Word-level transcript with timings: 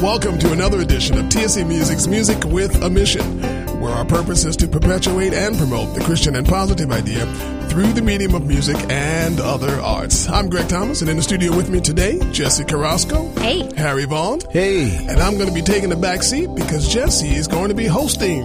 Welcome 0.00 0.38
to 0.38 0.52
another 0.52 0.80
edition 0.80 1.18
of 1.18 1.26
TSC 1.26 1.68
Music's 1.68 2.06
Music 2.06 2.42
with 2.44 2.74
a 2.82 2.88
Mission, 2.88 3.42
where 3.82 3.92
our 3.92 4.06
purpose 4.06 4.46
is 4.46 4.56
to 4.56 4.66
perpetuate 4.66 5.34
and 5.34 5.54
promote 5.58 5.94
the 5.94 6.02
Christian 6.02 6.36
and 6.36 6.48
positive 6.48 6.90
idea 6.90 7.26
through 7.66 7.92
the 7.92 8.00
medium 8.00 8.34
of 8.34 8.46
music 8.46 8.78
and 8.88 9.38
other 9.40 9.78
arts. 9.82 10.26
I'm 10.26 10.48
Greg 10.48 10.70
Thomas, 10.70 11.02
and 11.02 11.10
in 11.10 11.18
the 11.18 11.22
studio 11.22 11.54
with 11.54 11.68
me 11.68 11.82
today, 11.82 12.18
Jesse 12.32 12.64
Carrasco. 12.64 13.28
Hey. 13.40 13.70
Harry 13.76 14.06
Vaughn. 14.06 14.40
Hey. 14.50 15.06
And 15.06 15.20
I'm 15.20 15.34
going 15.34 15.48
to 15.48 15.54
be 15.54 15.60
taking 15.60 15.90
the 15.90 15.96
back 15.96 16.22
seat 16.22 16.48
because 16.54 16.88
Jesse 16.88 17.34
is 17.34 17.46
going 17.46 17.68
to 17.68 17.74
be 17.74 17.86
hosting 17.86 18.42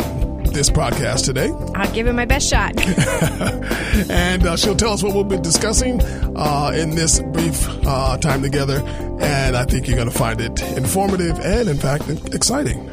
this 0.56 0.70
podcast 0.70 1.26
today. 1.26 1.52
I'll 1.76 1.94
give 1.94 2.08
it 2.08 2.14
my 2.14 2.26
best 2.26 2.50
shot. 2.50 2.74
and 4.10 4.48
uh, 4.48 4.56
she'll 4.58 4.76
tell 4.76 4.94
us 4.94 5.04
what 5.04 5.14
we'll 5.14 5.24
be 5.24 5.38
discussing 5.38 6.02
uh, 6.36 6.72
in 6.74 6.96
this 6.96 7.20
brief 7.20 7.68
uh, 7.86 8.18
time 8.18 8.42
together. 8.42 8.82
And 9.20 9.56
I 9.56 9.66
think 9.66 9.88
you're 9.88 9.98
going 9.98 10.10
to 10.10 10.18
find 10.18 10.42
it 10.42 10.62
informative 10.78 11.40
and, 11.40 11.70
in 11.70 11.78
fact, 11.78 12.10
exciting. 12.34 12.90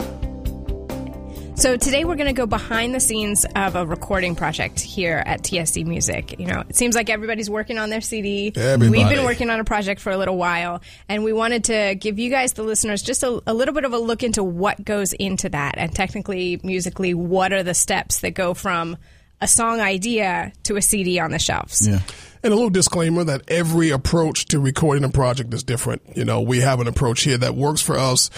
So 1.54 1.76
today 1.76 2.04
we're 2.04 2.16
going 2.16 2.28
to 2.28 2.32
go 2.32 2.46
behind 2.46 2.94
the 2.94 2.98
scenes 2.98 3.44
of 3.54 3.76
a 3.76 3.86
recording 3.86 4.34
project 4.34 4.80
here 4.80 5.22
at 5.24 5.42
TSC 5.42 5.84
Music. 5.86 6.40
You 6.40 6.46
know, 6.46 6.64
it 6.68 6.74
seems 6.74 6.94
like 6.94 7.08
everybody's 7.08 7.48
working 7.48 7.78
on 7.78 7.90
their 7.90 8.00
CD. 8.00 8.52
Everybody. 8.56 8.90
We've 8.90 9.08
been 9.08 9.24
working 9.24 9.48
on 9.50 9.60
a 9.60 9.64
project 9.64 10.00
for 10.00 10.10
a 10.10 10.16
little 10.16 10.36
while, 10.36 10.82
and 11.08 11.22
we 11.22 11.32
wanted 11.32 11.64
to 11.64 11.94
give 11.94 12.18
you 12.18 12.30
guys, 12.30 12.54
the 12.54 12.62
listeners, 12.62 13.02
just 13.02 13.22
a, 13.22 13.42
a 13.46 13.54
little 13.54 13.74
bit 13.74 13.84
of 13.84 13.92
a 13.92 13.98
look 13.98 14.22
into 14.22 14.42
what 14.42 14.82
goes 14.84 15.12
into 15.12 15.50
that, 15.50 15.74
and 15.76 15.94
technically, 15.94 16.58
musically, 16.64 17.14
what 17.14 17.52
are 17.52 17.62
the 17.62 17.74
steps 17.74 18.20
that 18.20 18.32
go 18.32 18.54
from 18.54 18.96
a 19.40 19.46
song 19.46 19.80
idea 19.80 20.52
to 20.64 20.76
a 20.76 20.82
CD 20.82 21.18
on 21.20 21.30
the 21.32 21.38
shelves. 21.38 21.86
Yeah. 21.86 22.00
And 22.44 22.52
a 22.52 22.56
little 22.56 22.70
disclaimer 22.70 23.22
that 23.22 23.42
every 23.46 23.90
approach 23.90 24.46
to 24.46 24.58
recording 24.58 25.04
a 25.04 25.08
project 25.08 25.54
is 25.54 25.62
different. 25.62 26.02
You 26.16 26.24
know, 26.24 26.40
we 26.40 26.58
have 26.60 26.80
an 26.80 26.88
approach 26.88 27.22
here 27.22 27.38
that 27.38 27.54
works 27.54 27.80
for 27.80 27.96
us 27.96 28.30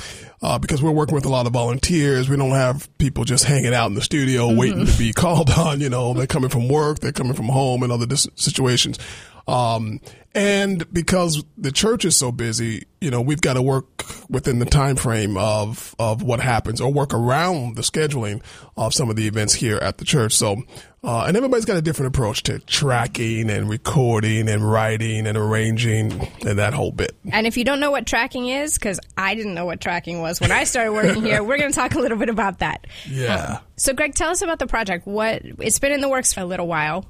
uh, 0.42 0.58
because 0.58 0.82
we're 0.82 0.90
working 0.90 1.14
with 1.14 1.24
a 1.24 1.30
lot 1.30 1.46
of 1.46 1.54
volunteers. 1.54 2.28
We 2.28 2.36
don't 2.36 2.50
have 2.50 2.86
people 2.98 3.24
just 3.24 3.44
hanging 3.44 3.72
out 3.72 3.86
in 3.86 3.94
the 3.94 4.02
studio 4.02 4.48
mm-hmm. 4.48 4.58
waiting 4.58 4.86
to 4.86 4.98
be 4.98 5.12
called 5.14 5.50
on. 5.50 5.80
You 5.80 5.88
know, 5.88 6.12
they're 6.12 6.26
coming 6.26 6.50
from 6.50 6.68
work, 6.68 6.98
they're 6.98 7.12
coming 7.12 7.32
from 7.32 7.46
home 7.46 7.82
and 7.82 7.90
other 7.90 8.06
dis- 8.06 8.28
situations. 8.34 8.98
Um, 9.46 10.00
and 10.34 10.90
because 10.92 11.44
the 11.56 11.70
church 11.70 12.04
is 12.04 12.16
so 12.16 12.32
busy, 12.32 12.86
you 13.00 13.10
know, 13.10 13.20
we've 13.20 13.40
got 13.40 13.54
to 13.54 13.62
work 13.62 14.04
within 14.28 14.58
the 14.58 14.64
time 14.64 14.96
frame 14.96 15.36
of 15.36 15.94
of 15.98 16.22
what 16.22 16.40
happens, 16.40 16.80
or 16.80 16.92
work 16.92 17.14
around 17.14 17.76
the 17.76 17.82
scheduling 17.82 18.42
of 18.76 18.92
some 18.94 19.10
of 19.10 19.16
the 19.16 19.26
events 19.26 19.54
here 19.54 19.76
at 19.76 19.98
the 19.98 20.04
church. 20.04 20.34
So, 20.34 20.62
uh, 21.04 21.24
and 21.26 21.36
everybody's 21.36 21.66
got 21.66 21.76
a 21.76 21.82
different 21.82 22.14
approach 22.14 22.42
to 22.44 22.58
tracking 22.60 23.50
and 23.50 23.68
recording 23.68 24.48
and 24.48 24.68
writing 24.68 25.26
and 25.26 25.36
arranging 25.36 26.12
and 26.46 26.58
that 26.58 26.72
whole 26.72 26.92
bit. 26.92 27.14
And 27.30 27.46
if 27.46 27.56
you 27.56 27.64
don't 27.64 27.78
know 27.78 27.90
what 27.90 28.06
tracking 28.06 28.48
is, 28.48 28.74
because 28.78 28.98
I 29.16 29.34
didn't 29.34 29.54
know 29.54 29.66
what 29.66 29.80
tracking 29.80 30.20
was 30.20 30.40
when 30.40 30.50
I 30.50 30.64
started 30.64 30.92
working 30.92 31.22
here, 31.22 31.42
we're 31.44 31.58
going 31.58 31.70
to 31.70 31.76
talk 31.76 31.94
a 31.94 31.98
little 31.98 32.18
bit 32.18 32.30
about 32.30 32.60
that. 32.60 32.86
Yeah. 33.06 33.56
Um, 33.56 33.58
so, 33.76 33.92
Greg, 33.92 34.14
tell 34.14 34.30
us 34.30 34.40
about 34.40 34.58
the 34.58 34.66
project. 34.66 35.06
What 35.06 35.42
it's 35.44 35.78
been 35.78 35.92
in 35.92 36.00
the 36.00 36.08
works 36.08 36.32
for 36.32 36.40
a 36.40 36.46
little 36.46 36.66
while. 36.66 37.04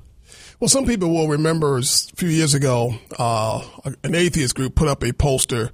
Well, 0.59 0.69
some 0.69 0.87
people 0.87 1.11
will 1.11 1.28
remember 1.28 1.78
a 1.78 1.83
few 1.83 2.28
years 2.28 2.55
ago, 2.55 2.95
uh, 3.19 3.62
an 4.03 4.15
atheist 4.15 4.55
group 4.55 4.75
put 4.75 4.89
up 4.89 5.05
a 5.05 5.12
poster 5.12 5.70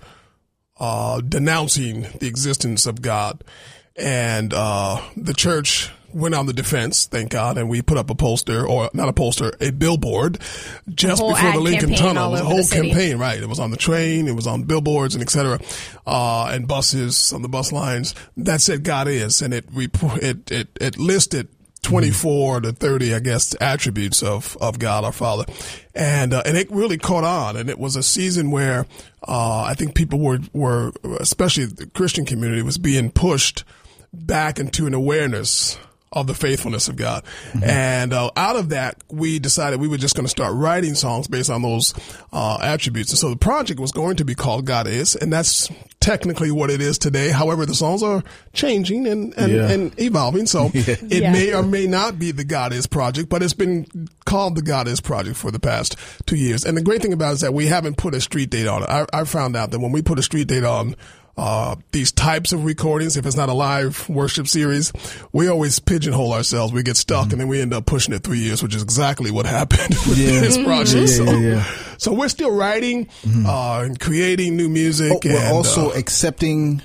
uh, 0.78 1.20
denouncing 1.20 2.06
the 2.18 2.26
existence 2.26 2.86
of 2.86 3.00
God, 3.00 3.44
and 3.96 4.52
uh, 4.52 5.00
the 5.16 5.34
church 5.34 5.90
went 6.12 6.34
on 6.34 6.46
the 6.46 6.52
defense, 6.52 7.06
thank 7.06 7.30
God, 7.30 7.58
and 7.58 7.68
we 7.68 7.82
put 7.82 7.98
up 7.98 8.10
a 8.10 8.14
poster, 8.14 8.66
or 8.66 8.90
not 8.92 9.08
a 9.08 9.12
poster, 9.12 9.52
a 9.60 9.70
billboard, 9.70 10.38
just 10.88 11.22
before 11.22 11.52
the 11.52 11.60
Lincoln 11.60 11.94
Tunnel. 11.94 12.28
It 12.28 12.30
was 12.32 12.40
a 12.40 12.44
whole 12.44 12.66
campaign, 12.66 13.18
right? 13.18 13.40
It 13.40 13.48
was 13.48 13.60
on 13.60 13.70
the 13.70 13.76
train, 13.76 14.28
it 14.28 14.34
was 14.34 14.46
on 14.46 14.64
billboards, 14.64 15.14
and 15.14 15.22
etc. 15.22 15.60
Uh, 16.06 16.50
and 16.52 16.66
buses 16.66 17.32
on 17.32 17.42
the 17.42 17.48
bus 17.48 17.72
lines 17.72 18.14
that 18.36 18.60
said 18.60 18.84
God 18.84 19.08
is, 19.08 19.42
and 19.42 19.54
it 19.54 19.66
it 19.74 20.50
it, 20.50 20.68
it 20.80 20.98
listed 20.98 21.48
24 21.82 22.60
to 22.60 22.72
30, 22.72 23.14
I 23.14 23.20
guess, 23.20 23.56
attributes 23.60 24.22
of, 24.22 24.56
of 24.60 24.78
God 24.78 25.04
our 25.04 25.12
Father. 25.12 25.44
And, 25.94 26.34
uh, 26.34 26.42
and 26.44 26.56
it 26.56 26.70
really 26.70 26.98
caught 26.98 27.24
on. 27.24 27.56
And 27.56 27.70
it 27.70 27.78
was 27.78 27.96
a 27.96 28.02
season 28.02 28.50
where, 28.50 28.86
uh, 29.26 29.62
I 29.62 29.74
think 29.74 29.94
people 29.94 30.18
were, 30.18 30.40
were, 30.52 30.92
especially 31.18 31.66
the 31.66 31.86
Christian 31.86 32.26
community 32.26 32.62
was 32.62 32.78
being 32.78 33.10
pushed 33.10 33.64
back 34.12 34.58
into 34.58 34.86
an 34.86 34.94
awareness 34.94 35.78
of 36.12 36.26
the 36.26 36.34
faithfulness 36.34 36.88
of 36.88 36.96
God. 36.96 37.24
Mm-hmm. 37.52 37.64
And 37.64 38.12
uh, 38.12 38.30
out 38.34 38.56
of 38.56 38.70
that, 38.70 39.02
we 39.08 39.38
decided 39.38 39.80
we 39.80 39.86
were 39.86 39.96
just 39.96 40.16
going 40.16 40.24
to 40.24 40.30
start 40.30 40.54
writing 40.54 40.94
songs 40.94 41.28
based 41.28 41.50
on 41.50 41.62
those 41.62 41.94
uh, 42.32 42.58
attributes. 42.60 43.10
And 43.10 43.18
so 43.18 43.30
the 43.30 43.36
project 43.36 43.78
was 43.78 43.92
going 43.92 44.16
to 44.16 44.24
be 44.24 44.34
called 44.34 44.64
God 44.64 44.88
Is, 44.88 45.14
and 45.14 45.32
that's 45.32 45.70
technically 46.00 46.50
what 46.50 46.68
it 46.68 46.80
is 46.80 46.98
today. 46.98 47.30
However, 47.30 47.64
the 47.64 47.74
songs 47.74 48.02
are 48.02 48.24
changing 48.52 49.06
and, 49.06 49.34
and, 49.36 49.52
yeah. 49.52 49.70
and 49.70 50.00
evolving. 50.00 50.46
So 50.46 50.70
yeah. 50.74 50.82
it 50.88 51.22
yeah. 51.22 51.32
may 51.32 51.54
or 51.54 51.62
may 51.62 51.86
not 51.86 52.18
be 52.18 52.32
the 52.32 52.44
God 52.44 52.72
Is 52.72 52.88
project, 52.88 53.28
but 53.28 53.42
it's 53.42 53.54
been 53.54 54.08
called 54.24 54.56
the 54.56 54.62
God 54.62 54.88
Is 54.88 55.00
project 55.00 55.36
for 55.36 55.52
the 55.52 55.60
past 55.60 55.96
two 56.26 56.36
years. 56.36 56.64
And 56.64 56.76
the 56.76 56.82
great 56.82 57.02
thing 57.02 57.12
about 57.12 57.30
it 57.30 57.34
is 57.34 57.40
that 57.42 57.54
we 57.54 57.66
haven't 57.66 57.98
put 57.98 58.14
a 58.14 58.20
street 58.20 58.50
date 58.50 58.66
on 58.66 58.82
it. 58.82 58.88
I, 58.88 59.06
I 59.12 59.24
found 59.24 59.54
out 59.54 59.70
that 59.70 59.78
when 59.78 59.92
we 59.92 60.02
put 60.02 60.18
a 60.18 60.22
street 60.22 60.48
date 60.48 60.64
on 60.64 60.96
uh, 61.40 61.74
these 61.92 62.12
types 62.12 62.52
of 62.52 62.66
recordings, 62.66 63.16
if 63.16 63.24
it's 63.24 63.36
not 63.36 63.48
a 63.48 63.54
live 63.54 64.06
worship 64.10 64.46
series, 64.46 64.92
we 65.32 65.48
always 65.48 65.78
pigeonhole 65.78 66.34
ourselves. 66.34 66.70
We 66.70 66.82
get 66.82 66.98
stuck 66.98 67.24
mm-hmm. 67.24 67.32
and 67.32 67.40
then 67.40 67.48
we 67.48 67.62
end 67.62 67.72
up 67.72 67.86
pushing 67.86 68.12
it 68.12 68.22
three 68.22 68.40
years, 68.40 68.62
which 68.62 68.74
is 68.74 68.82
exactly 68.82 69.30
what 69.30 69.46
happened 69.60 69.96
with 70.06 70.18
yeah. 70.18 70.40
this 70.40 70.58
project. 70.58 70.94
Yeah, 70.94 71.06
so, 71.06 71.24
yeah, 71.24 71.64
so, 71.96 72.12
we're 72.12 72.28
still 72.28 72.54
writing 72.54 73.06
mm-hmm. 73.06 73.46
uh, 73.46 73.84
and 73.84 73.98
creating 73.98 74.58
new 74.58 74.68
music. 74.68 75.12
Oh, 75.12 75.20
we're 75.24 75.38
and, 75.38 75.56
also 75.56 75.90
uh, 75.90 75.94
accepting 75.94 76.82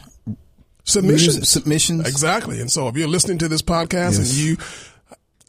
submissions. 0.85 1.49
submissions. 1.49 2.07
Exactly. 2.07 2.61
And 2.61 2.71
so 2.71 2.87
if 2.87 2.95
you're 2.95 3.09
listening 3.09 3.39
to 3.39 3.49
this 3.49 3.61
podcast 3.61 4.17
yes. 4.17 4.19
and 4.19 4.27
you 4.29 4.57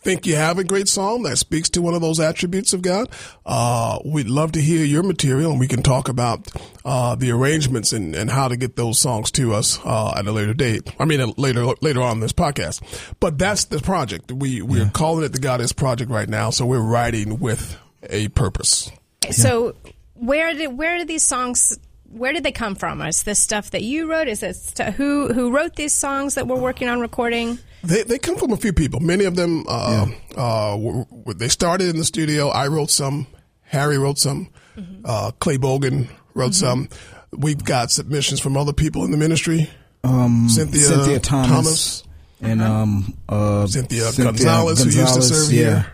think 0.06 0.24
you 0.24 0.36
have 0.36 0.56
a 0.56 0.62
great 0.62 0.86
song 0.86 1.24
that 1.24 1.36
speaks 1.36 1.68
to 1.70 1.82
one 1.82 1.92
of 1.92 2.00
those 2.00 2.20
attributes 2.20 2.72
of 2.72 2.80
God, 2.80 3.08
uh, 3.44 3.98
we'd 4.04 4.28
love 4.28 4.52
to 4.52 4.60
hear 4.60 4.84
your 4.84 5.02
material 5.02 5.50
and 5.50 5.58
we 5.58 5.66
can 5.66 5.82
talk 5.82 6.08
about 6.08 6.46
uh, 6.84 7.16
the 7.16 7.32
arrangements 7.32 7.92
and, 7.92 8.14
and 8.14 8.30
how 8.30 8.46
to 8.46 8.56
get 8.56 8.76
those 8.76 9.00
songs 9.00 9.32
to 9.32 9.52
us 9.52 9.80
uh, 9.84 10.14
at 10.16 10.24
a 10.24 10.30
later 10.30 10.54
date. 10.54 10.94
I 11.00 11.06
mean, 11.06 11.32
later 11.36 11.66
later 11.80 12.02
on 12.02 12.12
in 12.12 12.20
this 12.20 12.32
podcast. 12.32 12.82
But 13.18 13.36
that's 13.36 13.64
the 13.64 13.80
project. 13.80 14.30
We 14.30 14.62
we're 14.62 14.84
yeah. 14.84 14.90
calling 14.90 15.24
it 15.24 15.32
the 15.32 15.40
God 15.40 15.60
Is 15.60 15.72
Project 15.72 16.08
right 16.08 16.28
now. 16.28 16.50
So 16.50 16.64
we're 16.66 16.78
writing 16.78 17.40
with 17.40 17.76
a 18.04 18.28
purpose. 18.28 18.88
So 19.32 19.74
where 20.14 20.54
did 20.54 20.78
where 20.78 20.98
did 20.98 21.08
these 21.08 21.24
songs 21.24 21.76
where 22.12 22.32
did 22.32 22.44
they 22.44 22.52
come 22.52 22.76
from? 22.76 23.02
Is 23.02 23.24
this 23.24 23.40
stuff 23.40 23.72
that 23.72 23.82
you 23.82 24.08
wrote? 24.08 24.28
Is 24.28 24.44
it 24.44 24.54
st- 24.54 24.94
who 24.94 25.32
who 25.32 25.50
wrote 25.50 25.74
these 25.74 25.92
songs 25.92 26.36
that 26.36 26.46
we're 26.46 26.60
working 26.60 26.88
on 26.88 27.00
recording? 27.00 27.58
They, 27.82 28.02
they 28.02 28.18
come 28.18 28.36
from 28.36 28.52
a 28.52 28.56
few 28.56 28.72
people. 28.72 29.00
Many 29.00 29.24
of 29.24 29.36
them, 29.36 29.64
uh, 29.68 30.06
yeah. 30.08 30.42
uh, 30.42 30.76
were, 30.76 31.06
were, 31.10 31.34
they 31.34 31.48
started 31.48 31.88
in 31.88 31.96
the 31.98 32.04
studio. 32.04 32.48
I 32.48 32.68
wrote 32.68 32.90
some. 32.90 33.26
Harry 33.62 33.98
wrote 33.98 34.18
some. 34.18 34.50
Mm-hmm. 34.76 35.02
Uh, 35.04 35.30
Clay 35.38 35.58
Bogan 35.58 36.08
wrote 36.34 36.52
mm-hmm. 36.52 36.66
some. 36.66 36.88
We've 37.32 37.62
got 37.62 37.90
submissions 37.90 38.40
from 38.40 38.56
other 38.56 38.72
people 38.72 39.04
in 39.04 39.10
the 39.10 39.16
ministry. 39.16 39.70
Um, 40.04 40.48
Cynthia, 40.48 40.80
Cynthia 40.80 41.18
Thomas, 41.20 41.48
Thomas, 41.48 42.04
and 42.40 42.62
um, 42.62 43.16
uh, 43.28 43.66
Cynthia, 43.66 44.02
Cynthia 44.04 44.24
Gonzalez, 44.24 44.82
Gonzalez, 44.82 44.94
who 44.94 45.00
used 45.00 45.14
to 45.14 45.22
serve 45.22 45.52
yeah. 45.52 45.62
here. 45.62 45.86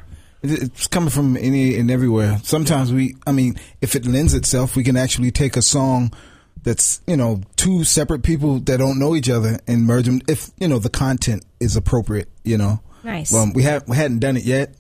It's 0.45 0.87
coming 0.89 1.09
from 1.09 1.37
any 1.37 1.79
and 1.79 1.91
everywhere. 1.91 2.41
Sometimes 2.43 2.93
we, 2.93 3.17
I 3.27 3.33
mean, 3.33 3.57
if 3.81 3.95
it 3.95 4.05
lends 4.05 4.35
itself, 4.35 4.77
we 4.77 4.83
can 4.83 4.97
actually 4.97 5.31
take 5.31 5.57
a 5.57 5.63
song 5.63 6.13
that's 6.63 7.01
you 7.07 7.17
know 7.17 7.41
two 7.57 7.85
separate 7.85 8.23
people 8.23 8.61
that 8.61 8.79
don't 8.79 8.99
know 8.99 9.15
each 9.15 9.29
other 9.31 9.59
and 9.67 9.87
merge 9.87 10.07
them 10.07 10.21
if 10.29 10.51
you 10.59 10.69
know 10.69 10.79
the 10.79 10.91
content 10.91 11.45
is 11.61 11.77
appropriate 11.77 12.29
you 12.45 12.59
know? 12.59 12.81
Nice. 13.05 13.33
Well 13.33 13.51
we 13.55 13.63
have 13.65 13.89
we 13.89 13.97
hadn't 13.97 14.21
done 14.21 14.37
it 14.37 14.45
yet 14.45 14.75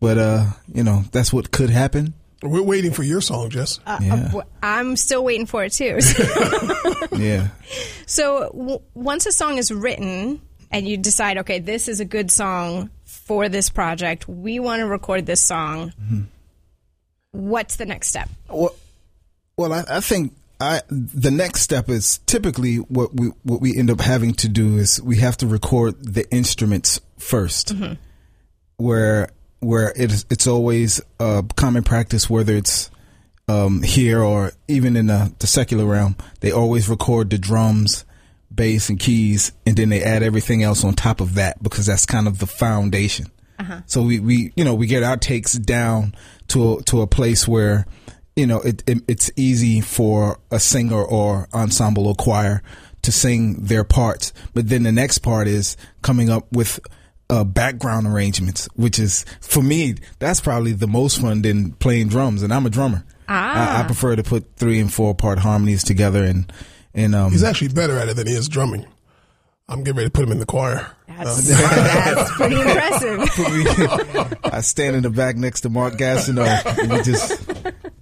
but 0.00 0.18
uh 0.18 0.46
you 0.72 0.82
know 0.82 1.04
that's 1.12 1.32
what 1.32 1.50
could 1.50 1.70
happen. 1.70 2.14
We're 2.42 2.62
waiting 2.62 2.92
for 2.92 3.02
your 3.02 3.20
song 3.20 3.50
jess. 3.50 3.80
Uh, 3.84 3.98
yeah. 4.00 4.30
uh, 4.34 4.42
i'm 4.62 4.96
still 4.96 5.24
waiting 5.24 5.46
for 5.46 5.64
it 5.64 5.72
too. 5.72 5.98
Yeah. 7.18 7.48
So 8.06 8.50
w- 8.52 8.80
once 8.94 9.26
a 9.26 9.32
song 9.32 9.58
is 9.58 9.72
written 9.72 10.40
and 10.70 10.86
you 10.86 10.96
decide 10.96 11.38
okay 11.38 11.58
this 11.58 11.88
is 11.88 12.00
a 12.00 12.04
good 12.04 12.30
song 12.30 12.90
for 13.04 13.48
this 13.48 13.70
project 13.70 14.28
we 14.28 14.60
want 14.60 14.80
to 14.80 14.86
record 14.86 15.26
this 15.26 15.40
song 15.40 15.92
mm-hmm. 16.00 16.22
what's 17.32 17.76
the 17.76 17.86
next 17.86 18.08
step? 18.08 18.28
Well 18.48 18.74
well 19.56 19.72
I, 19.72 19.84
I 19.88 20.00
think 20.00 20.32
I 20.60 20.82
the 20.88 21.30
next 21.30 21.60
step 21.62 21.88
is 21.88 22.18
typically 22.26 22.76
what 22.76 23.14
we 23.14 23.28
what 23.44 23.60
we 23.60 23.76
end 23.76 23.90
up 23.90 24.00
having 24.00 24.34
to 24.34 24.48
do 24.48 24.76
is 24.76 25.00
we 25.00 25.16
have 25.16 25.36
to 25.38 25.46
record 25.46 26.02
the 26.02 26.28
instruments 26.32 27.00
1st 27.18 27.74
mm-hmm. 27.74 27.92
where 28.76 29.28
where 29.60 29.92
it's 29.94 30.26
it's 30.30 30.46
always 30.46 31.00
a 31.20 31.44
common 31.56 31.84
practice 31.84 32.28
whether 32.28 32.54
it's 32.54 32.90
um, 33.46 33.82
here 33.82 34.20
or 34.20 34.52
even 34.66 34.94
in 34.94 35.06
the, 35.06 35.32
the 35.38 35.46
secular 35.46 35.86
realm 35.86 36.16
they 36.40 36.50
always 36.50 36.88
record 36.88 37.30
the 37.30 37.38
drums 37.38 38.04
bass 38.52 38.88
and 38.88 38.98
keys 38.98 39.52
and 39.64 39.76
then 39.76 39.90
they 39.90 40.02
add 40.02 40.22
everything 40.22 40.62
else 40.62 40.84
on 40.84 40.92
top 40.92 41.20
of 41.20 41.34
that 41.34 41.62
because 41.62 41.86
that's 41.86 42.04
kind 42.04 42.26
of 42.26 42.40
the 42.40 42.46
foundation 42.46 43.26
uh-huh. 43.58 43.80
so 43.86 44.02
we, 44.02 44.18
we 44.18 44.52
you 44.56 44.64
know 44.64 44.74
we 44.74 44.86
get 44.86 45.02
our 45.04 45.16
takes 45.16 45.52
down 45.52 46.14
to 46.48 46.74
a, 46.74 46.82
to 46.82 47.00
a 47.00 47.06
place 47.06 47.46
where 47.46 47.86
you 48.38 48.46
know, 48.46 48.60
it, 48.60 48.84
it, 48.86 48.98
it's 49.08 49.30
easy 49.36 49.80
for 49.80 50.38
a 50.52 50.60
singer 50.60 51.02
or 51.02 51.48
ensemble 51.52 52.06
or 52.06 52.14
choir 52.14 52.62
to 53.02 53.10
sing 53.10 53.54
their 53.54 53.82
parts. 53.82 54.32
But 54.54 54.68
then 54.68 54.84
the 54.84 54.92
next 54.92 55.18
part 55.18 55.48
is 55.48 55.76
coming 56.02 56.30
up 56.30 56.46
with 56.52 56.78
uh, 57.28 57.42
background 57.42 58.06
arrangements, 58.06 58.68
which 58.76 58.98
is 58.98 59.24
for 59.40 59.62
me 59.62 59.96
that's 60.20 60.40
probably 60.40 60.72
the 60.72 60.86
most 60.86 61.20
fun 61.20 61.42
than 61.42 61.72
playing 61.72 62.08
drums. 62.08 62.44
And 62.44 62.54
I'm 62.54 62.64
a 62.64 62.70
drummer. 62.70 63.04
Ah. 63.28 63.78
I, 63.78 63.82
I 63.82 63.86
prefer 63.86 64.14
to 64.14 64.22
put 64.22 64.54
three 64.56 64.78
and 64.78 64.92
four 64.92 65.14
part 65.16 65.40
harmonies 65.40 65.82
together 65.82 66.22
and 66.24 66.50
and 66.94 67.14
um, 67.14 67.32
He's 67.32 67.42
actually 67.44 67.68
better 67.68 67.98
at 67.98 68.08
it 68.08 68.14
than 68.16 68.26
he 68.26 68.34
is 68.34 68.48
drumming. 68.48 68.86
I'm 69.68 69.80
getting 69.80 69.96
ready 69.96 70.08
to 70.08 70.12
put 70.12 70.24
him 70.24 70.32
in 70.32 70.38
the 70.38 70.46
choir. 70.46 70.90
That's, 71.08 71.46
that's 71.46 72.32
pretty 72.36 72.56
impressive. 72.56 74.38
I 74.44 74.60
stand 74.62 74.96
in 74.96 75.02
the 75.02 75.10
back 75.10 75.36
next 75.36 75.62
to 75.62 75.68
Mark 75.68 75.94
Gastineau 75.94 76.46
and 76.78 76.90
we 76.90 77.02
just 77.02 77.42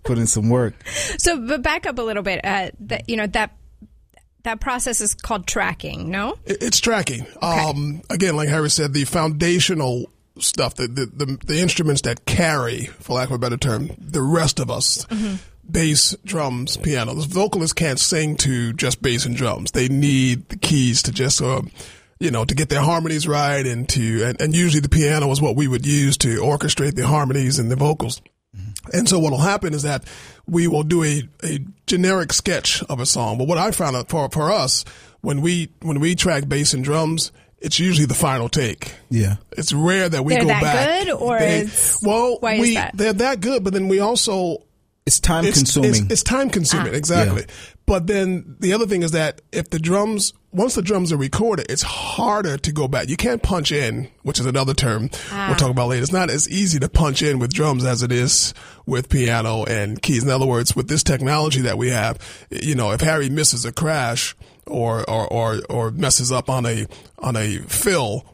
put 0.06 0.18
in 0.18 0.26
some 0.26 0.48
work. 0.48 0.74
So, 1.18 1.38
but 1.46 1.62
back 1.62 1.86
up 1.86 1.98
a 1.98 2.02
little 2.02 2.22
bit. 2.22 2.40
Uh, 2.44 2.70
that 2.80 3.08
you 3.08 3.16
know 3.16 3.26
that 3.28 3.52
that 4.44 4.60
process 4.60 5.00
is 5.00 5.14
called 5.14 5.46
tracking. 5.46 6.10
No. 6.10 6.38
It- 6.46 6.62
It's 6.62 6.80
tracking. 6.80 7.26
Um, 7.42 8.02
again, 8.10 8.36
like 8.36 8.48
Harry 8.48 8.70
said, 8.70 8.92
the 8.92 9.04
foundational 9.04 10.06
stuff, 10.38 10.74
the, 10.74 10.86
the, 10.86 11.06
the, 11.06 11.38
the 11.46 11.58
instruments 11.60 12.02
that 12.02 12.26
carry, 12.26 12.84
for 12.86 13.14
lack 13.14 13.28
of 13.28 13.34
a 13.34 13.38
better 13.38 13.56
term, 13.56 13.90
the 13.98 14.22
rest 14.22 14.60
of 14.60 14.70
us. 14.70 15.04
Bass, 15.68 16.14
drums, 16.24 16.76
piano. 16.76 17.14
The 17.14 17.26
vocalists 17.26 17.72
can't 17.72 17.98
sing 17.98 18.36
to 18.36 18.72
just 18.74 19.02
bass 19.02 19.26
and 19.26 19.34
drums. 19.36 19.72
They 19.72 19.88
need 19.88 20.48
the 20.48 20.56
keys 20.56 21.02
to 21.04 21.10
just, 21.12 21.42
uh, 21.42 21.62
you 22.20 22.30
know, 22.30 22.44
to 22.44 22.54
get 22.54 22.68
their 22.68 22.82
harmonies 22.82 23.26
right 23.26 23.66
and 23.66 23.88
to, 23.88 24.22
and, 24.26 24.40
and 24.40 24.54
usually 24.54 24.80
the 24.80 24.88
piano 24.88 25.28
is 25.32 25.40
what 25.42 25.56
we 25.56 25.66
would 25.66 25.84
use 25.84 26.16
to 26.18 26.36
orchestrate 26.40 26.94
the 26.94 27.06
harmonies 27.08 27.58
and 27.58 27.68
the 27.68 27.74
vocals. 27.76 28.22
And 28.92 29.08
so 29.08 29.18
what 29.18 29.32
will 29.32 29.38
happen 29.38 29.74
is 29.74 29.82
that 29.82 30.04
we 30.46 30.68
will 30.68 30.84
do 30.84 31.02
a, 31.02 31.22
a 31.42 31.58
generic 31.86 32.32
sketch 32.32 32.82
of 32.84 33.00
a 33.00 33.06
song. 33.06 33.36
But 33.38 33.48
what 33.48 33.58
I 33.58 33.70
found 33.72 33.96
out 33.96 34.08
for, 34.08 34.28
for 34.30 34.52
us, 34.52 34.84
when 35.22 35.40
we, 35.40 35.70
when 35.82 35.98
we 35.98 36.14
track 36.14 36.48
bass 36.48 36.72
and 36.72 36.84
drums, 36.84 37.32
it's 37.58 37.80
usually 37.80 38.06
the 38.06 38.14
final 38.14 38.48
take. 38.48 38.92
Yeah. 39.10 39.36
It's 39.52 39.72
rare 39.72 40.08
that 40.08 40.24
we 40.24 40.34
They're 40.34 40.42
go 40.42 40.48
that 40.48 40.62
back. 40.62 41.04
good, 41.04 41.12
or 41.14 41.38
They- 41.38 41.58
it's- 41.60 41.98
well, 42.02 42.38
why 42.40 42.54
is 42.54 42.60
we 42.60 42.74
that? 42.74 42.96
they're 42.96 43.12
that 43.14 43.40
good, 43.40 43.64
but 43.64 43.72
then 43.72 43.88
we 43.88 43.98
also 43.98 44.58
It's 45.04 45.18
time 45.20 45.44
it's, 45.44 45.56
consuming. 45.58 45.90
It's, 45.90 46.00
it's 46.12 46.22
time 46.22 46.50
consuming, 46.50 46.92
Ah. 46.92 46.96
exactly. 46.96 47.42
Yeah. 47.48 47.54
But 47.86 48.06
then 48.06 48.56
the 48.60 48.72
other 48.72 48.86
thing 48.86 49.02
is 49.02 49.12
that 49.12 49.40
if 49.52 49.70
the 49.70 49.78
drums, 49.78 50.32
once 50.56 50.74
the 50.74 50.80
drums 50.80 51.12
are 51.12 51.18
recorded, 51.18 51.66
it's 51.68 51.82
harder 51.82 52.56
to 52.56 52.72
go 52.72 52.88
back. 52.88 53.10
You 53.10 53.16
can't 53.16 53.42
punch 53.42 53.70
in, 53.70 54.08
which 54.22 54.40
is 54.40 54.46
another 54.46 54.72
term 54.72 55.10
Ah. 55.30 55.48
we'll 55.48 55.56
talk 55.56 55.70
about 55.70 55.88
later. 55.88 56.02
It's 56.02 56.12
not 56.12 56.30
as 56.30 56.48
easy 56.48 56.78
to 56.78 56.88
punch 56.88 57.20
in 57.22 57.38
with 57.38 57.52
drums 57.52 57.84
as 57.84 58.02
it 58.02 58.10
is 58.10 58.54
with 58.86 59.10
piano 59.10 59.64
and 59.64 60.00
keys. 60.00 60.24
In 60.24 60.30
other 60.30 60.46
words, 60.46 60.74
with 60.74 60.88
this 60.88 61.02
technology 61.02 61.60
that 61.60 61.76
we 61.76 61.90
have, 61.90 62.18
you 62.50 62.74
know, 62.74 62.90
if 62.92 63.02
Harry 63.02 63.28
misses 63.28 63.66
a 63.66 63.72
crash 63.72 64.34
or, 64.66 65.08
or, 65.10 65.30
or, 65.30 65.60
or 65.68 65.90
messes 65.90 66.32
up 66.32 66.48
on 66.48 66.64
a, 66.64 66.86
on 67.18 67.36
a 67.36 67.58
fill, 67.58 68.24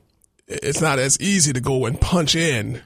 it's 0.46 0.80
not 0.80 1.00
as 1.00 1.20
easy 1.20 1.52
to 1.52 1.60
go 1.60 1.86
and 1.86 2.00
punch 2.00 2.36
in 2.36 2.82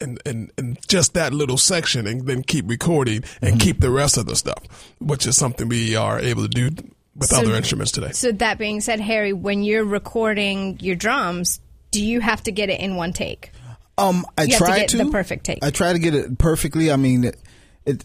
and, 0.00 0.20
and, 0.26 0.52
and 0.58 0.78
just 0.86 1.14
that 1.14 1.32
little 1.32 1.56
section 1.56 2.06
and 2.06 2.26
then 2.26 2.42
keep 2.42 2.68
recording 2.68 3.24
and 3.40 3.58
keep 3.58 3.80
the 3.80 3.90
rest 3.90 4.18
of 4.18 4.26
the 4.26 4.36
stuff, 4.36 4.62
which 5.00 5.26
is 5.26 5.34
something 5.36 5.66
we 5.66 5.96
are 5.96 6.18
able 6.20 6.42
to 6.42 6.48
do 6.48 6.70
with 7.18 7.28
So- 7.30 7.38
other 7.38 7.54
instruments 7.54 7.92
today. 7.92 8.10
So 8.12 8.32
that 8.32 8.58
being 8.58 8.80
said, 8.80 9.00
Harry, 9.00 9.32
when 9.32 9.62
you're 9.62 9.84
recording 9.84 10.78
your 10.80 10.96
drums, 10.96 11.60
do 11.90 12.02
you 12.04 12.20
have 12.20 12.42
to 12.44 12.52
get 12.52 12.70
it 12.70 12.80
in 12.80 12.96
one 12.96 13.12
take? 13.12 13.50
Um, 13.96 14.24
I 14.36 14.42
You 14.44 14.50
have 14.52 14.58
to 14.58 14.64
try 14.64 14.78
get 14.80 14.88
to 14.90 14.96
the 14.98 15.06
perfect 15.10 15.44
take. 15.44 15.58
I 15.62 15.70
try 15.70 15.92
to 15.92 15.98
get 15.98 16.14
it 16.14 16.38
perfectly. 16.38 16.92
I 16.92 16.96
mean, 16.96 17.24
it, 17.24 17.36
it 17.84 18.04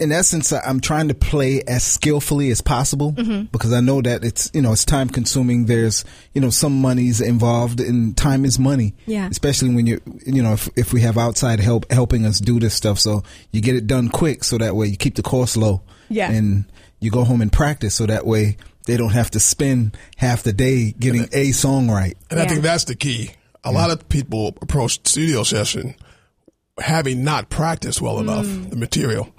in 0.00 0.10
essence, 0.10 0.52
I- 0.52 0.60
I'm 0.60 0.80
trying 0.80 1.08
to 1.08 1.14
play 1.14 1.62
as 1.68 1.84
skillfully 1.84 2.50
as 2.50 2.60
possible 2.60 3.12
Mm-hmm. 3.12 3.44
because 3.52 3.72
I 3.72 3.80
know 3.80 4.00
that 4.02 4.24
it's 4.24 4.50
you 4.54 4.60
know 4.62 4.72
it's 4.72 4.84
time 4.84 5.08
consuming. 5.08 5.66
There's 5.66 6.04
you 6.34 6.40
know 6.40 6.50
some 6.50 6.80
money's 6.80 7.20
involved, 7.20 7.80
and 7.80 8.16
time 8.16 8.44
is 8.44 8.58
money. 8.58 8.94
Yeah. 9.06 9.28
Especially 9.30 9.72
when 9.74 9.86
you 9.86 10.00
you 10.26 10.42
know 10.42 10.54
if 10.54 10.68
if 10.76 10.92
we 10.92 11.02
have 11.02 11.16
outside 11.18 11.60
help 11.60 11.90
helping 11.92 12.24
us 12.26 12.40
do 12.40 12.58
this 12.58 12.74
stuff, 12.74 12.98
so 12.98 13.22
you 13.52 13.60
get 13.60 13.76
it 13.76 13.86
done 13.86 14.08
quick, 14.08 14.42
so 14.42 14.58
that 14.58 14.74
way 14.74 14.86
you 14.88 14.96
keep 14.96 15.14
the 15.16 15.22
cost 15.22 15.56
low. 15.56 15.82
Yeah. 16.08 16.30
And 16.30 16.64
you 17.04 17.10
go 17.10 17.24
home 17.24 17.40
and 17.40 17.52
practice, 17.52 17.94
so 17.94 18.06
that 18.06 18.26
way 18.26 18.56
they 18.86 18.96
don't 18.96 19.12
have 19.12 19.30
to 19.32 19.40
spend 19.40 19.96
half 20.16 20.42
the 20.42 20.52
day 20.52 20.92
getting 20.98 21.28
a 21.32 21.52
song 21.52 21.90
right. 21.90 22.16
And 22.30 22.40
I 22.40 22.46
think 22.46 22.62
that's 22.62 22.84
the 22.84 22.96
key. 22.96 23.30
A 23.62 23.72
lot 23.72 23.90
of 23.90 24.08
people 24.08 24.56
approach 24.60 25.06
studio 25.06 25.42
session 25.42 25.94
having 26.78 27.24
not 27.24 27.50
practiced 27.50 28.02
well 28.02 28.18
enough 28.18 28.46
mm. 28.46 28.70
the 28.70 28.76
material. 28.76 29.32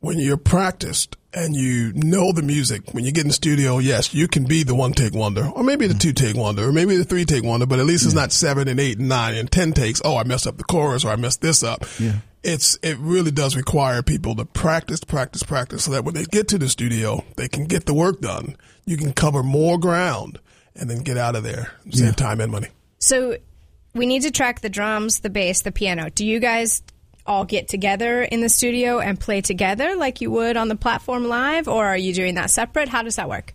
When 0.00 0.18
you're 0.18 0.36
practiced 0.36 1.16
and 1.36 1.54
you 1.54 1.92
know 1.92 2.32
the 2.32 2.42
music, 2.42 2.94
when 2.94 3.04
you 3.04 3.12
get 3.12 3.20
in 3.20 3.28
the 3.28 3.34
studio, 3.34 3.76
yes, 3.78 4.14
you 4.14 4.26
can 4.26 4.44
be 4.44 4.62
the 4.62 4.74
one 4.74 4.92
take 4.94 5.12
wonder, 5.12 5.46
or 5.54 5.62
maybe 5.62 5.86
the 5.86 5.92
mm-hmm. 5.92 5.98
two 5.98 6.12
take 6.14 6.34
wonder, 6.34 6.68
or 6.68 6.72
maybe 6.72 6.96
the 6.96 7.04
three 7.04 7.26
take 7.26 7.44
wonder, 7.44 7.66
but 7.66 7.78
at 7.78 7.84
least 7.84 8.06
it's 8.06 8.14
not 8.14 8.32
seven 8.32 8.66
and 8.68 8.80
eight 8.80 8.98
and 8.98 9.08
nine 9.08 9.34
and 9.34 9.52
ten 9.52 9.72
takes. 9.72 10.00
Oh, 10.02 10.16
I 10.16 10.24
messed 10.24 10.46
up 10.46 10.56
the 10.56 10.64
chorus 10.64 11.04
or 11.04 11.10
I 11.10 11.16
messed 11.16 11.42
this 11.42 11.62
up. 11.62 11.84
Yeah. 12.00 12.14
It's, 12.42 12.78
it 12.82 12.96
really 12.98 13.32
does 13.32 13.54
require 13.54 14.02
people 14.02 14.34
to 14.36 14.46
practice, 14.46 15.04
practice, 15.04 15.42
practice 15.42 15.84
so 15.84 15.90
that 15.90 16.04
when 16.04 16.14
they 16.14 16.24
get 16.24 16.48
to 16.48 16.58
the 16.58 16.68
studio, 16.70 17.22
they 17.36 17.48
can 17.48 17.66
get 17.66 17.84
the 17.84 17.94
work 17.94 18.20
done. 18.20 18.56
You 18.86 18.96
can 18.96 19.12
cover 19.12 19.42
more 19.42 19.78
ground 19.78 20.38
and 20.74 20.88
then 20.88 21.00
get 21.02 21.18
out 21.18 21.36
of 21.36 21.42
there, 21.42 21.72
save 21.90 22.06
Yeah. 22.06 22.12
time 22.12 22.40
and 22.40 22.50
money. 22.50 22.68
So 22.98 23.36
we 23.94 24.06
need 24.06 24.22
to 24.22 24.30
track 24.30 24.60
the 24.60 24.70
drums, 24.70 25.20
the 25.20 25.30
bass, 25.30 25.62
the 25.62 25.72
piano. 25.72 26.08
Do 26.08 26.24
you 26.24 26.38
guys 26.38 26.82
all 27.26 27.44
get 27.44 27.68
together 27.68 28.22
in 28.22 28.40
the 28.40 28.48
studio 28.48 28.98
and 29.00 29.18
play 29.18 29.40
together 29.40 29.96
like 29.96 30.20
you 30.20 30.30
would 30.30 30.56
on 30.56 30.68
the 30.68 30.76
platform 30.76 31.24
live, 31.28 31.68
or 31.68 31.86
are 31.86 31.96
you 31.96 32.12
doing 32.14 32.34
that 32.34 32.50
separate? 32.50 32.88
How 32.88 33.02
does 33.02 33.16
that 33.16 33.28
work? 33.28 33.54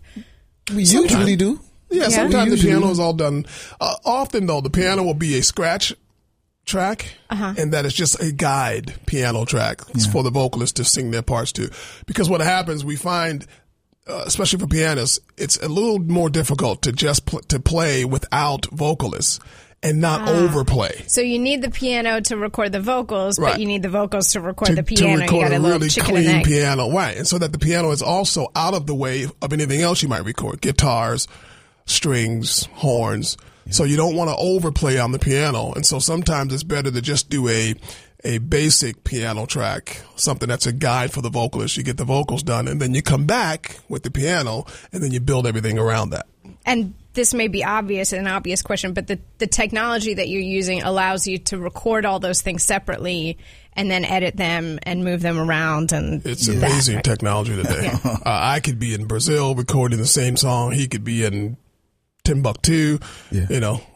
We 0.74 0.84
Sometimes. 0.84 1.12
usually 1.12 1.36
do. 1.36 1.60
Yeah, 1.90 2.04
Yeah. 2.04 2.08
sometimes 2.08 2.52
the 2.52 2.56
piano 2.68 2.90
is 2.90 2.98
all 2.98 3.12
done. 3.12 3.44
Uh, 3.80 3.94
often, 4.04 4.46
though, 4.46 4.60
the 4.60 4.70
piano 4.70 5.02
will 5.02 5.14
be 5.14 5.36
a 5.38 5.42
scratch 5.42 5.92
track, 6.64 7.16
and 7.28 7.72
that 7.72 7.84
is 7.84 7.92
just 7.92 8.22
a 8.22 8.32
guide 8.32 8.94
piano 9.06 9.44
track 9.44 9.80
for 10.12 10.22
the 10.22 10.30
vocalist 10.30 10.76
to 10.76 10.84
sing 10.84 11.10
their 11.10 11.22
parts 11.22 11.52
to. 11.52 11.70
Because 12.06 12.30
what 12.30 12.40
happens, 12.40 12.84
we 12.84 12.96
find, 12.96 13.46
uh, 14.06 14.22
especially 14.26 14.60
for 14.60 14.66
pianists, 14.68 15.18
it's 15.36 15.56
a 15.58 15.68
little 15.68 15.98
more 15.98 16.30
difficult 16.30 16.82
to 16.82 16.92
just 16.92 17.26
pl- 17.26 17.40
to 17.48 17.58
play 17.60 18.04
without 18.04 18.66
vocalists 18.66 19.38
and 19.82 20.00
not 20.00 20.22
ah. 20.22 20.32
overplay. 20.32 21.02
So 21.06 21.20
you 21.20 21.38
need 21.38 21.62
the 21.62 21.70
piano 21.70 22.20
to 22.22 22.36
record 22.36 22.72
the 22.72 22.80
vocals, 22.80 23.38
Right. 23.38 23.52
but 23.52 23.60
you 23.60 23.66
need 23.66 23.82
the 23.82 23.88
vocals 23.88 24.32
to 24.32 24.40
record 24.40 24.68
to, 24.68 24.74
the 24.76 24.82
to 24.82 24.94
piano. 24.94 25.20
record 25.22 25.34
you 25.34 25.42
got 25.42 25.52
a 25.52 25.56
a 25.56 25.60
really 25.60 25.88
clean 25.88 26.44
piano, 26.44 26.90
right? 26.90 27.16
And 27.16 27.26
so 27.26 27.38
that 27.38 27.52
the 27.52 27.58
piano 27.58 27.90
is 27.90 28.02
also 28.02 28.48
out 28.54 28.74
of 28.74 28.86
the 28.86 28.94
way 28.94 29.26
of 29.40 29.52
anything 29.52 29.80
else 29.82 30.02
you 30.02 30.08
might 30.08 30.24
record: 30.24 30.60
guitars, 30.60 31.26
strings, 31.86 32.66
horns. 32.74 33.36
So 33.70 33.84
you 33.84 33.96
don't 33.96 34.16
want 34.16 34.28
to 34.28 34.36
overplay 34.36 34.98
on 34.98 35.12
the 35.12 35.18
piano, 35.18 35.72
and 35.72 35.86
so 35.86 35.98
sometimes 36.00 36.52
it's 36.52 36.64
better 36.64 36.90
to 36.90 37.00
just 37.00 37.30
do 37.30 37.48
a 37.48 37.74
a 38.24 38.38
basic 38.38 39.02
piano 39.02 39.46
track, 39.46 40.00
something 40.14 40.48
that's 40.48 40.66
a 40.66 40.72
guide 40.72 41.12
for 41.12 41.22
the 41.22 41.30
vocalist. 41.30 41.76
You 41.76 41.82
get 41.82 41.96
the 41.96 42.04
vocals 42.04 42.42
done, 42.42 42.68
and 42.68 42.80
then 42.80 42.94
you 42.94 43.02
come 43.02 43.24
back 43.24 43.78
with 43.88 44.04
the 44.04 44.10
piano, 44.10 44.64
and 44.92 45.02
then 45.02 45.10
you 45.12 45.20
build 45.20 45.46
everything 45.46 45.78
around 45.78 46.10
that. 46.10 46.26
and 46.64 46.94
this 47.14 47.34
may 47.34 47.48
be 47.48 47.64
obvious 47.64 48.12
an 48.12 48.26
obvious 48.26 48.62
question, 48.62 48.92
but 48.94 49.06
the, 49.06 49.18
the 49.38 49.46
technology 49.46 50.14
that 50.14 50.28
you're 50.28 50.40
using 50.40 50.82
allows 50.82 51.26
you 51.26 51.38
to 51.38 51.58
record 51.58 52.04
all 52.06 52.18
those 52.20 52.40
things 52.42 52.62
separately 52.62 53.38
and 53.74 53.90
then 53.90 54.04
edit 54.04 54.36
them 54.36 54.78
and 54.82 55.04
move 55.04 55.22
them 55.22 55.38
around 55.38 55.92
and 55.92 56.24
It's 56.26 56.46
that, 56.46 56.56
amazing 56.56 56.96
right? 56.96 57.04
technology 57.04 57.56
today. 57.56 57.90
uh, 58.04 58.18
I 58.24 58.60
could 58.60 58.78
be 58.78 58.94
in 58.94 59.06
Brazil 59.06 59.54
recording 59.54 59.98
the 59.98 60.06
same 60.06 60.36
song. 60.36 60.72
He 60.72 60.88
could 60.88 61.04
be 61.04 61.24
in 61.24 61.56
Timbuktu. 62.24 62.98
Yeah. 63.30 63.46
You 63.48 63.60
know, 63.60 63.72
w- 63.72 63.91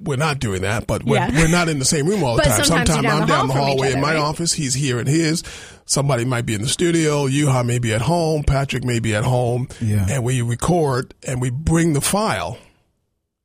we're 0.00 0.16
not 0.16 0.38
doing 0.40 0.62
that, 0.62 0.86
but 0.86 1.04
we're, 1.04 1.16
Yeah. 1.16 1.30
we're 1.30 1.48
not 1.48 1.68
in 1.68 1.78
the 1.78 1.84
same 1.84 2.06
room 2.06 2.22
all 2.24 2.36
the 2.36 2.42
time. 2.44 2.64
sometimes 2.64 2.88
Sometimes 2.90 3.02
down 3.02 3.22
I'm 3.22 3.28
the 3.28 3.32
down 3.34 3.48
the 3.48 3.52
hall 3.54 3.62
from 3.62 3.66
hallway 3.78 3.92
in 3.92 4.00
my 4.00 4.14
right? 4.14 4.20
office. 4.20 4.52
He's 4.52 4.74
here 4.74 4.98
in 5.00 5.06
his. 5.06 5.42
Somebody 5.86 6.24
might 6.24 6.46
be 6.46 6.54
in 6.54 6.62
the 6.62 6.68
studio. 6.68 7.26
Yuha 7.26 7.64
may 7.66 7.78
be 7.78 7.92
at 7.92 8.00
home. 8.02 8.42
Patrick 8.44 8.84
may 8.84 8.98
be 9.00 9.14
at 9.14 9.24
home. 9.24 9.68
Yeah. 9.80 10.06
And 10.08 10.24
we 10.24 10.40
record 10.42 11.14
and 11.26 11.40
we 11.40 11.50
bring 11.50 11.92
the 11.94 12.00
file 12.00 12.58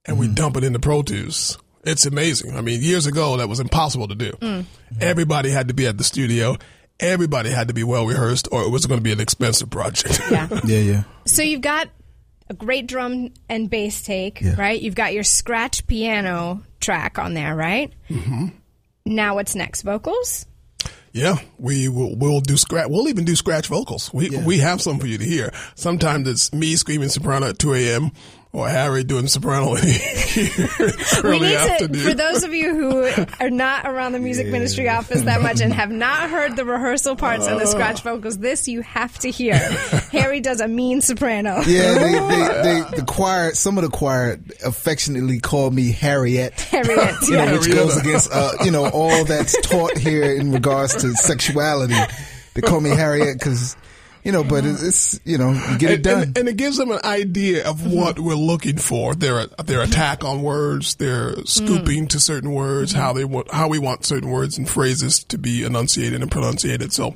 and 0.05 0.19
we 0.19 0.27
dump 0.27 0.57
it 0.57 0.63
into 0.63 0.79
Pro 0.79 1.01
Tools. 1.01 1.57
It's 1.83 2.05
amazing. 2.05 2.55
I 2.55 2.61
mean, 2.61 2.81
years 2.81 3.05
ago 3.05 3.37
that 3.37 3.47
was 3.49 3.59
impossible 3.59 4.07
to 4.07 4.15
do. 4.15 4.31
Mm. 4.41 4.65
Everybody 4.99 5.49
had 5.51 5.67
to 5.67 5.73
be 5.73 5.85
at 5.87 5.97
the 5.97 6.03
studio. 6.03 6.57
Everybody 6.99 7.49
had 7.49 7.67
to 7.67 7.73
be 7.73 7.83
well 7.83 8.05
rehearsed, 8.07 8.47
or 8.51 8.63
it 8.63 8.69
was 8.71 8.85
going 8.85 8.99
to 8.99 9.03
be 9.03 9.11
an 9.11 9.19
expensive 9.19 9.69
project. 9.69 10.19
Yeah. 10.31 10.47
Yeah, 10.65 10.79
yeah. 10.79 11.03
So 11.25 11.41
you've 11.41 11.61
got 11.61 11.89
a 12.49 12.53
great 12.53 12.87
drum 12.87 13.31
and 13.49 13.69
bass 13.69 14.01
take, 14.03 14.41
Yeah. 14.41 14.55
right? 14.57 14.79
You've 14.81 14.95
got 14.95 15.13
your 15.13 15.23
scratch 15.23 15.85
piano 15.87 16.63
track 16.79 17.17
on 17.19 17.33
there, 17.33 17.55
right? 17.55 17.91
Mm-hmm. 18.09 18.47
Now 19.05 19.35
what's 19.35 19.55
next? 19.55 19.81
Vocals? 19.83 20.45
Yeah, 21.11 21.35
we 21.57 21.87
will 21.87 22.15
we'll 22.17 22.41
do 22.41 22.57
scratch. 22.57 22.87
We'll 22.89 23.07
even 23.07 23.23
do 23.23 23.35
scratch 23.37 23.67
vocals. 23.67 24.13
We 24.13 24.29
we 24.45 24.57
have 24.59 24.81
some 24.81 24.99
for 24.99 25.07
you 25.07 25.17
to 25.17 25.23
hear. 25.23 25.53
Sometimes 25.75 26.27
it's 26.27 26.53
me 26.53 26.75
screaming 26.75 27.07
soprano 27.09 27.47
at 27.47 27.57
two 27.59 27.73
a.m. 27.73 28.11
or 28.55 28.69
Harry 28.69 29.03
doing 29.03 29.27
soprano 29.27 29.75
in 29.75 29.81
the 29.81 31.21
we 31.23 31.29
early 31.29 31.49
need 31.49 31.93
to, 31.93 31.99
for 31.99 32.13
those 32.13 32.43
of 32.43 32.53
you 32.53 32.73
who 32.73 33.25
are 33.39 33.49
not 33.49 33.85
around 33.85 34.13
the 34.13 34.19
music 34.19 34.47
ministry 34.47 34.87
office 34.87 35.21
that 35.23 35.41
much 35.41 35.59
and 35.61 35.73
have 35.73 35.91
not 35.91 36.29
heard 36.29 36.55
the 36.55 36.63
rehearsal 36.65 37.15
parts 37.15 37.47
and 37.47 37.59
the 37.59 37.65
scratch 37.65 38.01
vocals, 38.01 38.37
this 38.37 38.67
you 38.67 38.81
have 38.81 39.17
to 39.19 39.29
hear. 39.29 39.55
Harry 40.11 40.39
does 40.39 40.61
a 40.61 40.67
mean 40.67 41.01
soprano. 41.01 41.61
Yeah, 41.75 41.93
they, 41.95 42.11
they, 42.13 42.61
they, 42.91 42.97
the 42.97 43.05
choir, 43.05 43.53
some 43.53 43.77
of 43.77 43.83
the 43.83 43.89
choir 43.89 44.39
affectionately 44.63 45.39
call 45.39 45.69
me 45.71 45.91
Harriet. 45.91 46.53
Harriet, 46.61 47.15
You 47.23 47.31
know, 47.31 47.43
yeah. 47.43 47.51
which 47.53 47.69
goes 47.69 47.97
against, 47.97 48.31
uh, 48.31 48.53
you 48.63 48.71
know, 48.71 48.87
all 48.89 49.25
that's 49.25 49.59
taught 49.61 49.97
here 49.97 50.23
in 50.23 50.51
regards 50.51 50.95
to 51.01 51.11
sexuality. 51.13 51.95
They 52.53 52.61
call 52.61 52.79
me 52.79 52.91
Harriet 52.91 53.37
because, 53.39 53.75
you 54.25 54.31
know, 54.31 54.43
but 54.43 54.65
it's, 54.65 54.81
it's, 54.81 55.19
you 55.23 55.37
know, 55.37 55.51
you 55.51 55.77
get 55.77 55.91
it 55.91 55.93
and, 55.93 56.03
done. 56.03 56.23
and, 56.23 56.37
and 56.39 56.49
it 56.49 56.57
gives 56.57 56.77
them 56.77 56.89
an 56.89 56.99
idea 57.03 57.65
of 57.69 57.77
mm-hmm. 57.77 57.95
what 57.95 58.19
we're 58.19 58.33
looking 58.33 58.77
for. 58.77 59.13
Their 59.13 59.45
their 59.45 59.81
mm-hmm. 59.81 59.91
attack 59.91 60.23
on 60.23 60.41
words, 60.41 60.95
their 60.95 61.35
scooping 61.45 62.05
mm. 62.05 62.09
to 62.09 62.19
certain 62.19 62.51
words, 62.51 62.91
how 62.91 63.13
they 63.13 63.23
want 63.23 63.51
how 63.51 63.67
we 63.67 63.77
want 63.77 64.03
certain 64.03 64.31
words 64.31 64.57
and 64.57 64.67
phrases 64.67 65.23
to 65.25 65.37
be 65.37 65.63
enunciated 65.63 66.21
and 66.21 66.31
pronunciated. 66.31 66.91
So, 66.91 67.15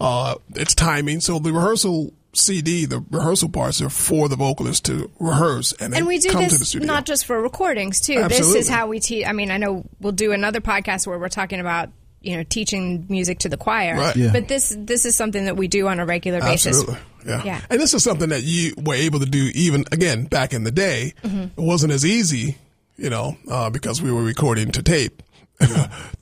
uh, 0.00 0.34
it's 0.56 0.74
timing. 0.74 1.20
So 1.20 1.38
the 1.38 1.52
rehearsal 1.52 2.12
CD, 2.34 2.86
the 2.86 3.04
rehearsal 3.08 3.50
parts 3.50 3.80
are 3.80 3.88
for 3.88 4.28
the 4.28 4.36
vocalist 4.36 4.84
to 4.86 5.10
rehearse 5.20 5.72
and, 5.72 5.94
And 5.94 6.08
we 6.08 6.18
do 6.18 6.30
come 6.30 6.42
to 6.42 6.50
the 6.50 6.58
this 6.58 6.70
studio. 6.70 6.86
not 6.86 7.06
just 7.06 7.24
for 7.24 7.40
recordings 7.40 8.00
too. 8.00 8.26
This 8.28 8.54
is 8.54 8.68
how 8.68 8.88
we 8.88 8.98
teach. 8.98 9.24
I 9.24 9.32
mean, 9.32 9.52
I 9.52 9.58
know 9.58 9.84
we'll 10.00 10.12
do 10.12 10.32
another 10.32 10.60
podcast 10.60 11.06
where 11.06 11.18
we're 11.20 11.28
talking 11.28 11.60
about 11.60 11.90
you 12.28 12.36
know 12.36 12.42
teaching 12.42 13.06
music 13.08 13.38
to 13.40 13.48
the 13.48 13.56
choir. 13.56 13.96
Right. 13.96 14.16
Yeah. 14.16 14.32
But 14.32 14.48
this 14.48 14.76
this 14.78 15.06
is 15.06 15.16
something 15.16 15.46
that 15.46 15.56
we 15.56 15.66
do 15.66 15.88
on 15.88 15.98
a 15.98 16.06
regular 16.06 16.40
basis. 16.40 16.78
Absolutely. 16.78 16.98
Yeah. 17.26 17.42
Yeah. 17.44 17.60
And 17.70 17.80
this 17.80 17.94
is 17.94 18.04
something 18.04 18.28
that 18.28 18.42
you 18.42 18.74
were 18.76 18.94
able 18.94 19.20
to 19.20 19.26
do 19.26 19.50
even, 19.54 19.84
again, 19.92 20.24
back 20.24 20.52
in 20.52 20.64
the 20.64 20.70
day. 20.70 21.14
Mm-hmm. 21.22 21.60
It 21.60 21.64
wasn't 21.64 21.92
as 21.92 22.04
easy, 22.04 22.56
you 22.96 23.10
know, 23.10 23.36
uh, 23.50 23.70
because 23.70 24.00
we 24.00 24.12
were 24.12 24.22
recording 24.22 24.70
to 24.72 24.82
tape. 24.82 25.22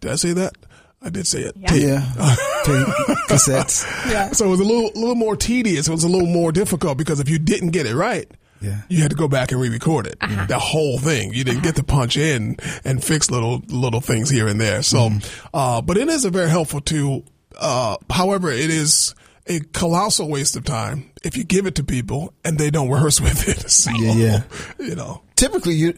did 0.00 0.10
I 0.10 0.16
say 0.16 0.32
that? 0.32 0.54
I 1.02 1.10
did 1.10 1.26
say 1.26 1.42
it. 1.42 1.54
Tape. 1.66 1.82
yeah. 1.82 2.00
Tape, 2.64 2.86
cassettes. 3.28 3.84
Yeah. 4.10 4.32
So 4.32 4.46
it 4.46 4.48
was 4.48 4.60
a 4.60 4.64
little, 4.64 4.90
little 4.94 5.14
more 5.14 5.36
tedious. 5.36 5.86
It 5.86 5.92
was 5.92 6.04
a 6.04 6.08
little 6.08 6.26
more 6.26 6.50
difficult 6.50 6.98
because 6.98 7.20
if 7.20 7.28
you 7.28 7.38
didn't 7.38 7.70
get 7.70 7.86
it 7.86 7.94
right, 7.94 8.28
Yeah. 8.60 8.80
you 8.88 9.02
had 9.02 9.10
to 9.10 9.16
go 9.16 9.28
back 9.28 9.52
and 9.52 9.60
re-record 9.60 10.06
it. 10.06 10.16
Uh-huh. 10.20 10.46
The 10.46 10.58
whole 10.58 10.98
thing. 10.98 11.32
You 11.34 11.44
didn't 11.44 11.62
get 11.62 11.76
to 11.76 11.82
punch 11.84 12.16
in 12.16 12.56
and 12.84 13.02
fix 13.04 13.30
little 13.30 13.62
little 13.68 14.00
things 14.00 14.30
here 14.30 14.48
and 14.48 14.60
there. 14.60 14.82
So, 14.82 15.10
Mm-hmm. 15.10 15.46
uh, 15.54 15.82
but 15.82 15.96
it 15.96 16.08
is 16.08 16.24
a 16.24 16.30
very 16.30 16.48
helpful 16.50 16.80
tool. 16.80 17.24
Uh, 17.58 17.96
however, 18.10 18.50
it 18.50 18.70
is 18.70 19.14
a 19.46 19.60
colossal 19.72 20.28
waste 20.28 20.56
of 20.56 20.64
time 20.64 21.10
if 21.22 21.36
you 21.36 21.44
give 21.44 21.66
it 21.66 21.76
to 21.76 21.84
people 21.84 22.32
and 22.44 22.58
they 22.58 22.70
don't 22.70 22.88
rehearse 22.90 23.20
with 23.26 23.48
it. 23.48 23.70
So, 23.70 23.90
Yeah, 23.92 24.12
yeah. 24.14 24.42
you 24.78 24.94
know, 24.94 25.22
Typically, 25.36 25.74
you, 25.74 25.94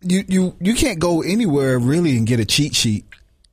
you, 0.00 0.24
you, 0.28 0.56
you 0.60 0.74
can't 0.74 0.98
go 0.98 1.22
anywhere 1.22 1.78
really 1.78 2.16
and 2.16 2.26
get 2.26 2.40
a 2.40 2.44
cheat 2.44 2.74
sheet, 2.74 3.04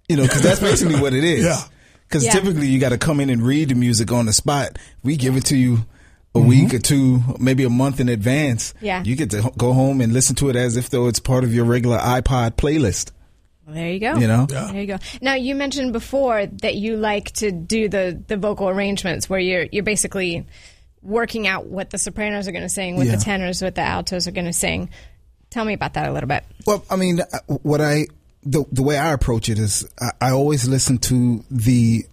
you 0.08 0.16
know, 0.16 0.24
because 0.24 0.42
that's 0.42 0.60
basically 0.60 1.00
what 1.00 1.14
it 1.14 1.24
is. 1.24 1.46
Yeah. 1.46 1.62
Because 2.08 2.24
Yeah. 2.24 2.32
typically 2.34 2.68
you 2.68 2.80
got 2.80 2.90
to 2.90 3.00
come 3.00 3.20
in 3.20 3.30
and 3.32 3.42
read 3.42 3.70
the 3.70 3.76
music 3.76 4.12
on 4.12 4.28
the 4.28 4.34
spot. 4.34 4.78
We 5.04 5.18
give 5.18 5.36
it 5.36 5.46
to 5.46 5.58
you 5.58 5.86
a 6.36 6.40
Mm-hmm. 6.40 6.48
week 6.50 6.74
or 6.74 6.80
two, 6.80 7.22
maybe 7.40 7.64
a 7.64 7.70
month 7.70 8.00
in 8.02 8.10
advance. 8.10 8.74
Yeah. 8.82 9.02
You 9.04 9.16
get 9.16 9.30
to 9.32 9.52
go 9.58 9.72
home 9.74 10.02
and 10.02 10.12
listen 10.14 10.36
to 10.38 10.50
it 10.50 10.56
as 10.58 10.76
if 10.76 10.90
though 10.90 11.08
it's 11.08 11.20
part 11.20 11.44
of 11.46 11.54
your 11.54 11.64
regular 11.66 11.98
iPod 11.98 12.56
playlist. 12.56 13.12
Well, 13.66 13.76
there 13.76 13.90
you 13.90 14.00
go. 14.00 14.16
You 14.18 14.28
know? 14.28 14.46
Yeah. 14.50 14.70
There 14.72 14.82
you 14.82 14.88
go. 14.88 14.98
Now 15.22 15.36
you 15.36 15.56
mentioned 15.56 15.94
before 15.94 16.46
that 16.46 16.76
you 16.76 16.98
like 16.98 17.32
to 17.36 17.52
do 17.52 17.88
the 17.90 18.22
the 18.28 18.38
vocal 18.38 18.68
arrangements 18.70 19.30
where 19.30 19.40
you're 19.40 19.66
you're 19.72 19.84
basically 19.84 20.46
working 21.02 21.48
out 21.48 21.66
what 21.68 21.90
the 21.90 21.98
sopranos 21.98 22.48
are 22.48 22.52
going 22.52 22.64
to 22.64 22.70
sing, 22.70 22.96
what 22.98 23.06
Yeah. 23.08 23.16
the 23.16 23.22
tenors, 23.24 23.62
what 23.62 23.76
the 23.76 23.82
altos 23.82 24.28
are 24.28 24.32
going 24.32 24.46
to 24.46 24.54
sing. 24.54 24.90
Tell 25.52 25.64
me 25.64 25.74
about 25.74 25.94
that 25.94 26.10
a 26.10 26.12
little 26.12 26.28
bit. 26.28 26.44
Well, 26.68 26.84
I 26.90 26.96
mean, 26.98 27.22
uh, 27.22 27.40
what 27.64 27.80
I 27.82 28.08
the 28.44 28.66
the 28.72 28.84
way 28.84 28.98
I 28.98 29.14
approach 29.14 29.48
it 29.50 29.58
is 29.58 29.88
I, 30.02 30.12
I 30.20 30.32
always 30.32 30.68
listen 30.68 30.98
to 31.00 31.44
the, 31.50 32.06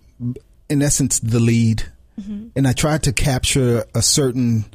in 0.69 0.81
essence, 0.81 1.19
the 1.21 1.41
lead, 1.41 1.85
Mm-hmm. 2.21 2.49
and 2.55 2.69
I 2.69 2.73
try 2.73 2.99
to 2.99 3.13
capture 3.13 3.85
a 3.95 4.03
certain, 4.03 4.67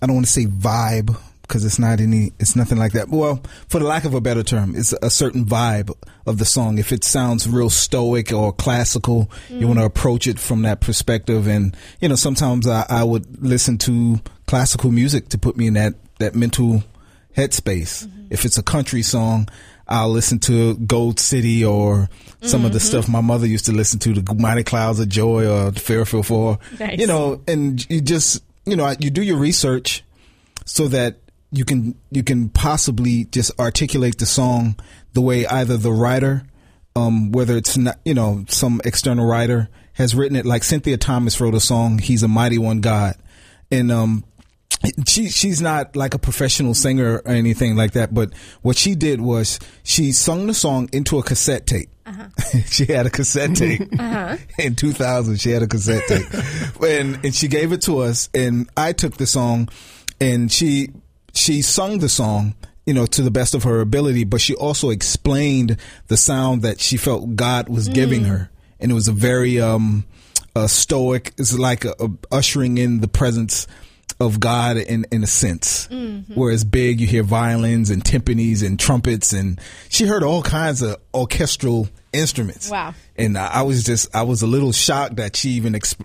I 0.00 0.06
don't 0.06 0.14
want 0.14 0.26
to 0.26 0.32
say 0.32 0.46
vibe 0.46 1.16
because 1.42 1.64
it's 1.64 1.78
not 1.78 1.98
any, 1.98 2.32
it's 2.38 2.54
nothing 2.54 2.78
like 2.78 2.92
that. 2.92 3.08
Well, 3.08 3.42
for 3.68 3.78
the 3.78 3.86
lack 3.86 4.04
of 4.04 4.14
a 4.14 4.20
better 4.20 4.42
term, 4.42 4.74
it's 4.76 4.92
a 4.92 5.10
certain 5.10 5.44
vibe 5.44 5.90
of 6.26 6.38
the 6.38 6.44
song. 6.44 6.78
If 6.78 6.92
it 6.92 7.04
sounds 7.04 7.48
real 7.48 7.70
stoic 7.70 8.32
or 8.32 8.52
classical, 8.52 9.30
you 9.48 9.66
want 9.66 9.78
to 9.78 9.84
mm. 9.84 9.88
approach 9.88 10.26
it 10.26 10.38
from 10.38 10.62
that 10.62 10.80
perspective. 10.80 11.48
And 11.48 11.74
you 12.00 12.08
know, 12.08 12.16
sometimes 12.16 12.68
I, 12.68 12.84
I 12.88 13.02
would 13.02 13.42
listen 13.42 13.78
to 13.78 14.20
classical 14.46 14.90
music 14.90 15.30
to 15.30 15.38
put 15.38 15.56
me 15.56 15.66
in 15.66 15.74
that 15.74 15.94
that 16.18 16.34
mental 16.34 16.82
headspace. 17.36 18.04
Mm-hmm. 18.04 18.26
If 18.30 18.44
it's 18.44 18.58
a 18.58 18.62
country 18.62 19.02
song, 19.02 19.48
I'll 19.88 20.10
listen 20.10 20.38
to 20.40 20.76
Gold 20.76 21.18
City 21.18 21.64
or 21.64 22.10
some 22.42 22.64
of 22.64 22.72
the 22.72 22.80
stuff 22.80 23.08
my 23.08 23.20
mother 23.20 23.46
used 23.46 23.66
to 23.66 23.72
listen 23.72 23.98
to, 24.00 24.12
the 24.12 24.34
Mighty 24.34 24.62
Clouds 24.62 25.00
of 25.00 25.08
Joy 25.08 25.46
or 25.46 25.70
the 25.70 25.80
Fairfield 25.80 26.26
Four. 26.26 26.58
Nice. 26.78 26.98
You 26.98 27.06
know, 27.06 27.40
and 27.48 27.88
you 27.90 28.00
just, 28.00 28.44
you 28.66 28.76
know, 28.76 28.94
you 29.00 29.10
do 29.10 29.22
your 29.22 29.38
research 29.38 30.04
so 30.66 30.88
that 30.88 31.16
you 31.50 31.64
can 31.64 31.94
you 32.10 32.22
can 32.22 32.50
possibly 32.50 33.24
just 33.24 33.58
articulate 33.58 34.18
the 34.18 34.26
song 34.26 34.76
the 35.14 35.20
way 35.20 35.46
either 35.46 35.76
the 35.76 35.92
writer, 35.92 36.42
um, 36.94 37.32
whether 37.32 37.56
it's 37.56 37.76
not 37.76 37.98
you 38.04 38.14
know 38.14 38.44
some 38.48 38.80
external 38.84 39.26
writer 39.26 39.68
has 39.94 40.14
written 40.14 40.36
it, 40.36 40.46
like 40.46 40.62
Cynthia 40.62 40.96
Thomas 40.96 41.40
wrote 41.40 41.54
a 41.54 41.60
song, 41.60 41.98
"He's 41.98 42.22
a 42.22 42.28
Mighty 42.28 42.58
One 42.58 42.80
God," 42.80 43.16
and 43.70 43.90
um, 43.90 44.24
she 45.06 45.28
she's 45.28 45.60
not 45.60 45.96
like 45.96 46.14
a 46.14 46.18
professional 46.18 46.74
singer 46.74 47.16
or 47.18 47.28
anything 47.28 47.76
like 47.76 47.92
that, 47.92 48.14
but 48.14 48.32
what 48.62 48.76
she 48.76 48.94
did 48.94 49.20
was 49.20 49.58
she 49.82 50.12
sung 50.12 50.46
the 50.46 50.54
song 50.54 50.88
into 50.92 51.18
a 51.18 51.22
cassette 51.22 51.66
tape. 51.66 51.90
she 52.66 52.86
had 52.86 53.06
a 53.06 53.10
cassette 53.10 53.54
tape 53.54 53.82
in 54.58 54.74
2000. 54.74 55.40
She 55.40 55.50
had 55.50 55.62
a 55.62 55.66
cassette 55.66 56.06
tape, 56.06 56.82
and 56.82 57.24
and 57.24 57.34
she 57.34 57.48
gave 57.48 57.72
it 57.72 57.82
to 57.82 57.98
us, 57.98 58.28
and 58.34 58.68
I 58.76 58.92
took 58.92 59.16
the 59.16 59.26
song, 59.26 59.68
and 60.20 60.50
she 60.50 60.90
she 61.34 61.62
sung 61.62 61.98
the 61.98 62.08
song. 62.08 62.54
You 62.86 62.94
know, 62.94 63.04
to 63.04 63.20
the 63.20 63.30
best 63.30 63.54
of 63.54 63.64
her 63.64 63.82
ability, 63.82 64.24
but 64.24 64.40
she 64.40 64.54
also 64.54 64.88
explained 64.88 65.76
the 66.06 66.16
sound 66.16 66.62
that 66.62 66.80
she 66.80 66.96
felt 66.96 67.36
God 67.36 67.68
was 67.68 67.86
giving 67.86 68.24
her, 68.24 68.50
and 68.80 68.90
it 68.90 68.94
was 68.94 69.08
a 69.08 69.12
very 69.12 69.60
um, 69.60 70.06
uh, 70.56 70.66
stoic. 70.66 71.34
It's 71.36 71.52
like 71.58 71.84
a, 71.84 71.94
a 72.00 72.08
ushering 72.32 72.78
in 72.78 73.00
the 73.00 73.08
presence 73.08 73.66
of 74.20 74.40
God 74.40 74.76
in 74.76 75.06
in 75.10 75.22
a 75.22 75.26
sense. 75.26 75.88
Whereas 76.34 76.64
big, 76.64 77.00
you 77.00 77.06
hear 77.06 77.22
violins 77.22 77.90
and 77.90 78.02
timpanis 78.02 78.66
and 78.66 78.78
trumpets, 78.78 79.32
and 79.32 79.60
she 79.88 80.06
heard 80.06 80.22
all 80.22 80.42
kinds 80.42 80.82
of 80.82 80.96
orchestral 81.14 81.88
instruments. 82.12 82.70
Wow. 82.70 82.94
And 83.16 83.36
I 83.38 83.62
was 83.62 83.84
just 83.84 84.14
I 84.14 84.22
was 84.22 84.42
a 84.42 84.46
little 84.46 84.72
shocked 84.72 85.16
that 85.16 85.36
she 85.36 85.50
even 85.50 85.72
exp- 85.74 86.04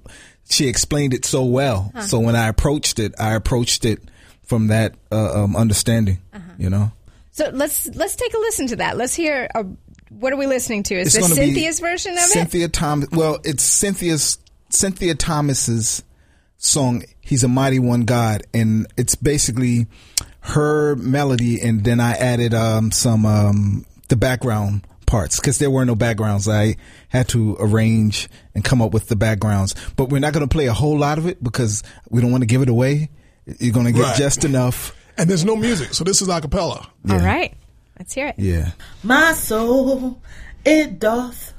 she 0.50 0.68
explained 0.68 1.14
it 1.14 1.26
so 1.26 1.44
well. 1.46 1.92
So 2.02 2.20
when 2.20 2.36
I 2.36 2.48
approached 2.48 3.00
it, 3.00 3.14
I 3.20 3.34
approached 3.34 3.86
it 3.86 4.00
from 4.44 4.68
that 4.68 4.96
uh, 5.12 5.44
um, 5.44 5.56
understanding. 5.56 6.20
You 6.58 6.70
know. 6.70 6.92
So 7.32 7.50
let's 7.52 7.88
let's 7.96 8.16
take 8.16 8.34
a 8.34 8.38
listen 8.38 8.68
to 8.68 8.76
that. 8.78 8.98
Let's 8.98 9.16
hear. 9.16 9.50
Uh, 9.56 9.64
what 10.10 10.32
are 10.32 10.38
we 10.38 10.46
listening 10.46 10.84
to? 10.84 10.96
Is 10.96 11.16
It's 11.16 11.28
this 11.28 11.36
Cynthia's 11.36 11.80
version 11.80 12.12
of 12.12 12.20
it? 12.20 12.28
Cynthia 12.28 12.68
Thomas. 12.68 13.10
Well, 13.12 13.40
it's 13.44 13.64
Cynthia's 13.64 14.38
Cynthia 14.70 15.16
Thomas's 15.16 16.04
song. 16.64 17.04
He's 17.22 17.44
a 17.44 17.48
mighty 17.48 17.80
one 17.80 18.02
God, 18.02 18.44
and 18.54 18.88
it's 18.98 19.16
basically 19.16 19.88
her 20.42 20.96
melody, 20.96 21.62
and 21.62 21.84
then 21.84 22.00
I 22.00 22.12
added 22.14 22.54
um, 22.54 22.92
some 22.92 23.26
um, 23.26 23.86
the 24.10 24.16
background 24.16 24.86
parts 25.06 25.40
because 25.40 25.60
there 25.60 25.70
were 25.70 25.86
no 25.86 25.96
backgrounds. 25.96 26.48
I 26.50 26.76
had 27.10 27.28
to 27.30 27.56
arrange 27.60 28.30
and 28.56 28.64
come 28.64 28.82
up 28.82 28.92
with 28.94 29.08
the 29.08 29.16
backgrounds, 29.16 29.76
but 29.96 30.10
we're 30.10 30.20
not 30.20 30.34
going 30.34 30.48
to 30.48 30.52
play 30.54 30.68
a 30.68 30.74
whole 30.74 30.98
lot 30.98 31.18
of 31.18 31.28
it 31.28 31.44
because 31.44 31.84
we 32.10 32.22
don't 32.22 32.32
want 32.32 32.42
to 32.42 32.48
give 32.48 32.62
it 32.62 32.70
away. 32.70 33.10
You're 33.60 33.74
going 33.74 33.86
to 33.86 33.92
get 33.92 34.02
Right. 34.02 34.18
just 34.18 34.46
enough. 34.46 34.96
and 35.18 35.30
there's 35.30 35.46
no 35.46 35.56
music, 35.56 35.94
so 35.94 36.04
this 36.04 36.22
is 36.22 36.28
a 36.30 36.42
cappella. 36.42 36.90
All 37.10 37.18
right, 37.20 37.54
let's 38.00 38.14
hear 38.14 38.28
it. 38.28 38.36
Yeah. 38.38 38.72
My 39.04 39.34
soul, 39.34 40.22
it 40.66 41.00
doth 41.00 41.53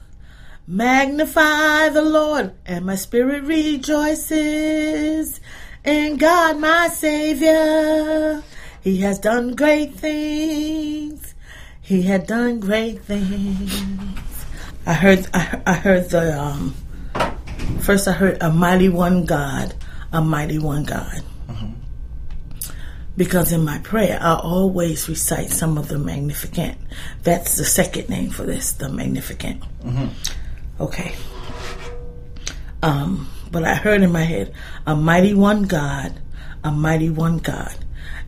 magnify 0.66 1.90
the 1.90 2.02
Lord, 2.02 2.52
and 2.66 2.87
my 2.87 2.94
spirit 2.94 3.44
rejoices 3.44 5.40
in 5.85 6.16
God 6.16 6.59
my 6.59 6.88
Savior. 6.88 8.42
He 8.80 8.99
has 8.99 9.18
done 9.18 9.54
great 9.54 9.94
things. 9.94 11.35
He 11.80 12.02
had 12.02 12.26
done 12.26 12.61
great 12.61 13.02
things. 13.02 14.47
I 14.87 14.94
heard, 14.94 15.26
I, 15.35 15.62
I 15.66 15.75
heard 15.75 16.11
the, 16.11 16.38
um, 16.38 16.75
first 17.80 18.09
I 18.09 18.12
heard 18.12 18.38
a 18.42 18.50
mighty 18.50 18.88
one 18.88 19.25
God, 19.25 19.75
a 20.12 20.21
mighty 20.23 20.59
one 20.59 20.85
God. 20.85 21.23
Because 23.16 23.52
in 23.52 23.64
my 23.64 23.78
prayer, 23.78 24.18
I 24.21 24.35
always 24.35 25.09
recite 25.09 25.50
some 25.50 25.78
of 25.78 25.87
the 25.87 25.99
Magnificat. 25.99 26.76
That's 27.23 27.56
the 27.56 27.64
second 27.64 28.09
name 28.09 28.30
for 28.30 28.42
this, 28.42 28.73
the 28.73 28.88
Magnificat. 28.88 29.59
Okay. 30.81 31.14
Um, 32.83 33.31
but 33.50 33.64
I 33.64 33.75
heard 33.75 34.02
in 34.02 34.12
my 34.12 34.25
head, 34.25 34.52
a 34.87 34.95
mighty 34.95 35.35
one 35.35 35.62
God, 35.62 36.21
a 36.62 36.71
mighty 36.71 37.11
one 37.11 37.38
God. 37.38 37.75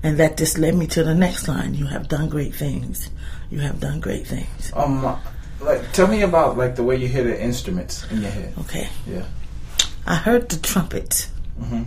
And 0.02 0.18
that 0.18 0.36
just 0.36 0.58
led 0.58 0.74
me 0.74 0.86
to 0.88 1.02
the 1.02 1.14
next 1.14 1.48
line. 1.48 1.74
You 1.74 1.86
have 1.86 2.08
done 2.08 2.28
great 2.28 2.54
things. 2.54 3.10
You 3.50 3.60
have 3.60 3.80
done 3.80 4.00
great 4.00 4.26
things. 4.26 4.72
Um, 4.74 5.18
like, 5.60 5.92
tell 5.92 6.06
me 6.06 6.22
about 6.22 6.56
like 6.56 6.76
the 6.76 6.82
way 6.82 6.96
you 6.96 7.08
hear 7.08 7.24
the 7.24 7.40
instruments 7.40 8.06
in 8.10 8.22
your 8.22 8.30
head. 8.30 8.54
Okay. 8.60 8.88
Yeah. 9.06 9.24
I 10.06 10.14
heard 10.14 10.48
the 10.48 10.58
trumpet. 10.58 11.28
Mm-hmm. 11.60 11.84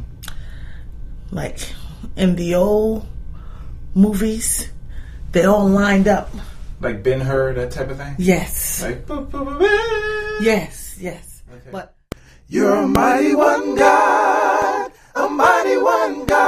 Like 1.31 1.73
in 2.15 2.35
the 2.35 2.55
old 2.55 3.07
movies, 3.93 4.69
they 5.31 5.45
all 5.45 5.67
lined 5.67 6.07
up. 6.07 6.29
Like 6.81 7.03
Ben 7.03 7.19
Hur, 7.21 7.53
that 7.55 7.71
type 7.71 7.89
of 7.89 7.97
thing. 7.97 8.15
Yes. 8.17 8.81
Like. 8.81 9.05
"Boo, 9.05 9.21
boo, 9.21 9.43
boo, 9.43 9.59
boo." 9.59 10.39
Yes, 10.41 10.95
yes. 10.99 11.43
Okay. 11.51 11.69
But 11.71 11.93
You're 12.47 12.73
a 12.75 12.87
mighty 12.87 13.35
one 13.35 13.75
God, 13.75 14.91
a 15.15 15.27
mighty 15.29 15.77
one 15.77 16.25
God. 16.25 16.39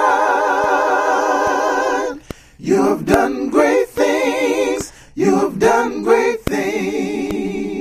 You 2.58 2.82
have 2.90 3.06
done 3.06 3.50
great 3.50 3.88
things. 3.90 4.92
You 5.14 5.36
have 5.38 5.60
done 5.60 6.02
great 6.04 6.42
things. 6.46 7.72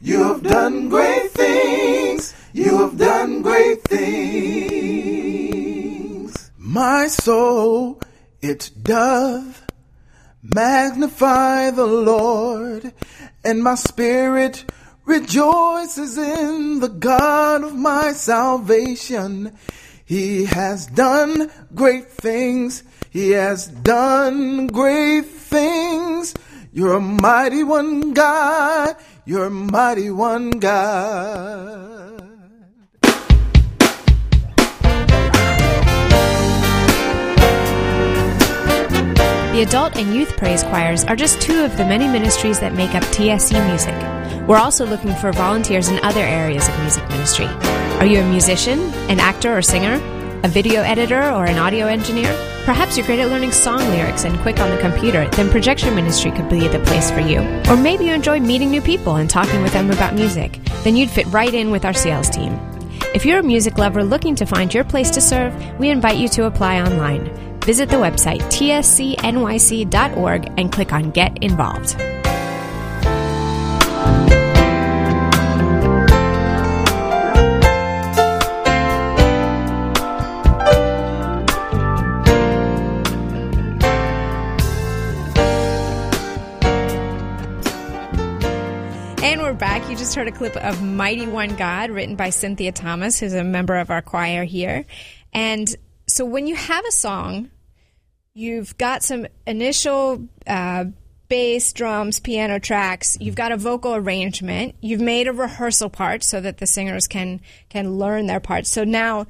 You 0.01 0.23
have 0.23 0.43
done 0.45 0.89
great 0.89 1.26
My 7.07 7.11
soul, 7.11 8.01
it 8.43 8.73
doth 8.83 9.65
magnify 10.43 11.71
the 11.71 11.87
Lord, 11.87 12.93
and 13.45 13.63
my 13.63 13.77
spirit 13.77 14.65
rejoices 15.05 16.19
in 16.19 16.81
the 16.81 16.89
God 16.89 17.63
of 17.63 17.77
my 17.77 18.11
salvation. 18.11 19.57
He 20.05 20.47
has 20.47 20.89
done 20.89 21.49
great 21.77 22.11
things. 22.11 22.83
He 23.11 23.31
has 23.31 23.69
done 23.69 24.67
great 24.67 25.27
things. 25.27 26.35
You're 26.73 26.97
a 26.97 27.01
mighty 27.01 27.63
one 27.63 28.15
God. 28.15 28.97
You're 29.25 29.47
a 29.47 29.51
mighty 29.51 30.11
one 30.11 30.51
God. 30.51 32.36
The 39.57 39.63
adult 39.63 39.97
and 39.97 40.15
youth 40.15 40.37
praise 40.37 40.63
choirs 40.65 41.03
are 41.05 41.17
just 41.17 41.41
two 41.41 41.65
of 41.65 41.79
the 41.79 41.85
many 41.87 42.07
ministries 42.07 42.61
that 42.61 42.75
make 42.75 42.95
up 42.95 43.03
TSC 43.05 43.53
Music. 43.69 44.47
We're 44.47 44.59
also 44.59 44.85
looking 44.85 45.15
for 45.15 45.33
volunteers 45.33 45.89
in 45.89 45.99
other 46.05 46.21
areas 46.21 46.69
of 46.69 46.79
music 46.81 47.09
ministry. 47.09 47.47
Are 47.97 48.05
you 48.05 48.21
a 48.21 48.29
musician, 48.29 48.79
an 49.09 49.19
actor 49.19 49.57
or 49.57 49.63
singer, 49.63 49.95
a 50.45 50.49
video 50.49 50.83
editor, 50.83 51.23
or 51.33 51.47
an 51.47 51.57
audio 51.57 51.87
engineer? 51.87 52.29
Perhaps 52.67 52.99
you're 52.99 53.07
great 53.07 53.19
at 53.19 53.31
learning 53.31 53.51
song 53.51 53.79
lyrics 53.79 54.25
and 54.27 54.39
quick 54.41 54.61
on 54.61 54.69
the 54.69 54.77
computer, 54.77 55.27
then 55.31 55.49
projection 55.49 55.95
ministry 55.95 56.33
could 56.33 56.51
be 56.51 56.69
the 56.69 56.81
place 56.81 57.11
for 57.11 57.21
you. 57.21 57.41
Or 57.71 57.79
maybe 57.79 58.05
you 58.05 58.13
enjoy 58.13 58.41
meeting 58.41 58.71
new 58.71 58.83
people 58.83 59.17
and 59.17 59.31
talking 59.31 59.63
with 59.63 59.73
them 59.73 59.91
about 59.91 60.13
music, 60.13 60.61
then 60.85 60.97
you'd 60.97 61.09
fit 61.09 61.25
right 61.29 61.55
in 61.55 61.71
with 61.71 61.87
our 61.87 61.95
sales 61.95 62.29
team. 62.29 62.53
If 63.15 63.25
you're 63.25 63.39
a 63.39 63.43
music 63.43 63.79
lover 63.79 64.05
looking 64.05 64.35
to 64.35 64.45
find 64.45 64.75
your 64.75 64.85
place 64.85 65.09
to 65.13 65.23
serve, 65.23 65.55
we 65.79 65.89
invite 65.89 66.19
you 66.19 66.29
to 66.29 66.45
apply 66.45 66.83
online. 66.83 67.46
Visit 67.65 67.89
the 67.89 67.97
website 67.97 68.41
tscnyc.org 68.51 69.33
and 70.57 70.71
click 70.71 70.93
on 70.93 71.11
Get 71.11 71.43
Involved. 71.43 71.97
And 89.23 89.43
we're 89.43 89.55
back. 89.55 89.91
You 89.91 89.97
just 89.97 90.15
heard 90.15 90.29
a 90.29 90.33
clip 90.33 90.57
of 90.57 90.83
Mighty 90.83 91.27
One 91.27 91.57
God 91.57 91.91
written 91.91 92.15
by 92.15 92.31
Cynthia 92.31 92.71
Thomas, 92.71 93.19
who's 93.19 93.35
a 93.35 93.43
member 93.43 93.75
of 93.75 93.91
our 93.91 94.03
choir 94.03 94.45
here. 94.45 94.87
And 95.33 95.75
so 96.07 96.25
when 96.25 96.47
you 96.47 96.55
have 96.55 96.85
a 96.87 96.93
song, 96.93 97.51
you've 98.35 98.77
got 98.79 99.03
some 99.03 99.27
initial 99.47 100.29
uh, 100.47 100.85
bass, 101.29 101.73
drums, 101.73 102.21
piano 102.21 102.61
tracks, 102.61 103.17
you've 103.21 103.35
got 103.35 103.53
a 103.53 103.57
vocal 103.57 103.95
arrangement, 103.95 104.75
you've 104.81 105.01
made 105.01 105.27
a 105.27 105.33
rehearsal 105.33 105.91
part 105.91 106.23
so 106.23 106.41
that 106.41 106.59
the 106.59 106.67
singers 106.67 107.07
can 107.09 107.41
can 107.69 107.99
learn 107.99 108.27
their 108.27 108.41
parts. 108.41 108.71
So 108.71 108.85
now 108.85 109.27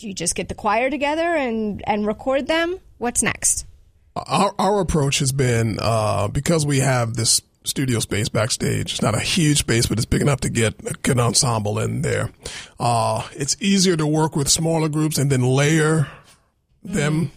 you 0.00 0.12
just 0.12 0.34
get 0.34 0.48
the 0.48 0.54
choir 0.54 0.90
together 0.90 1.22
and, 1.22 1.82
and 1.86 2.06
record 2.06 2.46
them? 2.46 2.78
What's 2.98 3.22
next? 3.22 3.66
Our, 4.14 4.54
our 4.58 4.80
approach 4.80 5.18
has 5.18 5.32
been 5.32 5.78
uh, 5.80 6.28
because 6.28 6.66
we 6.66 6.80
have 6.80 7.14
this 7.14 7.40
studio 7.66 8.00
space 8.00 8.28
backstage. 8.28 8.92
It's 8.92 9.02
not 9.02 9.14
a 9.14 9.20
huge 9.20 9.58
space, 9.58 9.86
but 9.86 9.98
it's 9.98 10.06
big 10.06 10.22
enough 10.22 10.40
to 10.40 10.48
get 10.48 10.74
a 10.86 10.94
good 11.02 11.18
ensemble 11.18 11.78
in 11.78 12.02
there. 12.02 12.30
Uh, 12.78 13.26
it's 13.32 13.56
easier 13.60 13.96
to 13.96 14.06
work 14.06 14.36
with 14.36 14.48
smaller 14.48 14.88
groups 14.88 15.18
and 15.18 15.30
then 15.30 15.42
layer 15.42 16.08
them 16.82 17.30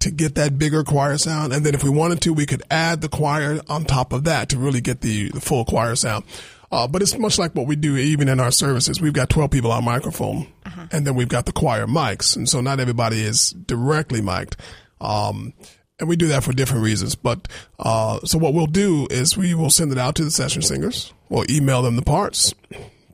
to 0.00 0.10
get 0.10 0.34
that 0.36 0.58
bigger 0.58 0.84
choir 0.84 1.18
sound. 1.18 1.52
And 1.52 1.64
then 1.64 1.74
if 1.74 1.82
we 1.82 1.90
wanted 1.90 2.20
to, 2.22 2.32
we 2.32 2.46
could 2.46 2.62
add 2.70 3.00
the 3.00 3.08
choir 3.08 3.60
on 3.68 3.84
top 3.84 4.12
of 4.12 4.24
that 4.24 4.50
to 4.50 4.58
really 4.58 4.80
get 4.80 5.00
the, 5.00 5.30
the 5.30 5.40
full 5.40 5.64
choir 5.64 5.94
sound. 5.96 6.24
Uh, 6.70 6.88
but 6.88 7.00
it's 7.00 7.16
much 7.16 7.38
like 7.38 7.54
what 7.54 7.66
we 7.66 7.76
do 7.76 7.96
even 7.96 8.28
in 8.28 8.40
our 8.40 8.50
services. 8.50 9.00
We've 9.00 9.12
got 9.12 9.30
12 9.30 9.50
people 9.50 9.70
on 9.70 9.84
microphone 9.84 10.48
and 10.90 11.06
then 11.06 11.14
we've 11.14 11.28
got 11.28 11.46
the 11.46 11.52
choir 11.52 11.86
mics. 11.86 12.36
And 12.36 12.48
so 12.48 12.60
not 12.60 12.80
everybody 12.80 13.22
is 13.22 13.50
directly 13.50 14.20
mic'd. 14.20 14.56
Um, 15.00 15.52
and 15.98 16.08
we 16.08 16.16
do 16.16 16.28
that 16.28 16.44
for 16.44 16.52
different 16.52 16.84
reasons. 16.84 17.14
But 17.14 17.48
uh, 17.78 18.20
so 18.24 18.38
what 18.38 18.54
we'll 18.54 18.66
do 18.66 19.06
is 19.10 19.36
we 19.36 19.54
will 19.54 19.70
send 19.70 19.92
it 19.92 19.98
out 19.98 20.14
to 20.16 20.24
the 20.24 20.30
session 20.30 20.62
singers. 20.62 21.12
We'll 21.28 21.50
email 21.50 21.82
them 21.82 21.96
the 21.96 22.02
parts. 22.02 22.54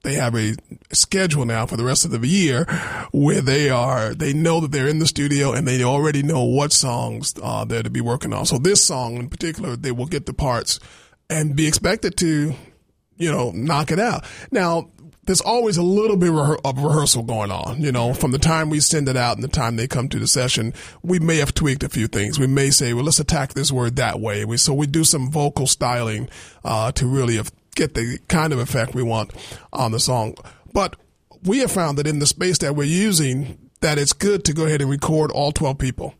They 0.02 0.14
have 0.14 0.34
a 0.34 0.56
schedule 0.92 1.44
now 1.44 1.64
for 1.66 1.76
the 1.76 1.84
rest 1.84 2.04
of 2.04 2.10
the 2.10 2.26
year 2.26 2.64
where 3.12 3.40
they 3.40 3.70
are. 3.70 4.14
They 4.14 4.32
know 4.32 4.60
that 4.60 4.72
they're 4.72 4.88
in 4.88 4.98
the 4.98 5.06
studio 5.06 5.52
and 5.52 5.66
they 5.66 5.84
already 5.84 6.24
know 6.24 6.42
what 6.42 6.72
songs 6.72 7.34
uh, 7.40 7.64
they're 7.64 7.84
to 7.84 7.90
be 7.90 8.00
working 8.00 8.32
on. 8.32 8.46
So 8.46 8.58
this 8.58 8.84
song 8.84 9.16
in 9.16 9.28
particular, 9.28 9.76
they 9.76 9.92
will 9.92 10.06
get 10.06 10.26
the 10.26 10.34
parts 10.34 10.80
and 11.30 11.54
be 11.54 11.68
expected 11.68 12.16
to, 12.16 12.52
you 13.16 13.30
know, 13.30 13.52
knock 13.52 13.92
it 13.92 14.00
out. 14.00 14.24
Now 14.50 14.90
there's 15.24 15.40
always 15.40 15.76
a 15.76 15.82
little 15.82 16.16
bit 16.16 16.30
of 16.30 16.82
rehearsal 16.82 17.22
going 17.22 17.52
on. 17.52 17.80
You 17.80 17.92
know, 17.92 18.12
from 18.12 18.32
the 18.32 18.38
time 18.38 18.70
we 18.70 18.80
send 18.80 19.08
it 19.08 19.16
out 19.16 19.36
and 19.36 19.44
the 19.44 19.48
time 19.48 19.76
they 19.76 19.86
come 19.86 20.08
to 20.08 20.18
the 20.18 20.26
session, 20.26 20.74
we 21.02 21.20
may 21.20 21.36
have 21.36 21.54
tweaked 21.54 21.84
a 21.84 21.88
few 21.88 22.08
things. 22.08 22.40
We 22.40 22.48
may 22.48 22.70
say, 22.70 22.92
well, 22.92 23.04
let's 23.04 23.20
attack 23.20 23.54
this 23.54 23.70
word 23.70 23.96
that 23.96 24.18
way. 24.20 24.44
We, 24.44 24.56
so 24.56 24.74
we 24.74 24.86
do 24.86 25.04
some 25.04 25.30
vocal 25.30 25.66
styling 25.66 26.28
uh, 26.64 26.90
to 26.92 27.06
really 27.06 27.40
get 27.76 27.94
the 27.94 28.18
kind 28.28 28.52
of 28.52 28.58
effect 28.58 28.94
we 28.94 29.02
want 29.02 29.32
on 29.72 29.92
the 29.92 30.00
song. 30.00 30.34
But 30.72 30.96
we 31.44 31.58
have 31.58 31.70
found 31.70 31.98
that 31.98 32.06
in 32.06 32.18
the 32.18 32.26
space 32.26 32.58
that 32.58 32.74
we're 32.74 32.84
using, 32.84 33.70
that 33.80 33.98
it's 33.98 34.12
good 34.12 34.44
to 34.46 34.52
go 34.52 34.66
ahead 34.66 34.80
and 34.80 34.90
record 34.90 35.30
all 35.30 35.52
12 35.52 35.78
people. 35.78 36.14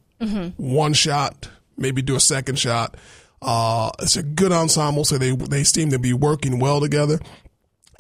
One 0.56 0.92
shot, 0.92 1.48
maybe 1.76 2.02
do 2.02 2.14
a 2.14 2.20
second 2.20 2.56
shot. 2.56 2.96
Uh, 3.40 3.90
it's 3.98 4.16
a 4.16 4.22
good 4.22 4.52
ensemble, 4.52 5.04
so 5.04 5.18
they 5.18 5.34
they 5.34 5.64
seem 5.64 5.90
to 5.90 5.98
be 5.98 6.12
working 6.12 6.60
well 6.60 6.80
together. 6.80 7.18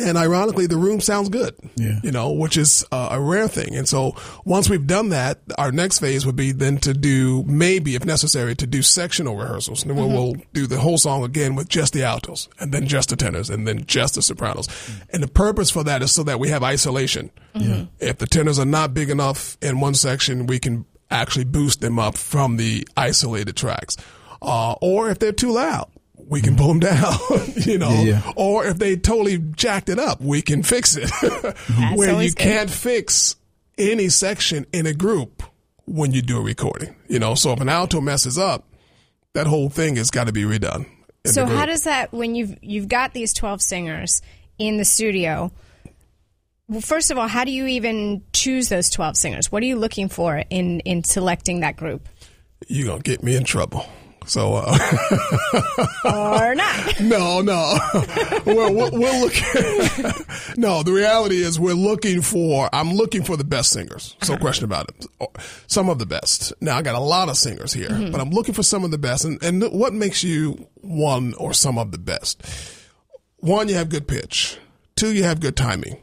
And 0.02 0.18
ironically, 0.18 0.66
the 0.66 0.76
room 0.76 1.00
sounds 1.00 1.28
good, 1.28 1.54
Yeah. 1.76 2.00
you 2.02 2.10
know, 2.10 2.32
which 2.32 2.56
is 2.56 2.84
uh, 2.92 3.08
a 3.12 3.20
rare 3.20 3.48
thing. 3.48 3.74
And 3.76 3.88
so 3.88 4.14
once 4.44 4.68
we've 4.68 4.86
done 4.86 5.10
that, 5.10 5.38
our 5.58 5.70
next 5.72 5.98
phase 6.00 6.26
would 6.26 6.36
be 6.36 6.52
then 6.52 6.78
to 6.78 6.92
do 6.94 7.42
maybe, 7.44 7.94
if 7.94 8.04
necessary, 8.04 8.54
to 8.56 8.66
do 8.66 8.82
sectional 8.82 9.36
rehearsals. 9.36 9.82
And 9.82 9.90
then 9.90 9.96
we'll, 9.98 10.08
we'll 10.10 10.36
do 10.52 10.66
the 10.66 10.78
whole 10.78 10.98
song 10.98 11.24
again 11.24 11.54
with 11.54 11.68
just 11.68 11.92
the 11.92 12.02
altos 12.04 12.48
and 12.58 12.72
then 12.72 12.86
just 12.86 13.10
the 13.10 13.16
tenors 13.16 13.48
and 13.50 13.66
then 13.66 13.84
just 13.86 14.14
the 14.16 14.22
sopranos. 14.22 14.68
And 15.10 15.22
the 15.22 15.28
purpose 15.28 15.70
for 15.70 15.84
that 15.84 16.02
is 16.02 16.12
so 16.12 16.22
that 16.24 16.40
we 16.40 16.48
have 16.48 16.62
isolation. 16.62 17.30
If 17.54 18.18
the 18.18 18.26
tenors 18.26 18.58
are 18.58 18.64
not 18.64 18.94
big 18.94 19.10
enough 19.10 19.56
in 19.62 19.78
one 19.80 19.94
section, 19.94 20.46
we 20.46 20.58
can 20.58 20.84
actually 21.10 21.44
boost 21.44 21.80
them 21.82 21.98
up 21.98 22.16
from 22.16 22.56
the 22.56 22.88
isolated 22.96 23.56
tracks. 23.56 23.96
Uh, 24.40 24.72
or 24.80 25.10
if 25.10 25.18
they're 25.20 25.30
too 25.30 25.52
loud, 25.52 25.88
we 26.32 26.40
can 26.40 26.56
pull 26.56 26.68
them 26.68 26.80
down, 26.80 27.14
you 27.56 27.78
know, 27.78 27.90
Yeah, 27.90 28.02
yeah. 28.24 28.32
or 28.36 28.64
if 28.66 28.78
they 28.78 28.96
totally 28.96 29.38
jacked 29.38 29.88
it 29.88 29.98
up, 29.98 30.20
we 30.20 30.42
can 30.42 30.62
fix 30.62 30.96
it. 30.96 31.10
Where 31.96 32.20
you 32.22 32.30
good. 32.30 32.36
can't 32.38 32.70
fix 32.70 33.36
any 33.78 34.08
section 34.08 34.66
in 34.72 34.86
a 34.86 34.94
group 34.94 35.42
when 35.84 36.12
you 36.12 36.22
do 36.22 36.38
a 36.38 36.42
recording, 36.42 36.96
you 37.08 37.18
know. 37.18 37.34
So 37.34 37.52
if 37.52 37.60
an 37.60 37.68
alto 37.68 38.00
messes 38.00 38.38
up, 38.38 38.66
that 39.34 39.46
whole 39.46 39.68
thing 39.68 39.96
has 39.96 40.10
got 40.10 40.26
to 40.26 40.32
be 40.32 40.42
redone. 40.42 40.86
So 41.24 41.46
how 41.46 41.66
does 41.66 41.84
that 41.84 42.12
when 42.12 42.34
you've 42.34 42.56
you've 42.62 42.88
got 42.88 43.12
these 43.14 43.32
twelve 43.32 43.62
singers 43.62 44.22
in 44.58 44.76
the 44.78 44.84
studio? 44.84 45.52
Well, 46.68 46.80
first 46.80 47.10
of 47.10 47.18
all, 47.18 47.28
how 47.28 47.44
do 47.44 47.50
you 47.52 47.66
even 47.66 48.22
choose 48.32 48.68
those 48.68 48.90
twelve 48.90 49.16
singers? 49.16 49.52
What 49.52 49.62
are 49.62 49.66
you 49.66 49.76
looking 49.76 50.08
for 50.08 50.42
in 50.50 50.80
in 50.80 51.04
selecting 51.04 51.60
that 51.60 51.76
group? 51.76 52.08
you're 52.68 52.86
gonna 52.86 53.02
get 53.02 53.24
me 53.24 53.34
in 53.34 53.42
trouble 53.42 53.84
So, 54.26 54.54
uh, 54.54 54.78
or 56.04 56.54
not. 56.54 57.00
no, 57.00 57.40
no, 57.40 57.78
we're, 58.46 58.70
we're, 58.70 58.90
we're 58.90 59.20
looking. 59.20 60.12
no, 60.56 60.82
the 60.82 60.92
reality 60.92 61.42
is 61.42 61.58
we're 61.58 61.74
looking 61.74 62.22
for. 62.22 62.68
I'm 62.72 62.92
looking 62.92 63.22
for 63.24 63.36
the 63.36 63.44
best 63.44 63.70
singers. 63.70 64.16
So, 64.22 64.36
question 64.36 64.64
about 64.64 64.90
it. 64.90 65.06
Some 65.66 65.88
of 65.88 65.98
the 65.98 66.06
best. 66.06 66.52
Now, 66.60 66.76
I 66.76 66.82
got 66.82 66.94
a 66.94 67.00
lot 67.00 67.28
of 67.28 67.36
singers 67.36 67.72
here, 67.72 67.90
but 68.10 68.20
I'm 68.20 68.30
looking 68.30 68.54
for 68.54 68.62
some 68.62 68.84
of 68.84 68.90
the 68.90 68.98
best. 68.98 69.24
And, 69.24 69.42
and 69.42 69.62
what 69.72 69.92
makes 69.92 70.22
you 70.22 70.68
one 70.80 71.34
or 71.34 71.52
some 71.52 71.78
of 71.78 71.92
the 71.92 71.98
best? 71.98 72.42
One, 73.38 73.68
you 73.68 73.74
have 73.74 73.88
good 73.88 74.06
pitch. 74.06 74.58
Two, 74.96 75.12
you 75.12 75.24
have 75.24 75.40
good 75.40 75.56
timing. 75.56 76.00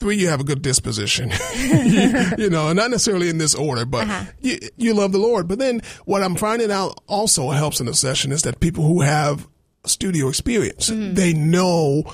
Three, 0.00 0.16
you 0.16 0.28
have 0.28 0.40
a 0.40 0.44
good 0.44 0.62
disposition. 0.62 1.32
you, 1.56 2.30
you 2.38 2.50
know, 2.50 2.72
not 2.72 2.90
necessarily 2.90 3.28
in 3.28 3.38
this 3.38 3.54
order, 3.54 3.84
but 3.84 4.08
uh-huh. 4.08 4.24
you, 4.40 4.58
you 4.76 4.94
love 4.94 5.10
the 5.10 5.18
Lord. 5.18 5.48
But 5.48 5.58
then 5.58 5.80
what 6.04 6.22
I'm 6.22 6.36
finding 6.36 6.70
out 6.70 7.00
also 7.08 7.50
helps 7.50 7.80
in 7.80 7.86
the 7.86 7.94
session 7.94 8.30
is 8.30 8.42
that 8.42 8.60
people 8.60 8.84
who 8.84 9.00
have 9.00 9.48
studio 9.84 10.28
experience, 10.28 10.90
mm-hmm. 10.90 11.14
they 11.14 11.32
know 11.32 12.04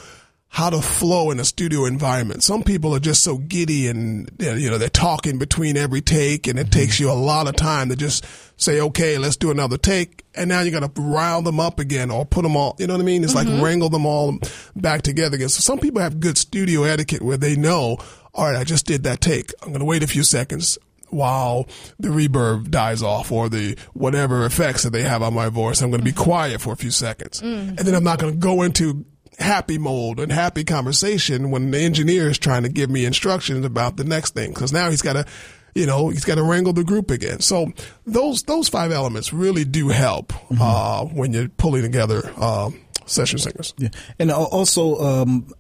how 0.55 0.71
to 0.71 0.81
flow 0.81 1.33
in 1.33 1.41
a 1.41 1.45
studio 1.45 1.85
environment. 1.85 2.41
Some 2.45 2.63
people 2.63 2.95
are 2.95 3.01
just 3.01 3.25
so 3.25 3.39
giddy 3.39 3.89
and, 3.89 4.31
you 4.39 4.71
know, 4.71 4.79
they're 4.79 4.89
talking 4.89 5.37
between 5.37 5.77
every 5.77 6.01
take 6.01 6.47
and 6.47 6.61
it 6.61 6.69
mm-hmm. 6.69 6.79
takes 6.79 7.01
you 7.01 7.11
a 7.11 7.13
lot 7.13 7.49
of 7.49 7.57
time 7.57 7.89
to 7.89 7.97
just 7.97 8.25
say, 8.57 8.81
okay, 8.81 9.19
let's 9.19 9.35
do 9.35 9.51
another 9.51 9.77
take. 9.77 10.25
And 10.33 10.49
now 10.49 10.61
you 10.61 10.71
got 10.71 10.95
to 10.95 11.03
round 11.03 11.45
them 11.45 11.59
up 11.59 11.81
again 11.81 12.13
or 12.13 12.25
put 12.25 12.43
them 12.43 12.55
all, 12.55 12.77
you 12.79 12.87
know 12.87 12.95
what 12.95 13.01
I 13.01 13.05
mean? 13.05 13.25
It's 13.25 13.35
like 13.35 13.49
mm-hmm. 13.49 13.65
wrangle 13.65 13.89
them 13.89 14.07
all 14.07 14.39
back 14.77 15.03
together 15.03 15.35
again. 15.35 15.49
So 15.49 15.59
some 15.59 15.81
people 15.81 16.01
have 16.01 16.21
good 16.21 16.39
studio 16.39 16.85
etiquette 16.85 17.23
where 17.23 17.37
they 17.37 17.57
know, 17.57 17.99
all 18.33 18.47
right, 18.47 18.57
I 18.57 18.63
just 18.63 18.87
did 18.87 19.03
that 19.03 19.21
take. 19.21 19.51
I'm 19.61 19.71
going 19.71 19.81
to 19.81 19.85
wait 19.85 20.05
a 20.05 20.07
few 20.07 20.23
seconds 20.23 20.79
while 21.11 21.67
the 21.99 22.11
reverb 22.11 22.71
dies 22.71 23.03
off 23.03 23.33
or 23.33 23.49
the 23.49 23.77
whatever 23.93 24.47
effects 24.47 24.85
that 24.85 24.91
they 24.91 25.03
have 25.03 25.21
on 25.21 25.35
my 25.35 25.49
voice. 25.49 25.83
I'm 25.83 25.91
going 25.91 25.99
to 25.99 26.05
be 26.05 26.13
mm-hmm. 26.13 26.23
quiet 26.23 26.61
for 26.61 26.73
a 26.73 26.77
few 26.77 26.93
seconds. 26.93 27.41
And 27.43 27.77
then 27.77 27.97
I'm 27.97 28.05
not 28.05 28.21
going 28.21 28.35
to 28.35 28.39
go 28.39 28.63
into 28.63 29.05
happy 29.39 29.79
mode 29.79 30.21
and 30.21 30.31
happy 30.31 30.65
conversation 30.65 31.51
when 31.51 31.71
the 31.71 31.79
engineer 31.79 32.29
is 32.29 32.39
trying 32.39 32.63
to 32.63 32.69
give 32.69 32.91
me 32.91 33.05
instructions 33.05 33.65
about 33.65 33.97
the 33.97 34.05
next 34.05 34.35
thing. 34.35 34.53
Cause 34.55 34.73
now 34.73 34.91
he's 34.91 35.03
got 35.03 35.15
to, 35.15 35.27
you 35.75 35.87
know, 35.87 36.09
he's 36.09 36.25
got 36.25 36.37
to 36.37 36.43
wrangle 36.43 36.73
the 36.73 36.85
group 36.85 37.11
again. 37.11 37.41
So 37.41 37.73
those, 38.07 38.43
those 38.45 38.69
five 38.69 38.93
elements 38.93 39.33
really 39.33 39.65
do 39.65 39.89
help, 39.89 40.33
uh, 40.61 41.05
when 41.05 41.33
you're 41.33 41.49
pulling 41.49 41.83
together, 41.83 42.31
um, 42.41 42.81
session 43.07 43.39
singers. 43.39 43.75
Yeah. 43.77 43.89
And 44.19 44.31
also, 44.31 44.97
um, 45.01 45.53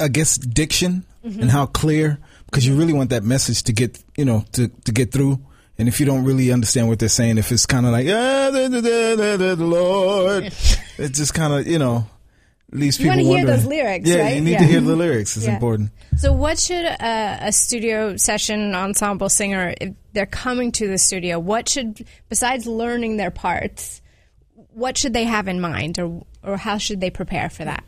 I 0.00 0.08
guess 0.08 0.36
diction 0.38 1.04
and 1.22 1.50
how 1.50 1.66
clear, 1.66 2.18
because 2.46 2.66
you 2.66 2.76
really 2.76 2.92
want 2.92 3.10
that 3.10 3.24
message 3.24 3.64
to 3.64 3.72
get, 3.72 4.02
you 4.16 4.24
know, 4.24 4.44
to, 4.52 4.68
to 4.68 4.92
get 4.92 5.12
through. 5.12 5.40
And 5.78 5.88
if 5.88 6.00
you 6.00 6.06
don't 6.06 6.24
really 6.24 6.52
understand 6.52 6.88
what 6.88 6.98
they're 6.98 7.08
saying, 7.08 7.36
if 7.36 7.52
it's 7.52 7.66
kind 7.66 7.84
of 7.84 7.92
like, 7.92 8.06
ah, 8.06 8.50
da, 8.50 8.68
da, 8.68 8.80
da, 8.80 9.16
da, 9.16 9.36
da, 9.36 9.54
the 9.54 9.64
Lord, 9.64 10.44
it 10.98 11.08
just 11.12 11.34
kind 11.34 11.52
of, 11.52 11.66
you 11.66 11.78
know, 11.78 12.06
leaves 12.72 12.98
You 12.98 13.10
people 13.10 13.24
wanna 13.24 13.38
hear 13.38 13.46
those 13.46 13.64
lyrics, 13.66 14.08
yeah, 14.08 14.16
right? 14.22 14.34
you 14.36 14.40
need 14.42 14.52
Yeah. 14.52 14.58
to 14.58 14.64
hear 14.64 14.80
the 14.80 14.96
lyrics. 14.96 15.36
It's 15.36 15.46
Yeah. 15.46 15.54
important. 15.54 15.90
So, 16.16 16.32
what 16.32 16.58
should 16.58 16.84
a, 16.84 17.38
a 17.42 17.52
studio 17.52 18.16
session 18.16 18.74
ensemble 18.74 19.28
singer, 19.28 19.74
if 19.80 19.92
they're 20.12 20.26
coming 20.26 20.72
to 20.72 20.88
the 20.88 20.98
studio, 20.98 21.38
what 21.38 21.68
should, 21.68 22.04
besides 22.28 22.66
learning 22.66 23.16
their 23.18 23.30
parts, 23.30 24.00
what 24.72 24.96
should 24.98 25.12
they 25.12 25.24
have 25.24 25.48
in 25.48 25.60
mind, 25.60 25.98
or 25.98 26.22
or 26.42 26.56
how 26.56 26.78
should 26.78 27.00
they 27.00 27.10
prepare 27.10 27.48
for 27.50 27.64
that? 27.64 27.84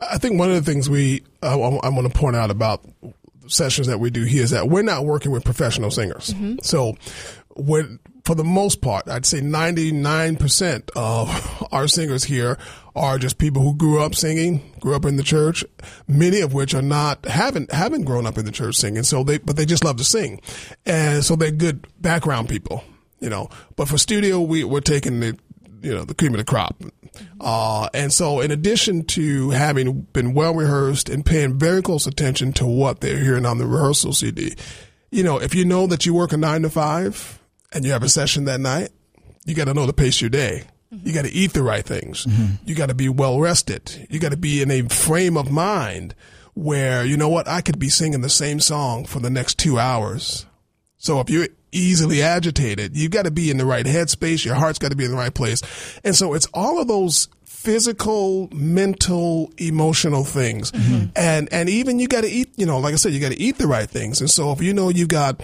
I 0.00 0.18
think 0.18 0.38
one 0.38 0.50
of 0.50 0.54
the 0.64 0.70
things 0.70 0.88
we 0.88 1.22
uh, 1.42 1.48
I 1.80 1.88
want 1.88 2.12
to 2.12 2.18
point 2.18 2.36
out 2.36 2.50
about 2.50 2.84
sessions 3.48 3.86
that 3.86 3.98
we 3.98 4.10
do 4.10 4.24
here 4.24 4.42
is 4.44 4.50
that 4.50 4.68
we're 4.68 4.82
not 4.82 5.04
working 5.06 5.32
with 5.32 5.42
professional 5.44 5.90
singers. 5.90 6.34
So, 6.62 6.96
when 7.58 7.98
for 8.24 8.34
the 8.34 8.44
most 8.44 8.82
part, 8.82 9.08
I'd 9.08 9.26
say 9.26 9.40
ninety 9.40 9.90
nine 9.90 10.36
percent 10.36 10.90
of 10.94 11.66
our 11.72 11.88
singers 11.88 12.24
here 12.24 12.58
are 12.94 13.18
just 13.18 13.38
people 13.38 13.62
who 13.62 13.74
grew 13.74 14.02
up 14.02 14.14
singing, 14.14 14.72
grew 14.80 14.94
up 14.94 15.04
in 15.04 15.16
the 15.16 15.22
church. 15.22 15.64
Many 16.06 16.40
of 16.40 16.52
which 16.52 16.74
are 16.74 16.82
not 16.82 17.24
haven't 17.24 17.72
haven't 17.72 18.02
grown 18.02 18.26
up 18.26 18.38
in 18.38 18.44
the 18.44 18.52
church 18.52 18.76
singing, 18.76 19.02
so 19.02 19.24
they 19.24 19.38
but 19.38 19.56
they 19.56 19.64
just 19.64 19.84
love 19.84 19.96
to 19.96 20.04
sing, 20.04 20.40
and 20.84 21.24
so 21.24 21.36
they're 21.36 21.50
good 21.50 21.86
background 22.00 22.48
people. 22.48 22.84
You 23.20 23.30
know, 23.30 23.48
but 23.76 23.88
for 23.88 23.98
studio, 23.98 24.40
we 24.40 24.62
we're 24.62 24.80
taking 24.80 25.20
the 25.20 25.38
you 25.80 25.94
know 25.94 26.04
the 26.04 26.14
cream 26.14 26.34
of 26.34 26.38
the 26.38 26.44
crop. 26.44 26.82
Uh, 27.40 27.88
and 27.94 28.12
so, 28.12 28.40
in 28.40 28.50
addition 28.50 29.04
to 29.04 29.50
having 29.50 30.02
been 30.12 30.34
well 30.34 30.54
rehearsed 30.54 31.08
and 31.08 31.24
paying 31.24 31.58
very 31.58 31.82
close 31.82 32.06
attention 32.06 32.52
to 32.52 32.66
what 32.66 33.00
they're 33.00 33.18
hearing 33.18 33.46
on 33.46 33.58
the 33.58 33.66
rehearsal 33.66 34.12
CD, 34.12 34.54
you 35.10 35.22
know, 35.22 35.40
if 35.40 35.54
you 35.54 35.64
know 35.64 35.86
that 35.86 36.04
you 36.04 36.14
work 36.14 36.32
a 36.32 36.36
nine 36.36 36.62
to 36.62 36.70
five 36.70 37.37
and 37.72 37.84
you 37.84 37.92
have 37.92 38.02
a 38.02 38.08
session 38.08 38.44
that 38.46 38.60
night, 38.60 38.90
you 39.44 39.54
got 39.54 39.66
to 39.66 39.74
know 39.74 39.86
to 39.86 39.92
pace 39.92 40.20
your 40.20 40.30
day. 40.30 40.64
Mm-hmm. 40.92 41.06
You 41.06 41.14
got 41.14 41.24
to 41.24 41.32
eat 41.32 41.52
the 41.52 41.62
right 41.62 41.84
things. 41.84 42.24
Mm-hmm. 42.24 42.66
You 42.66 42.74
got 42.74 42.88
to 42.88 42.94
be 42.94 43.08
well 43.08 43.40
rested. 43.40 44.06
You 44.10 44.18
got 44.18 44.32
to 44.32 44.36
be 44.36 44.62
in 44.62 44.70
a 44.70 44.82
frame 44.82 45.36
of 45.36 45.50
mind 45.50 46.14
where, 46.54 47.04
you 47.04 47.16
know 47.16 47.28
what, 47.28 47.46
I 47.46 47.60
could 47.60 47.78
be 47.78 47.88
singing 47.88 48.20
the 48.20 48.28
same 48.28 48.60
song 48.60 49.04
for 49.04 49.20
the 49.20 49.30
next 49.30 49.58
two 49.58 49.78
hours. 49.78 50.46
So 50.96 51.20
if 51.20 51.30
you're 51.30 51.48
easily 51.70 52.22
agitated, 52.22 52.96
you've 52.96 53.12
got 53.12 53.26
to 53.26 53.30
be 53.30 53.50
in 53.50 53.58
the 53.58 53.66
right 53.66 53.86
headspace. 53.86 54.44
Your 54.44 54.54
heart's 54.54 54.78
got 54.78 54.90
to 54.90 54.96
be 54.96 55.04
in 55.04 55.10
the 55.10 55.16
right 55.16 55.34
place. 55.34 55.62
And 56.02 56.16
so 56.16 56.34
it's 56.34 56.46
all 56.54 56.80
of 56.80 56.88
those 56.88 57.28
physical, 57.44 58.48
mental, 58.52 59.52
emotional 59.58 60.24
things. 60.24 60.72
Mm-hmm. 60.72 61.06
And, 61.14 61.48
and 61.52 61.68
even 61.68 61.98
you 61.98 62.08
got 62.08 62.22
to 62.22 62.30
eat, 62.30 62.50
you 62.56 62.66
know, 62.66 62.78
like 62.78 62.94
I 62.94 62.96
said, 62.96 63.12
you 63.12 63.20
got 63.20 63.32
to 63.32 63.40
eat 63.40 63.58
the 63.58 63.66
right 63.66 63.88
things. 63.88 64.20
And 64.20 64.30
so 64.30 64.52
if 64.52 64.62
you 64.62 64.72
know 64.72 64.88
you've 64.88 65.08
got, 65.08 65.42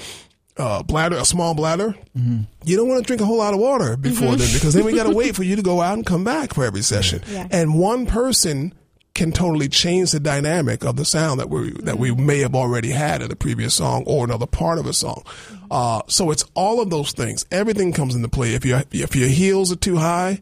uh, 0.56 0.82
bladder, 0.82 1.16
a 1.16 1.24
small 1.24 1.54
bladder, 1.54 1.94
you 2.14 2.76
don't 2.76 2.88
want 2.88 3.02
to 3.02 3.06
drink 3.06 3.20
a 3.20 3.24
whole 3.24 3.38
lot 3.38 3.54
of 3.54 3.60
water 3.60 3.96
before 3.96 4.36
then 4.36 4.52
because 4.52 4.74
then 4.74 4.84
we 4.84 4.94
got 4.94 5.08
to 5.08 5.14
wait 5.16 5.34
for 5.34 5.42
you 5.42 5.56
to 5.56 5.62
go 5.62 5.80
out 5.80 5.94
and 5.94 6.06
come 6.06 6.24
back 6.24 6.54
for 6.54 6.64
every 6.64 6.82
session. 6.82 7.22
Yeah. 7.28 7.48
And 7.50 7.74
one 7.74 8.06
person 8.06 8.72
can 9.14 9.30
totally 9.30 9.68
change 9.68 10.10
the 10.10 10.20
dynamic 10.20 10.84
of 10.84 10.96
the 10.96 11.04
sound 11.04 11.38
that 11.40 11.48
we 11.48 11.70
that 11.82 11.98
we 11.98 12.14
may 12.14 12.38
have 12.40 12.54
already 12.54 12.90
had 12.90 13.22
in 13.22 13.30
a 13.30 13.36
previous 13.36 13.74
song 13.74 14.02
or 14.06 14.24
another 14.24 14.46
part 14.46 14.78
of 14.78 14.86
a 14.86 14.92
song. 14.92 15.24
Uh, 15.70 16.02
so 16.08 16.30
it's 16.30 16.44
all 16.54 16.80
of 16.80 16.90
those 16.90 17.12
things. 17.12 17.46
Everything 17.50 17.92
comes 17.92 18.14
into 18.14 18.28
play. 18.28 18.54
If 18.54 18.64
your 18.64 18.82
if 18.92 19.14
your 19.16 19.28
heels 19.28 19.72
are 19.72 19.76
too 19.76 19.96
high, 19.96 20.40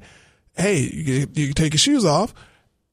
hey, 0.57 0.81
you, 0.81 1.27
you 1.33 1.47
can 1.47 1.55
take 1.55 1.73
your 1.73 1.79
shoes 1.79 2.05
off 2.05 2.35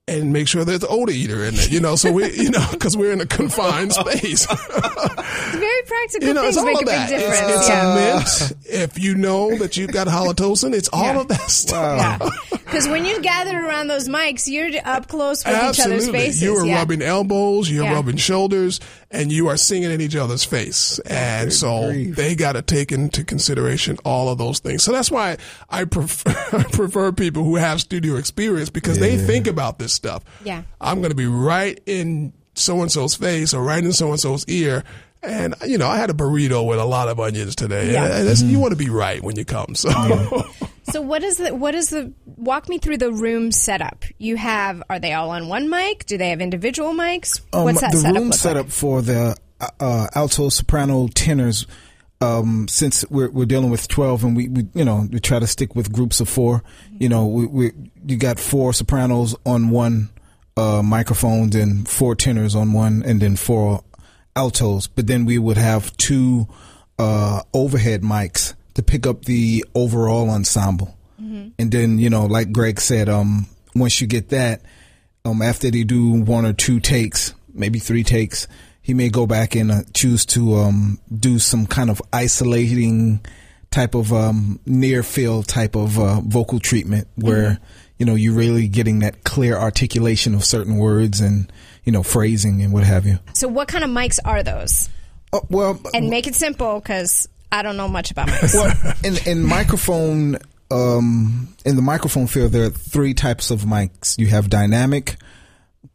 and 0.09 0.33
make 0.33 0.47
sure 0.47 0.65
there's 0.65 0.83
an 0.83 0.89
odor 0.91 1.11
eater 1.11 1.43
in 1.45 1.55
there. 1.55 1.67
You 1.69 1.79
know, 1.79 1.95
so 1.95 2.11
we 2.11 2.31
you 2.33 2.49
know 2.49 2.65
because 2.71 2.97
we're 2.97 3.11
in 3.11 3.21
a 3.21 3.25
confined 3.25 3.93
space. 3.93 4.47
It's 4.49 5.57
very 5.57 5.81
practical 5.87 6.27
You 6.27 6.33
know, 6.33 6.41
things 6.43 6.55
it's 6.55 6.57
all 6.57 6.65
make 6.65 6.75
of 6.75 6.81
a 6.81 6.85
big 6.85 6.95
that. 6.95 7.11
It's, 7.11 7.23
difference. 7.23 7.55
it's 7.57 7.69
yeah. 7.69 7.91
a 7.91 7.95
mint. 7.95 8.53
If 8.91 8.99
you 8.99 9.15
know 9.15 9.57
that 9.57 9.77
you've 9.77 9.91
got 9.91 10.07
halitosis, 10.07 10.73
it's 10.73 10.89
all 10.89 11.03
Yeah. 11.03 11.19
of 11.21 11.27
that 11.29 11.49
stuff. 11.51 12.21
Yeah, 12.51 12.57
because 12.69 12.87
when 12.87 13.05
you 13.05 13.19
gather 13.21 13.57
around 13.57 13.87
those 13.87 14.07
mics, 14.07 14.47
you're 14.47 14.69
up 14.85 15.07
close 15.07 15.43
with 15.45 15.55
each 15.55 15.79
other's 15.85 16.09
faces. 16.09 16.41
You 16.41 16.55
are 16.57 16.65
yeah. 16.65 16.75
rubbing 16.75 17.01
elbows, 17.01 17.69
you're 17.69 17.85
rubbing 17.85 18.17
shoulders, 18.17 18.79
and 19.11 19.31
you 19.31 19.47
are 19.47 19.57
singing 19.57 19.91
in 19.91 20.01
each 20.01 20.15
other's 20.15 20.43
face. 20.43 20.99
And 20.99 21.51
so 21.51 21.91
grief. 21.91 22.15
they 22.15 22.35
got 22.35 22.53
to 22.53 22.61
take 22.61 22.91
into 22.91 23.23
consideration 23.23 23.97
all 24.05 24.29
of 24.29 24.37
those 24.37 24.59
things. 24.59 24.83
So 24.83 24.91
that's 24.91 25.09
why 25.09 25.37
I 25.69 25.85
prefer, 25.85 26.63
prefer 26.71 27.11
people 27.11 27.43
who 27.43 27.55
have 27.55 27.81
studio 27.81 28.15
experience 28.15 28.69
because 28.69 28.99
they 28.99 29.17
think 29.17 29.47
about 29.47 29.79
this 29.79 29.93
stuff. 29.93 30.23
Yeah. 30.43 30.63
I'm 30.79 30.99
going 30.99 31.09
to 31.09 31.15
be 31.15 31.27
right 31.27 31.79
in 31.85 32.33
so 32.55 32.81
and 32.81 32.91
so's 32.91 33.15
face 33.15 33.53
or 33.53 33.63
right 33.63 33.83
in 33.83 33.93
so 33.93 34.09
and 34.11 34.19
so's 34.19 34.45
ear. 34.47 34.83
And 35.21 35.53
you 35.65 35.77
know, 35.77 35.87
I 35.87 35.97
had 35.97 36.09
a 36.09 36.13
burrito 36.13 36.65
with 36.65 36.79
a 36.79 36.85
lot 36.85 37.09
of 37.09 37.19
onions 37.19 37.55
today. 37.55 37.91
Yeah. 37.91 38.05
And 38.05 38.13
that's- 38.27 38.41
You 38.41 38.59
want 38.59 38.71
to 38.71 38.77
be 38.77 38.89
right 38.89 39.21
when 39.21 39.35
you 39.35 39.45
come. 39.45 39.75
So 39.75 39.89
So 40.91 41.01
what 41.01 41.23
is 41.23 41.37
the 41.37 41.53
what 41.53 41.75
is 41.75 41.89
the 41.89 42.11
walk 42.37 42.67
me 42.67 42.79
through 42.79 42.97
the 42.97 43.11
room 43.11 43.51
setup? 43.51 44.05
You 44.17 44.37
have 44.37 44.81
are 44.89 44.97
they 44.99 45.13
all 45.13 45.29
on 45.31 45.47
one 45.47 45.69
mic? 45.69 46.05
Do 46.07 46.17
they 46.17 46.29
have 46.29 46.41
individual 46.41 46.93
mics? 46.93 47.41
What's 47.51 47.81
that 47.81 47.87
Um, 47.87 47.91
the 47.91 47.97
setup 48.01 48.15
room 48.21 48.31
setup 48.31 48.65
like? 48.67 48.71
for 48.73 49.01
the 49.01 49.35
uh, 49.79 50.07
alto, 50.15 50.49
soprano, 50.49 51.07
tenors. 51.09 51.67
Um, 52.21 52.67
since 52.67 53.05
we're 53.09 53.29
we're 53.29 53.45
dealing 53.45 53.69
with 53.69 53.87
twelve, 53.87 54.23
and 54.25 54.35
we, 54.35 54.49
we 54.49 54.67
you 54.73 54.83
know 54.83 55.07
we 55.11 55.19
try 55.19 55.39
to 55.39 55.47
stick 55.47 55.75
with 55.75 55.91
groups 55.93 56.19
of 56.19 56.27
four. 56.27 56.63
You 56.97 57.07
know, 57.07 57.25
we, 57.27 57.45
we 57.45 57.71
you 58.05 58.17
got 58.17 58.39
four 58.39 58.73
sopranos 58.73 59.35
on 59.45 59.69
one 59.69 60.09
uh, 60.57 60.81
microphone, 60.81 61.49
then 61.51 61.85
four 61.85 62.15
tenors 62.15 62.55
on 62.55 62.73
one, 62.73 63.03
and 63.05 63.21
then 63.21 63.35
four 63.37 63.83
altos. 64.39 64.87
But 64.87 65.07
then 65.07 65.25
we 65.25 65.37
would 65.37 65.57
have 65.57 65.95
two 65.97 66.47
uh, 66.97 67.41
overhead 67.53 68.01
mics 68.01 68.53
to 68.75 68.83
pick 68.83 69.05
up 69.05 69.25
the 69.25 69.65
overall 69.75 70.29
ensemble. 70.29 70.95
And 71.59 71.71
then 71.71 71.99
you 71.99 72.09
know, 72.09 72.25
like 72.25 72.51
Greg 72.51 72.79
said, 72.79 73.09
um, 73.09 73.47
once 73.75 73.99
you 73.99 74.07
get 74.07 74.29
that, 74.29 74.61
um, 75.25 75.41
after 75.41 75.69
they 75.69 75.83
do 75.83 76.11
one 76.11 76.45
or 76.45 76.53
two 76.53 76.79
takes, 76.79 77.33
maybe 77.53 77.79
three 77.79 78.03
takes, 78.03 78.47
he 78.81 78.93
may 78.93 79.09
go 79.09 79.27
back 79.27 79.55
and 79.55 79.71
uh, 79.71 79.81
choose 79.93 80.25
to 80.27 80.55
um, 80.55 80.99
do 81.13 81.37
some 81.39 81.65
kind 81.67 81.89
of 81.89 82.01
isolating 82.13 83.19
type 83.69 83.93
of 83.95 84.11
um, 84.13 84.59
near 84.65 85.03
field 85.03 85.47
type 85.47 85.75
of 85.75 85.99
uh, 85.99 86.21
vocal 86.21 86.59
treatment 86.59 87.07
where 87.15 87.59
you 87.99 88.05
know 88.05 88.15
you're 88.15 88.33
really 88.33 88.67
getting 88.67 88.99
that 88.99 89.23
clear 89.23 89.57
articulation 89.57 90.33
of 90.33 90.43
certain 90.43 90.77
words 90.77 91.19
and 91.21 91.51
you 91.89 91.91
know 91.91 92.03
phrasing 92.03 92.61
and 92.61 92.71
what 92.71 92.83
have 92.83 93.07
you. 93.07 93.17
So 93.33 93.47
what 93.47 93.67
kind 93.67 93.83
of 93.83 93.89
mics 93.89 94.19
are 94.23 94.43
those? 94.43 94.89
Oh, 95.33 95.41
well, 95.49 95.81
And 95.91 96.11
make 96.11 96.27
it 96.27 96.35
simple 96.35 96.79
because 96.79 97.27
I 97.51 97.63
don't 97.63 97.77
know 97.77 97.87
much 97.87 98.11
about 98.11 98.27
mics. 98.29 98.53
well, 98.53 98.93
in, 99.03 99.17
in 99.27 99.43
microphone 99.43 100.37
um, 100.69 101.47
in 101.65 101.75
the 101.75 101.81
microphone 101.81 102.27
field, 102.27 102.51
there 102.51 102.65
are 102.65 102.69
three 102.69 103.15
types 103.15 103.49
of 103.49 103.61
mics. 103.61 104.19
You 104.19 104.27
have 104.27 104.51
dynamic, 104.51 105.15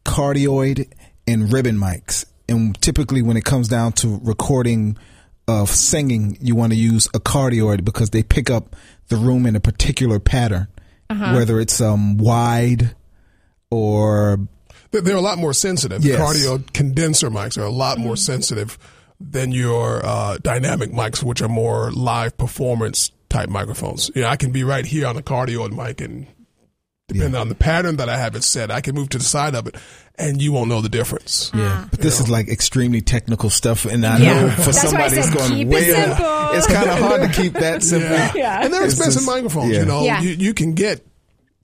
cardioid, 0.04 0.92
and 1.28 1.52
ribbon 1.52 1.76
mics. 1.76 2.24
And 2.48 2.80
typically, 2.82 3.22
when 3.22 3.36
it 3.36 3.44
comes 3.44 3.68
down 3.68 3.92
to 3.92 4.18
recording 4.24 4.98
of 5.46 5.70
singing, 5.70 6.36
you 6.40 6.56
want 6.56 6.72
to 6.72 6.76
use 6.76 7.06
a 7.14 7.20
cardioid 7.20 7.84
because 7.84 8.10
they 8.10 8.24
pick 8.24 8.50
up 8.50 8.74
the 9.10 9.16
room 9.16 9.46
in 9.46 9.54
a 9.54 9.60
particular 9.60 10.18
pattern, 10.18 10.66
whether 11.08 11.60
it's 11.60 11.80
um, 11.80 12.16
wide 12.18 12.96
or 13.70 14.40
They're, 14.94 15.02
they're 15.02 15.16
a 15.16 15.20
lot 15.20 15.38
more 15.38 15.52
sensitive. 15.52 16.04
Yes. 16.04 16.20
Cardioid 16.20 16.72
condenser 16.72 17.30
mics 17.30 17.58
are 17.58 17.64
a 17.64 17.70
lot 17.70 17.98
more 17.98 18.16
sensitive 18.16 18.78
than 19.20 19.50
your 19.52 20.04
uh, 20.06 20.38
dynamic 20.40 20.90
mics, 20.90 21.22
which 21.22 21.42
are 21.42 21.48
more 21.48 21.90
live 21.90 22.36
performance 22.38 23.10
type 23.28 23.48
microphones. 23.48 24.10
You 24.14 24.22
know, 24.22 24.28
I 24.28 24.36
can 24.36 24.52
be 24.52 24.62
right 24.62 24.86
here 24.86 25.08
on 25.08 25.16
a 25.16 25.22
cardioid 25.22 25.72
mic, 25.72 26.00
and 26.00 26.26
depending 27.08 27.34
on 27.40 27.48
the 27.48 27.54
pattern 27.56 27.96
that 27.96 28.08
I 28.08 28.18
have 28.18 28.36
it 28.36 28.44
set, 28.44 28.70
I 28.70 28.80
can 28.80 28.94
move 28.94 29.08
to 29.10 29.18
the 29.18 29.24
side 29.24 29.54
of 29.56 29.66
it, 29.66 29.74
and 30.16 30.40
you 30.40 30.52
won't 30.52 30.68
know 30.68 30.80
the 30.80 30.88
difference. 30.88 31.50
Yeah, 31.54 31.86
but 31.90 32.00
this 32.00 32.20
is 32.20 32.28
like 32.30 32.48
extremely 32.48 33.00
technical 33.00 33.50
stuff, 33.50 33.84
and 33.86 34.06
I 34.06 34.18
Yeah. 34.18 34.40
know 34.42 34.50
for 34.50 34.70
That's 34.72 34.84
why 34.92 35.02
I 35.02 35.08
somebody 35.08 35.16
it's 35.16 35.30
going 35.34 35.50
keep 35.52 35.68
way 35.68 35.80
it 35.80 35.94
simple. 35.94 36.50
It's 36.52 36.66
kind 36.68 36.88
of 36.90 36.98
hard 36.98 37.20
to 37.22 37.42
keep 37.42 37.52
that 37.54 37.82
simple. 37.82 38.10
Yeah. 38.38 38.62
And 38.62 38.72
they're 38.72 38.84
expensive 38.84 39.14
just- 39.22 39.26
microphones. 39.26 39.72
yeah. 39.72 39.80
You 39.80 39.84
know, 39.86 40.04
Yeah. 40.04 40.20
you, 40.20 40.30
you 40.30 40.54
can 40.54 40.74
get 40.74 41.04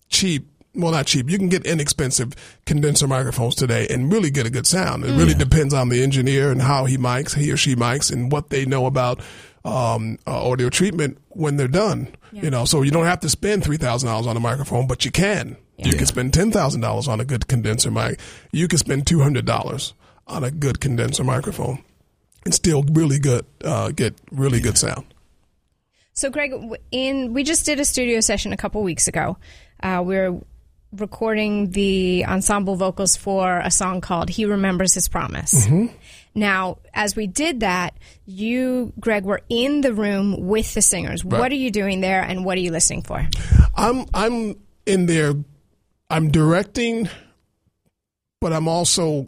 cheap. 0.08 0.49
Well, 0.74 0.92
not 0.92 1.06
cheap. 1.06 1.28
You 1.28 1.36
can 1.36 1.48
get 1.48 1.66
inexpensive 1.66 2.32
condenser 2.64 3.08
microphones 3.08 3.56
today 3.56 3.88
and 3.90 4.12
really 4.12 4.30
get 4.30 4.46
a 4.46 4.50
good 4.50 4.66
sound. 4.68 5.04
It 5.04 5.16
really 5.16 5.34
depends 5.34 5.74
on 5.74 5.88
the 5.88 6.00
engineer 6.02 6.52
and 6.52 6.62
how 6.62 6.84
he 6.84 6.96
mics, 6.96 7.34
he 7.34 7.50
or 7.50 7.56
she 7.56 7.74
mics, 7.74 8.12
and 8.12 8.30
what 8.30 8.50
they 8.50 8.64
know 8.66 8.86
about 8.86 9.20
um, 9.64 10.18
uh, 10.28 10.48
audio 10.48 10.68
treatment 10.68 11.18
when 11.30 11.56
they're 11.56 11.66
done. 11.66 12.14
You 12.32 12.50
know, 12.50 12.64
so 12.64 12.82
you 12.82 12.92
don't 12.92 13.06
have 13.06 13.20
to 13.20 13.28
spend 13.28 13.64
three 13.64 13.78
thousand 13.78 14.08
dollars 14.08 14.28
on 14.28 14.36
a 14.36 14.40
microphone, 14.40 14.86
but 14.86 15.04
you 15.04 15.10
can. 15.10 15.56
You 15.78 15.92
can 15.92 16.06
spend 16.06 16.34
ten 16.34 16.52
thousand 16.52 16.82
dollars 16.82 17.08
on 17.08 17.20
a 17.20 17.24
good 17.24 17.48
condenser 17.48 17.90
mic. 17.90 18.20
You 18.52 18.68
can 18.68 18.78
spend 18.78 19.06
two 19.06 19.20
hundred 19.20 19.46
dollars 19.46 19.94
on 20.28 20.44
a 20.44 20.50
good 20.50 20.80
condenser 20.80 21.24
microphone, 21.24 21.82
and 22.44 22.54
still 22.54 22.84
really 22.84 23.18
good 23.18 23.44
uh, 23.64 23.90
get 23.90 24.14
really 24.30 24.60
good 24.60 24.78
sound. 24.78 25.06
So, 26.12 26.30
Greg, 26.30 26.52
in 26.92 27.32
we 27.32 27.42
just 27.42 27.66
did 27.66 27.80
a 27.80 27.84
studio 27.84 28.20
session 28.20 28.52
a 28.52 28.56
couple 28.56 28.82
weeks 28.82 29.08
ago. 29.08 29.36
Uh, 29.82 30.02
we 30.04 30.16
were 30.16 30.40
recording 30.92 31.70
the 31.70 32.24
ensemble 32.26 32.76
vocals 32.76 33.16
for 33.16 33.58
a 33.58 33.70
song 33.70 34.00
called 34.00 34.28
"He 34.28 34.44
Remembers 34.44 34.94
His 34.94 35.08
Promise." 35.08 35.66
Mm-hmm. 35.66 35.94
Now, 36.34 36.78
as 36.94 37.16
we 37.16 37.26
did 37.26 37.60
that, 37.60 37.94
you, 38.24 38.92
Greg, 39.00 39.24
were 39.24 39.42
in 39.48 39.80
the 39.80 39.92
room 39.92 40.46
with 40.46 40.74
the 40.74 40.82
singers. 40.82 41.24
What 41.24 41.50
are 41.50 41.56
you 41.56 41.70
doing 41.70 42.00
there, 42.00 42.22
and 42.22 42.44
what 42.44 42.56
are 42.56 42.60
you 42.60 42.70
listening 42.70 43.02
for? 43.02 43.26
I'm 43.74 44.06
I'm 44.14 44.56
in 44.86 45.06
there. 45.06 45.34
I'm 46.08 46.30
directing, 46.30 47.08
but 48.40 48.52
I'm 48.52 48.68
also 48.68 49.26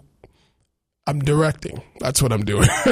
I'm 1.04 1.18
directing. 1.18 1.82
That's 1.98 2.22
what 2.22 2.32
I'm 2.32 2.44
doing. 2.44 2.68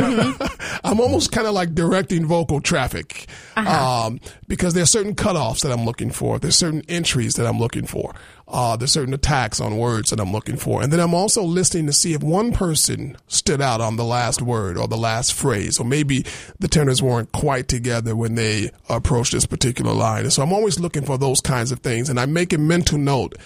I'm 0.82 0.98
almost 0.98 1.30
kind 1.30 1.46
of 1.46 1.54
like 1.54 1.76
directing 1.76 2.26
vocal 2.26 2.60
traffic 2.60 3.28
um, 3.56 4.18
because 4.48 4.74
there's 4.74 4.90
certain 4.90 5.14
cutoffs 5.14 5.60
that 5.60 5.70
I'm 5.70 5.84
looking 5.84 6.10
for. 6.10 6.40
There's 6.40 6.56
certain 6.56 6.82
entries 6.88 7.34
that 7.34 7.46
I'm 7.46 7.60
looking 7.60 7.86
for. 7.86 8.12
Uh, 8.48 8.76
there's 8.76 8.90
certain 8.90 9.14
attacks 9.14 9.60
on 9.60 9.76
words 9.76 10.10
that 10.10 10.18
I'm 10.18 10.32
looking 10.32 10.56
for, 10.56 10.82
and 10.82 10.92
then 10.92 10.98
I'm 10.98 11.14
also 11.14 11.44
listening 11.44 11.86
to 11.86 11.92
see 11.92 12.14
if 12.14 12.20
one 12.20 12.50
person 12.50 13.16
stood 13.28 13.60
out 13.60 13.80
on 13.80 13.94
the 13.94 14.04
last 14.04 14.42
word 14.42 14.76
or 14.76 14.88
the 14.88 14.96
last 14.96 15.32
phrase, 15.32 15.78
or 15.78 15.84
maybe 15.84 16.24
the 16.58 16.66
tenors 16.66 17.00
weren't 17.00 17.30
quite 17.30 17.68
together 17.68 18.16
when 18.16 18.34
they 18.34 18.70
approached 18.88 19.32
this 19.32 19.46
particular 19.46 19.92
line. 19.92 20.24
And 20.24 20.32
so 20.32 20.42
I'm 20.42 20.52
always 20.52 20.80
looking 20.80 21.04
for 21.04 21.16
those 21.16 21.40
kinds 21.40 21.70
of 21.70 21.78
things, 21.78 22.08
and 22.08 22.18
I 22.18 22.26
make 22.26 22.52
a 22.52 22.58
mental 22.58 22.98
note 22.98 23.36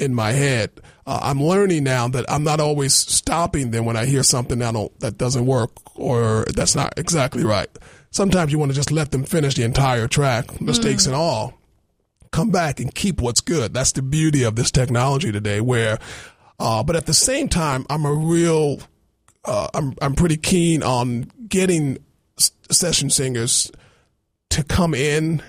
in 0.00 0.14
my 0.14 0.32
head. 0.32 0.70
Uh, 1.06 1.18
I'm 1.22 1.42
learning 1.42 1.84
now 1.84 2.08
that 2.08 2.24
I'm 2.30 2.44
not 2.44 2.60
always 2.60 2.94
stopping 2.94 3.70
them 3.70 3.84
when 3.84 3.96
I 3.96 4.06
hear 4.06 4.22
something 4.22 4.58
that 4.60 4.72
don't, 4.72 5.00
that 5.00 5.18
doesn't 5.18 5.46
work 5.46 5.70
or 5.98 6.46
that's 6.54 6.74
not 6.74 6.94
exactly 6.96 7.44
right. 7.44 7.68
Sometimes 8.10 8.50
you 8.50 8.58
want 8.58 8.70
to 8.72 8.76
just 8.76 8.90
let 8.90 9.12
them 9.12 9.24
finish 9.24 9.54
the 9.54 9.62
entire 9.62 10.08
track, 10.08 10.60
mistakes 10.60 11.06
and 11.06 11.14
all. 11.14 11.54
Come 12.32 12.50
back 12.50 12.80
and 12.80 12.94
keep 12.94 13.20
what's 13.20 13.40
good. 13.40 13.74
That's 13.74 13.92
the 13.92 14.02
beauty 14.02 14.44
of 14.44 14.56
this 14.56 14.70
technology 14.70 15.32
today. 15.32 15.60
Where, 15.60 15.98
uh, 16.58 16.82
but 16.82 16.96
at 16.96 17.06
the 17.06 17.14
same 17.14 17.48
time, 17.48 17.84
I'm 17.90 18.04
a 18.04 18.12
real, 18.12 18.78
uh, 19.44 19.68
I'm 19.74 19.94
I'm 20.00 20.14
pretty 20.14 20.36
keen 20.36 20.82
on 20.82 21.30
getting 21.48 21.98
s- 22.38 22.52
session 22.70 23.10
singers 23.10 23.70
to 24.50 24.62
come 24.62 24.94
in 24.94 25.42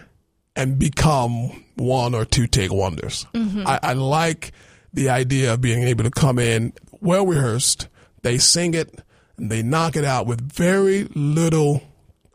and 0.56 0.80
become 0.80 1.64
one 1.82 2.13
or 2.13 2.26
two 2.26 2.48
take 2.48 2.72
wonders. 2.72 3.26
Mm-hmm. 3.34 3.67
I, 3.67 3.80
I 3.82 3.94
like 3.94 4.52
the 4.94 5.10
idea 5.10 5.54
of 5.54 5.62
being 5.62 5.84
able 5.84 6.04
to 6.04 6.12
come 6.12 6.39
in 6.39 6.74
well 7.00 7.26
rehearsed, 7.26 7.88
they 8.22 8.38
sing 8.38 8.74
it, 8.74 9.02
and 9.38 9.52
they 9.52 9.63
knock 9.63 9.96
it 9.96 10.06
out 10.06 10.28
with 10.28 10.41
very 10.41 11.06
little 11.15 11.82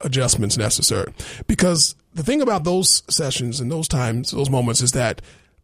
adjustments 0.01 0.57
necessary. 0.59 1.13
Because 1.47 1.95
the 2.15 2.23
thing 2.23 2.43
about 2.43 2.65
those 2.65 3.03
sessions 3.09 3.61
and 3.61 3.71
those 3.71 3.89
times, 3.89 4.31
those 4.31 4.51
moments 4.51 4.81
is 4.81 4.93
that 4.93 5.23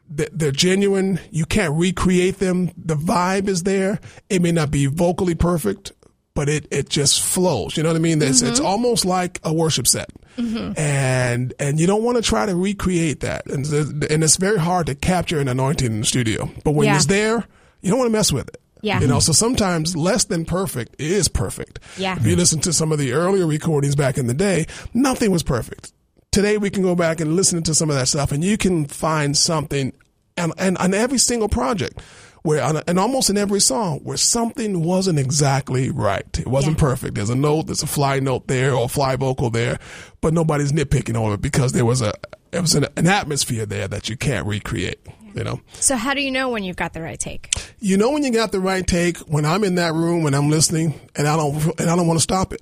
they're 0.08 0.52
genuine. 0.52 1.18
You 1.30 1.46
can't 1.46 1.74
recreate 1.74 2.38
them. 2.38 2.70
The 2.76 2.96
vibe 2.96 3.48
is 3.48 3.62
there. 3.62 3.98
It 4.28 4.42
may 4.42 4.52
not 4.52 4.70
be 4.70 4.86
vocally 4.86 5.34
perfect, 5.34 5.92
but 6.34 6.48
it, 6.48 6.66
it 6.70 6.88
just 6.88 7.22
flows. 7.22 7.76
You 7.76 7.82
know 7.82 7.90
what 7.90 7.96
I 7.96 8.00
mean? 8.00 8.22
It's, 8.22 8.42
it's 8.42 8.58
mm-hmm. 8.58 8.66
almost 8.66 9.04
like 9.04 9.40
a 9.44 9.52
worship 9.52 9.86
set. 9.86 10.10
Mm-hmm. 10.36 10.78
And, 10.78 11.52
and 11.58 11.78
you 11.78 11.86
don't 11.86 12.02
want 12.02 12.16
to 12.16 12.22
try 12.22 12.46
to 12.46 12.54
recreate 12.54 13.20
that. 13.20 13.46
And, 13.46 13.66
and 14.10 14.24
it's 14.24 14.36
very 14.36 14.58
hard 14.58 14.86
to 14.86 14.94
capture 14.94 15.40
an 15.40 15.48
anointing 15.48 15.92
in 15.92 16.00
the 16.00 16.06
studio. 16.06 16.50
But 16.64 16.72
when 16.72 16.86
Yeah. 16.86 16.96
it's 16.96 17.06
there, 17.06 17.44
you 17.82 17.90
don't 17.90 17.98
want 17.98 18.08
to 18.08 18.16
mess 18.16 18.32
with 18.32 18.48
it. 18.48 18.60
Yeah. 18.80 19.00
You 19.00 19.06
know, 19.06 19.20
so 19.20 19.32
sometimes 19.32 19.96
less 19.96 20.24
than 20.24 20.44
perfect 20.44 21.00
is 21.00 21.28
perfect. 21.28 21.78
Yeah. 21.96 22.16
If 22.16 22.26
you 22.26 22.34
listen 22.34 22.60
to 22.60 22.72
some 22.72 22.90
of 22.92 22.98
the 22.98 23.12
earlier 23.12 23.46
recordings 23.46 23.94
back 23.94 24.18
in 24.18 24.26
the 24.26 24.34
day, 24.34 24.66
nothing 24.92 25.30
was 25.30 25.42
perfect. 25.42 25.92
Today 26.32 26.56
we 26.56 26.70
can 26.70 26.82
go 26.82 26.96
back 26.96 27.20
and 27.20 27.36
listen 27.36 27.62
to 27.62 27.74
some 27.74 27.90
of 27.90 27.96
that 27.96 28.08
stuff 28.08 28.32
and 28.32 28.42
you 28.42 28.56
can 28.56 28.86
find 28.86 29.36
something 29.36 29.92
and, 30.36 30.52
and 30.58 30.78
on 30.78 30.94
every 30.94 31.18
single 31.18 31.48
project 31.48 32.00
where 32.42 32.60
and 32.86 32.98
almost 32.98 33.30
in 33.30 33.38
every 33.38 33.60
song 33.60 34.00
where 34.00 34.16
something 34.16 34.82
wasn't 34.82 35.18
exactly 35.18 35.90
right. 35.90 36.26
It 36.38 36.48
wasn't 36.48 36.76
Yeah. 36.78 36.88
perfect. 36.88 37.14
There's 37.14 37.30
a 37.30 37.36
note, 37.36 37.66
there's 37.66 37.82
a 37.82 37.86
fly 37.86 38.18
note 38.20 38.48
there 38.48 38.74
or 38.74 38.86
a 38.86 38.88
fly 38.88 39.16
vocal 39.16 39.50
there, 39.50 39.78
but 40.20 40.34
nobody's 40.34 40.72
nitpicking 40.72 41.14
over 41.16 41.34
it 41.34 41.42
because 41.42 41.72
there 41.72 41.84
was 41.84 42.02
a, 42.02 42.12
it 42.52 42.60
was 42.60 42.74
an, 42.74 42.86
an 42.96 43.06
atmosphere 43.06 43.64
there 43.64 43.86
that 43.88 44.08
you 44.08 44.16
can't 44.16 44.46
recreate, 44.46 44.98
you 45.34 45.44
know? 45.44 45.60
So, 45.74 45.96
how 45.96 46.14
do 46.14 46.20
you 46.20 46.30
know 46.30 46.50
when 46.50 46.64
you've 46.64 46.76
got 46.76 46.92
the 46.92 47.00
right 47.00 47.18
take? 47.18 47.48
You 47.78 47.96
know 47.96 48.10
when 48.10 48.24
you 48.24 48.32
got 48.32 48.50
the 48.52 48.60
right 48.60 48.86
take 48.86 49.18
when 49.20 49.44
I'm 49.46 49.62
in 49.64 49.76
that 49.76 49.92
room 49.94 50.22
when 50.22 50.34
I'm 50.34 50.50
listening 50.50 51.00
and 51.16 51.26
I 51.28 51.36
don't 51.36 51.54
and 51.80 51.88
I 51.88 51.96
don't 51.96 52.06
want 52.06 52.18
to 52.18 52.22
stop 52.22 52.52
it. 52.52 52.60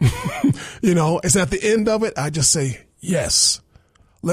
Mm-hmm. 0.00 0.50
you 0.86 0.94
know, 0.94 1.20
it's 1.22 1.36
at 1.36 1.50
the 1.50 1.60
end 1.62 1.88
of 1.88 2.02
it. 2.02 2.14
I 2.16 2.30
just 2.30 2.50
say 2.52 2.80
yes, 3.00 3.60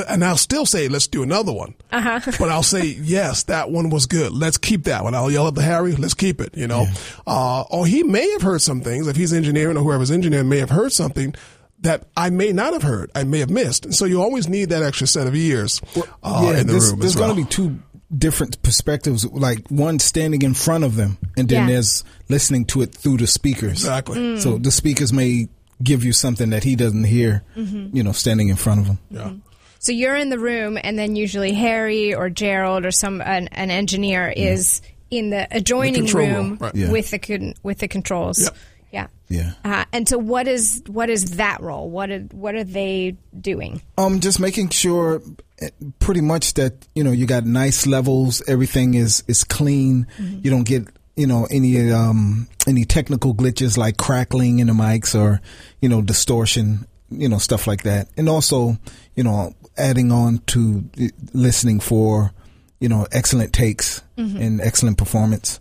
and 0.08 0.24
I'll 0.24 0.38
still 0.38 0.66
say 0.66 0.88
let's 0.88 1.08
do 1.08 1.24
another 1.24 1.52
one. 1.54 1.76
Uh-huh. 1.92 2.20
But 2.40 2.50
I'll 2.50 2.64
say 2.64 2.86
yes, 2.86 3.44
that 3.44 3.70
one 3.72 3.90
was 3.90 4.06
good. 4.06 4.32
Let's 4.32 4.58
keep 4.58 4.84
that 4.86 5.04
one. 5.04 5.14
I'll 5.16 5.32
yell 5.32 5.48
at 5.48 5.56
the 5.56 5.62
Harry. 5.62 5.94
Let's 5.96 6.14
keep 6.14 6.40
it. 6.42 6.56
You 6.58 6.68
know, 6.68 6.88
uh, 7.28 7.62
or 7.70 7.86
he 7.86 8.04
may 8.04 8.30
have 8.32 8.42
heard 8.42 8.62
some 8.62 8.82
things 8.82 9.08
if 9.08 9.16
he's 9.16 9.34
engineering 9.34 9.78
or 9.78 9.84
whoever's 9.84 10.12
engineering 10.12 10.50
may 10.50 10.60
have 10.60 10.70
heard 10.70 10.92
something. 10.92 11.36
That 11.82 12.04
I 12.16 12.30
may 12.30 12.52
not 12.54 12.74
have 12.74 12.84
heard, 12.84 13.10
I 13.16 13.24
may 13.24 13.40
have 13.40 13.50
missed, 13.50 13.86
and 13.86 13.96
so 13.96 14.06
you 14.06 14.22
always 14.22 14.48
need 14.48 14.70
that 14.70 14.84
extra 14.84 15.08
set 15.08 15.26
of 15.26 15.34
ears 15.34 15.82
uh, 16.22 16.54
in 16.56 16.68
the 16.68 16.74
there's, 16.74 16.92
room. 16.92 17.00
there's 17.00 17.16
well. 17.16 17.34
going 17.34 17.44
to 17.44 17.44
be 17.44 17.50
two 17.50 17.80
different 18.16 18.62
perspectives, 18.62 19.26
like 19.32 19.68
one 19.70 19.98
standing 19.98 20.44
in 20.44 20.54
front 20.54 20.84
of 20.84 20.96
them, 20.96 21.18
and 21.38 21.50
then 21.50 21.62
Yeah. 21.68 21.74
there's 21.74 22.04
listening 22.30 22.66
to 22.66 22.84
it 22.84 22.94
through 22.94 23.18
the 23.18 23.26
speakers. 23.26 23.72
exactly. 23.72 24.40
So 24.40 24.60
the 24.60 24.70
speakers 24.70 25.12
may 25.12 25.48
give 25.82 26.04
you 26.04 26.14
something 26.14 26.52
that 26.52 26.64
he 26.64 26.76
doesn't 26.76 27.06
hear, 27.06 27.42
Mm-hmm. 27.58 27.98
you 27.98 28.04
know, 28.04 28.12
standing 28.12 28.50
in 28.50 28.58
front 28.58 28.82
of 28.82 28.86
him. 28.86 29.00
Yeah. 29.10 29.32
So 29.82 29.92
you're 29.92 30.16
in 30.16 30.30
the 30.30 30.38
room, 30.38 30.78
and 30.82 30.98
then 30.98 31.16
usually 31.16 31.54
Harry 31.54 32.14
or 32.14 32.30
Gerald 32.30 32.86
or 32.86 32.92
some 32.92 33.20
an, 33.20 33.48
an 33.48 33.72
engineer 33.72 34.30
is 34.30 34.80
in 35.10 35.32
the 35.32 35.48
adjoining 35.50 35.96
control 35.96 36.28
room, 36.28 36.58
right. 36.60 36.76
Yeah. 36.76 36.92
with 36.92 37.10
the 37.10 37.18
con- 37.18 37.56
with 37.64 37.80
the 37.80 37.88
controls. 37.88 38.44
Yep. 38.44 38.56
Yeah. 38.92 39.08
Yeah. 39.28 39.54
Uh, 39.66 39.86
and 39.92 40.08
so, 40.08 40.20
what 40.20 40.48
is 40.48 40.84
what 40.86 41.10
is 41.10 41.38
that 41.38 41.62
role? 41.62 41.90
What 41.90 42.12
are, 42.12 42.20
what 42.32 42.54
are 42.54 42.64
they 42.64 43.18
doing? 43.40 43.82
Um, 43.98 44.20
just 44.20 44.40
making 44.40 44.70
sure, 44.70 45.20
eh, 45.60 45.70
pretty 45.98 46.22
much 46.22 46.54
that 46.54 46.74
you 46.94 47.04
know 47.04 47.12
you 47.12 47.26
got 47.26 47.46
nice 47.46 47.88
levels. 47.88 48.44
Everything 48.48 48.94
is 48.94 49.24
is 49.28 49.44
clean. 49.44 50.06
You 50.44 50.52
don't 50.52 50.68
get 50.68 50.86
you 51.16 51.26
know 51.26 51.48
any 51.50 51.92
um 51.92 52.48
any 52.68 52.86
technical 52.86 53.34
glitches 53.34 53.80
like 53.80 53.98
crackling 53.98 54.60
in 54.60 54.68
the 54.68 54.74
mics 54.74 55.20
or 55.20 55.42
you 55.82 55.90
know 55.90 56.04
distortion. 56.04 56.86
You 57.10 57.30
know 57.30 57.40
stuff 57.40 57.66
like 57.66 57.84
that, 57.84 58.10
and 58.16 58.30
also 58.30 58.78
you 59.16 59.24
know 59.24 59.56
adding 59.82 60.12
on 60.12 60.40
to 60.48 60.90
listening 61.34 61.80
for 61.80 62.32
you 62.80 62.90
know 62.90 63.06
excellent 63.12 63.54
takes 63.54 64.02
mm-hmm. 64.18 64.38
and 64.38 64.62
excellent 64.62 64.98
performance. 64.98 65.60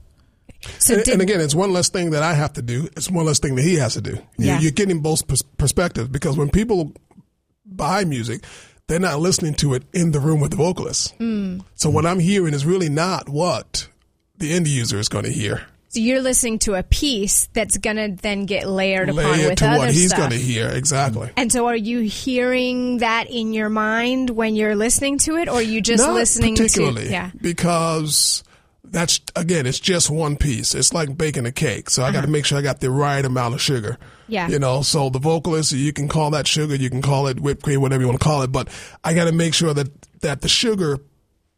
So 0.79 0.95
and, 0.95 1.05
did, 1.05 1.13
and 1.15 1.23
again, 1.23 1.41
it's 1.41 1.55
one 1.55 1.73
less 1.73 1.89
thing 1.89 2.11
that 2.11 2.23
I 2.23 2.35
have 2.35 2.53
to 2.55 2.63
do. 2.63 2.89
It's 2.97 3.11
one 3.11 3.25
less 3.25 3.39
thing 3.39 3.55
that 3.57 3.63
he 3.63 3.77
has 3.77 3.95
to 3.95 4.03
do. 4.03 4.13
You- 4.37 4.47
Yeah. 4.47 4.61
You're 4.61 4.73
getting 4.73 5.01
both 5.01 5.27
pers- 5.27 5.43
perspectives 5.57 6.09
because 6.09 6.37
when 6.37 6.51
people 6.51 6.93
buy 7.65 8.05
music, 8.05 8.45
they're 8.87 9.01
not 9.01 9.21
listening 9.21 9.55
to 9.55 9.73
it 9.75 9.85
in 9.95 10.13
the 10.13 10.21
room 10.21 10.41
with 10.41 10.51
the 10.51 10.59
vocalist. 10.59 11.19
Mm. 11.19 11.65
So 11.77 11.89
what 11.89 12.05
I'm 12.05 12.19
hearing 12.19 12.53
is 12.53 12.67
really 12.67 12.91
not 12.91 13.29
what 13.29 13.89
the 14.37 14.53
end 14.53 14.69
user 14.69 14.99
is 14.99 15.09
going 15.09 15.25
to 15.25 15.33
hear. 15.33 15.67
So 15.91 15.99
you're 15.99 16.23
listening 16.23 16.61
to 16.61 16.75
a 16.75 16.85
piece 16.85 17.49
that's 17.53 17.77
going 17.77 17.97
to 17.97 18.23
then 18.23 18.47
get 18.47 18.69
layered 18.69 19.09
upon 19.09 19.25
Layer 19.25 19.49
with 19.49 19.59
to 19.59 19.67
other 19.69 19.79
what 19.79 19.91
he's 19.91 20.13
going 20.13 20.31
to 20.31 20.37
hear. 20.37 20.69
Exactly. 20.69 21.31
And 21.37 21.51
so, 21.51 21.67
are 21.67 21.75
you 21.75 21.99
hearing 21.99 22.99
that 22.99 23.29
in 23.29 23.53
your 23.53 23.69
mind 23.69 24.31
when 24.31 24.55
you're 24.55 24.77
listening 24.77 25.19
to 25.19 25.37
it, 25.37 25.49
or 25.49 25.55
are 25.55 25.63
you 25.63 25.81
just 25.81 26.05
Not 26.05 26.15
listening 26.15 26.55
particularly, 26.55 27.07
to? 27.07 27.11
Yeah. 27.11 27.31
because 27.41 28.45
that's 28.85 29.21
again, 29.35 29.67
it's 29.67 29.81
just 29.81 30.11
one 30.11 30.37
piece. 30.37 30.77
It's 30.77 30.95
like 30.95 31.19
baking 31.19 31.47
a 31.47 31.53
cake, 31.53 31.91
so 31.91 32.05
I 32.05 32.13
got 32.13 32.21
to 32.21 32.29
make 32.29 32.45
sure 32.45 32.57
I 32.57 32.63
got 32.63 32.79
the 32.79 32.91
right 32.93 33.25
amount 33.25 33.55
of 33.55 33.61
sugar. 33.61 33.95
Uh-huh. 34.01 34.07
Yeah. 34.29 34.47
you 34.49 34.61
know. 34.61 34.83
So 34.83 35.11
the 35.11 35.19
vocalist, 35.19 35.73
you 35.73 35.93
can 35.93 36.07
call 36.07 36.31
that 36.31 36.47
sugar, 36.47 36.77
you 36.77 36.89
can 36.89 37.03
call 37.03 37.27
it 37.27 37.41
whipped 37.41 37.65
cream, 37.65 37.81
whatever 37.81 38.01
you 38.03 38.07
want 38.07 38.21
to 38.21 38.25
call 38.25 38.43
it, 38.43 38.53
but 38.53 38.69
I 39.03 39.13
got 39.15 39.25
to 39.25 39.33
make 39.33 39.55
sure 39.55 39.75
that 39.75 40.21
that 40.21 40.41
the 40.43 40.49
sugar 40.49 40.99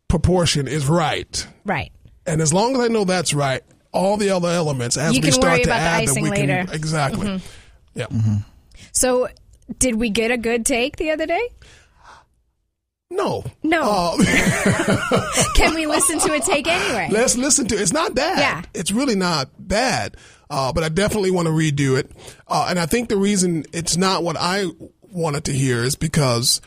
proportion 0.09 0.69
is 0.69 0.87
right. 0.87 1.47
Right. 1.67 1.93
And 2.25 2.41
as 2.41 2.53
long 2.53 2.75
as 2.77 2.81
I 2.81 2.89
know 2.89 3.05
that's 3.05 3.35
right, 3.35 3.63
all 3.93 4.17
the 4.17 4.31
other 4.31 4.49
elements 4.49 4.97
as 4.97 5.13
we 5.13 5.21
can 5.21 5.33
start 5.33 5.63
to 5.65 5.73
add 5.73 6.09
them, 6.09 6.23
we 6.23 6.31
later. 6.31 6.53
Mm-hmm. 6.53 6.67
can 6.67 6.75
exactly. 6.75 7.41
Yeah. 7.95 8.07
So, 8.93 9.29
did 9.79 9.97
we 9.97 10.11
get 10.11 10.31
a 10.31 10.37
good 10.37 10.65
take 10.67 10.97
the 10.97 11.11
other 11.11 11.27
day? 11.27 11.49
No. 13.11 13.45
No. 13.63 13.83
Uh, 13.85 14.17
Can 15.55 15.75
we 15.75 15.87
listen 15.87 16.19
to 16.21 16.33
a 16.33 16.41
take 16.41 16.67
anyway? 16.67 17.09
Let's 17.11 17.37
listen 17.37 17.67
to 17.69 17.75
it. 17.75 17.81
It's 17.83 17.93
not 17.93 18.15
bad. 18.15 18.39
Yeah. 18.39 18.63
It's 18.75 18.91
really 18.91 19.17
not 19.17 19.51
bad. 19.59 20.17
Uh, 20.49 20.73
but 20.73 20.83
I 20.83 20.89
definitely 20.89 21.31
want 21.31 21.47
to 21.47 21.53
redo 21.53 21.99
it. 21.99 22.11
Uh, 22.49 22.67
and 22.71 22.79
I 22.79 22.87
think 22.87 23.09
the 23.11 23.17
reason 23.19 23.65
it's 23.73 23.97
not 23.99 24.23
what 24.25 24.37
I 24.39 24.65
wanted 25.11 25.45
to 25.45 25.53
hear 25.53 25.83
is 25.85 25.95
because, 25.95 26.63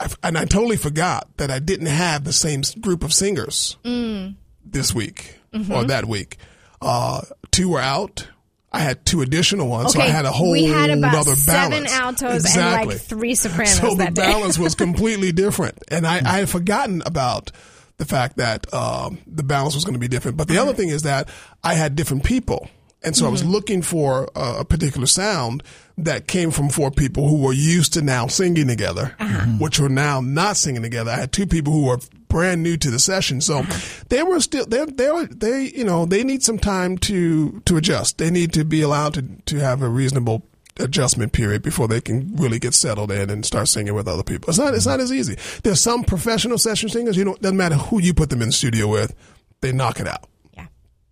I, 0.00 0.08
and 0.24 0.36
I 0.36 0.44
totally 0.46 0.76
forgot 0.76 1.28
that 1.36 1.50
I 1.50 1.60
didn't 1.60 1.86
have 1.86 2.24
the 2.24 2.32
same 2.32 2.62
group 2.80 3.04
of 3.04 3.12
singers 3.12 3.76
Mm. 3.84 4.34
this 4.64 4.92
week 4.94 5.37
Mm-hmm. 5.52 5.72
or 5.72 5.84
that 5.84 6.04
week. 6.04 6.36
Uh, 6.80 7.22
two 7.50 7.70
were 7.70 7.80
out. 7.80 8.28
I 8.70 8.80
had 8.80 9.04
two 9.06 9.22
additional 9.22 9.66
ones, 9.66 9.94
so 9.94 10.00
I 10.00 10.08
had 10.08 10.26
a 10.26 10.30
whole 10.30 10.52
we 10.52 10.66
had 10.66 10.90
about 10.90 11.14
other 11.14 11.34
seven 11.34 11.84
balance. 11.84 11.92
altos 11.92 12.44
exactly. 12.44 12.80
and 12.80 12.88
like 12.90 13.00
three 13.00 13.34
sopranos 13.34 13.78
So 13.78 13.94
the 13.94 14.10
balance 14.10 14.58
was 14.58 14.74
completely 14.76 15.32
different, 15.32 15.78
and 15.90 16.06
I, 16.06 16.16
I 16.16 16.38
had 16.40 16.50
forgotten 16.50 17.02
about 17.06 17.50
the 17.96 18.04
fact 18.04 18.36
that 18.36 18.72
um, 18.74 19.18
the 19.26 19.42
balance 19.42 19.74
was 19.74 19.84
going 19.84 19.94
to 19.94 19.98
be 19.98 20.06
different. 20.06 20.36
But 20.36 20.48
the 20.48 20.58
other 20.58 20.74
thing 20.74 20.90
is 20.90 21.02
that 21.02 21.30
I 21.64 21.74
had 21.74 21.96
different 21.96 22.24
people, 22.24 22.68
and 23.02 23.16
so 23.16 23.26
I 23.26 23.30
was 23.30 23.42
looking 23.42 23.80
for 23.80 24.28
a, 24.36 24.58
a 24.60 24.64
particular 24.66 25.06
sound 25.06 25.62
that 25.96 26.28
came 26.28 26.50
from 26.50 26.68
four 26.68 26.90
people 26.90 27.26
who 27.26 27.42
were 27.42 27.54
used 27.54 27.94
to 27.94 28.02
now 28.02 28.26
singing 28.26 28.68
together, 28.68 29.16
which 29.58 29.80
were 29.80 29.88
now 29.88 30.20
not 30.20 30.58
singing 30.58 30.82
together. 30.82 31.10
I 31.10 31.16
had 31.16 31.32
two 31.32 31.46
people 31.46 31.72
who 31.72 31.86
were 31.86 31.98
brand 32.28 32.62
new 32.62 32.76
to 32.76 32.90
the 32.90 32.98
session, 32.98 33.40
so 33.40 33.62
they 34.08 34.22
were 34.22 34.40
still 34.40 34.66
they 34.66 34.84
they 34.86 35.26
they 35.30 35.62
you 35.74 35.84
know 35.84 36.06
they 36.06 36.22
need 36.24 36.42
some 36.42 36.58
time 36.58 36.98
to 36.98 37.60
to 37.66 37.76
adjust. 37.76 38.18
They 38.18 38.30
need 38.30 38.52
to 38.54 38.64
be 38.64 38.82
allowed 38.82 39.14
to 39.14 39.22
to 39.46 39.58
have 39.58 39.82
a 39.82 39.88
reasonable 39.88 40.44
adjustment 40.80 41.32
period 41.32 41.60
before 41.62 41.88
they 41.88 42.00
can 42.00 42.36
really 42.36 42.58
get 42.60 42.72
settled 42.72 43.10
in 43.10 43.30
and 43.30 43.44
start 43.44 43.66
singing 43.66 43.94
with 43.94 44.06
other 44.06 44.22
people. 44.22 44.48
It's 44.50 44.58
not 44.58 44.74
it's 44.74 44.86
not 44.86 45.00
as 45.00 45.12
easy. 45.12 45.36
There's 45.64 45.80
some 45.80 46.04
professional 46.04 46.58
session 46.58 46.88
singers, 46.88 47.16
you 47.16 47.24
know, 47.24 47.34
doesn't 47.40 47.56
matter 47.56 47.74
who 47.74 48.00
you 48.00 48.14
put 48.14 48.30
them 48.30 48.42
in 48.42 48.48
the 48.48 48.52
studio 48.52 48.86
with, 48.86 49.12
they 49.60 49.72
knock 49.72 49.98
it 49.98 50.06
out. 50.06 50.28
yeah. 50.56 50.66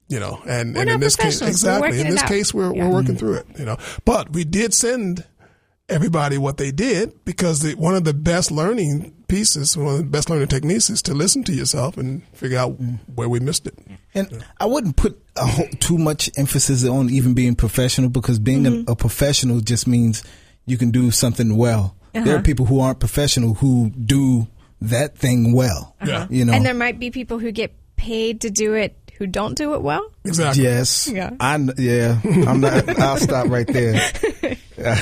You 0.08 0.20
know, 0.20 0.40
and, 0.46 0.72
We're 0.74 0.82
and 0.82 0.90
in 0.90 1.00
this 1.00 1.16
case, 1.16 1.42
exactly. 1.42 2.00
In 2.00 2.10
this 2.10 2.22
out. 2.22 2.28
case, 2.28 2.54
we're 2.54 2.72
Yeah. 2.76 2.86
we're 2.86 2.94
working 2.94 3.16
through 3.16 3.34
it. 3.38 3.46
You 3.58 3.64
know, 3.64 3.76
but 4.04 4.32
we 4.32 4.44
did 4.44 4.72
send 4.72 5.24
everybody 5.88 6.36
what 6.38 6.56
they 6.56 6.70
did 6.72 7.24
because 7.24 7.60
the, 7.60 7.74
one 7.74 7.94
of 7.94 8.04
the 8.04 8.14
best 8.14 8.50
learning 8.50 9.12
pieces, 9.28 9.76
one 9.76 9.94
of 9.94 9.98
the 9.98 10.04
best 10.04 10.28
learning 10.28 10.48
techniques, 10.48 10.90
is 10.90 11.02
to 11.02 11.14
listen 11.14 11.44
to 11.44 11.52
yourself 11.52 11.96
and 11.96 12.26
figure 12.32 12.58
out 12.58 12.76
where 13.14 13.28
we 13.28 13.38
missed 13.40 13.66
it. 13.66 13.74
And 14.14 14.44
I 14.58 14.66
wouldn't 14.66 14.96
put 14.96 15.22
a 15.36 15.46
whole, 15.46 15.68
too 15.78 15.98
much 15.98 16.30
emphasis 16.36 16.84
on 16.86 17.10
even 17.10 17.34
being 17.34 17.54
professional 17.54 18.08
because 18.10 18.38
being 18.38 18.64
Mm-hmm. 18.64 18.88
a, 18.88 18.92
a 18.92 18.96
professional 18.96 19.60
just 19.60 19.86
means 19.86 20.24
you 20.64 20.76
can 20.78 20.90
do 20.90 21.10
something 21.10 21.56
well. 21.56 21.94
Uh-huh. 22.14 22.24
There 22.24 22.36
are 22.36 22.42
people 22.42 22.66
who 22.66 22.80
aren't 22.80 22.98
professional 22.98 23.54
who 23.54 23.90
do 23.90 24.48
that 24.80 25.16
thing 25.16 25.52
well. 25.52 25.94
Yeah. 26.04 26.26
You 26.30 26.44
know. 26.44 26.52
And 26.52 26.64
there 26.64 26.74
might 26.74 26.98
be 26.98 27.10
people 27.10 27.38
who 27.38 27.52
get 27.52 27.72
paid 27.96 28.40
to 28.42 28.50
do 28.50 28.74
it 28.74 29.05
who 29.18 29.26
don't 29.26 29.56
do 29.56 29.74
it 29.74 29.82
well. 29.82 30.10
Exactly. 30.24 30.64
Yes. 30.64 31.08
Yeah. 31.08 31.30
I 31.40 31.56
kn- 31.56 31.74
yeah. 31.78 32.20
I'm 32.46 32.60
not. 32.60 32.88
I'll 32.98 33.16
stop 33.16 33.48
right 33.48 33.66
there. 33.66 34.00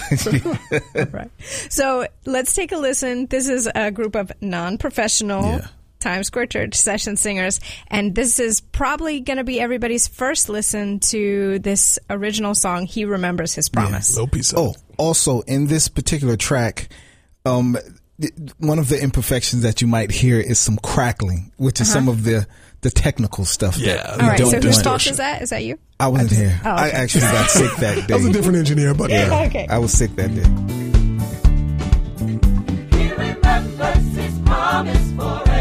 Right. 1.12 1.30
So 1.68 2.06
let's 2.24 2.54
take 2.54 2.72
a 2.72 2.76
listen. 2.76 3.26
This 3.26 3.48
is 3.48 3.68
a 3.74 3.90
group 3.90 4.14
of 4.14 4.30
non-professional 4.40 5.44
Yeah. 5.44 5.66
Times 6.00 6.26
Square 6.28 6.46
Church 6.46 6.74
session 6.74 7.16
singers, 7.16 7.60
and 7.88 8.14
this 8.14 8.38
is 8.38 8.60
probably 8.60 9.20
going 9.20 9.38
to 9.38 9.44
be 9.44 9.58
everybody's 9.60 10.06
first 10.06 10.48
listen 10.48 11.00
to 11.00 11.58
this 11.60 11.98
original 12.10 12.54
song. 12.54 12.86
He 12.86 13.04
remembers 13.04 13.54
his 13.54 13.68
promise. 13.68 14.14
Little 14.14 14.28
piece 14.28 14.52
of 14.52 14.58
oh, 14.58 14.74
also 14.98 15.40
in 15.40 15.66
this 15.66 15.88
particular 15.88 16.36
track, 16.36 16.88
um, 17.46 17.76
one 18.58 18.78
of 18.78 18.88
the 18.88 19.02
imperfections 19.02 19.62
that 19.62 19.80
you 19.80 19.88
might 19.88 20.10
hear 20.10 20.38
is 20.38 20.58
some 20.58 20.76
crackling, 20.76 21.52
which 21.56 21.80
is 21.80 21.90
some 21.90 22.08
of 22.08 22.22
the 22.24 22.46
the 22.84 22.90
technical 22.90 23.44
stuff. 23.44 23.76
Yeah. 23.78 23.94
That 23.96 24.10
All 24.20 24.28
right. 24.28 24.38
don't 24.38 24.50
So 24.50 24.60
whose 24.60 24.76
want. 24.76 24.84
fault 24.84 25.06
is 25.06 25.16
that? 25.16 25.42
Is 25.42 25.50
that 25.50 25.64
you? 25.64 25.78
I 25.98 26.06
wasn't 26.08 26.32
here. 26.32 26.60
Oh, 26.64 26.68
I 26.70 26.90
actually 26.90 27.22
got 27.22 27.48
sick 27.50 27.70
that 27.78 27.94
day. 27.96 28.00
That 28.02 28.16
was 28.16 28.26
a 28.26 28.32
different 28.32 28.58
engineer, 28.58 28.94
but 28.94 29.10
yeah. 29.10 29.44
Okay. 29.46 29.66
I 29.68 29.78
was 29.78 29.90
sick 29.92 30.14
that 30.16 30.28
day. 30.34 30.44
He 32.96 33.10
remembers 33.12 34.16
his 34.16 34.38
promise 34.40 35.12
forever. 35.12 35.53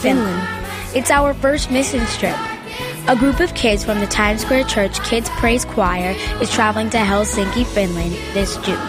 Finland. 0.00 0.48
It's 0.94 1.10
our 1.10 1.34
first 1.34 1.70
mission 1.70 2.04
trip. 2.06 2.36
A 3.06 3.16
group 3.16 3.40
of 3.40 3.54
kids 3.54 3.84
from 3.84 4.00
the 4.00 4.06
Times 4.06 4.40
Square 4.42 4.64
Church 4.64 4.98
Kids 5.02 5.28
Praise 5.30 5.64
Choir 5.64 6.14
is 6.40 6.50
traveling 6.50 6.88
to 6.90 6.96
Helsinki, 6.96 7.66
Finland 7.66 8.12
this 8.32 8.56
June. 8.58 8.80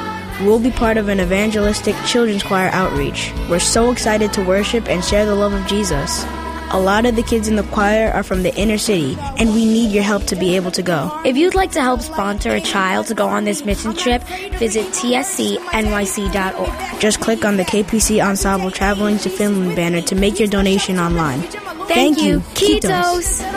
We'll 0.46 0.60
be 0.60 0.72
part 0.72 0.98
of 0.98 1.10
an 1.10 1.20
evangelistic 1.20 1.96
children's 2.06 2.44
choir 2.44 2.70
outreach. 2.70 3.34
We're 3.50 3.60
so 3.60 3.92
excited 3.92 4.32
to 4.34 4.44
worship 4.44 4.88
and 4.88 5.04
share 5.04 5.26
the 5.26 5.36
love 5.36 5.54
of 5.54 5.68
Jesus. 5.68 6.26
A 6.74 6.80
lot 6.80 7.06
of 7.06 7.18
the 7.18 7.24
kids 7.24 7.50
in 7.50 7.58
the 7.58 7.64
choir 7.64 8.12
are 8.12 8.24
from 8.24 8.44
the 8.44 8.56
inner 8.56 8.78
city, 8.78 9.18
and 9.38 9.54
we 9.54 9.66
need 9.66 9.92
your 9.92 10.04
help 10.04 10.24
to 10.28 10.38
be 10.38 10.56
able 10.56 10.72
to 10.72 10.82
go. 10.82 11.12
If 11.26 11.36
you'd 11.36 11.54
like 11.54 11.74
to 11.74 11.82
help 11.82 12.00
sponsor 12.00 12.52
a 12.52 12.62
child 12.62 13.08
to 13.08 13.14
go 13.14 13.28
on 13.28 13.44
this 13.44 13.66
mission 13.66 13.94
trip, 13.94 14.24
visit 14.54 14.86
tscnyc.org. 14.88 17.02
Just 17.02 17.20
click 17.20 17.44
on 17.44 17.58
the 17.58 17.64
KPC 17.64 18.26
Ensemble 18.26 18.72
Traveling 18.72 19.18
to 19.18 19.30
Finland 19.30 19.76
banner 19.76 20.02
to 20.04 20.16
make 20.16 20.40
your 20.40 20.48
donation 20.48 20.98
online. 20.98 21.42
Thank, 21.90 22.22
you. 22.22 22.40
Kitos. 22.56 23.42
Kitos. 23.42 23.52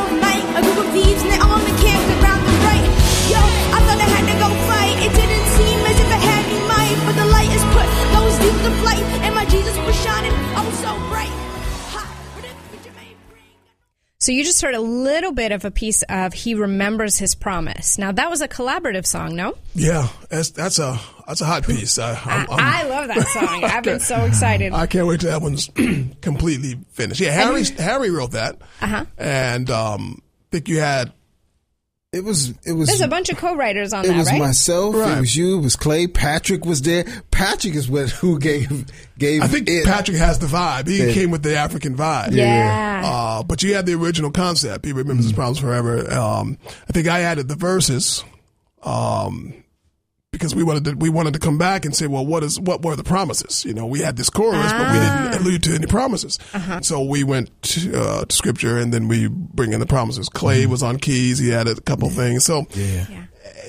So 14.25 14.33
you 14.33 14.43
just 14.43 14.63
heard 14.63 14.75
a 14.75 14.81
little 14.81 15.33
bit 15.33 15.53
of 15.53 15.67
a 15.67 15.71
piece 15.71 16.03
of 16.09 16.33
"He 16.33 16.55
Remembers 16.55 17.19
His 17.19 17.35
Promise." 17.35 17.99
Now 17.99 18.11
that 18.11 18.31
was 18.31 18.41
a 18.41 18.49
collaborative 18.49 19.05
song, 19.05 19.37
no? 19.37 19.55
yeah, 19.75 20.09
that's 20.31 20.49
that's 20.49 20.79
a 20.79 20.99
that's 21.27 21.43
a 21.43 21.45
hot 21.45 21.67
piece. 21.67 21.99
I, 21.99 22.15
I'm, 22.15 22.51
I'm, 22.51 22.59
I, 22.59 22.81
I 22.81 22.83
love 22.89 23.09
that 23.09 23.29
song. 23.29 23.65
I've 23.65 23.85
been 23.85 24.01
so 24.01 24.25
excited. 24.25 24.73
I 24.73 24.87
can't 24.87 25.07
wait 25.07 25.21
till 25.21 25.29
that 25.31 25.43
one's 25.43 25.69
completely 26.23 26.79
finished. 26.93 27.21
Yeah, 27.21 27.33
Harry 27.33 27.65
Harry 27.77 28.09
wrote 28.11 28.31
that, 28.31 28.57
Uh-huh. 28.81 29.05
and 29.19 29.69
um, 29.69 30.23
I 30.23 30.47
think 30.53 30.69
you 30.69 30.81
had 30.81 31.13
It 32.15 32.23
was. 32.23 32.51
It 32.65 32.73
was. 32.75 32.87
There's 32.89 33.01
a 33.01 33.09
bunch 33.09 33.29
of 33.31 33.37
co-writers 33.39 33.93
on 33.93 34.03
that. 34.03 34.09
It 34.09 34.13
that, 34.13 34.19
was 34.19 34.31
right? 34.31 34.39
myself. 34.41 34.95
Right. 34.95 35.17
It 35.17 35.21
was 35.21 35.37
you. 35.37 35.59
It 35.59 35.63
was 35.63 35.75
Clay. 35.75 36.07
Patrick 36.07 36.65
was 36.65 36.81
there. 36.83 37.05
Patrick 37.33 37.75
is 37.75 37.89
what 37.89 38.09
who 38.21 38.39
gave 38.39 38.87
gave. 39.19 39.43
I 39.43 39.49
think 39.49 39.69
it. 39.69 39.85
Patrick 39.85 40.17
has 40.19 40.39
the 40.39 40.47
vibe. 40.47 40.87
He 40.87 41.05
Yeah. 41.07 41.13
came 41.13 41.31
with 41.33 41.43
the 41.43 41.57
African 41.57 41.97
vibe. 41.97 42.31
yeah. 42.33 43.03
Uh, 43.05 43.43
but 43.43 43.63
you 43.65 43.75
had 43.75 43.87
the 43.87 43.95
original 43.95 44.31
concept. 44.31 44.85
He 44.85 44.93
remembers 44.93 45.25
his 45.27 45.33
problems 45.33 45.59
forever. 45.59 46.09
Um, 46.13 46.59
I 46.89 46.93
think 46.93 47.09
I 47.09 47.23
added 47.23 47.49
the 47.49 47.57
verses, 47.57 48.23
um, 48.85 49.53
because 50.35 50.55
we 50.55 50.63
wanted 50.63 50.85
to, 50.85 50.93
we 50.95 51.09
wanted 51.09 51.33
to 51.35 51.39
come 51.39 51.57
back 51.59 51.85
and 51.85 51.95
say, 51.97 52.07
well, 52.07 52.27
what 52.27 52.43
is, 52.43 52.59
what 52.61 52.83
were 52.85 52.97
the 52.97 53.05
promises? 53.05 53.65
You 53.65 53.73
know, 53.73 53.87
we 53.87 54.01
had 54.01 54.17
this 54.17 54.29
chorus, 54.31 54.73
but 54.73 54.93
we 54.93 54.99
didn't 54.99 55.41
allude 55.41 55.63
to 55.65 55.75
any 55.75 55.87
promises. 55.87 56.39
So 56.83 57.03
we 57.03 57.25
went 57.25 57.51
to, 57.63 58.01
uh, 58.01 58.25
to 58.25 58.35
scripture 58.37 58.79
and 58.79 58.93
then 58.93 59.09
we 59.09 59.29
bring 59.29 59.73
in 59.73 59.81
the 59.81 59.87
promises. 59.87 60.29
Clay 60.29 60.67
was 60.67 60.83
on 60.83 60.99
keys. 60.99 61.39
He 61.39 61.55
added 61.55 61.79
a 61.79 61.83
couple 61.83 62.11
things. 62.11 62.45
So, 62.45 62.67
Yeah. 62.73 63.07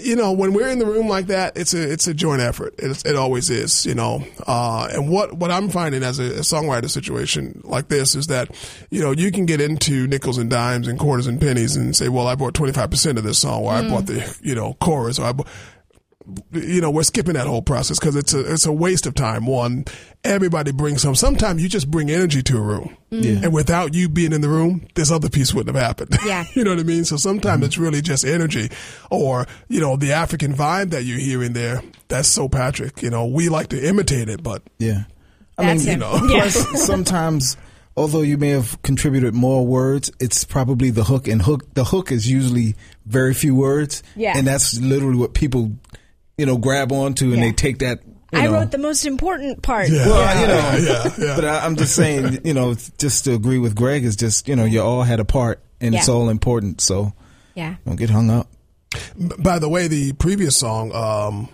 you 0.01 0.15
know, 0.15 0.31
when 0.31 0.53
we're 0.53 0.69
in 0.69 0.79
the 0.79 0.85
room 0.85 1.07
like 1.07 1.27
that, 1.27 1.57
it's 1.57 1.73
a 1.73 1.91
it's 1.91 2.07
a 2.07 2.13
joint 2.13 2.41
effort. 2.41 2.75
It's, 2.77 3.03
it 3.05 3.15
always 3.15 3.49
is, 3.49 3.85
you 3.85 3.93
know. 3.95 4.23
Uh, 4.45 4.87
and 4.91 5.09
what 5.09 5.33
what 5.33 5.51
I'm 5.51 5.69
finding 5.69 6.01
as 6.03 6.19
a, 6.19 6.23
a 6.25 6.39
songwriter 6.41 6.89
situation 6.89 7.61
like 7.63 7.87
this 7.89 8.15
is 8.15 8.27
that, 8.27 8.49
you 8.89 9.01
know, 9.01 9.11
you 9.11 9.31
can 9.31 9.45
get 9.45 9.61
into 9.61 10.07
nickels 10.07 10.37
and 10.37 10.49
dimes 10.49 10.87
and 10.87 10.97
quarters 10.99 11.27
and 11.27 11.39
pennies 11.39 11.75
and 11.75 11.95
say, 11.95 12.09
well, 12.09 12.27
I 12.27 12.35
bought 12.35 12.53
25 12.53 12.89
percent 12.89 13.17
of 13.17 13.23
this 13.23 13.39
song, 13.39 13.63
or 13.63 13.71
I 13.73 13.87
bought 13.89 14.05
the 14.07 14.37
you 14.41 14.55
know 14.55 14.73
chorus, 14.79 15.19
or 15.19 15.25
I. 15.25 15.31
Bought, 15.33 15.47
you 16.51 16.81
know, 16.81 16.89
we're 16.91 17.03
skipping 17.03 17.33
that 17.33 17.47
whole 17.47 17.61
process 17.61 17.99
because 17.99 18.15
it's 18.15 18.33
a 18.33 18.51
it's 18.53 18.65
a 18.65 18.71
waste 18.71 19.05
of 19.05 19.13
time. 19.15 19.45
One, 19.45 19.85
everybody 20.23 20.71
brings 20.71 21.01
some. 21.01 21.15
Sometimes 21.15 21.61
you 21.61 21.69
just 21.69 21.89
bring 21.91 22.09
energy 22.09 22.41
to 22.43 22.57
a 22.57 22.61
room, 22.61 22.97
Yeah. 23.11 23.41
and 23.43 23.53
without 23.53 23.93
you 23.93 24.09
being 24.09 24.33
in 24.33 24.41
the 24.41 24.49
room, 24.49 24.87
this 24.95 25.11
other 25.11 25.29
piece 25.29 25.53
wouldn't 25.53 25.75
have 25.75 25.83
happened. 25.85 26.17
Yeah. 26.25 26.45
you 26.55 26.63
know 26.63 26.71
what 26.71 26.79
I 26.79 26.83
mean. 26.83 27.05
So 27.05 27.17
sometimes 27.17 27.57
mm-hmm. 27.57 27.65
it's 27.65 27.77
really 27.77 28.01
just 28.01 28.25
energy, 28.25 28.69
or 29.11 29.45
you 29.67 29.79
know, 29.79 29.95
the 29.95 30.13
African 30.13 30.53
vibe 30.53 30.89
that 30.91 31.03
you're 31.03 31.19
hearing 31.19 31.53
there. 31.53 31.81
That's 32.07 32.27
so 32.27 32.47
Patrick. 32.49 33.01
You 33.03 33.09
know, 33.11 33.25
we 33.25 33.49
like 33.49 33.67
to 33.69 33.87
imitate 33.87 34.29
it, 34.29 34.41
but 34.43 34.61
Yeah. 34.79 35.03
I 35.57 35.65
That's 35.67 35.85
mean, 35.85 36.01
him. 36.01 36.01
you 36.01 36.27
know. 36.27 36.27
Yeah. 36.35 36.49
sometimes, 36.49 37.55
although 37.95 38.21
you 38.21 38.37
may 38.37 38.49
have 38.49 38.81
contributed 38.81 39.33
more 39.33 39.65
words, 39.65 40.11
it's 40.19 40.43
probably 40.43 40.89
the 40.89 41.03
hook, 41.05 41.27
and 41.27 41.41
hook 41.41 41.73
the 41.75 41.85
hook 41.85 42.11
is 42.11 42.29
usually 42.29 42.75
very 43.05 43.33
few 43.33 43.55
words. 43.55 44.03
Yeah. 44.15 44.33
and 44.37 44.45
that's 44.47 44.79
literally 44.81 45.17
what 45.17 45.33
people, 45.33 45.71
you 46.37 46.45
know, 46.45 46.57
grab 46.57 46.91
onto, 46.91 47.25
and 47.25 47.35
Yeah. 47.37 47.41
they 47.41 47.51
take 47.51 47.79
that. 47.79 48.01
You 48.33 48.39
I 48.39 48.45
know, 48.45 48.53
wrote 48.53 48.71
the 48.71 48.77
most 48.77 49.05
important 49.05 49.61
part. 49.61 49.89
Yeah. 49.89 50.05
Well, 50.07 50.41
you 50.41 50.47
know, 50.47 50.93
yeah, 50.93 51.13
yeah. 51.17 51.35
but 51.35 51.45
I, 51.45 51.65
I'm 51.65 51.75
just 51.75 51.95
saying, 51.95 52.39
you 52.43 52.53
know, 52.53 52.75
just 52.97 53.25
to 53.25 53.33
agree 53.33 53.59
with 53.59 53.75
Greg 53.75 54.03
is 54.03 54.15
just, 54.15 54.47
you 54.47 54.55
know, 54.55 54.65
you 54.65 54.81
all 54.81 55.03
had 55.03 55.19
a 55.19 55.25
part, 55.25 55.61
and 55.79 55.95
it's 55.95 56.09
all 56.09 56.29
important. 56.29 56.81
So 56.81 57.13
Yeah. 57.53 57.75
don't 57.85 57.95
get 57.95 58.09
hung 58.09 58.29
up. 58.29 58.49
By 59.17 59.59
the 59.59 59.69
way, 59.69 59.87
the 59.87 60.13
previous 60.13 60.57
song, 60.57 60.93
um, 60.93 61.49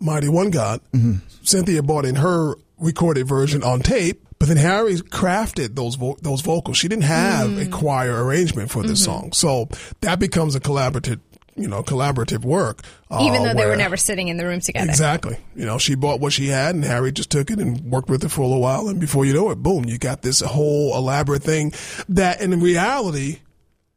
Mighty 0.00 0.28
One 0.28 0.50
God, 0.50 0.80
mm-hmm. 0.92 1.16
Cynthia 1.42 1.82
bought 1.82 2.04
in 2.04 2.16
her 2.16 2.54
recorded 2.78 3.26
version 3.26 3.62
on 3.62 3.80
tape, 3.80 4.24
but 4.38 4.48
then 4.48 4.56
Harry 4.56 4.94
crafted 4.96 5.74
those 5.74 5.96
vo- 5.96 6.16
those 6.22 6.40
vocals. 6.40 6.76
She 6.76 6.88
didn't 6.88 7.04
have 7.04 7.46
a 7.58 7.64
mm. 7.64 7.72
choir 7.72 8.24
arrangement 8.24 8.70
for 8.70 8.82
this 8.82 9.02
mm-hmm. 9.02 9.20
song, 9.20 9.32
so 9.32 9.68
that 10.00 10.20
becomes 10.20 10.54
a 10.54 10.60
collaborative, 10.60 11.20
you 11.58 11.68
know, 11.68 11.82
collaborative 11.82 12.44
work. 12.44 12.82
uh, 13.10 13.18
Even 13.22 13.42
though 13.42 13.54
they 13.54 13.66
were 13.66 13.76
never 13.76 13.96
sitting 13.96 14.28
in 14.28 14.36
the 14.36 14.46
room 14.46 14.60
together. 14.60 14.88
Exactly. 14.88 15.36
You 15.56 15.66
know, 15.66 15.78
she 15.78 15.94
bought 15.94 16.20
what 16.20 16.32
she 16.32 16.46
had, 16.48 16.74
and 16.74 16.84
Harry 16.84 17.12
just 17.12 17.30
took 17.30 17.50
it 17.50 17.58
and 17.58 17.82
worked 17.90 18.08
with 18.08 18.24
it 18.24 18.28
for 18.30 18.42
a 18.42 18.46
little 18.46 18.62
while, 18.62 18.88
and 18.88 18.98
before 19.00 19.24
you 19.24 19.32
know 19.34 19.50
it, 19.50 19.56
boom, 19.62 19.84
you 19.84 19.98
got 19.98 20.22
this 20.22 20.40
whole 20.40 20.96
elaborate 20.96 21.42
thing 21.42 21.72
that, 22.08 22.40
in 22.40 22.58
reality, 22.60 23.40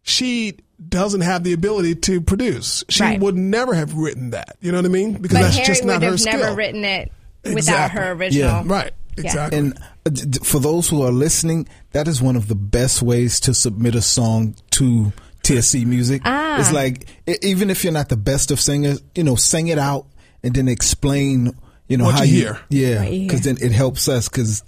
she 0.03 0.55
doesn't 0.89 1.21
have 1.21 1.43
the 1.43 1.53
ability 1.53 1.93
to 1.95 2.21
produce. 2.21 2.83
She 2.89 3.03
Right. 3.03 3.19
would 3.19 3.37
never 3.37 3.73
have 3.75 3.93
written 3.95 4.31
that. 4.31 4.57
You 4.61 4.71
know 4.71 4.79
what 4.79 4.85
I 4.85 4.89
mean? 4.89 5.13
Because 5.13 5.37
But 5.37 5.43
that's 5.43 5.55
Harry 5.57 5.67
just 5.67 5.83
not 5.85 5.93
would 5.95 6.03
her 6.03 6.09
have 6.11 6.19
skill. 6.19 6.39
never 6.39 6.55
written 6.55 6.83
it 6.83 7.11
without 7.43 7.57
Exactly. 7.57 8.01
her 8.01 8.11
original. 8.13 8.49
Yeah. 8.49 8.63
Right. 8.65 8.91
Exactly. 9.17 9.59
And 9.59 9.77
uh, 10.05 10.09
d- 10.09 10.25
d- 10.25 10.39
for 10.41 10.59
those 10.59 10.87
who 10.87 11.03
are 11.03 11.11
listening, 11.11 11.67
that 11.91 12.07
is 12.07 12.21
one 12.21 12.35
of 12.35 12.47
the 12.47 12.55
best 12.55 13.01
ways 13.03 13.39
to 13.41 13.53
submit 13.53 13.93
a 13.93 14.01
song 14.01 14.55
to 14.71 15.11
TSC 15.43 15.85
Music. 15.85 16.21
Ah. 16.25 16.59
It's 16.59 16.71
like 16.71 17.07
even 17.43 17.69
if 17.69 17.83
you're 17.83 17.93
not 17.93 18.09
the 18.09 18.17
best 18.17 18.51
of 18.51 18.59
singers, 18.59 19.01
you 19.15 19.23
know, 19.23 19.35
sing 19.35 19.67
it 19.67 19.77
out 19.77 20.05
and 20.43 20.53
then 20.53 20.67
explain, 20.67 21.55
you 21.87 21.97
know, 21.97 22.05
What 22.05 22.15
how 22.15 22.23
you 22.23 22.35
you 22.35 22.41
hear. 22.41 22.59
Yeah, 22.69 23.09
because 23.09 23.41
then 23.41 23.57
it 23.61 23.71
helps 23.71 24.07
us 24.07 24.29
because 24.29 24.63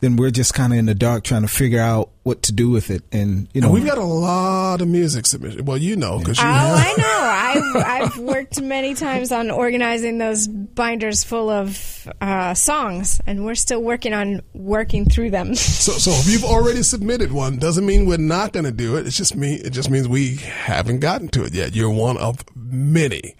then 0.00 0.16
we're 0.16 0.30
just 0.30 0.54
kind 0.54 0.72
of 0.72 0.78
in 0.78 0.86
the 0.86 0.94
dark 0.94 1.24
trying 1.24 1.42
to 1.42 1.48
figure 1.48 1.80
out 1.80 2.10
what 2.22 2.42
to 2.44 2.52
do 2.52 2.70
with 2.70 2.90
it, 2.90 3.02
and 3.10 3.48
you 3.52 3.60
know, 3.60 3.68
And 3.68 3.74
we've 3.74 3.86
got 3.86 3.98
a 3.98 4.04
lot 4.04 4.80
of 4.80 4.86
music 4.88 5.26
submission. 5.26 5.64
Well, 5.64 5.78
you 5.78 5.96
know, 5.96 6.18
because 6.18 6.38
you 6.38 6.44
Oh, 6.44 6.48
have. 6.48 6.76
I 6.86 6.92
know. 6.96 7.14
I've, 7.78 8.12
I've 8.12 8.18
worked 8.18 8.60
many 8.60 8.94
times 8.94 9.32
on 9.32 9.50
organizing 9.50 10.18
those 10.18 10.46
binders 10.46 11.24
full 11.24 11.48
of 11.50 12.08
uh, 12.20 12.54
songs, 12.54 13.20
and 13.26 13.44
we're 13.44 13.54
still 13.54 13.82
working 13.82 14.12
on 14.12 14.42
working 14.52 15.04
through 15.08 15.30
them. 15.30 15.54
So, 15.88 15.92
so 15.92 16.10
if 16.12 16.28
you've 16.30 16.44
already 16.44 16.82
submitted 16.82 17.32
one, 17.32 17.56
doesn't 17.56 17.86
mean 17.86 18.04
we're 18.06 18.18
not 18.18 18.52
going 18.52 18.64
to 18.66 18.72
do 18.72 18.96
it. 18.96 19.06
It's 19.06 19.16
just 19.16 19.34
me. 19.34 19.54
It 19.54 19.70
just 19.70 19.90
means 19.90 20.06
we 20.06 20.36
haven't 20.36 21.00
gotten 21.00 21.28
to 21.28 21.44
it 21.44 21.54
yet. 21.54 21.74
You're 21.74 21.88
one 21.90 22.16
of 22.18 22.44
many 22.54 23.34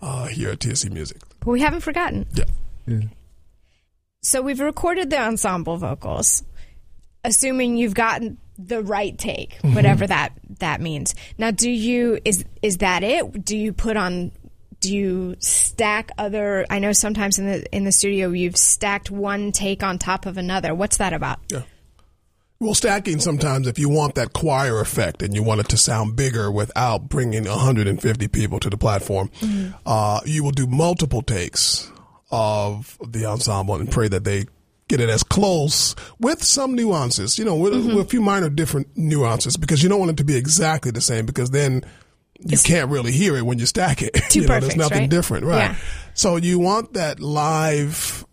uh, 0.00 0.26
here 0.26 0.50
at 0.50 0.60
TSC 0.60 0.90
Music. 0.92 1.18
But 1.40 1.48
we 1.50 1.60
haven't 1.60 1.80
forgotten. 1.80 2.26
Yeah. 2.34 2.44
So 4.22 4.42
we've 4.42 4.60
recorded 4.60 5.10
the 5.10 5.20
ensemble 5.20 5.76
vocals, 5.76 6.42
assuming 7.24 7.76
you've 7.76 7.94
gotten 7.94 8.38
the 8.58 8.82
right 8.82 9.16
take, 9.16 9.56
Mm-hmm. 9.58 9.74
whatever 9.74 10.06
that 10.06 10.32
that 10.58 10.80
means. 10.80 11.14
Now, 11.38 11.50
do 11.52 11.70
you 11.70 12.18
is 12.24 12.44
is 12.62 12.78
that 12.78 13.02
it? 13.04 13.44
Do 13.44 13.56
you 13.56 13.72
put 13.72 13.96
on? 13.96 14.32
Do 14.80 14.94
you 14.94 15.36
stack 15.38 16.10
other? 16.18 16.66
I 16.70 16.78
know 16.78 16.92
sometimes 16.92 17.38
in 17.38 17.46
the 17.46 17.76
in 17.76 17.84
the 17.84 17.92
studio 17.92 18.30
you've 18.30 18.56
stacked 18.56 19.10
one 19.10 19.52
take 19.52 19.82
on 19.82 19.98
top 19.98 20.26
of 20.26 20.36
another. 20.38 20.74
What's 20.74 20.96
that 20.98 21.12
about? 21.12 21.38
Yeah. 21.50 21.62
Well, 22.60 22.74
stacking 22.74 23.20
sometimes, 23.20 23.68
if 23.68 23.78
you 23.78 23.88
want 23.88 24.16
that 24.16 24.32
choir 24.32 24.80
effect 24.80 25.22
and 25.22 25.32
you 25.32 25.44
want 25.44 25.60
it 25.60 25.68
to 25.68 25.76
sound 25.76 26.16
bigger 26.16 26.50
without 26.50 27.08
bringing 27.08 27.44
150 27.44 28.26
people 28.28 28.58
to 28.58 28.68
the 28.68 28.76
platform, 28.76 29.30
uh, 29.86 30.20
you 30.24 30.42
will 30.42 30.50
do 30.50 30.66
multiple 30.66 31.22
takes 31.22 31.88
of 32.30 32.98
the 33.06 33.26
ensemble 33.26 33.74
and 33.74 33.90
pray 33.90 34.08
that 34.08 34.24
they 34.24 34.46
get 34.88 35.00
it 35.00 35.10
as 35.10 35.22
close 35.22 35.94
with 36.18 36.42
some 36.42 36.74
nuances, 36.74 37.38
you 37.38 37.44
know, 37.44 37.56
with, 37.56 37.74
mm-hmm. 37.74 37.94
with 37.94 38.06
a 38.06 38.08
few 38.08 38.20
minor 38.20 38.48
different 38.48 38.88
nuances 38.96 39.56
because 39.56 39.82
you 39.82 39.88
don't 39.88 39.98
want 39.98 40.10
it 40.10 40.16
to 40.16 40.24
be 40.24 40.36
exactly 40.36 40.90
the 40.90 41.00
same 41.00 41.26
because 41.26 41.50
then 41.50 41.84
you 42.40 42.56
can't 42.58 42.90
really 42.90 43.12
hear 43.12 43.36
it 43.36 43.42
when 43.42 43.58
you 43.58 43.66
stack 43.66 44.02
it. 44.02 44.14
Two 44.30 44.40
you 44.40 44.46
know, 44.46 44.60
there's 44.60 44.76
nothing 44.76 45.00
right? 45.00 45.10
different, 45.10 45.44
right? 45.44 45.70
Yeah. 45.70 45.76
So 46.14 46.36
you 46.36 46.58
want 46.58 46.94
that 46.94 47.20
live 47.20 48.24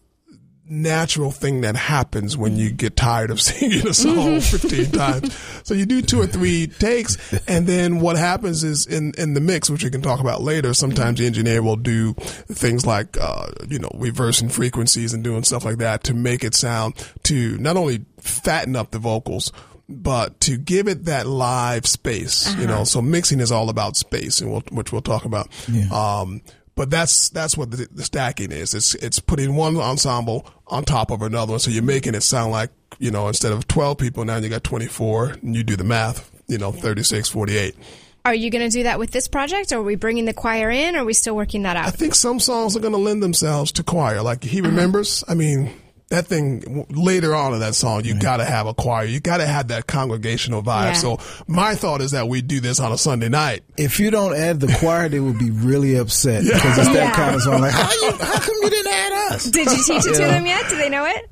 natural 0.68 1.32
thing 1.32 1.62
that 1.62 1.76
happens 1.76 2.36
when 2.36 2.56
you 2.58 2.72
get 2.72 2.96
tired 2.96 3.30
of 3.30 3.40
singing 3.42 3.88
a 3.88 3.94
song 3.94 4.40
15 4.42 4.92
times. 4.92 5.34
So 5.64 5.74
you 5.74 5.86
do 5.86 6.02
two 6.02 6.22
or 6.22 6.28
three 6.28 6.68
takes 6.80 7.18
and 7.48 7.68
then 7.68 8.00
what 8.00 8.18
happens 8.18 8.64
is 8.64 8.86
in, 8.86 9.14
in 9.18 9.34
the 9.34 9.42
mix, 9.42 9.70
which 9.70 9.84
we 9.84 9.90
can 9.90 10.02
talk 10.02 10.20
about 10.20 10.42
later, 10.42 10.74
sometimes 10.74 11.20
the 11.20 11.26
engineer 11.26 11.62
will 11.62 11.76
do 11.76 12.14
things 12.14 12.86
like, 12.86 13.18
uh, 13.20 13.48
you 13.68 13.80
know, 13.80 13.92
reversing 13.96 14.50
frequencies 14.50 15.14
and 15.14 15.24
doing 15.24 15.44
stuff 15.44 15.66
like 15.66 15.78
that 15.78 16.04
to 16.06 16.14
make 16.14 16.44
it 16.44 16.56
sound 16.56 16.96
to 17.24 17.58
not 17.58 17.78
only 17.78 18.06
fatten 18.20 18.76
up 18.76 18.92
the 18.92 19.00
vocals, 19.00 19.52
but 19.88 20.40
to 20.40 20.58
give 20.58 20.88
it 20.88 21.06
that 21.06 21.28
live 21.28 21.86
space, 21.86 22.52
you 22.56 22.66
know, 22.66 22.84
so 22.84 23.04
mixing 23.04 23.40
is 23.40 23.52
all 23.52 23.70
about 23.70 23.96
space 23.96 24.42
and 24.42 24.52
we'll, 24.52 24.64
which 24.72 24.92
we'll 24.92 25.02
talk 25.02 25.26
about. 25.26 25.48
Um, 25.92 26.42
but 26.76 26.90
that's 26.90 27.30
that's 27.30 27.58
what 27.58 27.72
the, 27.72 27.88
the 27.92 28.04
stacking 28.04 28.52
is. 28.52 28.74
It's 28.74 28.96
it's 28.96 29.20
putting 29.20 29.56
one 29.56 29.78
ensemble 29.78 30.46
on 30.68 30.84
top 30.84 31.12
of 31.12 31.22
another 31.22 31.52
one, 31.52 31.60
so 31.60 31.72
you're 31.72 31.84
making 31.84 32.16
it 32.16 32.22
sound 32.22 32.52
like 32.52 32.70
you 33.00 33.12
know 33.12 33.28
instead 33.28 33.52
of 33.52 33.68
12 33.68 33.98
people 33.98 34.26
now 34.26 34.38
you 34.38 34.50
got 34.50 34.64
24, 34.64 35.30
and 35.42 35.56
you 35.56 35.64
do 35.64 35.76
the 35.76 35.84
math. 35.84 36.32
You 36.48 36.60
know, 36.60 36.72
36, 36.72 37.28
48. 37.28 37.76
Are 38.24 38.36
you 38.36 38.52
going 38.52 38.70
to 38.70 38.72
do 38.72 38.84
that 38.84 39.00
with 39.00 39.10
this 39.10 39.28
project, 39.28 39.72
or 39.72 39.78
are 39.78 39.84
we 39.84 39.96
bringing 39.96 40.26
the 40.26 40.34
choir 40.34 40.70
in, 40.70 40.96
or 40.96 41.00
are 41.00 41.06
we 41.06 41.14
still 41.14 41.36
working 41.36 41.64
that 41.64 41.76
out? 41.76 41.88
I 41.88 41.92
think 41.92 42.14
some 42.14 42.40
songs 42.40 42.76
are 42.76 42.80
going 42.80 42.94
to 42.94 43.00
lend 43.00 43.24
themselves 43.24 43.72
to 43.74 43.84
choir. 43.84 44.22
Like 44.22 44.44
he 44.44 44.62
remembers. 44.62 45.24
I 45.28 45.34
mean, 45.34 45.72
that 46.10 46.28
thing 46.28 46.86
later 46.90 47.34
on 47.34 47.54
in 47.54 47.60
that 47.62 47.74
song, 47.76 48.06
you 48.06 48.14
got 48.20 48.38
to 48.38 48.46
have 48.46 48.68
a 48.68 48.74
choir. 48.74 49.06
You 49.06 49.20
got 49.20 49.38
to 49.38 49.46
have 49.46 49.70
that 49.70 49.88
congregational 49.88 50.62
vibe. 50.62 50.84
Yeah. 50.86 50.94
So 50.94 51.20
my 51.48 51.76
thought 51.76 52.02
is 52.02 52.12
that 52.12 52.28
we 52.28 52.42
do 52.42 52.60
this 52.60 52.80
on 52.80 52.92
a 52.92 52.98
Sunday 52.98 53.30
night. 53.30 53.64
if 53.78 54.00
you 54.00 54.12
don't 54.12 54.36
add 54.36 54.60
the 54.60 54.68
choir, 54.80 55.10
they 55.10 55.20
would 55.20 55.40
be 55.40 55.50
really 55.50 55.96
upset 55.96 56.44
because 56.44 56.78
it's 56.78 56.88
that 56.90 56.94
Yeah. 56.96 57.12
kind 57.12 57.36
of 57.36 57.42
song. 57.42 57.62
Like, 57.62 57.72
how 57.74 57.92
you? 57.92 58.12
How 58.18 58.40
come 58.40 58.56
you 58.62 58.70
didn't 58.70 58.94
add 58.94 59.34
us? 59.34 59.46
Did 59.46 59.66
you 59.68 59.84
teach 59.84 60.06
it 60.06 60.14
to 60.16 60.22
them 60.22 60.46
yet? 60.46 60.70
Do 60.70 60.78
they 60.78 60.90
know 60.90 61.06
it? 61.06 61.30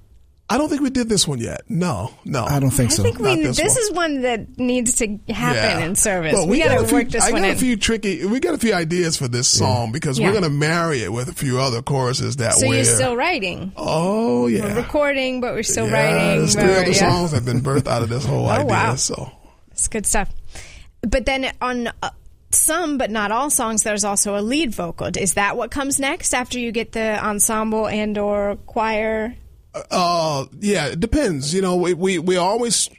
I 0.54 0.58
don't 0.60 0.70
think 0.70 0.82
we 0.82 0.90
did 0.92 1.10
this 1.10 1.28
one 1.28 1.40
yet. 1.40 1.62
No, 1.68 2.14
no. 2.26 2.44
I 2.46 2.60
don't 2.60 2.70
think 2.70 2.92
I 2.92 2.94
so. 2.94 3.04
think 3.04 3.18
we. 3.20 3.42
This, 3.44 3.58
this 3.58 3.74
one. 3.74 3.82
is 3.84 3.92
one 3.92 4.22
that 4.22 4.60
needs 4.60 4.96
to 4.98 5.08
happen 5.30 5.80
Yeah. 5.80 5.86
in 5.86 5.96
service. 5.96 6.34
But 6.34 6.48
we, 6.48 6.60
got 6.62 6.78
a 6.78 6.82
to 6.82 6.88
few- 6.88 6.98
work 6.98 7.10
this 7.10 7.24
I 7.24 7.32
one 7.32 7.42
got 7.42 7.50
in. 7.50 7.56
a 7.56 7.60
few 7.60 7.76
tricky. 7.76 8.26
We 8.26 8.40
got 8.40 8.54
a 8.54 8.58
few 8.60 8.74
ideas 8.74 9.18
for 9.18 9.28
this 9.28 9.48
song 9.48 9.92
because 9.92 10.20
Yeah. 10.20 10.28
we're 10.28 10.34
going 10.34 10.44
to 10.44 10.50
marry 10.52 11.02
it 11.04 11.12
with 11.12 11.28
a 11.30 11.34
few 11.34 11.60
other 11.60 11.82
choruses 11.82 12.36
that 12.38 12.54
so 12.54 12.68
we're. 12.68 12.76
you're 12.76 12.84
still 12.86 13.16
writing. 13.16 13.72
oh 13.78 14.46
yeah. 14.48 14.66
We're 14.66 14.76
recording, 14.82 15.42
but 15.42 15.54
we're 15.56 15.64
still 15.64 15.88
yeah, 15.88 15.94
writing. 15.94 16.38
There's 16.40 16.56
but 16.56 16.62
three 16.66 16.76
other 16.76 16.92
yeah. 16.92 17.10
songs 17.10 17.32
that 17.32 17.38
have 17.38 17.46
been 17.46 17.62
birthed 17.62 17.88
out 17.88 18.04
of 18.04 18.10
this 18.10 18.24
whole 18.24 18.46
Oh, 18.48 18.50
idea. 18.50 18.66
wow. 18.68 18.96
So 18.96 19.32
It's 19.72 19.88
good 19.88 20.06
stuff. 20.06 20.30
But 21.02 21.26
then 21.26 21.52
on 21.62 21.88
uh, 22.04 22.12
some, 22.52 22.98
but 23.00 23.10
not 23.10 23.32
all 23.32 23.50
songs, 23.50 23.82
there's 23.82 24.04
also 24.04 24.38
a 24.38 24.42
lead 24.42 24.72
vocal. 24.72 25.10
Is 25.18 25.34
that 25.34 25.58
what 25.58 25.72
comes 25.72 26.00
next 26.00 26.34
after 26.36 26.60
you 26.60 26.72
get 26.72 26.92
the 26.92 27.20
ensemble 27.26 27.88
and 27.88 28.18
or 28.20 28.58
choir? 28.68 29.36
Uh, 29.90 30.46
yeah, 30.60 30.88
it 30.88 31.00
depends. 31.00 31.54
You 31.54 31.62
know, 31.62 31.76
we, 31.76 31.94
we, 31.94 32.20
we 32.20 32.38
always, 32.38 32.90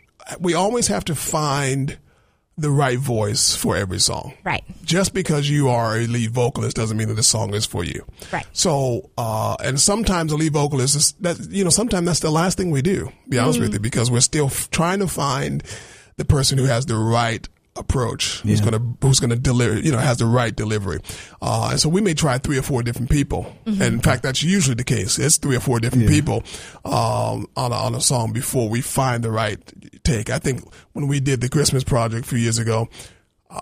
we 0.40 0.54
always 0.54 0.88
have 0.88 1.04
to 1.04 1.14
find 1.14 1.98
the 2.56 2.70
right 2.70 2.98
voice 2.98 3.56
for 3.56 3.76
every 3.76 3.98
song. 3.98 4.34
Right. 4.44 4.62
Just 4.84 5.12
because 5.12 5.50
you 5.50 5.68
are 5.68 5.96
a 5.96 6.06
lead 6.06 6.30
vocalist 6.30 6.76
doesn't 6.76 6.96
mean 6.96 7.08
that 7.08 7.14
the 7.14 7.22
song 7.22 7.52
is 7.52 7.66
for 7.66 7.84
you. 7.84 8.04
Right. 8.32 8.46
So, 8.52 9.10
uh, 9.18 9.56
and 9.62 9.80
sometimes 9.80 10.30
a 10.30 10.36
lead 10.36 10.52
vocalist 10.52 10.94
is 10.94 11.12
that, 11.20 11.40
you 11.50 11.64
know, 11.64 11.70
sometimes 11.70 12.06
that's 12.06 12.20
the 12.20 12.30
last 12.30 12.56
thing 12.56 12.70
we 12.70 12.80
do, 12.80 13.10
be 13.28 13.38
honest 13.38 13.58
with 13.60 13.72
you, 13.72 13.80
because 13.80 14.10
we're 14.10 14.20
still 14.20 14.46
f- 14.46 14.70
trying 14.70 15.00
to 15.00 15.08
find 15.08 15.64
the 16.16 16.24
person 16.24 16.56
who 16.56 16.64
has 16.64 16.86
the 16.86 16.96
right 16.96 17.48
approach, 17.76 18.40
who's 18.40 18.60
Yeah. 18.60 18.70
gonna, 18.70 18.94
who's 19.02 19.18
gonna 19.20 19.36
deliver, 19.36 19.78
you 19.80 19.90
know, 19.92 19.98
has 19.98 20.18
the 20.18 20.26
right 20.26 20.54
delivery. 20.54 21.00
Uh, 21.42 21.68
and 21.72 21.80
so 21.80 21.88
we 21.88 22.00
may 22.00 22.14
try 22.14 22.38
three 22.38 22.56
or 22.58 22.62
four 22.62 22.82
different 22.82 23.10
people. 23.10 23.52
And 23.66 23.82
in 23.82 24.00
fact, 24.00 24.22
that's 24.22 24.42
usually 24.42 24.76
the 24.76 24.84
case. 24.84 25.18
It's 25.18 25.38
three 25.38 25.56
or 25.56 25.60
four 25.60 25.80
different 25.80 26.08
people, 26.08 26.44
um, 26.84 27.46
on 27.56 27.72
a, 27.72 27.74
on 27.74 27.94
a 27.94 28.00
song 28.00 28.32
before 28.32 28.68
we 28.68 28.80
find 28.80 29.24
the 29.24 29.30
right 29.30 29.58
take. 30.04 30.30
I 30.30 30.38
think 30.38 30.62
when 30.92 31.08
we 31.08 31.18
did 31.20 31.40
the 31.40 31.48
Christmas 31.48 31.82
project 31.84 32.26
a 32.26 32.28
few 32.28 32.38
years 32.38 32.58
ago, 32.58 32.88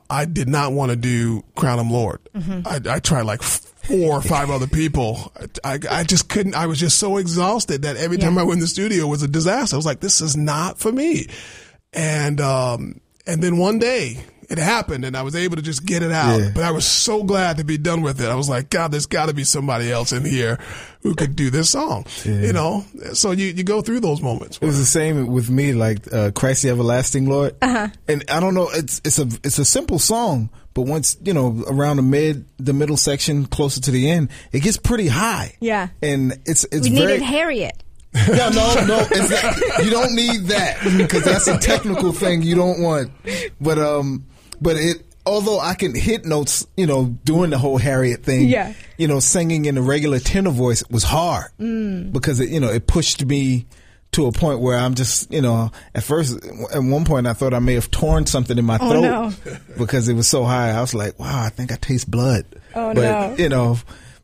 I 0.08 0.24
did 0.24 0.48
not 0.48 0.72
want 0.72 0.90
to 0.90 0.96
do 0.96 1.42
Crown 1.54 1.78
Him 1.78 1.90
Lord. 1.90 2.20
I, 2.34 2.80
I 2.88 2.98
tried 3.00 3.22
like 3.22 3.42
four 3.42 4.16
or 4.18 4.22
five 4.22 4.48
other 4.50 4.66
people. 4.66 5.32
I, 5.64 5.78
I 5.90 6.04
just 6.04 6.28
couldn't. 6.30 6.54
I 6.54 6.66
was 6.66 6.78
just 6.80 6.96
so 6.98 7.18
exhausted 7.18 7.82
that 7.82 7.96
every 7.96 8.16
time 8.16 8.38
I 8.38 8.42
went 8.42 8.54
in 8.54 8.60
the 8.60 8.66
studio 8.68 9.04
it 9.04 9.08
was 9.08 9.22
a 9.22 9.28
disaster. 9.28 9.74
I 9.74 9.78
was 9.78 9.84
like, 9.86 10.00
this 10.00 10.20
is 10.22 10.34
not 10.36 10.78
for 10.78 10.90
me. 10.92 11.26
And 11.92 12.40
um, 12.40 13.00
and 13.26 13.42
then 13.42 13.56
one 13.58 13.78
day 13.78 14.24
it 14.48 14.58
happened, 14.58 15.04
and 15.04 15.16
I 15.16 15.22
was 15.22 15.34
able 15.34 15.56
to 15.56 15.62
just 15.62 15.86
get 15.86 16.02
it 16.02 16.12
out. 16.12 16.38
Yeah. 16.38 16.50
But 16.54 16.64
I 16.64 16.72
was 16.72 16.84
so 16.84 17.22
glad 17.22 17.56
to 17.56 17.64
be 17.64 17.78
done 17.78 18.02
with 18.02 18.20
it. 18.20 18.28
I 18.28 18.34
was 18.34 18.48
like, 18.50 18.68
God, 18.68 18.92
there's 18.92 19.06
got 19.06 19.26
to 19.26 19.34
be 19.34 19.44
somebody 19.44 19.90
else 19.90 20.12
in 20.12 20.24
here 20.26 20.58
who 21.02 21.14
could 21.14 21.34
do 21.36 21.48
this 21.48 21.70
song. 21.70 22.04
You 22.24 22.52
know, 22.52 22.84
so 23.14 23.30
you 23.30 23.46
you 23.46 23.64
go 23.64 23.80
through 23.80 24.00
those 24.00 24.20
moments. 24.20 24.58
It 24.60 24.66
was 24.66 24.78
the 24.78 24.84
same 24.84 25.26
with 25.28 25.48
me, 25.48 25.72
like 25.72 26.12
uh, 26.12 26.32
Christ 26.32 26.62
the 26.64 26.70
Everlasting 26.70 27.28
Lord. 27.28 27.54
Uh-huh. 27.62 27.88
And 28.08 28.24
I 28.28 28.40
don't 28.40 28.54
know, 28.54 28.68
it's 28.72 29.00
it's 29.04 29.18
a 29.18 29.26
it's 29.42 29.58
a 29.58 29.64
simple 29.64 29.98
song, 29.98 30.50
but 30.74 30.82
once 30.82 31.16
you 31.24 31.32
know 31.32 31.64
around 31.66 31.96
the 31.96 32.02
mid 32.02 32.44
the 32.58 32.72
middle 32.74 32.96
section, 32.98 33.46
closer 33.46 33.80
to 33.80 33.90
the 33.90 34.10
end, 34.10 34.28
it 34.52 34.60
gets 34.60 34.76
pretty 34.76 35.08
high. 35.08 35.56
Yeah. 35.60 35.88
and 36.02 36.32
it's 36.44 36.64
it's 36.64 36.88
We 36.88 36.94
very 36.94 37.12
needed 37.12 37.22
Harriet. 37.22 37.82
yeah 38.28 38.50
no 38.50 38.74
no 38.86 39.06
it's 39.10 39.30
not- 39.30 39.84
you 39.84 39.90
don't 39.90 40.14
need 40.14 40.42
that 40.48 40.78
because 40.98 41.24
that's 41.24 41.46
a 41.48 41.58
technical 41.58 42.12
thing 42.12 42.42
you 42.42 42.54
don't 42.54 42.80
want. 42.82 43.10
But 43.60 43.78
um, 43.78 44.26
but 44.60 44.76
it 44.76 45.04
although 45.24 45.58
I 45.60 45.74
can 45.74 45.94
hit 45.94 46.24
notes, 46.26 46.66
you 46.76 46.86
know, 46.86 47.06
doing 47.24 47.50
the 47.50 47.58
whole 47.58 47.78
Harriet 47.78 48.22
thing, 48.24 48.48
Yeah. 48.48 48.74
you 48.98 49.06
know, 49.08 49.20
singing 49.20 49.64
in 49.66 49.78
a 49.78 49.82
regular 49.82 50.18
tenor 50.18 50.50
voice 50.50 50.82
was 50.90 51.04
hard 51.04 51.50
because 51.58 52.40
it, 52.40 52.48
you 52.48 52.58
know, 52.60 52.68
it 52.70 52.86
pushed 52.86 53.24
me 53.24 53.66
to 54.12 54.26
a 54.26 54.32
point 54.32 54.60
where 54.60 54.76
I'm 54.76 54.94
just, 54.94 55.32
you 55.32 55.40
know, 55.40 55.70
at 55.94 56.02
first, 56.02 56.36
at 56.74 56.82
one 56.82 57.04
point, 57.06 57.26
I 57.26 57.32
thought 57.32 57.54
I 57.54 57.60
may 57.60 57.74
have 57.74 57.90
torn 57.90 58.26
something 58.26 58.58
in 58.58 58.64
my 58.66 58.78
Oh, 58.80 58.90
throat 58.90 59.00
no. 59.00 59.32
because 59.78 60.08
it 60.08 60.14
was 60.14 60.28
so 60.28 60.44
high. 60.44 60.70
I 60.70 60.80
was 60.82 60.92
like, 60.92 61.18
wow, 61.18 61.42
I 61.42 61.48
think 61.48 61.72
I 61.72 61.76
taste 61.76 62.10
blood. 62.10 62.44
Oh, 62.74 62.92
but, 62.92 62.96
no. 62.96 63.34
You 63.38 63.48
know, 63.48 63.78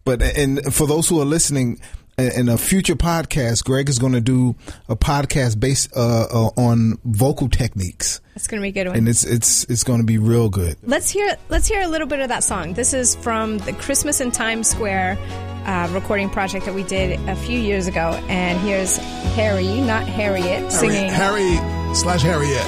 but, 0.05 0.21
and 0.21 0.75
for 0.75 0.87
those 0.87 1.09
who 1.09 1.21
are 1.23 1.25
listening, 1.25 1.81
in 2.19 2.49
a 2.49 2.59
future 2.59 2.97
podcast, 2.97 3.65
Greg 3.65 3.89
is 3.89 3.99
going 3.99 4.13
to 4.13 4.21
do 4.21 4.57
a 4.89 4.97
podcast 4.97 5.61
based 5.61 5.91
uh, 5.97 6.27
uh, 6.31 6.51
on 6.57 6.99
vocal 7.05 7.49
techniques, 7.49 8.21
That's 8.35 8.49
going 8.49 8.61
to 8.61 8.63
be 8.63 8.69
a 8.71 8.73
good 8.73 8.89
one. 8.89 8.97
and 8.99 9.09
it's 9.09 9.25
it's 9.25 9.65
it's 9.65 9.85
going 9.85 10.01
to 10.01 10.07
be 10.07 10.19
real 10.19 10.49
good. 10.49 10.77
Let's 10.83 11.11
hear 11.11 11.37
let's 11.49 11.67
hear 11.69 11.81
a 11.83 11.87
little 11.89 12.09
bit 12.09 12.21
of 12.21 12.29
that 12.29 12.43
song. 12.43 12.75
This 12.75 12.93
is 12.93 13.15
from 13.17 13.59
the 13.59 13.73
Christmas 13.73 14.21
in 14.21 14.33
Times 14.33 14.69
Square 14.69 15.17
uh, 15.65 15.89
recording 15.93 16.29
project 16.31 16.65
that 16.67 16.75
we 16.75 16.83
did 16.83 17.21
a 17.29 17.37
few 17.37 17.59
years 17.59 17.87
ago, 17.87 18.11
and 18.29 18.59
here's 18.61 18.97
Harry, 19.37 19.81
not 19.81 20.07
Harriet, 20.07 20.73
singing 20.73 21.09
Harry 21.11 21.57
slash 21.95 22.23
Harriet 22.23 22.63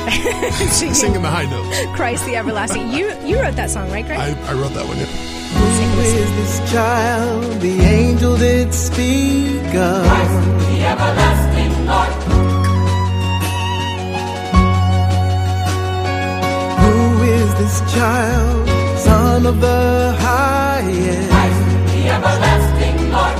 singing 0.70 0.94
singing 0.94 1.22
the 1.22 1.28
high 1.30 1.44
notes. 1.50 1.96
Christ 1.96 2.24
the 2.24 2.36
Everlasting. 2.36 2.88
You 2.92 3.12
you 3.26 3.40
wrote 3.40 3.56
that 3.56 3.70
song, 3.70 3.90
right, 3.90 4.06
Greg? 4.06 4.18
I, 4.18 4.30
I 4.50 4.54
wrote 4.54 4.72
that 4.74 4.86
one. 4.86 4.96
Yeah. 4.98 5.19
Who 6.00 6.06
is 6.06 6.30
this 6.40 6.72
child 6.72 7.60
the 7.60 7.78
angel 7.82 8.34
did 8.38 8.72
speak 8.72 9.66
of? 9.74 10.02
Christ, 10.08 10.40
The 10.70 10.78
everlasting 10.92 11.74
Lord, 11.90 12.12
Who 16.82 17.22
is 17.38 17.48
this 17.60 17.76
child, 17.94 18.68
son 18.98 19.44
of 19.44 19.60
the 19.60 20.16
highest? 20.18 21.30
the 21.92 22.02
everlasting 22.16 22.98
Lord, 23.16 23.38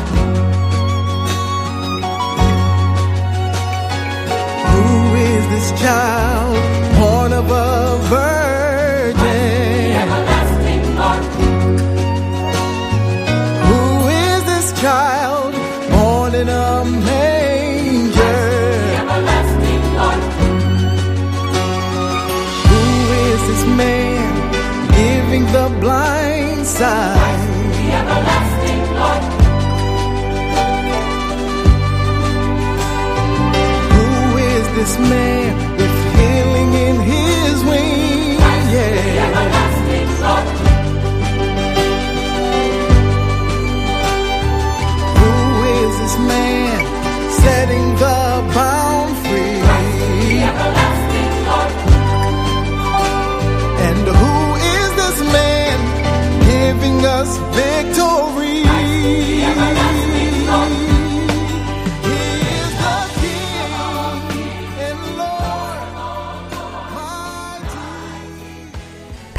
Who 4.70 4.88
is 5.32 5.44
this 5.54 5.80
child, 5.80 6.56
born 6.98 7.32
of 7.32 7.50
sight? 26.80 27.40
the 27.76 27.86
everlasting 28.00 28.82
Lord, 28.98 29.22
Who 33.92 34.38
is 34.38 34.64
this 34.76 34.92
man 35.10 35.39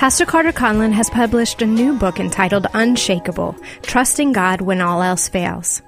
Pastor 0.02 0.26
Carter 0.26 0.52
Conlon 0.52 0.94
has 0.94 1.12
published 1.12 1.62
a 1.62 1.68
new 1.68 1.94
book 1.94 2.20
entitled 2.20 2.66
Unshakable 2.74 3.56
Trusting 3.84 4.32
God 4.32 4.60
When 4.60 4.82
All 4.82 5.04
Else 5.04 5.30
Fails. 5.30 5.84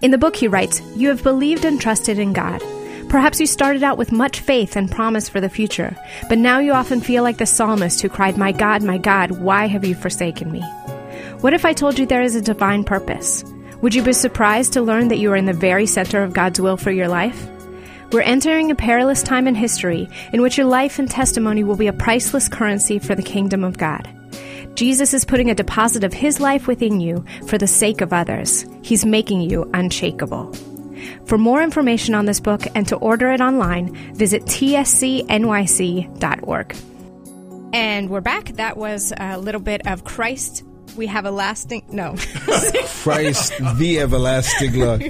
In 0.00 0.12
the 0.12 0.16
book, 0.16 0.34
he 0.34 0.48
writes, 0.48 0.80
You 0.96 1.08
have 1.08 1.22
believed 1.22 1.66
and 1.66 1.78
trusted 1.78 2.18
in 2.18 2.32
God. 2.32 2.62
Perhaps 3.10 3.38
you 3.38 3.46
started 3.46 3.82
out 3.82 3.98
with 3.98 4.12
much 4.12 4.40
faith 4.40 4.76
and 4.76 4.90
promise 4.90 5.28
for 5.28 5.42
the 5.42 5.50
future, 5.50 5.94
but 6.30 6.38
now 6.38 6.58
you 6.58 6.72
often 6.72 7.02
feel 7.02 7.22
like 7.22 7.36
the 7.36 7.44
psalmist 7.44 8.00
who 8.00 8.08
cried, 8.08 8.38
My 8.38 8.50
God, 8.50 8.82
my 8.82 8.96
God, 8.96 9.32
why 9.32 9.66
have 9.66 9.84
you 9.84 9.94
forsaken 9.94 10.50
me? 10.50 10.62
What 11.42 11.52
if 11.52 11.66
I 11.66 11.74
told 11.74 11.98
you 11.98 12.06
there 12.06 12.22
is 12.22 12.36
a 12.36 12.40
divine 12.40 12.82
purpose? 12.82 13.44
Would 13.82 13.94
you 13.94 14.02
be 14.02 14.14
surprised 14.14 14.72
to 14.72 14.80
learn 14.80 15.08
that 15.08 15.18
you 15.18 15.30
are 15.32 15.36
in 15.36 15.44
the 15.44 15.52
very 15.52 15.84
center 15.84 16.22
of 16.22 16.32
God's 16.32 16.62
will 16.62 16.78
for 16.78 16.92
your 16.92 17.08
life? 17.08 17.46
We're 18.12 18.22
entering 18.22 18.72
a 18.72 18.74
perilous 18.74 19.22
time 19.22 19.46
in 19.46 19.54
history 19.54 20.08
in 20.32 20.42
which 20.42 20.58
your 20.58 20.66
life 20.66 20.98
and 20.98 21.08
testimony 21.08 21.62
will 21.62 21.76
be 21.76 21.86
a 21.86 21.92
priceless 21.92 22.48
currency 22.48 22.98
for 22.98 23.14
the 23.14 23.22
kingdom 23.22 23.62
of 23.62 23.78
God. 23.78 24.08
Jesus 24.74 25.14
is 25.14 25.24
putting 25.24 25.48
a 25.48 25.54
deposit 25.54 26.02
of 26.02 26.12
his 26.12 26.40
life 26.40 26.66
within 26.66 27.00
you 27.00 27.24
for 27.46 27.56
the 27.56 27.68
sake 27.68 28.00
of 28.00 28.12
others. 28.12 28.66
He's 28.82 29.06
making 29.06 29.42
you 29.42 29.70
unshakable. 29.74 30.52
For 31.26 31.38
more 31.38 31.62
information 31.62 32.16
on 32.16 32.24
this 32.24 32.40
book 32.40 32.62
and 32.74 32.88
to 32.88 32.96
order 32.96 33.30
it 33.30 33.40
online, 33.40 33.94
visit 34.14 34.42
tscnyc.org. 34.44 35.36
And 37.72 38.10
we're 38.10 38.20
back. 38.20 38.46
That 38.56 38.76
was 38.76 39.12
a 39.16 39.38
little 39.38 39.60
bit 39.60 39.86
of 39.86 40.02
Christ. 40.02 40.64
We 40.96 41.06
have 41.06 41.26
a 41.26 41.30
lasting. 41.30 41.84
No. 41.92 42.16
Christ, 43.02 43.52
the 43.76 44.00
everlasting 44.00 44.74
Lord. 44.80 45.02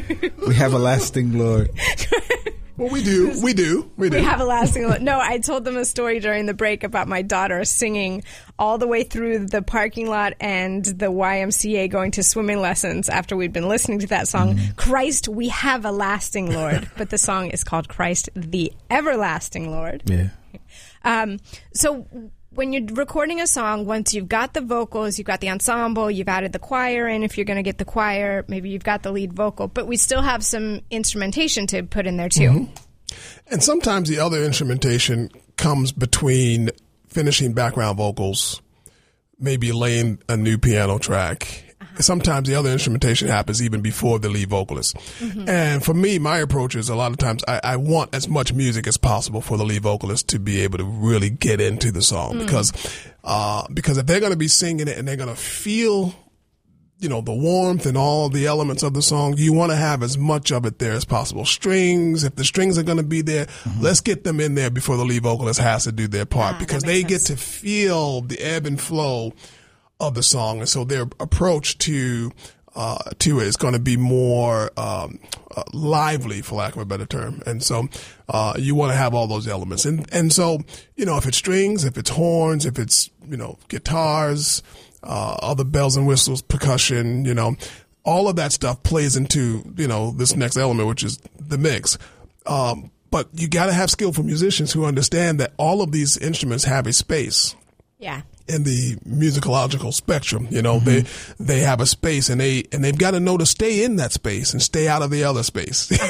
We 0.47 0.55
have 0.55 0.75
a 0.75 0.79
lasting 0.79 1.39
Lord. 1.39 1.71
Well, 2.81 2.89
we 2.91 3.03
do. 3.03 3.31
We 3.43 3.53
do. 3.53 3.91
We 3.97 4.09
do. 4.09 4.17
We 4.17 4.23
have 4.23 4.41
a 4.41 4.45
lasting. 4.45 4.81
No, 5.03 5.21
I 5.21 5.39
told 5.39 5.65
them 5.65 5.77
a 5.77 5.85
story 5.85 6.19
during 6.19 6.47
the 6.47 6.55
break 6.55 6.83
about 6.83 7.09
my 7.09 7.21
daughter 7.23 7.65
singing 7.65 8.25
all 8.59 8.79
the 8.79 8.87
way 8.87 9.03
through 9.05 9.47
the 9.47 9.61
parking 9.61 10.09
lot 10.09 10.33
and 10.41 10.85
the 10.85 11.07
YMCA 11.13 11.91
going 11.91 12.11
to 12.13 12.23
swimming 12.23 12.61
lessons 12.61 13.09
after 13.09 13.37
we'd 13.37 13.53
been 13.53 13.69
listening 13.69 13.99
to 14.01 14.07
that 14.09 14.29
song, 14.29 14.59
Christ, 14.77 15.29
we 15.29 15.49
have 15.49 15.85
a 15.85 15.93
lasting 15.93 16.53
Lord. 16.53 16.91
but 16.97 17.11
the 17.11 17.19
song 17.19 17.51
is 17.51 17.65
called 17.65 17.89
Christ, 17.89 18.31
the 18.35 18.73
everlasting 18.91 19.71
Lord. 19.71 20.03
Yeah. 20.07 20.29
Um, 21.05 21.39
so 21.75 22.07
when 22.61 22.75
you're 22.75 22.85
recording 22.93 23.41
a 23.41 23.47
song, 23.47 23.87
once 23.87 24.13
you've 24.13 24.29
got 24.29 24.53
the 24.53 24.61
vocals, 24.61 25.17
you've 25.17 25.27
got 25.27 25.41
the 25.41 25.49
ensemble, 25.49 26.11
you've 26.11 26.29
added 26.29 26.53
the 26.53 26.59
choir 26.59 27.09
in. 27.09 27.23
If 27.23 27.39
you're 27.39 27.47
going 27.47 27.57
to 27.57 27.63
get 27.63 27.79
the 27.79 27.87
choir, 27.87 28.45
maybe 28.49 28.69
you've 28.69 28.85
got 28.85 29.03
the 29.03 29.11
lead 29.11 29.33
vocal, 29.33 29.67
but 29.67 29.87
we 29.87 29.97
still 29.97 30.21
have 30.21 30.45
some 30.45 30.83
instrumentation 30.91 31.67
to 31.69 31.83
put 31.85 32.07
in 32.07 32.19
there 32.19 32.29
too. 32.29 32.51
Mm-hmm. 32.51 33.45
And 33.51 33.63
sometimes 33.63 34.11
the 34.11 34.19
other 34.19 34.45
instrumentation 34.45 35.31
comes 35.57 35.91
between 35.91 36.69
finishing 37.09 37.55
background 37.55 37.97
vocals, 37.97 38.61
maybe 39.39 39.73
laying 39.73 40.19
a 40.29 40.37
new 40.37 40.59
piano 40.59 40.99
track. 40.99 41.65
Sometimes 41.99 42.49
the 42.49 42.55
other 42.55 42.71
instrumentation 42.71 43.29
happens 43.29 43.63
even 43.63 43.81
before 43.81 44.19
the 44.19 44.29
lead 44.29 44.49
vocalist. 44.49 44.97
And 45.47 45.85
for 45.85 45.95
me, 45.95 46.19
my 46.19 46.39
approach 46.39 46.75
is 46.75 46.89
a 46.89 46.95
lot 46.95 47.11
of 47.11 47.19
times 47.19 47.43
I, 47.47 47.61
I 47.63 47.77
want 47.77 48.15
as 48.15 48.29
much 48.29 48.53
music 48.53 48.87
as 48.87 48.97
possible 48.97 49.41
for 49.41 49.57
the 49.59 49.65
lead 49.65 49.83
vocalist 49.83 50.29
to 50.29 50.39
be 50.39 50.61
able 50.61 50.79
to 50.79 50.85
really 50.85 51.31
get 51.31 51.61
into 51.61 51.93
the 51.93 52.03
song 52.03 52.39
because, 52.39 52.73
uh, 53.25 53.67
because 53.73 53.99
if 53.99 54.07
they're 54.07 54.21
going 54.21 54.33
to 54.33 54.39
be 54.39 54.49
singing 54.49 54.89
it 54.89 54.97
and 54.97 55.07
they're 55.07 55.17
going 55.17 55.29
to 55.29 55.41
feel 55.41 56.15
you 57.01 57.09
know, 57.09 57.23
the 57.23 57.33
warmth 57.33 57.87
and 57.87 57.97
all 57.97 58.29
the 58.29 58.47
elements 58.47 58.83
of 58.83 58.93
the 58.93 59.01
song, 59.01 59.35
you 59.39 59.55
want 59.55 59.73
to 59.73 59.77
have 59.77 60.03
as 60.03 60.19
much 60.19 60.53
of 60.53 60.67
it 60.67 60.79
there 60.79 60.93
as 60.93 61.07
possible. 61.07 61.47
Strings, 61.47 62.25
if 62.25 62.37
the 62.37 62.45
strings 62.45 62.77
are 62.77 62.83
going 62.83 62.99
to 62.99 63.03
be 63.03 63.23
there, 63.23 63.47
let's 63.81 64.03
get 64.03 64.23
them 64.23 64.39
in 64.39 64.55
there 64.55 64.69
before 64.71 64.99
the 64.99 65.05
lead 65.05 65.23
vocalist 65.23 65.61
has 65.61 65.85
to 65.85 65.93
do 65.93 66.07
their 66.07 66.27
part 66.27 66.57
Ah, 66.57 66.59
because 66.59 66.83
they 66.83 67.03
makes 67.03 67.09
get 67.09 67.21
to 67.23 67.37
feel 67.43 68.21
the 68.21 68.39
ebb 68.39 68.67
and 68.67 68.79
flow 68.79 69.33
of 70.01 70.15
the 70.15 70.23
song. 70.23 70.61
And 70.61 70.69
so 70.69 70.85
their 70.85 71.03
approach 71.21 71.79
to, 71.79 72.33
uh, 72.75 72.99
to 73.19 73.41
it 73.41 73.47
is 73.47 73.57
going 73.57 73.75
to 73.75 73.81
be 73.81 73.97
more, 73.97 74.71
um, 74.79 75.21
uh, 75.55 75.63
lively, 75.73 76.41
for 76.43 76.57
lack 76.57 76.75
of 76.75 76.83
a 76.83 76.85
better 76.87 77.07
term. 77.07 77.43
And 77.47 77.63
so, 77.63 77.89
uh, 78.29 78.55
you 78.59 78.75
want 78.75 78.93
to 78.93 78.97
have 78.97 79.15
all 79.15 79.27
those 79.27 79.47
elements. 79.47 79.85
And, 79.85 80.09
and 80.13 80.33
so, 80.33 80.61
you 80.97 81.05
know, 81.05 81.17
if 81.17 81.27
it's 81.27 81.37
strings, 81.37 81.85
if 81.85 81.99
it's 81.99 82.11
horns, 82.11 82.67
if 82.67 82.79
it's, 82.79 83.11
you 83.29 83.37
know, 83.37 83.59
guitars, 83.69 84.63
uh, 85.03 85.37
other 85.43 85.65
bells 85.65 85.97
and 85.97 86.07
whistles, 86.07 86.43
percussion, 86.43 87.25
you 87.25 87.35
know, 87.35 87.57
all 88.05 88.29
of 88.29 88.37
that 88.37 88.53
stuff 88.53 88.83
plays 88.83 89.17
into, 89.17 89.63
you 89.77 89.87
know, 89.87 90.13
this 90.13 90.35
next 90.35 90.57
element, 90.57 90.89
which 90.89 91.05
is 91.05 91.19
the 91.39 91.59
mix. 91.59 91.99
Um, 92.47 92.91
but 93.11 93.29
you 93.35 93.49
got 93.49 93.67
to 93.67 93.73
have 93.73 93.91
skillful 93.91 94.25
musicians 94.25 94.73
who 94.73 94.85
understand 94.85 95.41
that 95.41 95.53
all 95.59 95.83
of 95.83 95.93
these 95.93 96.17
instruments 96.17 96.65
have 96.65 96.87
a 96.87 96.93
space 96.93 97.55
Yeah. 98.01 98.23
In 98.51 98.65
the 98.65 98.97
musicological 99.09 99.93
spectrum. 99.95 100.49
You 100.51 100.63
know, 100.63 100.79
they 100.81 101.05
they 101.39 101.61
have 101.61 101.81
a 101.81 101.87
space 101.87 102.29
and 102.29 102.41
they 102.41 102.65
and 102.73 102.83
they've 102.85 102.99
got 102.99 103.13
to 103.13 103.21
know 103.21 103.39
to 103.39 103.47
stay 103.47 103.85
in 103.85 103.97
that 103.97 104.13
space 104.13 104.53
and 104.53 104.61
stay 104.61 104.89
out 104.89 105.03
of 105.03 105.11
the 105.11 105.25
other 105.25 105.43
space. 105.43 105.91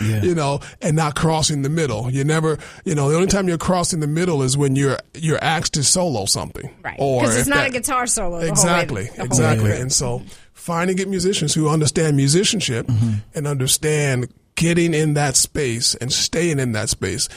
You 0.00 0.32
know, 0.36 0.60
and 0.80 0.94
not 0.94 1.16
crossing 1.16 1.62
the 1.62 1.68
middle. 1.68 2.08
You 2.08 2.22
never, 2.22 2.56
you 2.84 2.94
know, 2.94 3.08
the 3.10 3.16
only 3.16 3.26
time 3.26 3.48
you're 3.48 3.58
crossing 3.58 3.98
the 3.98 4.06
middle 4.06 4.44
is 4.44 4.56
when 4.56 4.76
you're 4.76 4.96
you're 5.14 5.42
asked 5.42 5.74
to 5.74 5.82
solo 5.82 6.24
something, 6.24 6.70
Right. 6.84 6.94
Or 7.00 7.22
Because 7.22 7.36
it's 7.36 7.48
not 7.48 7.56
that- 7.56 7.70
a 7.70 7.72
guitar 7.72 8.06
solo. 8.06 8.28
the 8.30 8.36
whole 8.36 8.42
way- 8.46 8.48
Exactly, 8.52 9.02
way 9.04 9.10
exactly. 9.18 9.70
through. 9.72 9.80
And 9.80 9.92
so 9.92 10.22
finding 10.54 10.94
good 10.96 11.08
musicians 11.08 11.52
who 11.52 11.68
understand 11.68 12.16
musicianship 12.16 12.86
mm-hmm. 12.86 13.14
and 13.34 13.48
understand 13.48 14.32
getting 14.54 14.94
in 14.94 15.14
that 15.14 15.34
space 15.36 15.96
and 15.96 16.12
staying 16.12 16.60
in 16.60 16.70
that 16.72 16.88
space. 16.90 17.28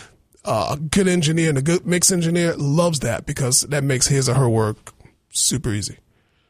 Uh, 0.44 0.70
a 0.76 0.78
good 0.80 1.08
engineer 1.08 1.50
and 1.50 1.58
a 1.58 1.62
good 1.62 1.86
mix 1.86 2.12
engineer 2.12 2.56
loves 2.56 3.02
that 3.02 3.26
because 3.28 3.62
that 3.62 3.84
makes 3.84 4.08
his 4.08 4.28
or 4.28 4.34
her 4.34 4.50
work 4.50 4.92
super 5.30 5.72
easy. 5.72 5.98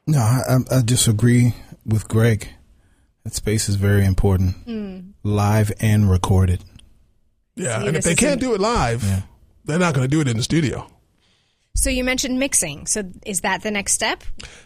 No, 0.08 0.20
I, 0.20 0.42
I- 0.50 0.78
I 0.78 0.82
disagree 0.82 1.54
with 1.86 2.08
Greg. 2.08 2.48
That 3.24 3.34
space 3.34 3.70
is 3.70 3.76
very 3.76 4.04
important, 4.06 4.56
live 5.24 5.72
and 5.80 6.10
recorded. 6.10 6.64
Yeah, 7.56 7.82
See, 7.82 7.88
and 7.88 7.98
if 7.98 8.04
they 8.04 8.16
can't 8.16 8.40
do 8.40 8.56
it 8.56 8.62
live, 8.62 9.04
they're 9.66 9.78
not 9.78 9.94
going 9.94 10.06
to 10.06 10.10
do 10.10 10.22
it 10.22 10.28
in 10.28 10.38
the 10.38 10.44
studio. 10.44 10.88
So 11.76 11.90
you 11.90 12.04
mentioned 12.04 12.40
mixing. 12.40 12.88
So 12.88 13.04
is 13.26 13.42
that 13.42 13.62
the 13.62 13.70
next 13.72 13.94
step? 13.94 14.24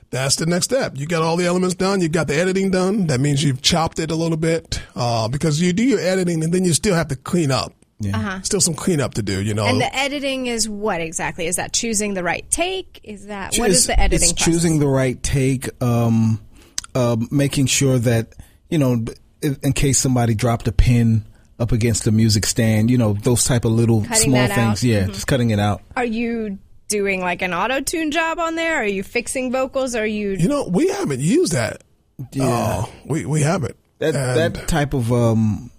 That's 0.10 0.38
the 0.38 0.46
next 0.46 0.66
step. 0.66 0.94
You 0.96 1.06
got 1.06 1.22
all 1.22 1.36
the 1.36 1.46
elements 1.46 1.76
done. 1.76 2.00
You 2.00 2.08
got 2.10 2.28
the 2.28 2.36
editing 2.36 2.72
done. 2.72 3.08
That 3.08 3.20
means 3.20 3.44
you've 3.44 3.62
chopped 3.62 4.00
it 4.00 4.10
a 4.10 4.16
little 4.16 4.38
bit 4.38 4.82
uh, 4.96 5.28
because 5.28 5.60
you 5.62 5.74
do 5.74 5.84
your 5.84 6.00
editing 6.00 6.44
and 6.44 6.54
then 6.54 6.64
you 6.64 6.74
still 6.74 6.96
have 6.96 7.10
to 7.10 7.16
clean 7.16 7.52
up. 7.52 7.74
Yeah. 8.00 8.42
Still 8.42 8.60
some 8.62 8.74
cleanup 8.74 9.14
to 9.16 9.22
do. 9.24 9.42
You 9.42 9.54
know, 9.54 9.66
And 9.66 9.80
the 9.80 9.96
editing 9.96 10.48
is 10.48 10.68
what 10.68 11.00
exactly? 11.02 11.48
Is 11.48 11.56
that 11.56 11.72
choosing 11.74 12.14
the 12.14 12.24
right 12.24 12.50
take? 12.52 13.00
Is 13.04 13.28
that 13.28 13.56
what 13.58 13.68
It's- 13.70 13.80
is 13.80 13.88
the 13.88 14.00
editing? 14.00 14.30
It's 14.30 14.34
process? 14.34 14.46
choosing 14.54 14.80
the 14.80 14.88
right 14.88 15.22
take, 15.24 15.70
um, 15.82 16.42
uh, 16.94 17.16
making 17.32 17.68
sure 17.68 17.98
that 18.00 18.34
you 18.70 18.78
know, 18.80 19.06
in, 19.42 19.58
in 19.64 19.74
case 19.74 19.98
somebody 20.00 20.34
dropped 20.34 20.68
a 20.68 20.72
pin 20.72 21.24
up 21.60 21.72
against 21.72 22.04
the 22.04 22.12
music 22.12 22.46
stand, 22.46 22.90
you 22.92 22.98
know, 22.98 23.14
those 23.24 23.44
type 23.46 23.64
of 23.64 23.72
little 23.72 24.02
Cutting 24.04 24.32
small 24.32 24.48
things. 24.48 24.60
out. 24.60 24.84
Yeah, 24.84 25.04
Mhm. 25.04 25.14
just 25.14 25.28
cutting 25.28 25.52
it 25.52 25.60
out. 25.60 25.82
Are 25.96 26.04
you 26.04 26.58
doing 26.90 27.22
like 27.22 27.42
an 27.42 27.54
auto 27.54 27.80
tune 27.80 28.12
job 28.12 28.40
on 28.40 28.56
there? 28.56 28.76
Are 28.82 28.88
you 28.88 29.04
fixing 29.04 29.52
vocals? 29.52 29.96
Are 29.96 30.06
you? 30.08 30.32
you 30.32 30.50
know, 30.50 30.68
we 30.68 30.88
haven't 30.90 31.22
used 31.22 31.54
that. 31.54 31.84
Yeah. 32.34 32.46
Uh, 32.46 32.86
we 33.06 33.26
we 33.26 33.42
haven't. 33.42 33.78
That 34.00 34.16
And- 34.16 34.56
that 34.56 34.68
type 34.68 34.94
of 34.94 35.14
um, 35.14 35.70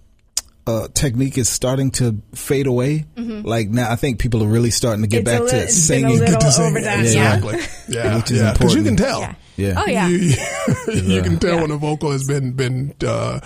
uh, 0.67 0.87
technique 0.93 1.37
is 1.37 1.49
starting 1.49 1.91
to 1.91 2.21
fade 2.35 2.67
away. 2.67 3.05
Like 3.15 3.69
now, 3.69 3.89
I 3.91 3.95
think 3.95 4.19
people 4.19 4.43
are 4.43 4.47
really 4.47 4.71
starting 4.71 5.01
to 5.03 5.07
get 5.07 5.23
Mm-hmm. 5.25 5.43
It's 5.45 5.51
back 5.51 5.53
li- 5.53 5.59
to 5.59 5.63
it's 5.65 5.87
been 5.87 6.05
a 6.05 6.09
singing. 6.09 6.19
little 6.19 6.27
Get 6.35 6.41
to 6.41 6.51
sing. 6.51 6.65
overdone, 6.65 6.93
yeah. 6.93 6.99
Exactly. 7.35 7.59
Yeah, 7.89 8.17
Which 8.17 8.31
is 8.31 8.41
yeah. 8.41 8.51
Because 8.53 8.75
you 8.75 8.83
can 8.83 8.97
tell. 8.97 9.21
Yeah. 9.21 9.35
Yeah. 9.55 9.73
Oh 9.77 9.89
yeah. 9.89 10.07
You, 10.09 10.17
you 10.93 11.21
can 11.23 11.39
tell 11.39 11.55
Yeah. 11.55 11.61
when 11.61 11.71
a 11.71 11.77
vocal 11.77 12.11
has 12.11 12.27
been 12.27 12.51
been 12.51 12.93
uh, 13.03 13.39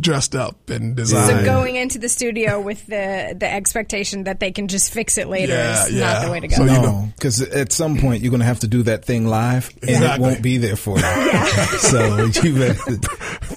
dressed 0.00 0.34
up 0.36 0.70
and 0.70 0.94
designed. 0.96 1.40
So 1.40 1.44
going 1.44 1.74
into 1.76 1.98
the 1.98 2.08
studio 2.08 2.60
with 2.60 2.86
the 2.86 3.34
the 3.38 3.52
expectation 3.52 4.24
that 4.24 4.38
they 4.40 4.52
can 4.52 4.68
just 4.68 4.92
fix 4.92 5.18
it 5.18 5.26
later 5.28 5.52
Yeah, 5.54 5.84
is 5.86 5.92
yeah. 5.92 6.12
not 6.12 6.24
the 6.26 6.30
way 6.30 6.40
to 6.40 6.46
go. 6.48 6.56
So 6.56 6.62
you 6.62 6.68
know- 6.70 6.82
No, 6.82 7.12
because 7.16 7.42
at 7.42 7.72
some 7.72 7.98
point 7.98 8.22
you're 8.22 8.30
going 8.30 8.40
to 8.40 8.46
have 8.46 8.60
to 8.60 8.68
do 8.68 8.84
that 8.84 9.04
thing 9.04 9.26
live, 9.26 9.70
and 9.82 10.04
it 10.04 10.20
won't 10.20 10.42
be 10.42 10.56
there 10.58 10.76
for 10.76 10.96
you. 10.96 11.02
so 11.80 12.24
you 12.42 12.54
better. 12.54 12.98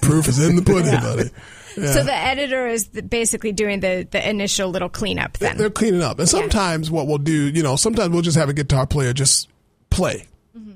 Proof 0.02 0.26
is 0.28 0.38
in 0.44 0.56
the 0.56 0.62
pudding, 0.62 1.00
buddy. 1.00 1.30
Yeah. 1.76 1.92
So 1.92 2.04
the 2.04 2.14
editor 2.14 2.66
is 2.66 2.86
basically 2.86 3.52
doing 3.52 3.80
the 3.80 4.06
the 4.10 4.28
initial 4.28 4.70
little 4.70 4.88
cleanup 4.88 5.38
then. 5.38 5.56
They're 5.56 5.70
cleaning 5.70 6.02
up. 6.02 6.18
And 6.18 6.28
sometimes 6.28 6.90
what 6.90 7.06
we'll 7.06 7.18
do, 7.18 7.48
you 7.48 7.62
know, 7.62 7.76
sometimes 7.76 8.10
we'll 8.10 8.22
just 8.22 8.36
have 8.36 8.48
a 8.48 8.54
guitar 8.54 8.86
player 8.86 9.12
just 9.12 9.48
play. 9.90 10.26
Mm-hmm. 10.56 10.72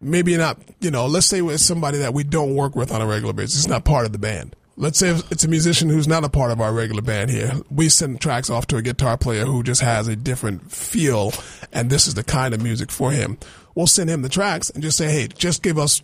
Maybe 0.00 0.36
not, 0.36 0.58
you 0.80 0.90
know, 0.90 1.06
let's 1.06 1.26
say 1.26 1.40
it's 1.40 1.62
somebody 1.62 1.98
that 1.98 2.14
we 2.14 2.24
don't 2.24 2.54
work 2.54 2.76
with 2.76 2.92
on 2.92 3.00
a 3.00 3.06
regular 3.06 3.32
basis. 3.32 3.58
It's 3.58 3.68
not 3.68 3.84
part 3.84 4.06
of 4.06 4.12
the 4.12 4.18
band. 4.18 4.54
Let's 4.76 5.00
say 5.00 5.08
it's 5.30 5.42
a 5.42 5.48
musician 5.48 5.88
who's 5.88 6.06
not 6.06 6.22
a 6.22 6.28
part 6.28 6.52
of 6.52 6.60
our 6.60 6.72
regular 6.72 7.02
band 7.02 7.30
here. 7.30 7.50
We 7.68 7.88
send 7.88 8.20
tracks 8.20 8.48
off 8.48 8.68
to 8.68 8.76
a 8.76 8.82
guitar 8.82 9.18
player 9.18 9.44
who 9.44 9.64
just 9.64 9.80
has 9.80 10.06
a 10.06 10.14
different 10.14 10.70
feel, 10.70 11.32
and 11.72 11.90
this 11.90 12.06
is 12.06 12.14
the 12.14 12.22
kind 12.22 12.54
of 12.54 12.62
music 12.62 12.92
for 12.92 13.10
him. 13.10 13.38
We'll 13.74 13.88
send 13.88 14.08
him 14.08 14.22
the 14.22 14.28
tracks 14.28 14.70
and 14.70 14.80
just 14.80 14.96
say, 14.96 15.10
hey, 15.10 15.26
just 15.26 15.64
give 15.64 15.78
us 15.78 16.02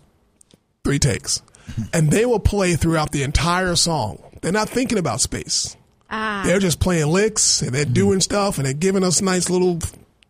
three 0.83 0.99
takes. 0.99 1.41
And 1.93 2.11
they 2.11 2.27
will 2.27 2.39
play 2.39 2.75
throughout 2.75 3.11
the 3.11 3.23
entire 3.23 3.75
song. 3.75 4.21
They're 4.45 4.51
not 4.51 4.69
thinking 4.69 4.99
about 4.99 5.21
space. 5.21 5.75
Ah. 6.07 6.43
They're 6.45 6.59
just 6.59 6.79
playing 6.79 7.07
licks 7.07 7.63
and 7.63 7.73
they're 7.73 7.83
hmm. 7.83 7.93
doing 7.93 8.19
stuff 8.21 8.59
and 8.59 8.67
they're 8.67 8.73
giving 8.75 9.03
us 9.03 9.19
nice 9.19 9.49
little 9.49 9.79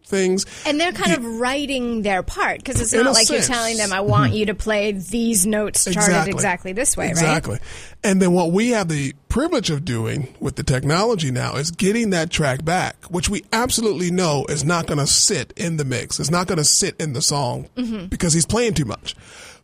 things. 0.06 0.46
And 0.66 0.80
they're 0.80 0.94
kind 0.94 1.12
of 1.12 1.26
writing 1.26 2.02
their 2.02 2.24
part 2.24 2.60
because 2.60 2.80
it's 2.80 2.94
not 2.94 3.08
like 3.08 3.28
sense. 3.28 3.50
you're 3.50 3.58
telling 3.58 3.76
them, 3.76 3.92
"I 3.92 4.00
want 4.00 4.30
mm-hmm. 4.30 4.38
you 4.38 4.46
to 4.46 4.56
play 4.56 4.94
these 4.94 5.46
notes 5.46 5.84
charted 5.84 6.34
exactly, 6.34 6.72
this 6.72 6.96
way," 6.96 7.08
right? 7.08 7.12
Exactly. 7.12 7.60
And 8.06 8.22
then 8.22 8.32
what 8.32 8.54
we 8.54 8.70
have 8.70 8.88
the 8.88 9.14
privilege 9.28 9.70
of 9.70 9.84
doing 9.84 10.34
with 10.40 10.56
the 10.56 10.64
technology 10.64 11.30
now 11.30 11.58
is 11.58 11.72
getting 11.72 12.12
that 12.12 12.30
track 12.30 12.64
back, 12.64 12.96
which 13.10 13.28
we 13.28 13.44
absolutely 13.52 14.12
know 14.12 14.46
is 14.48 14.64
not 14.64 14.88
going 14.88 15.00
to 15.00 15.08
sit 15.08 15.52
in 15.58 15.76
the 15.76 15.84
mix. 15.84 16.22
It's 16.22 16.32
not 16.32 16.48
going 16.48 16.60
to 16.60 16.64
sit 16.64 16.96
in 17.02 17.12
the 17.12 17.22
song 17.22 17.68
Mm-hmm. 17.76 18.06
because 18.06 18.32
he's 18.32 18.46
playing 18.46 18.76
too 18.76 18.86
much. 18.86 19.14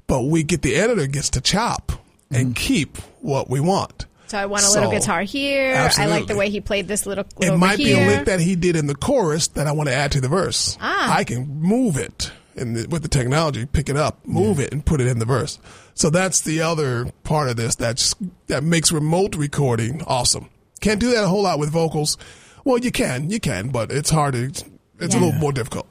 But 0.08 0.24
we 0.24 0.44
get 0.44 0.62
the 0.62 0.76
editor 0.76 1.08
gets 1.08 1.30
to 1.30 1.40
chop 1.40 1.94
and 2.30 2.50
mm. 2.50 2.56
keep 2.58 2.98
what 3.22 3.50
we 3.50 3.62
want. 3.62 4.08
So 4.32 4.38
I 4.38 4.46
want 4.46 4.64
a 4.64 4.72
little 4.72 4.90
So, 4.90 4.98
guitar 4.98 5.24
here. 5.24 5.76
I 5.98 6.06
like 6.06 6.28
the 6.28 6.38
way 6.38 6.50
he 6.50 6.62
played 6.62 6.88
this 6.88 7.06
little. 7.06 7.26
It 7.42 7.50
over 7.50 7.58
might 7.58 7.78
be 7.78 7.94
here. 7.94 8.06
a 8.06 8.08
lick 8.08 8.26
that 8.28 8.40
he 8.40 8.56
did 8.56 8.78
in 8.78 8.88
the 8.88 8.96
chorus 8.96 9.50
that 9.50 9.68
I 9.68 9.74
want 9.74 9.90
to 9.90 9.94
add 9.94 10.14
to 10.14 10.22
the 10.22 10.30
verse. 10.30 10.78
Ah. 10.80 11.18
I 11.18 11.26
can 11.26 11.60
move 11.60 11.98
it 11.98 12.32
and 12.56 12.76
with 12.90 13.02
the 13.02 13.10
technology, 13.10 13.66
pick 13.66 13.90
it 13.90 13.98
up, 13.98 14.26
move 14.26 14.58
it, 14.62 14.72
and 14.72 14.86
put 14.86 15.02
it 15.02 15.08
in 15.08 15.20
the 15.20 15.26
verse. 15.26 15.60
So 15.96 16.10
that's 16.10 16.40
the 16.40 16.62
other 16.62 17.12
part 17.24 17.50
of 17.50 17.58
this 17.58 17.76
that's 17.76 18.16
that 18.48 18.64
makes 18.64 18.94
remote 18.94 19.36
recording 19.36 20.02
awesome. 20.08 20.50
Can't 20.80 21.02
do 21.02 21.12
that 21.12 21.26
a 21.26 21.28
whole 21.28 21.44
lot 21.44 21.60
with 21.60 21.70
vocals. 21.70 22.18
Well, 22.64 22.78
you 22.78 22.92
can, 22.92 23.30
you 23.30 23.42
can, 23.42 23.68
but 23.68 23.92
it's 23.92 24.12
hard. 24.12 24.34
To, 24.36 24.46
it's 24.46 25.14
a 25.14 25.20
little 25.20 25.34
more 25.34 25.52
difficult. 25.52 25.88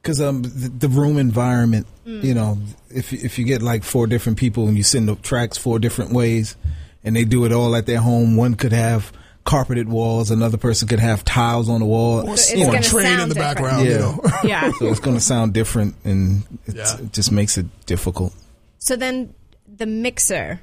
Because 0.00 0.18
um, 0.18 0.42
the, 0.42 0.68
the 0.68 0.88
room 0.88 1.18
environment, 1.18 1.86
you 2.06 2.32
know, 2.32 2.56
if 2.88 3.12
if 3.12 3.38
you 3.38 3.44
get 3.44 3.60
like 3.60 3.84
four 3.84 4.06
different 4.06 4.38
people 4.38 4.66
and 4.66 4.78
you 4.78 4.82
send 4.82 5.08
the 5.08 5.16
tracks 5.16 5.58
four 5.58 5.78
different 5.78 6.12
ways, 6.12 6.56
and 7.04 7.14
they 7.16 7.24
do 7.24 7.44
it 7.44 7.52
all 7.52 7.74
at 7.76 7.86
their 7.86 8.00
home, 8.00 8.36
one 8.36 8.54
could 8.54 8.72
have 8.72 9.12
carpeted 9.44 9.88
walls, 9.88 10.30
another 10.30 10.56
person 10.56 10.86
could 10.86 11.00
have 11.00 11.24
tiles 11.24 11.68
on 11.68 11.80
the 11.80 11.86
wall. 11.86 12.28
Or, 12.28 12.34
it's 12.34 12.52
or 12.54 12.66
gonna 12.66 12.80
train 12.82 13.06
in 13.06 13.18
sound 13.18 13.30
the 13.30 13.34
different. 13.34 13.56
background. 13.56 13.84
You 13.86 13.92
Yeah. 13.92 13.98
know. 13.98 14.20
Yeah. 14.44 14.72
So 14.78 14.86
it's 14.86 15.00
going 15.00 15.16
to 15.16 15.20
sound 15.22 15.52
different, 15.52 15.94
and 16.04 16.44
it's, 16.66 16.76
Yeah. 16.76 16.98
it 17.04 17.12
just 17.12 17.32
makes 17.32 17.58
it 17.58 17.66
difficult. 17.86 18.32
So 18.78 18.94
then 18.96 19.34
the 19.66 19.86
mixer. 19.86 20.60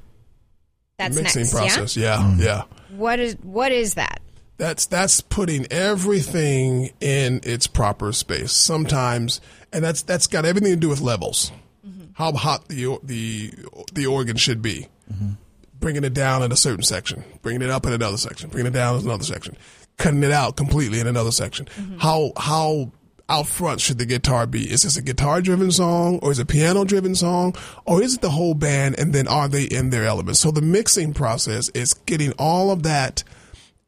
That's 0.97 1.15
Mixing 1.15 1.41
next. 1.43 1.53
process. 1.53 1.95
Yeah. 1.97 2.35
Yeah, 2.37 2.43
yeah. 2.45 2.63
What 2.97 3.19
is 3.19 3.37
what 3.41 3.71
is 3.71 3.93
that? 3.93 4.19
That's 4.57 4.85
that's 4.87 5.21
putting 5.21 5.65
everything 5.71 6.91
in 6.99 7.39
its 7.43 7.67
proper 7.67 8.11
space. 8.11 8.51
Sometimes, 8.51 9.39
and 9.71 9.81
that's 9.83 10.01
that's 10.01 10.27
got 10.27 10.43
everything 10.45 10.71
to 10.71 10.75
do 10.75 10.89
with 10.89 10.99
levels. 10.99 11.51
Mm-hmm. 11.87 12.11
How 12.13 12.33
hot 12.33 12.67
the 12.67 12.97
the 13.03 13.53
the 13.93 14.05
organ 14.07 14.35
should 14.35 14.61
be. 14.61 14.87
Mm-hmm. 15.11 15.31
Bringing 15.79 16.03
it 16.03 16.13
down 16.13 16.43
in 16.43 16.51
a 16.51 16.57
certain 16.57 16.83
section, 16.83 17.23
bringing 17.41 17.61
it 17.61 17.69
up 17.69 17.85
in 17.85 17.93
another 17.93 18.17
section, 18.17 18.49
bringing 18.49 18.67
it 18.67 18.75
down 18.75 18.99
in 18.99 19.05
another 19.05 19.23
section, 19.23 19.55
cutting 19.97 20.23
it 20.23 20.31
out 20.31 20.57
completely 20.57 20.99
in 20.99 21.07
another 21.07 21.31
section. 21.31 21.67
Mm-hmm. 21.67 21.99
How 21.99 22.33
how 22.35 22.91
out 23.29 23.47
front 23.47 23.79
should 23.79 23.97
the 23.97 24.05
guitar 24.05 24.47
be? 24.47 24.69
Is 24.69 24.81
this 24.81 24.97
a 24.97 25.01
guitar 25.01 25.41
driven 25.41 25.71
song 25.71 26.19
or 26.21 26.31
is 26.31 26.39
it 26.39 26.43
a 26.43 26.45
piano 26.45 26.83
driven 26.83 27.15
song 27.15 27.55
or 27.85 28.01
is 28.01 28.15
it 28.15 28.21
the 28.21 28.31
whole 28.31 28.55
band 28.55 28.99
and 28.99 29.13
then 29.13 29.27
are 29.27 29.47
they 29.47 29.63
in 29.63 29.91
their 29.91 30.05
elements? 30.05 30.39
So 30.39 30.51
the 30.51 30.61
mixing 30.61 31.13
process 31.13 31.69
is 31.69 31.93
getting 31.93 32.33
all 32.33 32.71
of 32.71 32.83
that 32.83 33.23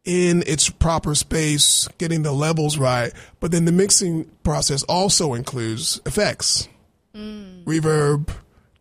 in 0.06 0.44
its 0.48 0.70
proper 0.70 1.16
space, 1.16 1.88
getting 1.98 2.24
the 2.24 2.32
levels 2.32 2.78
right. 2.78 3.12
But 3.40 3.52
then 3.52 3.66
the 3.66 3.72
mixing 3.72 4.26
process 4.44 4.84
also 4.84 5.34
includes 5.34 6.00
effects, 6.06 6.68
mm. 7.16 7.64
reverb, 7.66 8.30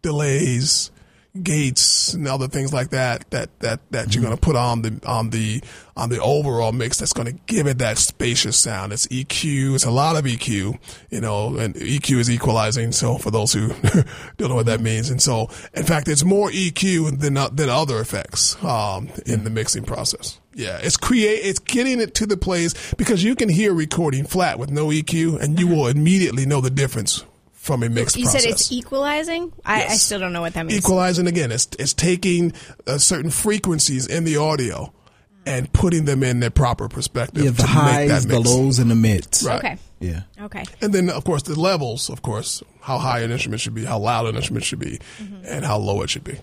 delays, 0.02 0.90
gates, 1.42 2.12
and 2.14 2.26
other 2.26 2.48
things 2.48 2.72
like 2.72 2.90
that. 2.90 3.30
That 3.30 3.58
that 3.60 3.80
that 3.90 4.14
you're 4.14 4.22
going 4.22 4.36
to 4.36 4.40
put 4.40 4.56
on 4.56 4.82
the 4.82 5.00
on 5.06 5.30
the 5.30 5.62
on 5.96 6.08
the 6.08 6.20
overall 6.20 6.72
mix. 6.72 6.98
That's 6.98 7.12
going 7.12 7.26
to 7.26 7.38
give 7.46 7.66
it 7.66 7.78
that 7.78 7.98
spacious 7.98 8.56
sound. 8.56 8.92
It's 8.92 9.06
EQ. 9.08 9.74
It's 9.74 9.84
a 9.84 9.90
lot 9.90 10.16
of 10.16 10.24
EQ. 10.24 10.78
You 11.10 11.20
know, 11.20 11.56
and 11.56 11.74
EQ 11.74 12.18
is 12.18 12.30
equalizing. 12.30 12.92
So 12.92 13.18
for 13.18 13.30
those 13.30 13.52
who 13.52 13.68
don't 14.36 14.48
know 14.48 14.56
what 14.56 14.66
that 14.66 14.80
means, 14.80 15.10
and 15.10 15.20
so 15.20 15.48
in 15.74 15.84
fact, 15.84 16.08
it's 16.08 16.24
more 16.24 16.50
EQ 16.50 17.20
than 17.20 17.34
than 17.34 17.68
other 17.68 18.00
effects 18.00 18.62
um, 18.64 19.08
in 19.26 19.44
the 19.44 19.50
mixing 19.50 19.84
process. 19.84 20.40
Yeah, 20.52 20.78
it's 20.82 20.96
create. 20.96 21.40
It's 21.44 21.60
getting 21.60 22.00
it 22.00 22.14
to 22.16 22.26
the 22.26 22.36
place 22.36 22.94
because 22.94 23.22
you 23.22 23.36
can 23.36 23.48
hear 23.48 23.72
recording 23.72 24.24
flat 24.24 24.58
with 24.58 24.70
no 24.70 24.88
EQ, 24.88 25.40
and 25.40 25.58
you 25.58 25.68
will 25.68 25.86
immediately 25.86 26.44
know 26.44 26.60
the 26.60 26.70
difference 26.70 27.24
from 27.60 27.82
a 27.82 27.90
mixed 27.90 28.16
You 28.16 28.24
process. 28.24 28.42
said 28.42 28.50
it's 28.52 28.72
equalizing. 28.72 29.52
I, 29.66 29.84
I 29.84 29.88
still 29.96 30.18
don't 30.18 30.32
know 30.32 30.40
what 30.40 30.54
that 30.54 30.64
means. 30.64 30.78
Equalizing 30.78 31.26
again, 31.26 31.52
it's 31.52 31.68
it's 31.78 31.92
taking 31.92 32.54
uh, 32.86 32.96
certain 32.98 33.30
frequencies 33.30 34.06
in 34.06 34.24
the 34.24 34.38
audio 34.38 34.92
and 35.44 35.70
putting 35.72 36.06
them 36.06 36.22
in 36.22 36.40
their 36.40 36.50
proper 36.50 36.88
perspective. 36.88 37.44
Yeah, 37.44 37.50
the 37.50 37.56
to 37.58 37.62
make 37.62 37.70
highs, 37.70 38.26
that 38.26 38.32
the 38.32 38.40
lows, 38.40 38.78
and 38.78 38.90
the 38.90 38.94
mids. 38.94 39.42
Right. 39.46 39.58
Okay. 39.58 39.78
Yeah. 40.00 40.22
Okay. 40.40 40.64
And 40.80 40.94
then, 40.94 41.10
of 41.10 41.24
course, 41.24 41.42
the 41.42 41.58
levels. 41.60 42.08
Of 42.08 42.22
course, 42.22 42.62
how 42.80 42.96
high 42.96 43.20
an 43.20 43.30
instrument 43.30 43.60
should 43.60 43.74
be, 43.74 43.84
how 43.84 43.98
loud 43.98 44.26
an 44.26 44.36
instrument 44.36 44.64
should 44.64 44.78
be, 44.78 44.98
Mm-hmm. 45.22 45.42
and 45.44 45.62
how 45.64 45.76
low 45.78 46.00
it 46.02 46.08
should 46.08 46.24
be. 46.24 46.38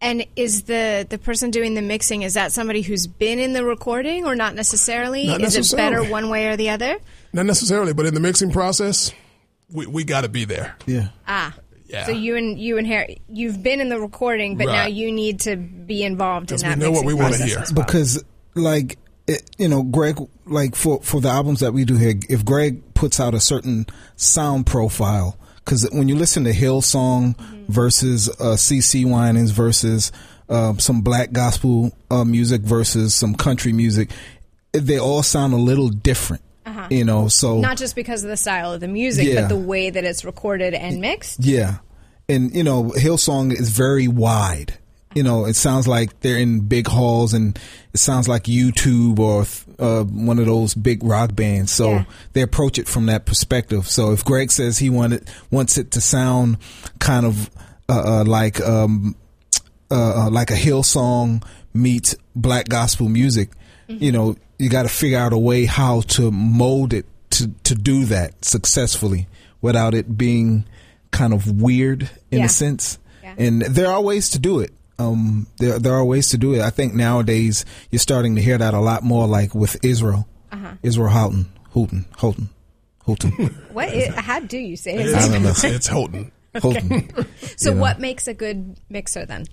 And 0.00 0.26
is 0.34 0.64
the 0.64 1.06
the 1.08 1.18
person 1.18 1.52
doing 1.52 1.74
the 1.74 1.82
mixing 1.82 2.22
is 2.22 2.34
that 2.34 2.50
somebody 2.50 2.82
who's 2.82 3.06
been 3.06 3.38
in 3.38 3.52
the 3.52 3.64
recording 3.64 4.24
or 4.26 4.34
not 4.34 4.56
necessarily? 4.56 5.28
Not 5.28 5.40
is 5.40 5.54
it 5.72 5.76
better 5.76 6.02
one 6.02 6.28
way 6.28 6.48
or 6.48 6.56
the 6.56 6.70
other? 6.70 6.98
Not 7.32 7.46
necessarily, 7.46 7.92
but 7.92 8.06
in 8.06 8.14
the 8.14 8.18
mixing 8.18 8.50
process, 8.50 9.12
we 9.72 9.86
we 9.86 10.04
got 10.04 10.22
to 10.22 10.28
be 10.28 10.44
there. 10.44 10.76
Yeah. 10.86 11.08
Ah. 11.26 11.54
Yeah. 11.86 12.06
So 12.06 12.12
you 12.12 12.36
and 12.36 12.58
you 12.58 12.78
and 12.78 12.86
Harry, 12.86 13.20
you've 13.28 13.62
been 13.62 13.80
in 13.80 13.90
the 13.90 14.00
recording, 14.00 14.56
but 14.56 14.66
now 14.66 14.86
you 14.86 15.12
need 15.12 15.40
to 15.40 15.56
be 15.56 16.02
involved 16.02 16.50
in 16.50 16.58
that. 16.58 16.78
we 16.78 16.84
know 16.84 16.90
what 16.90 17.04
we 17.04 17.12
wanna 17.12 17.36
hear. 17.36 17.58
well. 17.58 17.84
because 17.84 18.24
like 18.54 18.98
it, 19.26 19.48
you 19.58 19.68
know 19.68 19.82
greg 19.82 20.18
like 20.46 20.74
for 20.74 21.00
for 21.02 21.20
the 21.20 21.28
albums 21.28 21.60
that 21.60 21.72
we 21.72 21.84
do 21.84 21.96
here 21.96 22.14
if 22.28 22.44
greg 22.44 22.82
puts 22.94 23.20
out 23.20 23.34
a 23.34 23.40
certain 23.40 23.86
sound 24.16 24.66
profile 24.66 25.38
because 25.64 25.88
when 25.92 26.08
you 26.08 26.16
listen 26.16 26.44
to 26.44 26.50
Hillsong 26.50 27.38
versus 27.68 28.28
uh 28.40 28.56
CeCe 28.56 29.04
Winans 29.04 29.50
versus 29.52 30.10
um, 30.48 30.78
some 30.80 31.02
black 31.02 31.30
gospel 31.32 31.92
uh, 32.10 32.24
music 32.24 32.62
versus 32.62 33.14
some 33.14 33.34
country 33.34 33.72
music 33.72 34.10
they 34.72 34.98
all 34.98 35.22
sound 35.22 35.52
a 35.54 35.56
little 35.58 35.88
different 35.88 36.42
you 36.90 37.04
know 37.04 37.28
so 37.28 37.58
not 37.60 37.76
just 37.76 37.94
because 37.96 38.22
of 38.24 38.30
the 38.30 38.36
style 38.36 38.72
of 38.72 38.80
the 38.80 38.88
music, 38.88 39.26
Yeah. 39.28 39.42
but 39.42 39.48
the 39.48 39.56
way 39.56 39.90
that 39.90 40.04
it's 40.04 40.24
recorded 40.24 40.74
and 40.74 41.00
mixed. 41.00 41.40
Yeah. 41.40 41.78
And, 42.28 42.54
you 42.54 42.62
know, 42.62 42.84
Hillsong 42.84 43.52
is 43.52 43.70
very 43.70 44.06
wide. 44.08 44.78
You 45.14 45.22
know, 45.24 45.44
it 45.44 45.54
sounds 45.54 45.86
like 45.88 46.20
they're 46.20 46.38
in 46.38 46.60
big 46.60 46.86
halls 46.86 47.34
and 47.34 47.58
it 47.92 47.98
sounds 47.98 48.28
like 48.28 48.44
U2 48.44 49.18
or 49.18 49.44
uh, 49.78 50.04
one 50.04 50.38
of 50.38 50.46
those 50.46 50.72
big 50.74 51.02
rock 51.02 51.34
bands. 51.34 51.72
So 51.72 51.90
Yeah. 51.90 52.04
they 52.32 52.40
approach 52.42 52.78
it 52.78 52.88
from 52.88 53.06
that 53.06 53.26
perspective. 53.26 53.88
So 53.88 54.12
if 54.12 54.24
Greg 54.24 54.50
says 54.52 54.78
he 54.78 54.88
wanted, 54.88 55.28
wants 55.50 55.76
it 55.76 55.90
to 55.90 56.00
sound 56.00 56.56
kind 57.00 57.26
of 57.26 57.50
uh, 57.88 58.20
uh, 58.20 58.24
like, 58.24 58.60
um, 58.62 59.16
uh, 59.90 60.26
uh, 60.26 60.30
like 60.30 60.50
a 60.50 60.54
Hillsong 60.56 61.42
meets 61.74 62.14
black 62.34 62.68
gospel 62.68 63.08
music, 63.08 63.50
Mm-hmm. 63.88 64.04
you 64.04 64.12
know, 64.12 64.36
you 64.62 64.70
got 64.70 64.82
to 64.84 64.88
figure 64.88 65.18
out 65.18 65.32
a 65.32 65.38
way 65.38 65.64
how 65.66 66.02
to 66.02 66.30
mold 66.30 66.92
it 66.92 67.06
to, 67.30 67.48
to 67.64 67.74
do 67.74 68.04
that 68.06 68.44
successfully 68.44 69.26
without 69.60 69.94
it 69.94 70.16
being 70.16 70.64
kind 71.10 71.32
of 71.32 71.60
weird 71.60 72.08
in 72.30 72.38
Yeah. 72.40 72.44
a 72.46 72.48
sense. 72.48 72.98
Yeah. 73.22 73.34
And 73.38 73.62
there 73.62 73.88
are 73.88 74.00
ways 74.00 74.30
to 74.30 74.38
do 74.38 74.60
it. 74.60 74.72
Um, 74.98 75.46
there, 75.58 75.78
there 75.78 75.94
are 75.94 76.04
ways 76.04 76.28
to 76.30 76.38
do 76.38 76.54
it. 76.54 76.60
I 76.60 76.70
think 76.70 76.94
nowadays 76.94 77.64
you're 77.90 77.98
starting 77.98 78.36
to 78.36 78.42
hear 78.42 78.58
that 78.58 78.74
a 78.74 78.80
lot 78.80 79.02
more 79.02 79.26
like 79.26 79.54
with 79.54 79.82
Israel, 79.84 80.28
Uh-huh. 80.52 80.72
Israel 80.82 81.08
Houghton, 81.08 81.46
Houghton, 81.74 82.04
Houghton, 82.18 82.48
Houghton, 83.06 83.30
What? 83.72 83.88
Is, 83.92 84.14
how 84.14 84.40
do 84.40 84.58
you 84.58 84.76
say 84.76 84.94
It 84.94 85.06
it? 85.06 85.14
I 85.16 85.28
don't 85.28 85.42
know. 85.42 85.52
it's 85.56 85.86
Houghton. 85.88 86.30
Houghton. 86.62 87.08
So 87.56 87.70
you 87.70 87.74
know. 87.74 87.80
what 87.80 87.98
makes 88.00 88.28
a 88.28 88.34
good 88.34 88.76
mixer 88.90 89.24
then? 89.26 89.46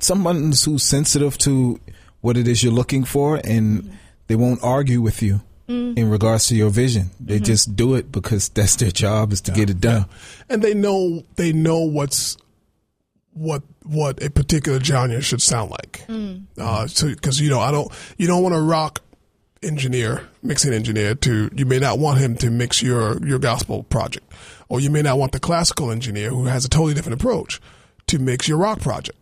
someone 0.00 0.52
who's 0.52 0.82
sensitive 0.82 1.38
to 1.38 1.80
what 2.20 2.36
it 2.36 2.46
is 2.48 2.62
you're 2.62 2.72
looking 2.72 3.04
for 3.04 3.40
and 3.44 3.96
they 4.28 4.36
won't 4.36 4.62
argue 4.62 5.00
with 5.00 5.22
you 5.22 5.40
mm. 5.68 5.96
in 5.98 6.08
regards 6.08 6.46
to 6.48 6.54
your 6.54 6.70
vision. 6.70 7.10
They 7.20 7.36
mm-hmm. 7.36 7.44
just 7.44 7.74
do 7.74 7.94
it 7.94 8.12
because 8.12 8.48
that's 8.54 8.76
their 8.76 8.90
job 8.90 9.32
is 9.32 9.40
to 9.42 9.52
get 9.52 9.70
it 9.70 9.80
done. 9.80 10.06
and 10.48 10.62
they 10.62 10.74
know 10.74 11.24
they 11.36 11.52
know 11.52 11.80
what's 11.80 12.36
what 13.32 13.62
what 13.84 14.22
a 14.22 14.30
particular 14.30 14.80
genre 14.80 15.20
should 15.20 15.42
sound 15.42 15.70
like. 15.70 16.04
Mm. 16.08 16.44
Uh, 16.56 16.86
so 16.86 17.08
because 17.08 17.40
you 17.40 17.50
know 17.50 17.60
I 17.60 17.70
don't 17.70 17.92
you 18.16 18.26
don't 18.26 18.42
want 18.42 18.54
a 18.54 18.60
rock 18.60 19.02
engineer 19.62 20.28
mixing 20.42 20.72
engineer 20.72 21.16
to 21.16 21.50
you 21.54 21.66
may 21.66 21.80
not 21.80 21.98
want 21.98 22.18
him 22.18 22.36
to 22.36 22.50
mix 22.50 22.82
your 22.82 23.24
your 23.26 23.38
gospel 23.38 23.82
project, 23.84 24.30
or 24.68 24.80
you 24.80 24.90
may 24.90 25.02
not 25.02 25.18
want 25.18 25.32
the 25.32 25.40
classical 25.40 25.90
engineer 25.90 26.30
who 26.30 26.44
has 26.44 26.64
a 26.64 26.68
totally 26.68 26.94
different 26.94 27.20
approach 27.20 27.60
to 28.08 28.18
mix 28.18 28.48
your 28.48 28.58
rock 28.58 28.80
project 28.80 29.18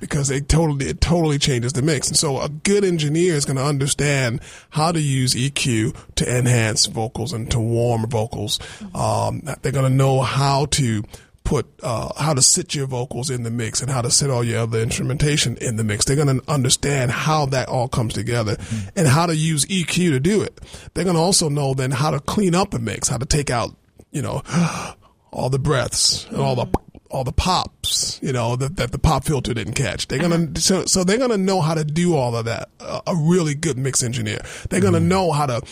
because 0.00 0.30
it 0.30 0.48
totally 0.48 0.86
it 0.86 1.00
totally 1.00 1.38
changes 1.38 1.72
the 1.72 1.82
mix. 1.82 2.08
And 2.08 2.16
so 2.16 2.40
a 2.40 2.48
good 2.48 2.84
engineer 2.84 3.34
is 3.34 3.44
going 3.44 3.56
to 3.56 3.64
understand 3.64 4.40
how 4.70 4.92
to 4.92 5.00
use 5.00 5.34
EQ 5.34 5.96
to 6.16 6.38
enhance 6.38 6.86
vocals 6.86 7.32
and 7.32 7.50
to 7.50 7.58
warm 7.58 8.06
vocals. 8.08 8.58
Um, 8.94 9.42
they're 9.62 9.72
going 9.72 9.90
to 9.90 9.96
know 9.96 10.20
how 10.20 10.66
to 10.66 11.02
put 11.44 11.66
uh, 11.82 12.10
how 12.20 12.34
to 12.34 12.42
sit 12.42 12.74
your 12.74 12.86
vocals 12.86 13.30
in 13.30 13.42
the 13.42 13.50
mix 13.50 13.80
and 13.80 13.90
how 13.90 14.00
to 14.00 14.10
sit 14.10 14.30
all 14.30 14.42
your 14.42 14.60
other 14.60 14.80
instrumentation 14.80 15.56
in 15.58 15.76
the 15.76 15.84
mix. 15.84 16.04
They're 16.04 16.16
going 16.16 16.40
to 16.40 16.50
understand 16.50 17.10
how 17.10 17.46
that 17.46 17.68
all 17.68 17.86
comes 17.88 18.14
together 18.14 18.56
and 18.96 19.06
how 19.06 19.26
to 19.26 19.36
use 19.36 19.64
EQ 19.66 20.10
to 20.10 20.20
do 20.20 20.42
it. 20.42 20.60
They're 20.94 21.04
going 21.04 21.16
to 21.16 21.22
also 21.22 21.48
know 21.48 21.74
then 21.74 21.90
how 21.90 22.10
to 22.10 22.20
clean 22.20 22.54
up 22.54 22.74
a 22.74 22.78
mix, 22.78 23.08
how 23.08 23.18
to 23.18 23.26
take 23.26 23.50
out, 23.50 23.76
you 24.10 24.22
know, 24.22 24.42
all 25.30 25.50
the 25.50 25.58
breaths 25.58 26.26
and 26.28 26.38
all 26.38 26.56
the 26.56 26.66
all 27.14 27.24
the 27.24 27.32
pops, 27.32 28.18
you 28.22 28.32
know, 28.32 28.56
that, 28.56 28.76
that 28.76 28.90
the 28.92 28.98
pop 28.98 29.24
filter 29.24 29.54
didn't 29.54 29.74
catch. 29.74 30.08
They're 30.08 30.18
gonna 30.18 30.58
so 30.60 30.84
so 30.86 31.04
they're 31.04 31.18
gonna 31.18 31.38
know 31.38 31.60
how 31.60 31.74
to 31.74 31.84
do 31.84 32.14
all 32.16 32.34
of 32.36 32.44
that. 32.46 32.68
A, 32.80 33.00
a 33.06 33.16
really 33.16 33.54
good 33.54 33.78
mix 33.78 34.02
engineer. 34.02 34.40
They're 34.68 34.80
gonna 34.80 35.00
know 35.00 35.30
how 35.32 35.46
to 35.46 35.62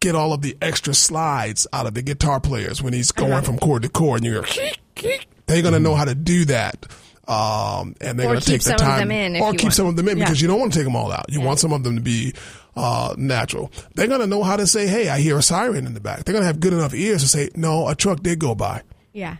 get 0.00 0.14
all 0.14 0.32
of 0.32 0.40
the 0.42 0.56
extra 0.62 0.94
slides 0.94 1.66
out 1.72 1.86
of 1.86 1.94
the 1.94 2.02
guitar 2.02 2.38
players 2.40 2.82
when 2.82 2.92
he's 2.92 3.10
going 3.10 3.42
from 3.42 3.58
chord 3.58 3.82
to 3.82 3.88
chord, 3.88 4.22
and 4.22 4.32
you're 4.32 4.44
they're 5.46 5.62
gonna 5.62 5.80
know 5.80 5.94
how 5.94 6.04
to 6.04 6.14
do 6.14 6.44
that. 6.46 6.86
Um, 7.26 7.94
and 8.02 8.18
they're 8.18 8.26
Or 8.28 8.34
gonna 8.34 8.40
take 8.42 8.62
the 8.62 8.74
time, 8.74 9.08
them 9.08 9.10
in 9.10 9.40
or 9.40 9.52
keep 9.52 9.62
want. 9.62 9.74
some 9.74 9.86
of 9.86 9.96
them 9.96 10.08
in 10.08 10.18
Yeah. 10.18 10.24
because 10.26 10.42
you 10.42 10.46
don't 10.48 10.60
want 10.60 10.74
to 10.74 10.78
take 10.78 10.84
them 10.84 10.94
all 10.94 11.10
out. 11.10 11.24
You 11.30 11.40
want 11.40 11.58
some 11.58 11.72
of 11.72 11.82
them 11.82 11.96
to 11.96 12.02
be 12.02 12.34
uh, 12.76 13.14
natural. 13.16 13.72
They're 13.94 14.08
gonna 14.08 14.26
know 14.26 14.42
how 14.42 14.56
to 14.56 14.66
say, 14.66 14.86
"Hey, 14.86 15.08
I 15.08 15.20
hear 15.20 15.38
a 15.38 15.42
siren 15.42 15.86
in 15.86 15.94
the 15.94 16.00
back." 16.00 16.24
They're 16.24 16.34
gonna 16.34 16.44
have 16.46 16.60
good 16.60 16.72
enough 16.74 16.92
ears 16.92 17.22
to 17.22 17.28
say, 17.28 17.48
"No, 17.56 17.88
a 17.88 17.94
truck 17.94 18.22
did 18.22 18.38
go 18.40 18.54
by." 18.54 18.82
Yeah. 19.14 19.36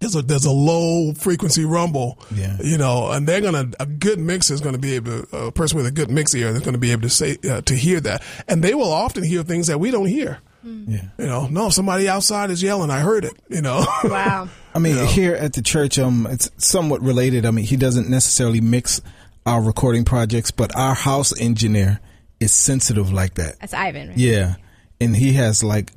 There's 0.00 0.14
a 0.16 0.22
there's 0.22 0.44
a 0.44 0.50
low 0.50 1.12
frequency 1.14 1.64
rumble, 1.64 2.18
Yeah. 2.34 2.56
you 2.62 2.78
know, 2.78 3.10
and 3.10 3.26
they're 3.26 3.40
gonna 3.40 3.70
a 3.80 3.86
good 3.86 4.18
mixer 4.18 4.54
is 4.54 4.60
gonna 4.60 4.78
be 4.78 4.94
able 4.94 5.22
to 5.24 5.36
a 5.36 5.52
person 5.52 5.76
with 5.76 5.86
a 5.86 5.90
good 5.90 6.10
mix 6.10 6.34
ear 6.34 6.48
is 6.48 6.60
gonna 6.60 6.78
be 6.78 6.92
able 6.92 7.02
to 7.02 7.10
say 7.10 7.36
uh, 7.50 7.60
to 7.62 7.74
hear 7.74 8.00
that, 8.00 8.22
and 8.46 8.62
they 8.62 8.74
will 8.74 8.92
often 8.92 9.22
hear 9.24 9.42
things 9.42 9.66
that 9.66 9.78
we 9.80 9.90
don't 9.90 10.06
hear. 10.06 10.38
Yeah. 10.64 11.02
You 11.18 11.26
know, 11.26 11.46
no, 11.46 11.70
somebody 11.70 12.08
outside 12.08 12.50
is 12.50 12.62
yelling. 12.62 12.90
I 12.90 13.00
heard 13.00 13.24
it. 13.24 13.32
You 13.48 13.62
know, 13.62 13.86
Wow. 14.04 14.48
I 14.74 14.80
mean, 14.80 15.06
here 15.06 15.34
at 15.34 15.54
the 15.54 15.62
church, 15.62 15.98
um, 15.98 16.26
it's 16.30 16.50
somewhat 16.58 17.00
related. 17.00 17.46
I 17.46 17.52
mean, 17.52 17.64
he 17.64 17.76
doesn't 17.76 18.08
necessarily 18.10 18.60
mix 18.60 19.00
our 19.46 19.62
recording 19.62 20.04
projects, 20.04 20.50
but 20.50 20.74
our 20.76 20.94
house 20.94 21.32
engineer 21.40 22.00
is 22.38 22.52
sensitive 22.52 23.10
like 23.12 23.34
that. 23.34 23.58
That's 23.60 23.72
Ivan. 23.72 24.08
Right? 24.10 24.18
Yeah, 24.18 24.54
and 25.00 25.16
he 25.16 25.32
has 25.34 25.64
like 25.64 25.90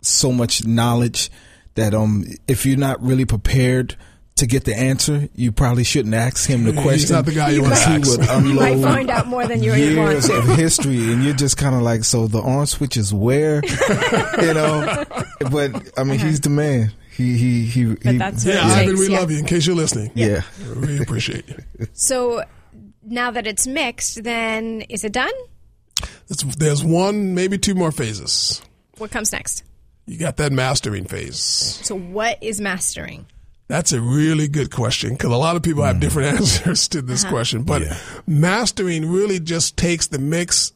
so 0.00 0.32
much 0.32 0.64
knowledge 0.66 1.30
that 1.74 1.94
um, 1.94 2.24
if 2.48 2.64
you're 2.66 2.76
not 2.78 3.02
really 3.02 3.24
prepared 3.24 3.96
to 4.36 4.46
get 4.46 4.64
the 4.64 4.76
answer, 4.76 5.28
you 5.34 5.52
probably 5.52 5.84
shouldn't 5.84 6.14
ask 6.14 6.48
him 6.50 6.64
the 6.64 6.72
question. 6.72 6.90
He's 6.92 7.00
question. 7.10 7.16
not 7.16 7.24
the 7.24 7.32
guy 7.34 7.50
you 7.50 7.62
wanna 7.62 7.74
because 7.76 8.18
ask. 8.18 8.34
would 8.34 8.44
You 8.48 8.54
might 8.54 8.82
find 8.82 9.08
out 9.10 9.26
more 9.28 9.46
than 9.46 9.62
you 9.62 9.72
really 9.72 9.96
want 9.96 10.10
years 10.12 10.28
of 10.28 10.44
history, 10.56 11.12
and 11.12 11.22
you're 11.24 11.34
just 11.34 11.56
kind 11.56 11.74
of 11.74 11.82
like, 11.82 12.02
so 12.04 12.26
the 12.26 12.40
on 12.40 12.66
switch 12.66 12.96
is 12.96 13.14
where, 13.14 13.62
you 14.42 14.54
know? 14.54 15.04
But 15.52 15.98
I 15.98 16.02
mean, 16.04 16.18
he's 16.18 16.40
the 16.40 16.50
man. 16.50 16.92
He 17.12 17.36
he 17.38 17.64
he. 17.66 17.84
But 17.94 18.04
he 18.12 18.18
that's 18.18 18.44
Yeah, 18.44 18.54
what 18.54 18.64
it 18.64 18.72
Ivan, 18.72 18.86
takes, 18.88 18.98
we 19.00 19.12
yeah. 19.14 19.20
love 19.20 19.30
you. 19.30 19.38
In 19.38 19.44
case 19.46 19.66
you're 19.68 19.76
listening, 19.76 20.10
yeah. 20.16 20.42
we 20.80 21.00
appreciate 21.00 21.48
you. 21.48 21.58
So 21.92 22.42
now 23.04 23.30
that 23.30 23.46
it's 23.46 23.66
mixed, 23.68 24.24
then 24.24 24.80
is 24.82 25.04
it 25.04 25.12
done? 25.12 25.30
It's- 26.28 26.56
there's 26.56 26.82
one, 26.82 27.34
maybe 27.34 27.56
two 27.56 27.74
more 27.76 27.92
phases. 27.92 28.60
What 28.98 29.12
comes 29.12 29.30
next? 29.30 29.62
You 30.06 30.18
got 30.18 30.36
that 30.36 30.52
mastering 30.52 31.04
phase. 31.04 31.36
So 31.36 31.96
what 31.96 32.42
is 32.42 32.60
mastering? 32.60 33.26
That's 33.68 33.92
a 33.92 34.00
really 34.00 34.48
good 34.48 34.70
question 34.70 35.10
because 35.10 35.30
a 35.30 35.36
lot 35.36 35.56
of 35.56 35.62
people 35.62 35.84
have 35.84 35.96
hmm. 35.96 36.00
different 36.00 36.28
answers 36.40 36.88
to 36.88 37.02
this 37.02 37.24
uh-huh. 37.24 37.32
question. 37.32 37.62
But 37.62 37.82
mastering 38.26 39.10
really 39.10 39.40
just 39.40 39.76
takes 39.76 40.08
the 40.08 40.18
mix 40.18 40.72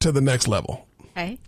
to 0.00 0.12
the 0.12 0.20
next 0.20 0.46
level. 0.46 0.86
Okay. 1.10 1.38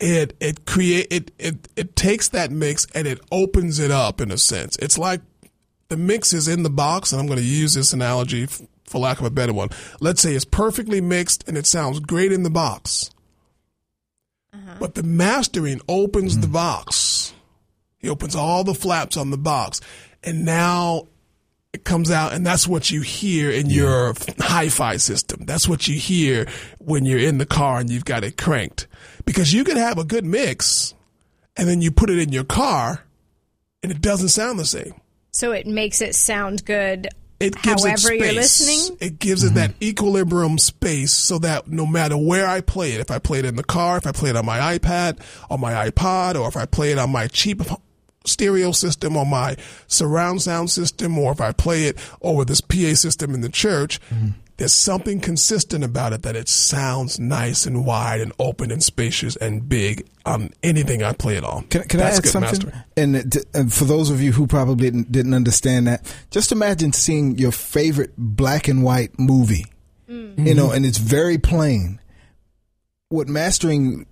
It 0.00 0.36
it 0.40 0.64
create 0.64 1.08
it 1.10 1.32
it 1.38 1.68
it 1.76 1.96
takes 1.96 2.28
that 2.28 2.52
mix 2.52 2.86
and 2.94 3.06
it 3.06 3.20
opens 3.32 3.80
it 3.80 3.90
up 3.90 4.20
in 4.20 4.30
a 4.30 4.38
sense. 4.38 4.76
It's 4.76 4.96
like 4.96 5.20
the 5.88 5.96
mix 5.96 6.32
is 6.32 6.48
in 6.48 6.62
the 6.62 6.70
box, 6.70 7.12
and 7.12 7.20
I'm 7.20 7.26
going 7.26 7.38
to 7.38 7.44
use 7.44 7.74
this 7.74 7.92
analogy 7.92 8.44
f- 8.44 8.62
for 8.84 8.98
lack 8.98 9.18
of 9.18 9.24
a 9.24 9.30
better 9.30 9.52
one. 9.52 9.70
Let's 10.00 10.22
say 10.22 10.34
it's 10.34 10.44
perfectly 10.44 11.00
mixed 11.00 11.48
and 11.48 11.56
it 11.56 11.66
sounds 11.66 11.98
great 11.98 12.30
in 12.30 12.42
the 12.42 12.50
box, 12.50 13.10
Uh-huh. 14.52 14.76
but 14.80 14.94
the 14.94 15.02
mastering 15.02 15.80
opens 15.88 16.38
the 16.38 16.46
box. 16.46 17.34
He 17.98 18.08
opens 18.08 18.34
all 18.34 18.64
the 18.64 18.74
flaps 18.74 19.16
on 19.16 19.30
the 19.30 19.36
box, 19.36 19.80
and 20.22 20.44
now 20.44 21.08
it 21.72 21.84
comes 21.84 22.10
out, 22.10 22.32
and 22.32 22.46
that's 22.46 22.66
what 22.66 22.90
you 22.90 23.02
hear 23.02 23.50
in 23.50 23.68
your 23.68 24.14
hi-fi 24.40 24.96
system. 24.96 25.44
That's 25.44 25.68
what 25.68 25.86
you 25.86 25.98
hear 25.98 26.46
when 26.78 27.04
you're 27.04 27.18
in 27.18 27.36
the 27.38 27.46
car 27.46 27.78
and 27.78 27.90
you've 27.90 28.06
got 28.06 28.24
it 28.24 28.38
cranked, 28.38 28.86
because 29.26 29.52
you 29.52 29.64
can 29.64 29.76
have 29.76 29.98
a 29.98 30.04
good 30.04 30.24
mix, 30.24 30.94
and 31.56 31.68
then 31.68 31.82
you 31.82 31.90
put 31.90 32.08
it 32.08 32.18
in 32.18 32.32
your 32.32 32.44
car, 32.44 33.04
and 33.82 33.92
it 33.92 34.00
doesn't 34.00 34.30
sound 34.30 34.58
the 34.58 34.64
same. 34.64 34.94
So 35.30 35.52
it 35.52 35.66
makes 35.66 36.00
it 36.00 36.14
sound 36.14 36.64
good 36.64 37.08
It 37.40 37.54
gives 37.62 37.84
it 37.84 37.88
however 37.88 37.98
space. 37.98 38.20
you're 38.20 38.32
listening. 38.32 38.96
It 39.00 39.18
gives 39.18 39.44
it 39.44 39.48
mm-hmm. 39.48 39.56
that 39.56 39.82
equilibrium 39.82 40.58
space 40.58 41.12
so 41.12 41.38
that 41.38 41.68
no 41.68 41.86
matter 41.86 42.16
where 42.16 42.46
I 42.46 42.60
play 42.60 42.92
it, 42.92 43.00
if 43.00 43.10
I 43.10 43.18
play 43.18 43.38
it 43.38 43.44
in 43.44 43.56
the 43.56 43.64
car, 43.64 43.96
if 43.96 44.06
I 44.06 44.12
play 44.12 44.30
it 44.30 44.36
on 44.36 44.44
my 44.44 44.78
iPad, 44.78 45.20
on 45.48 45.60
my 45.60 45.88
iPod, 45.88 46.34
or 46.40 46.48
if 46.48 46.56
I 46.56 46.66
play 46.66 46.90
it 46.90 46.98
on 46.98 47.10
my 47.10 47.28
cheap 47.28 47.62
stereo 48.24 48.72
system 48.72 49.16
or 49.16 49.24
my 49.24 49.56
surround 49.86 50.42
sound 50.42 50.70
system, 50.70 51.16
or 51.16 51.30
if 51.30 51.40
I 51.40 51.52
play 51.52 51.84
it 51.84 51.96
over 52.22 52.44
this 52.44 52.60
PA 52.60 52.94
system 52.94 53.34
in 53.34 53.40
the 53.40 53.48
church, 53.48 54.00
mm-hmm. 54.10 54.30
There's 54.58 54.74
something 54.74 55.20
consistent 55.20 55.84
about 55.84 56.12
it 56.12 56.22
that 56.22 56.34
it 56.34 56.48
sounds 56.48 57.18
nice 57.20 57.64
and 57.64 57.86
wide 57.86 58.20
and 58.20 58.32
open 58.40 58.72
and 58.72 58.82
spacious 58.82 59.36
and 59.36 59.68
big 59.68 60.06
on 60.26 60.50
anything 60.64 61.02
I 61.02 61.12
play 61.12 61.36
at 61.36 61.44
all. 61.44 61.62
Can, 61.70 61.84
can 61.84 62.00
I 62.00 62.04
That's 62.04 62.18
add 62.18 62.22
good 62.24 62.30
something? 62.30 62.72
And, 62.96 63.16
uh, 63.16 63.40
and 63.54 63.70
uh, 63.70 63.70
for 63.70 63.84
those 63.84 64.10
of 64.10 64.20
you 64.20 64.32
who 64.32 64.48
probably 64.48 64.90
didn't, 64.90 65.12
didn't 65.12 65.34
understand 65.34 65.86
that, 65.86 66.12
just 66.32 66.50
imagine 66.50 66.92
seeing 66.92 67.38
your 67.38 67.52
favorite 67.52 68.12
black 68.18 68.66
and 68.66 68.82
white 68.82 69.16
movie, 69.16 69.66
mm. 70.10 70.36
you 70.44 70.54
know, 70.54 70.66
mm-hmm. 70.66 70.74
and 70.74 70.84
it's 70.86 70.98
very 70.98 71.38
plain. 71.38 72.00
What 73.10 73.28
mastering 73.28 74.06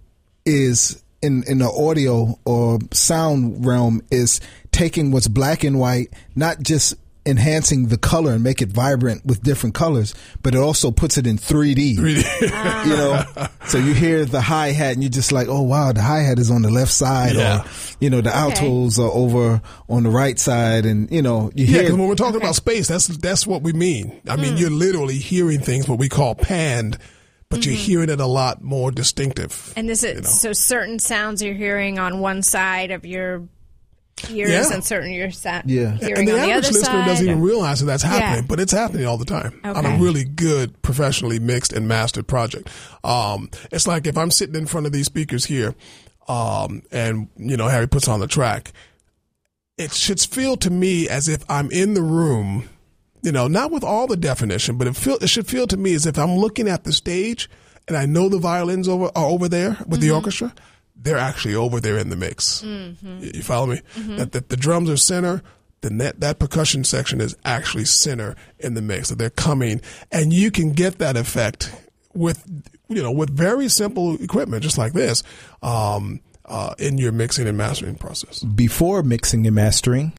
is 0.46 1.02
in 1.22 1.42
in 1.48 1.58
the 1.58 1.68
audio 1.68 2.38
or 2.44 2.78
sound 2.92 3.66
realm 3.66 4.00
is 4.12 4.40
taking 4.70 5.10
what's 5.10 5.26
black 5.28 5.64
and 5.64 5.78
white, 5.80 6.12
not 6.36 6.60
just 6.60 6.94
enhancing 7.26 7.88
the 7.88 7.98
color 7.98 8.32
and 8.32 8.42
make 8.42 8.62
it 8.62 8.68
vibrant 8.68 9.24
with 9.26 9.42
different 9.42 9.74
colors, 9.74 10.14
but 10.42 10.54
it 10.54 10.58
also 10.58 10.90
puts 10.90 11.18
it 11.18 11.26
in 11.26 11.36
3D. 11.36 11.96
you 12.86 12.96
know, 12.96 13.24
so 13.66 13.78
you 13.78 13.92
hear 13.94 14.24
the 14.24 14.40
hi 14.40 14.68
hat 14.68 14.92
and 14.94 15.02
you're 15.02 15.10
just 15.10 15.32
like, 15.32 15.48
oh 15.48 15.62
wow, 15.62 15.92
the 15.92 16.02
hi 16.02 16.20
hat 16.20 16.38
is 16.38 16.50
on 16.50 16.62
the 16.62 16.70
left 16.70 16.92
side, 16.92 17.34
Yeah. 17.34 17.62
or 17.62 17.64
you 18.00 18.10
know, 18.10 18.20
the 18.20 18.34
altos 18.34 18.98
are 18.98 19.10
over 19.10 19.60
on 19.88 20.02
the 20.04 20.10
right 20.10 20.38
side, 20.38 20.86
and 20.86 21.10
you 21.10 21.22
know, 21.22 21.50
you 21.54 21.64
Yeah, 21.64 21.72
hear 21.72 21.82
because 21.82 21.98
when 21.98 22.08
we're 22.08 22.14
talking 22.14 22.40
about 22.40 22.54
space, 22.54 22.88
that's 22.88 23.06
that's 23.06 23.46
what 23.46 23.62
we 23.62 23.72
mean. 23.72 24.20
I 24.28 24.36
mean, 24.36 24.52
hmm. 24.52 24.58
you're 24.58 24.70
literally 24.70 25.18
hearing 25.18 25.60
things 25.60 25.88
what 25.88 25.98
we 25.98 26.08
call 26.08 26.34
panned, 26.34 26.98
but 27.48 27.64
you're 27.64 27.74
mm-hmm. 27.74 27.82
hearing 27.84 28.08
it 28.10 28.20
a 28.20 28.26
lot 28.26 28.62
more 28.62 28.90
distinctive. 28.90 29.72
And 29.76 29.88
this 29.88 30.02
is 30.02 30.14
you 30.14 30.20
know. 30.22 30.28
so 30.28 30.52
certain 30.52 30.98
sounds 30.98 31.42
you're 31.42 31.54
hearing 31.54 31.98
on 31.98 32.20
one 32.20 32.42
side 32.42 32.90
of 32.90 33.04
your 33.04 33.48
ears 34.30 34.50
Yeah. 34.50 34.72
and 34.72 34.82
certain 34.84 35.10
you're 35.12 35.30
sa- 35.30 35.62
Yeah. 35.66 35.90
and 35.90 36.00
the 36.00 36.14
on 36.18 36.24
the 36.24 36.32
average 36.32 36.64
other 36.66 36.72
listener 36.72 36.84
side. 36.84 37.06
doesn't 37.06 37.26
even 37.26 37.40
realize 37.42 37.80
that 37.80 37.86
that's 37.86 38.02
happening, 38.02 38.42
Yeah. 38.44 38.46
but 38.48 38.60
it's 38.60 38.72
happening 38.72 39.06
all 39.06 39.18
the 39.18 39.24
time 39.24 39.60
on 39.64 39.84
a 39.84 39.98
really 39.98 40.24
good, 40.24 40.80
professionally 40.82 41.38
mixed 41.38 41.72
and 41.72 41.86
mastered 41.86 42.26
project. 42.26 42.68
Um, 43.04 43.50
it's 43.70 43.86
like 43.86 44.06
if 44.06 44.16
I'm 44.16 44.30
sitting 44.30 44.54
in 44.54 44.66
front 44.66 44.86
of 44.86 44.92
these 44.92 45.06
speakers 45.06 45.44
here, 45.44 45.74
um, 46.28 46.82
and 46.90 47.28
you 47.36 47.56
know 47.56 47.68
Harry 47.68 47.86
puts 47.88 48.08
on 48.08 48.20
the 48.20 48.26
track, 48.26 48.72
it 49.78 49.92
should 49.92 50.20
feel 50.20 50.56
to 50.58 50.70
me 50.70 51.08
as 51.08 51.28
if 51.28 51.44
I'm 51.48 51.70
in 51.70 51.94
the 51.94 52.02
room. 52.02 52.68
You 53.22 53.32
know, 53.32 53.48
not 53.48 53.70
with 53.72 53.82
all 53.82 54.06
the 54.06 54.16
definition, 54.16 54.76
but 54.76 54.86
it 54.86 54.96
feel 54.96 55.18
it 55.20 55.28
should 55.28 55.46
feel 55.48 55.66
to 55.66 55.76
me 55.76 55.94
as 55.94 56.06
if 56.06 56.18
I'm 56.18 56.36
looking 56.36 56.68
at 56.68 56.84
the 56.84 56.92
stage 56.92 57.50
and 57.88 57.96
I 57.96 58.06
know 58.06 58.28
the 58.28 58.38
violins 58.38 58.88
over 58.88 59.06
are 59.16 59.26
over 59.26 59.48
there 59.48 59.76
with 59.86 60.00
the 60.00 60.10
orchestra. 60.12 60.54
They're 60.96 61.18
actually 61.18 61.54
over 61.54 61.80
there 61.80 61.98
in 61.98 62.08
the 62.10 62.16
mix. 62.16 62.62
You 62.62 62.96
you 63.20 63.42
follow 63.42 63.66
me? 63.66 63.80
That, 64.16 64.32
that 64.32 64.48
the 64.48 64.56
drums 64.56 64.90
are 64.90 64.96
center. 64.96 65.42
Then 65.82 65.98
that, 65.98 66.20
that 66.20 66.38
percussion 66.38 66.84
section 66.84 67.20
is 67.20 67.36
actually 67.44 67.84
center 67.84 68.34
in 68.58 68.74
the 68.74 68.82
mix. 68.82 69.10
That 69.10 69.16
they're 69.18 69.30
coming, 69.30 69.80
and 70.10 70.32
you 70.32 70.50
can 70.50 70.72
get 70.72 70.98
that 70.98 71.16
effect 71.16 71.70
with 72.14 72.42
you 72.88 73.02
know 73.02 73.12
with 73.12 73.30
very 73.30 73.68
simple 73.68 74.16
equipment, 74.22 74.62
just 74.62 74.78
like 74.78 74.94
this, 74.94 75.22
um, 75.62 76.20
uh, 76.46 76.74
in 76.78 76.96
your 76.98 77.12
mixing 77.12 77.46
and 77.46 77.58
mastering 77.58 77.94
process. 77.96 78.42
before 78.42 79.02
mixing 79.02 79.46
and 79.46 79.54
mastering. 79.54 80.12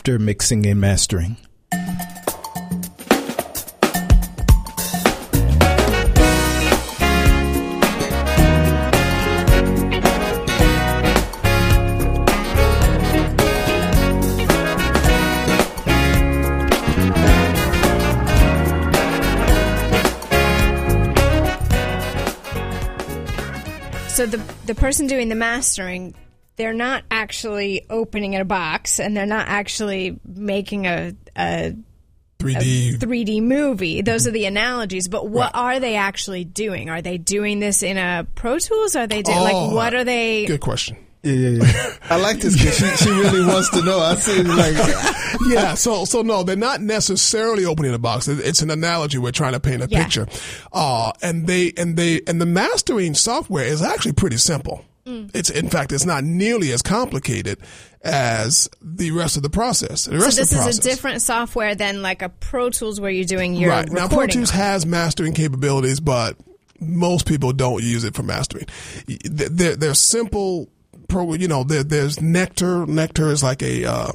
After 0.00 0.18
mixing 0.18 0.64
and 0.64 0.80
mastering. 0.80 1.36
So 24.08 24.24
the 24.24 24.40
the 24.64 24.74
person 24.74 25.06
doing 25.08 25.28
the 25.28 25.34
mastering, 25.34 26.14
they're 26.60 26.74
not 26.74 27.04
actually 27.10 27.86
opening 27.88 28.36
a 28.36 28.44
box 28.44 29.00
and 29.00 29.16
they're 29.16 29.24
not 29.24 29.48
actually 29.48 30.20
making 30.26 30.86
a, 30.86 31.14
a 31.34 31.74
3D 32.38 32.98
3D 32.98 33.42
movie. 33.42 34.02
Those 34.02 34.26
are 34.26 34.30
the 34.30 34.44
analogies. 34.44 35.08
But 35.08 35.26
what 35.28 35.52
are 35.54 35.80
they 35.80 35.96
actually 35.96 36.44
doing? 36.44 36.90
Are 36.90 37.00
they 37.00 37.16
doing 37.16 37.60
this 37.60 37.82
in 37.82 37.96
a 37.96 38.26
Pro 38.34 38.58
Tools? 38.58 38.94
Are 38.94 39.06
they 39.06 39.22
doing 39.22 39.38
Oh, 39.38 39.42
like 39.42 39.74
what 39.74 39.94
are 39.94 40.04
they? 40.04 40.44
Good 40.44 40.60
question. 40.60 40.98
Yeah, 41.22 41.32
yeah, 41.34 41.64
yeah. 41.64 41.96
I 42.10 42.16
like 42.16 42.40
this 42.40 42.56
because 42.56 42.76
she, 42.78 43.04
she 43.04 43.10
really 43.10 43.44
wants 43.46 43.68
to 43.70 43.82
know. 43.84 43.98
I 44.00 44.14
see, 44.14 44.42
like, 44.42 44.74
yeah, 45.48 45.74
so 45.74 46.06
so 46.06 46.22
no, 46.22 46.42
they're 46.44 46.56
not 46.56 46.80
necessarily 46.80 47.66
opening 47.66 47.92
a 47.92 47.98
box. 47.98 48.26
It's 48.26 48.62
an 48.62 48.70
analogy. 48.70 49.18
We're 49.18 49.30
trying 49.32 49.52
to 49.52 49.60
paint 49.60 49.82
a 49.82 49.86
Yeah. 49.90 50.02
picture, 50.02 50.26
uh, 50.72 51.12
and 51.22 51.46
they 51.46 51.72
and 51.76 51.94
they 51.96 52.22
and 52.26 52.40
the 52.40 52.46
mastering 52.46 53.12
software 53.14 53.64
is 53.66 53.82
actually 53.82 54.12
pretty 54.12 54.38
simple. 54.38 54.82
It's 55.06 55.50
in 55.50 55.68
fact, 55.68 55.92
it's 55.92 56.04
not 56.04 56.24
nearly 56.24 56.72
as 56.72 56.82
complicated 56.82 57.58
as 58.02 58.68
the 58.80 59.10
rest 59.10 59.36
of 59.36 59.42
the 59.42 59.50
process. 59.50 60.04
The 60.04 60.20
So 60.20 60.26
this 60.26 60.52
of 60.52 60.64
the 60.64 60.68
is 60.68 60.78
a 60.78 60.82
different 60.82 61.22
software 61.22 61.74
than 61.74 62.02
like 62.02 62.22
a 62.22 62.28
Pro 62.28 62.70
Tools 62.70 63.00
where 63.00 63.10
you're 63.10 63.24
doing 63.24 63.54
your 63.54 63.70
right 63.70 63.90
now. 63.90 64.08
Pro. 64.08 64.26
Tools 64.26 64.50
has 64.50 64.86
mastering 64.86 65.32
capabilities, 65.32 66.00
but 66.00 66.36
most 66.80 67.26
people 67.26 67.52
don't 67.52 67.82
use 67.82 68.04
it 68.04 68.14
for 68.14 68.22
mastering. 68.22 68.66
They're, 69.24 69.76
they're 69.76 69.94
simple. 69.94 70.68
Pro, 71.08 71.34
you 71.34 71.48
know, 71.48 71.64
there, 71.64 71.82
there's 71.82 72.20
Nectar. 72.20 72.86
Nectar 72.86 73.30
is 73.30 73.42
like 73.42 73.62
a 73.62 73.84
uh, 73.84 74.12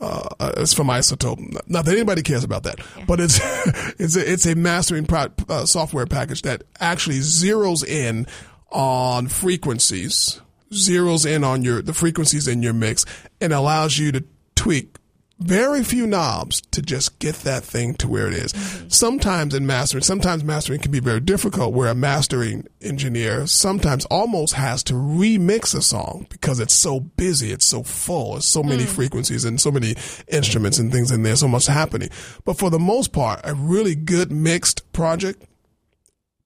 uh, 0.00 0.52
it's 0.56 0.74
from 0.74 0.88
iZotope. 0.88 1.68
Not 1.68 1.84
that 1.84 1.92
anybody 1.92 2.22
cares 2.22 2.44
about 2.44 2.64
that, 2.64 2.80
but 3.06 3.20
it's 3.20 3.38
it's 3.98 4.16
a, 4.16 4.32
it's 4.32 4.46
a 4.46 4.54
mastering 4.54 5.06
pro- 5.06 5.32
uh, 5.48 5.64
software 5.66 6.06
package 6.06 6.42
that 6.42 6.64
actually 6.80 7.18
zeroes 7.18 7.86
in 7.86 8.26
on 8.74 9.28
frequencies, 9.28 10.40
zeroes 10.72 11.24
in 11.24 11.44
on 11.44 11.62
your 11.62 11.80
the 11.80 11.94
frequencies 11.94 12.48
in 12.48 12.62
your 12.62 12.74
mix, 12.74 13.06
and 13.40 13.52
allows 13.52 13.96
you 13.96 14.12
to 14.12 14.24
tweak 14.54 14.96
very 15.40 15.82
few 15.82 16.06
knobs 16.06 16.60
to 16.60 16.80
just 16.80 17.18
get 17.18 17.34
that 17.36 17.64
thing 17.64 17.94
to 17.94 18.08
where 18.08 18.28
it 18.28 18.34
is. 18.34 18.52
Mm-hmm. 18.52 18.88
Sometimes 18.88 19.54
in 19.54 19.66
mastering, 19.66 20.02
sometimes 20.02 20.44
mastering 20.44 20.80
can 20.80 20.92
be 20.92 21.00
very 21.00 21.20
difficult 21.20 21.74
where 21.74 21.88
a 21.88 21.94
mastering 21.94 22.66
engineer 22.80 23.46
sometimes 23.46 24.04
almost 24.06 24.54
has 24.54 24.82
to 24.84 24.94
remix 24.94 25.74
a 25.74 25.82
song 25.82 26.26
because 26.30 26.60
it's 26.60 26.74
so 26.74 27.00
busy, 27.00 27.50
it's 27.50 27.66
so 27.66 27.82
full, 27.82 28.36
it's 28.36 28.46
so 28.46 28.62
many 28.62 28.84
hmm. 28.84 28.90
frequencies 28.90 29.44
and 29.44 29.60
so 29.60 29.70
many 29.70 29.96
instruments 30.28 30.78
and 30.78 30.92
things 30.92 31.10
in 31.10 31.22
there, 31.22 31.36
so 31.36 31.48
much 31.48 31.66
happening. 31.66 32.10
But 32.44 32.58
for 32.58 32.70
the 32.70 32.78
most 32.78 33.12
part, 33.12 33.40
a 33.44 33.54
really 33.54 33.94
good 33.94 34.30
mixed 34.30 34.92
project 34.92 35.44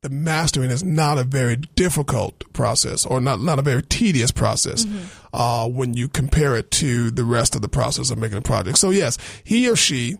the 0.02 0.08
mastering 0.10 0.70
is 0.70 0.84
not 0.84 1.18
a 1.18 1.24
very 1.24 1.56
difficult 1.56 2.44
process 2.52 3.04
or 3.04 3.20
not, 3.20 3.40
not 3.40 3.58
a 3.58 3.62
very 3.62 3.82
tedious 3.82 4.30
process 4.30 4.86
uh, 5.32 5.68
when 5.68 5.94
you 5.94 6.08
compare 6.08 6.54
it 6.54 6.70
to 6.70 7.10
the 7.10 7.24
rest 7.24 7.56
of 7.56 7.62
the 7.62 7.68
process 7.68 8.10
of 8.10 8.18
making 8.18 8.38
a 8.38 8.42
project. 8.42 8.78
So 8.78 8.90
yes, 8.90 9.18
he 9.42 9.68
or 9.68 9.74
she 9.74 10.16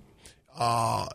uh, 0.59 1.07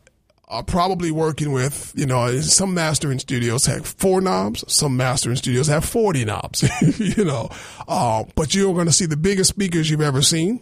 are 0.47 0.63
probably 0.63 1.11
working 1.11 1.51
with, 1.51 1.91
you 1.93 2.05
know, 2.05 2.39
some 2.39 2.73
mastering 2.73 3.19
studios 3.19 3.65
have 3.65 3.85
four 3.85 4.21
knobs, 4.21 4.63
some 4.73 4.95
mastering 4.95 5.35
studios 5.35 5.67
have 5.67 5.83
40 5.83 6.23
knobs, 6.23 6.63
you 6.97 7.25
know, 7.25 7.49
uh, 7.89 8.23
but 8.35 8.55
you're 8.55 8.73
going 8.73 8.87
to 8.87 8.93
see 8.93 9.07
the 9.07 9.17
biggest 9.17 9.49
speakers 9.49 9.89
you've 9.89 9.99
ever 9.99 10.21
seen. 10.21 10.61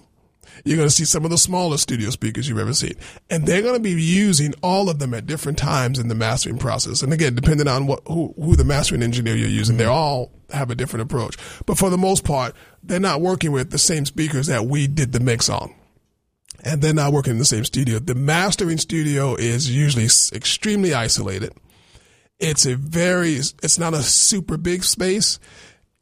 You're 0.63 0.77
going 0.77 0.89
to 0.89 0.93
see 0.93 1.05
some 1.05 1.25
of 1.25 1.31
the 1.31 1.37
smallest 1.37 1.83
studio 1.83 2.09
speakers 2.09 2.47
you've 2.47 2.59
ever 2.59 2.73
seen. 2.73 2.95
And 3.29 3.45
they're 3.45 3.61
going 3.61 3.75
to 3.75 3.79
be 3.79 3.91
using 3.91 4.53
all 4.61 4.89
of 4.89 4.99
them 4.99 5.13
at 5.13 5.25
different 5.25 5.57
times 5.57 5.99
in 5.99 6.07
the 6.07 6.15
mastering 6.15 6.57
process. 6.57 7.01
And 7.01 7.13
again, 7.13 7.35
depending 7.35 7.67
on 7.67 7.87
what, 7.87 8.01
who, 8.07 8.33
who 8.37 8.55
the 8.55 8.63
mastering 8.63 9.03
engineer 9.03 9.35
you're 9.35 9.47
using, 9.47 9.77
they 9.77 9.85
mm-hmm. 9.85 9.93
all 9.93 10.31
have 10.51 10.69
a 10.69 10.75
different 10.75 11.03
approach. 11.03 11.37
But 11.65 11.77
for 11.77 11.89
the 11.89 11.97
most 11.97 12.23
part, 12.23 12.55
they're 12.83 12.99
not 12.99 13.21
working 13.21 13.51
with 13.51 13.71
the 13.71 13.77
same 13.77 14.05
speakers 14.05 14.47
that 14.47 14.65
we 14.65 14.87
did 14.87 15.13
the 15.13 15.19
mix 15.19 15.49
on. 15.49 15.73
And 16.63 16.81
they're 16.81 16.93
not 16.93 17.13
working 17.13 17.31
in 17.31 17.39
the 17.39 17.45
same 17.45 17.65
studio. 17.65 17.97
The 17.99 18.13
mastering 18.13 18.77
studio 18.77 19.35
is 19.35 19.69
usually 19.69 20.05
extremely 20.05 20.93
isolated. 20.93 21.53
It's 22.39 22.65
a 22.65 22.75
very, 22.75 23.33
it's 23.33 23.79
not 23.79 23.93
a 23.93 24.03
super 24.03 24.57
big 24.57 24.83
space 24.83 25.39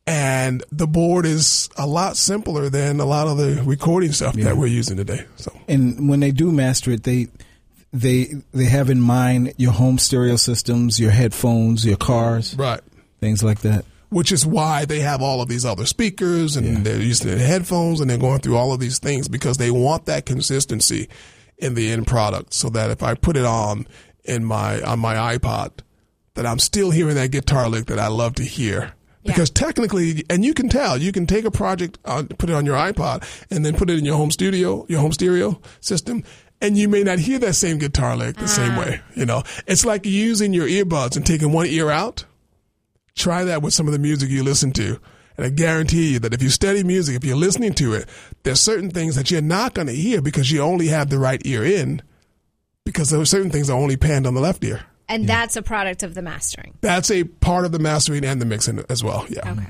and 0.09 0.63
the 0.71 0.87
board 0.87 1.25
is 1.25 1.69
a 1.77 1.85
lot 1.87 2.17
simpler 2.17 2.69
than 2.69 2.99
a 2.99 3.05
lot 3.05 3.27
of 3.27 3.37
the 3.37 3.61
recording 3.63 4.11
stuff 4.11 4.35
that 4.35 4.57
we're 4.57 4.67
using 4.67 4.97
today. 4.97 5.25
So 5.37 5.51
And 5.67 6.09
when 6.09 6.19
they 6.19 6.31
do 6.31 6.51
master 6.51 6.91
it, 6.91 7.03
they 7.03 7.27
they 7.93 8.33
they 8.53 8.65
have 8.65 8.89
in 8.89 9.01
mind 9.01 9.53
your 9.57 9.71
home 9.71 9.97
stereo 9.97 10.35
systems, 10.35 10.99
your 10.99 11.11
headphones, 11.11 11.85
your 11.85 11.97
cars, 11.97 12.55
right, 12.55 12.81
things 13.19 13.43
like 13.43 13.61
that. 13.61 13.85
which 14.09 14.31
is 14.31 14.45
why 14.45 14.85
they 14.85 14.99
have 14.99 15.21
all 15.21 15.41
of 15.41 15.47
these 15.49 15.65
other 15.65 15.85
speakers 15.85 16.55
and 16.55 16.83
they're 16.85 17.01
using 17.01 17.27
their 17.29 17.45
headphones 17.45 17.99
and 17.99 18.09
they're 18.09 18.17
going 18.17 18.39
through 18.39 18.57
all 18.57 18.73
of 18.73 18.79
these 18.79 18.99
things 18.99 19.27
because 19.27 19.57
they 19.57 19.71
want 19.71 20.05
that 20.05 20.25
consistency 20.25 21.07
in 21.57 21.73
the 21.75 21.91
end 21.91 22.07
product 22.07 22.53
so 22.53 22.69
that 22.69 22.89
if 22.91 23.03
I 23.03 23.13
put 23.15 23.35
it 23.37 23.45
on 23.45 23.87
in 24.23 24.45
my 24.45 24.81
on 24.81 24.99
my 24.99 25.15
iPod 25.37 25.71
that 26.35 26.45
I'm 26.45 26.59
still 26.59 26.91
hearing 26.91 27.15
that 27.15 27.31
guitar 27.31 27.67
lick 27.69 27.87
that 27.87 27.99
I 27.99 28.07
love 28.07 28.35
to 28.35 28.43
hear. 28.43 28.93
Because 29.23 29.49
technically, 29.49 30.23
and 30.29 30.45
you 30.45 30.53
can 30.53 30.69
tell, 30.69 30.97
you 30.97 31.11
can 31.11 31.27
take 31.27 31.45
a 31.45 31.51
project, 31.51 31.99
on, 32.05 32.27
put 32.27 32.49
it 32.49 32.53
on 32.53 32.65
your 32.65 32.77
iPod, 32.77 33.23
and 33.51 33.65
then 33.65 33.75
put 33.75 33.89
it 33.89 33.99
in 33.99 34.05
your 34.05 34.15
home 34.15 34.31
studio, 34.31 34.85
your 34.87 35.01
home 35.01 35.11
stereo 35.11 35.59
system, 35.81 36.23
and 36.61 36.77
you 36.77 36.87
may 36.87 37.03
not 37.03 37.19
hear 37.19 37.39
that 37.39 37.53
same 37.53 37.77
guitar 37.77 38.15
lick 38.15 38.37
the 38.37 38.47
same 38.47 38.73
ah. 38.73 38.79
way. 38.79 39.01
You 39.15 39.25
know, 39.25 39.43
it's 39.67 39.85
like 39.85 40.05
using 40.05 40.53
your 40.53 40.67
earbuds 40.67 41.15
and 41.15 41.25
taking 41.25 41.51
one 41.51 41.67
ear 41.67 41.89
out. 41.89 42.25
Try 43.15 43.43
that 43.43 43.61
with 43.61 43.73
some 43.73 43.87
of 43.87 43.93
the 43.93 43.99
music 43.99 44.29
you 44.29 44.43
listen 44.43 44.71
to. 44.73 44.99
And 45.35 45.45
I 45.45 45.49
guarantee 45.49 46.13
you 46.13 46.19
that 46.19 46.33
if 46.33 46.41
you 46.41 46.49
study 46.49 46.83
music, 46.83 47.15
if 47.15 47.23
you're 47.23 47.37
listening 47.37 47.73
to 47.75 47.93
it, 47.93 48.09
there's 48.43 48.59
certain 48.59 48.89
things 48.89 49.15
that 49.15 49.31
you're 49.31 49.41
not 49.41 49.73
going 49.73 49.87
to 49.87 49.93
hear 49.93 50.21
because 50.21 50.51
you 50.51 50.61
only 50.61 50.87
have 50.87 51.09
the 51.09 51.19
right 51.19 51.41
ear 51.45 51.63
in 51.63 52.01
because 52.85 53.09
there 53.09 53.21
are 53.21 53.25
certain 53.25 53.51
things 53.51 53.67
that 53.67 53.73
are 53.73 53.79
only 53.79 53.95
panned 53.95 54.27
on 54.27 54.33
the 54.33 54.41
left 54.41 54.63
ear. 54.63 54.85
And 55.09 55.27
that's 55.27 55.55
a 55.55 55.61
product 55.63 56.03
of 56.03 56.13
the 56.13 56.21
mastering. 56.21 56.77
That's 56.81 57.09
a 57.09 57.23
part 57.23 57.65
of 57.65 57.71
the 57.71 57.79
mastering 57.79 58.23
and 58.23 58.39
the 58.39 58.45
mixing 58.45 58.83
as 58.89 59.03
well. 59.03 59.25
Yeah. 59.27 59.51
Okay. 59.51 59.65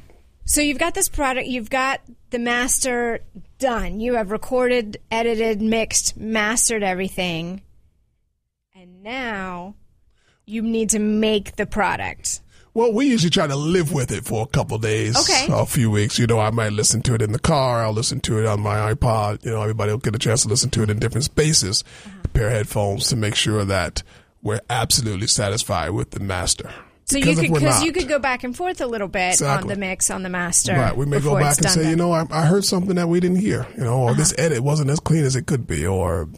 So 0.46 0.62
you've 0.62 0.80
got 0.80 0.96
this 0.96 1.08
product, 1.10 1.48
you've 1.48 1.70
got 1.70 2.02
the 2.32 2.40
master 2.40 3.20
done. 3.60 4.00
You 4.00 4.16
have 4.16 4.32
recorded, 4.32 4.98
edited, 5.12 5.62
mixed, 5.62 6.18
mastered 6.18 6.84
everything. 6.84 7.62
And 8.76 9.04
now 9.04 9.76
you 10.46 10.62
need 10.62 10.90
to 10.92 11.00
make 11.00 11.56
the 11.56 11.66
product. 11.66 12.42
Well, 12.74 12.94
we 12.94 13.08
usually 13.08 13.30
try 13.30 13.48
to 13.48 13.56
live 13.56 13.92
with 13.94 14.12
it 14.12 14.26
for 14.26 14.44
a 14.44 14.48
couple 14.48 14.78
days, 14.78 15.18
Okay. 15.18 15.48
a 15.52 15.66
few 15.66 15.90
weeks. 15.92 16.20
You 16.20 16.28
know, 16.28 16.40
I 16.40 16.50
might 16.52 16.72
listen 16.74 17.02
to 17.04 17.14
it 17.16 17.22
in 17.22 17.32
the 17.32 17.40
car. 17.40 17.84
I'll 17.84 17.94
listen 17.94 18.20
to 18.22 18.40
it 18.40 18.46
on 18.46 18.60
my 18.60 18.94
iPod. 18.94 19.44
You 19.44 19.52
know, 19.52 19.62
everybody 19.62 19.92
will 19.92 20.00
get 20.00 20.16
a 20.16 20.20
chance 20.20 20.44
to 20.44 20.48
listen 20.50 20.70
to 20.72 20.84
it 20.84 20.90
in 20.90 21.00
different 21.00 21.26
spaces. 21.26 21.84
Uh-huh. 22.06 22.16
Pair 22.34 22.48
of 22.48 22.54
headphones 22.54 23.08
to 23.10 23.16
make 23.16 23.36
sure 23.36 23.66
that 23.66 24.04
we're 24.42 24.62
absolutely 24.70 25.28
satisfied 25.28 25.90
with 25.92 26.12
the 26.12 26.20
master. 26.20 26.72
So 27.06 27.16
Because 27.20 27.42
you 27.42 27.50
could 27.50 27.60
because 27.60 27.84
you 27.84 27.92
could 27.92 28.08
go 28.08 28.20
back 28.20 28.44
and 28.44 28.56
forth 28.56 28.82
a 28.82 28.86
little 28.86 29.08
bit 29.08 29.34
Exactly. 29.34 29.64
on 29.64 29.68
the 29.68 29.80
mix 29.80 30.12
on 30.12 30.22
the 30.24 30.30
master. 30.30 30.74
Right, 30.74 30.96
we 30.96 31.06
may 31.08 31.20
go 31.20 31.34
back 31.40 31.58
and 31.58 31.64
done 31.64 31.72
say, 31.74 31.82
done. 31.82 31.90
you 31.90 31.96
know, 31.96 32.12
I, 32.12 32.26
I 32.30 32.46
heard 32.46 32.64
something 32.64 32.96
that 32.98 33.08
we 33.10 33.20
didn't 33.20 33.38
hear, 33.40 33.66
you 33.76 33.84
know, 33.84 33.98
or 34.00 34.12
Uh-huh. 34.12 34.20
this 34.20 34.34
edit 34.38 34.60
wasn't 34.62 34.92
as 34.92 35.00
clean 35.00 35.24
as 35.26 35.36
it 35.36 35.48
could 35.48 35.66
be, 35.66 35.88
or 35.88 36.30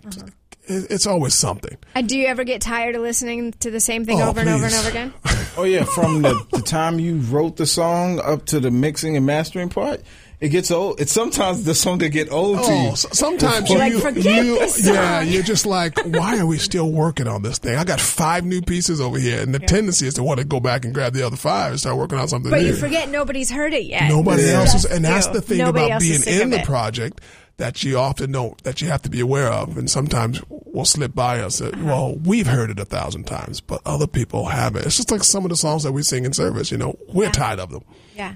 it, 0.67 0.87
it's 0.89 1.05
always 1.05 1.33
something. 1.33 1.75
And 1.93 2.07
do 2.07 2.17
you 2.17 2.27
ever 2.27 2.45
get 2.45 2.61
tired 2.61 2.95
of 2.95 3.01
listening 3.01 3.51
to 3.59 3.69
the 3.69 3.81
same 3.81 4.05
thing 4.05 4.21
Oh, 4.21 4.29
over 4.29 4.39
and 4.39 4.47
over 4.49 4.65
and 4.65 4.73
over 4.75 4.89
again? 4.89 5.13
Oh 5.57 5.63
yeah, 5.63 5.83
from 5.83 6.21
the, 6.21 6.41
the 6.53 6.61
time 6.61 6.97
you 6.97 7.17
wrote 7.17 7.57
the 7.57 7.65
song 7.65 8.21
up 8.21 8.45
to 8.45 8.61
the 8.61 8.71
mixing 8.71 9.17
and 9.17 9.25
mastering 9.25 9.67
part, 9.67 10.01
it 10.41 10.49
gets 10.49 10.71
old. 10.71 10.99
It's 10.99 11.11
sometimes 11.11 11.63
the 11.63 11.73
song 11.75 11.99
that 11.99 12.09
get 12.09 12.31
old 12.31 12.57
to 12.57 12.63
Oh, 12.65 12.89
you. 12.89 12.95
sometimes 12.95 13.69
Before- 13.69 13.85
you, 13.85 13.93
Like, 13.99 14.01
forget 14.15 14.43
you- 14.45 14.59
this 14.59 14.83
song. 14.83 14.93
yeah, 14.95 15.21
you're 15.21 15.43
just 15.43 15.65
like, 15.65 15.97
why 16.05 16.39
are 16.39 16.45
we 16.45 16.57
still 16.57 16.91
working 16.91 17.27
on 17.27 17.43
this 17.43 17.59
thing? 17.59 17.75
I 17.77 17.83
got 17.83 18.01
five 18.01 18.43
new 18.43 18.61
pieces 18.61 18.99
over 18.99 19.17
here, 19.19 19.39
and 19.41 19.53
the 19.53 19.59
tendency 19.59 20.07
is 20.07 20.15
to 20.15 20.23
want 20.23 20.39
to 20.39 20.43
go 20.45 20.59
back 20.59 20.83
and 20.83 20.93
grab 20.93 21.13
the 21.13 21.23
other 21.25 21.37
five 21.37 21.71
and 21.71 21.79
start 21.79 21.95
working 21.97 22.17
on 22.17 22.27
something 22.27 22.49
But 22.51 22.61
new. 22.61 22.67
you 22.67 22.75
forget 22.75 23.09
nobody's 23.09 23.51
heard 23.51 23.73
it 23.73 23.85
yet. 23.85 24.09
Nobody 24.09 24.43
Yeah. 24.43 24.59
else 24.61 24.73
is, 24.73 24.85
and 24.85 25.05
that's 25.05 25.27
you. 25.27 25.33
the 25.33 25.41
thing 25.41 25.57
Nobody 25.59 25.85
about 25.85 26.01
being 26.01 26.23
in 26.23 26.49
the 26.49 26.59
project 26.59 27.21
that 27.57 27.83
you 27.83 27.99
often 27.99 28.31
don't 28.31 28.57
that 28.63 28.81
you 28.81 28.87
have 28.87 29.03
to 29.03 29.09
be 29.09 29.19
aware 29.19 29.49
of, 29.51 29.77
and 29.77 29.87
sometimes 29.89 30.41
will 30.49 30.85
slip 30.85 31.13
by 31.13 31.39
us. 31.41 31.59
That, 31.59 31.75
Uh-huh. 31.75 31.83
Well, 31.85 32.15
we've 32.23 32.47
heard 32.47 32.71
it 32.71 32.79
a 32.79 32.85
thousand 32.85 33.25
times, 33.27 33.61
but 33.61 33.81
other 33.85 34.07
people 34.07 34.45
haven't. 34.47 34.85
It's 34.87 34.97
just 34.97 35.11
like 35.11 35.23
some 35.23 35.43
of 35.45 35.49
the 35.51 35.55
songs 35.57 35.83
that 35.83 35.91
we 35.91 36.01
sing 36.01 36.25
in 36.25 36.33
service. 36.33 36.71
You 36.71 36.77
know, 36.79 36.97
we're 37.13 37.29
tired 37.29 37.59
of 37.59 37.69
them, 37.69 37.83
Yeah. 38.15 38.33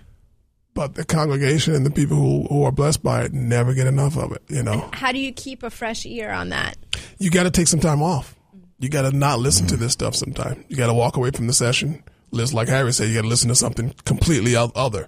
But 0.75 0.93
the 0.93 1.03
congregation 1.03 1.73
and 1.73 1.83
the 1.85 1.89
people 1.89 2.15
who, 2.17 2.43
who 2.47 2.63
are 2.63 2.71
blessed 2.71 3.01
by 3.01 3.23
it 3.23 3.33
never 3.33 3.73
get 3.73 3.87
enough 3.87 4.15
of 4.17 4.31
it. 4.33 4.43
You 4.49 4.61
know, 4.61 4.87
How 4.93 5.11
do 5.11 5.17
you 5.19 5.31
keep 5.31 5.63
a 5.63 5.69
fresh 5.71 6.05
ear 6.05 6.29
on 6.29 6.49
that? 6.49 6.77
you 7.17 7.31
got 7.31 7.43
to 7.43 7.51
take 7.51 7.67
some 7.67 7.79
time 7.79 8.03
off. 8.03 8.35
You 8.77 8.89
got 8.89 9.09
to 9.09 9.17
not 9.17 9.39
listen 9.39 9.65
to 9.67 9.77
this 9.77 9.93
stuff 9.93 10.15
sometime. 10.15 10.63
You 10.67 10.75
got 10.75 10.87
to 10.87 10.93
walk 10.93 11.15
away 11.17 11.31
from 11.31 11.47
the 11.47 11.53
session. 11.53 12.03
Listen, 12.31 12.57
like 12.57 12.67
Harry 12.67 12.91
said, 12.93 13.07
you 13.07 13.15
got 13.15 13.21
to 13.21 13.27
listen 13.27 13.47
to 13.49 13.55
something 13.55 13.93
completely 14.05 14.55
o- 14.57 14.71
other, 14.75 15.07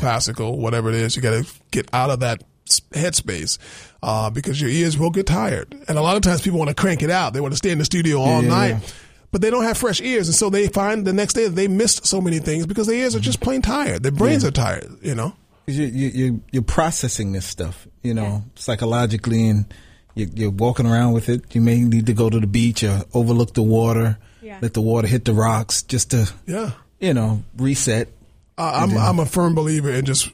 classical, 0.00 0.58
whatever 0.58 0.88
it 0.88 0.96
is. 0.96 1.14
You 1.16 1.22
got 1.22 1.44
to 1.44 1.50
get 1.70 1.88
out 1.94 2.10
of 2.10 2.20
that 2.20 2.42
headspace 2.90 3.58
uh, 4.02 4.30
because 4.30 4.60
your 4.60 4.70
ears 4.70 4.98
will 4.98 5.10
get 5.10 5.26
tired. 5.26 5.72
And 5.88 5.96
a 5.96 6.02
lot 6.02 6.16
of 6.16 6.22
times 6.22 6.42
people 6.42 6.58
want 6.58 6.68
to 6.70 6.74
crank 6.74 7.02
it 7.02 7.10
out. 7.10 7.32
They 7.32 7.40
want 7.40 7.52
to 7.52 7.56
stay 7.58 7.70
in 7.70 7.78
the 7.78 7.84
studio 7.84 8.18
all 8.20 8.42
Yeah. 8.42 8.48
night. 8.48 8.94
But 9.30 9.42
they 9.42 9.50
don't 9.50 9.64
have 9.64 9.76
fresh 9.76 10.00
ears, 10.00 10.26
and 10.28 10.34
so 10.34 10.48
they 10.48 10.68
find 10.68 11.04
the 11.06 11.12
next 11.12 11.34
day 11.34 11.44
that 11.44 11.54
they 11.54 11.68
missed 11.68 12.06
so 12.06 12.20
many 12.20 12.38
things 12.38 12.64
because 12.66 12.86
their 12.86 12.96
ears 12.96 13.14
are 13.14 13.20
just 13.20 13.40
plain 13.40 13.60
tired. 13.60 14.02
Their 14.02 14.12
brains 14.12 14.42
are 14.44 14.50
tired, 14.50 14.88
you 15.02 15.14
know. 15.14 15.34
you, 15.66 15.84
you, 15.84 16.08
you, 16.08 16.40
you're 16.50 16.62
processing 16.62 17.32
this 17.32 17.44
stuff, 17.44 17.86
you 18.02 18.14
know, 18.14 18.42
psychologically, 18.54 19.48
and 19.48 19.66
you, 20.14 20.28
you're 20.34 20.50
walking 20.50 20.86
around 20.86 21.12
with 21.12 21.28
it. 21.28 21.54
You 21.54 21.60
may 21.60 21.80
need 21.80 22.06
to 22.06 22.14
go 22.14 22.30
to 22.30 22.40
the 22.40 22.46
beach 22.46 22.82
or 22.82 23.02
overlook 23.12 23.52
the 23.52 23.62
water, 23.62 24.16
Yeah. 24.40 24.58
let 24.62 24.72
the 24.72 24.80
water 24.80 25.06
hit 25.06 25.26
the 25.26 25.34
rocks, 25.34 25.82
just 25.82 26.10
to, 26.12 26.32
Yeah. 26.46 26.70
you 26.98 27.12
know, 27.12 27.42
reset. 27.58 28.08
Uh, 28.56 28.72
I'm 28.88 28.96
I'm 28.96 29.18
a 29.20 29.26
firm 29.26 29.54
believer 29.54 29.90
in 29.92 30.06
just 30.06 30.32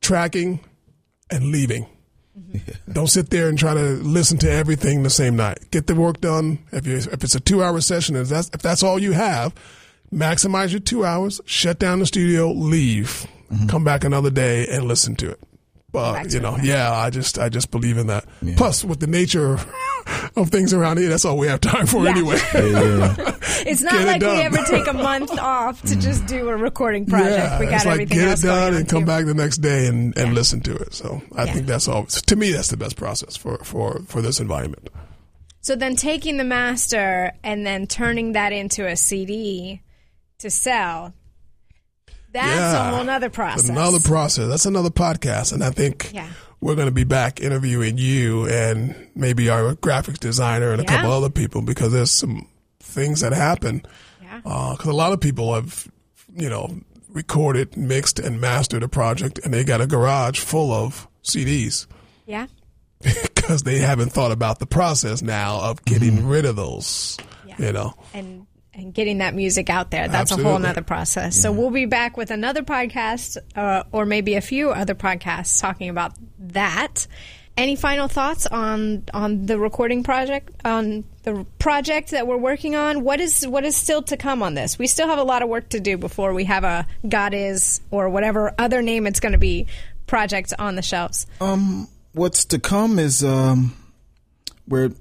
tracking 0.00 0.60
and 1.30 1.52
leaving. 1.52 1.86
Don't 2.92 3.06
sit 3.08 3.30
there 3.30 3.48
and 3.48 3.58
try 3.58 3.74
to 3.74 3.80
listen 4.02 4.38
to 4.38 4.50
everything 4.50 5.02
the 5.02 5.10
same 5.10 5.36
night. 5.36 5.70
Get 5.70 5.86
the 5.86 5.94
work 5.94 6.20
done. 6.20 6.58
If 6.72 6.86
you 6.86 6.96
if 6.96 7.22
it's 7.24 7.34
a 7.34 7.40
two 7.40 7.62
hour 7.62 7.80
session, 7.80 8.16
if 8.16 8.28
that's 8.28 8.50
if 8.52 8.62
that's 8.62 8.82
all 8.82 8.98
you 8.98 9.12
have, 9.12 9.54
maximize 10.12 10.70
your 10.70 10.80
two 10.80 11.04
hours. 11.04 11.40
Shut 11.44 11.78
down 11.78 11.98
the 12.00 12.06
studio. 12.06 12.50
Leave. 12.50 13.26
Mm-hmm. 13.52 13.66
Come 13.68 13.84
back 13.84 14.04
another 14.04 14.30
day 14.30 14.66
and 14.68 14.84
listen 14.84 15.16
to 15.16 15.30
it. 15.30 15.40
But 15.92 16.22
to 16.24 16.30
you 16.30 16.38
it. 16.38 16.42
know, 16.42 16.56
yeah, 16.62 16.92
I 16.92 17.10
just 17.10 17.38
I 17.38 17.48
just 17.48 17.70
believe 17.70 17.98
in 17.98 18.06
that. 18.08 18.24
Plus, 18.56 18.84
with 18.84 19.00
the 19.00 19.06
nature 19.08 19.54
of 20.36 20.50
things 20.50 20.72
around 20.72 20.98
here, 20.98 21.08
that's 21.08 21.24
all 21.24 21.36
we 21.36 21.48
have 21.48 21.60
time 21.60 21.86
for 21.86 22.04
Yeah. 22.04 22.10
anyway. 22.10 22.38
It's 23.66 23.80
not 23.82 24.04
like 24.04 24.20
we 24.20 24.28
ever 24.28 24.58
take 24.68 24.86
a 24.86 24.92
month 24.92 25.38
off 25.38 25.80
to 25.82 25.96
just 25.96 26.26
do 26.26 26.48
a 26.48 26.56
recording 26.56 27.06
project. 27.06 27.36
Yeah, 27.38 27.58
we 27.60 27.66
got 27.66 27.74
it's 27.76 27.84
like 27.84 27.92
everything 27.94 28.18
get 28.18 28.28
else 28.28 28.44
it 28.44 28.46
done 28.46 28.74
and 28.74 28.88
come 28.88 29.00
too. 29.02 29.06
back 29.06 29.26
the 29.26 29.34
next 29.34 29.58
day 29.58 29.86
and, 29.86 30.16
and 30.16 30.34
listen 30.34 30.60
to 30.62 30.74
it. 30.76 30.94
So 30.94 31.22
I 31.34 31.44
Yeah. 31.44 31.52
think 31.52 31.66
that's 31.66 31.88
all. 31.88 32.04
To 32.06 32.36
me, 32.36 32.52
that's 32.52 32.68
the 32.68 32.76
best 32.76 32.96
process 32.96 33.36
for 33.36 33.58
for 33.64 34.00
for 34.06 34.22
this 34.22 34.40
environment. 34.40 34.88
So 35.60 35.76
then 35.76 35.94
taking 35.96 36.36
the 36.38 36.44
master 36.44 37.32
and 37.44 37.66
then 37.66 37.86
turning 37.86 38.32
that 38.32 38.52
into 38.52 38.86
a 38.86 38.96
CD 38.96 39.82
to 40.38 40.50
sell. 40.50 41.12
That's 42.32 42.46
Yeah. 42.46 42.90
a 42.90 42.94
whole 42.94 43.04
nother 43.04 43.28
process. 43.28 43.68
Another 43.68 43.98
process. 43.98 44.48
That's 44.48 44.64
another 44.66 44.90
podcast, 44.90 45.52
and 45.52 45.64
I 45.64 45.70
think 45.70 46.10
Yeah. 46.14 46.28
we're 46.60 46.76
going 46.76 46.86
to 46.86 46.92
be 46.94 47.04
back 47.04 47.40
interviewing 47.40 47.98
you 47.98 48.46
and 48.46 48.94
maybe 49.16 49.48
our 49.50 49.74
graphics 49.74 50.18
designer 50.20 50.70
and 50.70 50.80
a 50.80 50.84
Yeah. 50.84 50.96
couple 50.96 51.10
other 51.12 51.28
people 51.30 51.60
because 51.62 51.92
there's 51.92 52.12
some 52.12 52.46
things 52.90 53.20
that 53.20 53.32
happen. 53.32 53.82
Yeah. 54.22 54.40
Because 54.42 54.86
a 54.86 54.92
lot 54.92 55.12
of 55.12 55.20
people 55.20 55.54
have, 55.54 55.88
you 56.34 56.48
know, 56.48 56.80
recorded, 57.08 57.76
mixed, 57.76 58.18
and 58.18 58.40
mastered 58.40 58.82
a 58.82 58.88
project, 58.88 59.40
and 59.44 59.52
they 59.52 59.64
got 59.64 59.80
a 59.80 59.86
garage 59.86 60.38
full 60.38 60.72
of 60.72 61.08
CDs 61.22 61.86
yeah. 62.26 62.46
because 63.00 63.62
they 63.62 63.78
haven't 63.78 64.12
thought 64.12 64.32
about 64.32 64.58
the 64.58 64.66
process 64.66 65.22
now 65.22 65.60
of 65.62 65.84
getting 65.84 66.26
rid 66.26 66.44
of 66.44 66.56
those. 66.56 67.18
Yeah. 67.46 67.56
You 67.58 67.72
know. 67.72 67.94
and 68.14 68.46
and 68.72 68.94
getting 68.94 69.18
that 69.18 69.34
music 69.34 69.68
out 69.68 69.90
there. 69.90 70.06
That's 70.08 70.30
a 70.30 70.34
whole 70.34 70.44
Absolutely. 70.44 70.68
nother 70.68 70.82
process. 70.82 71.40
So 71.40 71.50
we'll 71.50 71.70
be 71.70 71.86
back 71.86 72.16
with 72.16 72.30
another 72.30 72.62
podcast, 72.62 73.36
uh, 73.56 73.82
or 73.90 74.06
maybe 74.06 74.36
a 74.36 74.40
few 74.40 74.70
other 74.70 74.94
podcasts 74.94 75.60
talking 75.60 75.90
about 75.90 76.12
that. 76.38 77.06
Any 77.60 77.76
final 77.76 78.08
thoughts 78.08 78.46
on 78.46 79.04
on 79.12 79.44
the 79.44 79.58
recording 79.58 80.02
project 80.02 80.50
on 80.64 81.04
the 81.24 81.44
project 81.58 82.12
that 82.12 82.26
we're 82.26 82.38
working 82.38 82.74
on? 82.74 83.04
What 83.04 83.20
is 83.20 83.46
what 83.46 83.66
is 83.66 83.76
still 83.76 84.00
to 84.04 84.16
come 84.16 84.42
on 84.42 84.54
this? 84.54 84.78
We 84.78 84.86
still 84.86 85.06
have 85.08 85.18
a 85.18 85.22
lot 85.22 85.42
of 85.42 85.50
work 85.50 85.68
to 85.68 85.78
do 85.78 85.98
before 85.98 86.32
we 86.32 86.44
have 86.44 86.64
a 86.64 86.86
God 87.06 87.34
is 87.34 87.82
or 87.90 88.08
whatever 88.08 88.54
other 88.56 88.80
name 88.80 89.06
it's 89.06 89.20
going 89.20 89.32
to 89.32 89.38
be 89.38 89.66
project 90.06 90.54
on 90.58 90.74
the 90.74 90.80
shelves. 90.80 91.26
Um, 91.38 91.86
what's 92.12 92.46
to 92.46 92.58
come 92.58 92.98
is 92.98 93.22
um, 93.22 93.76
we're 94.66 94.92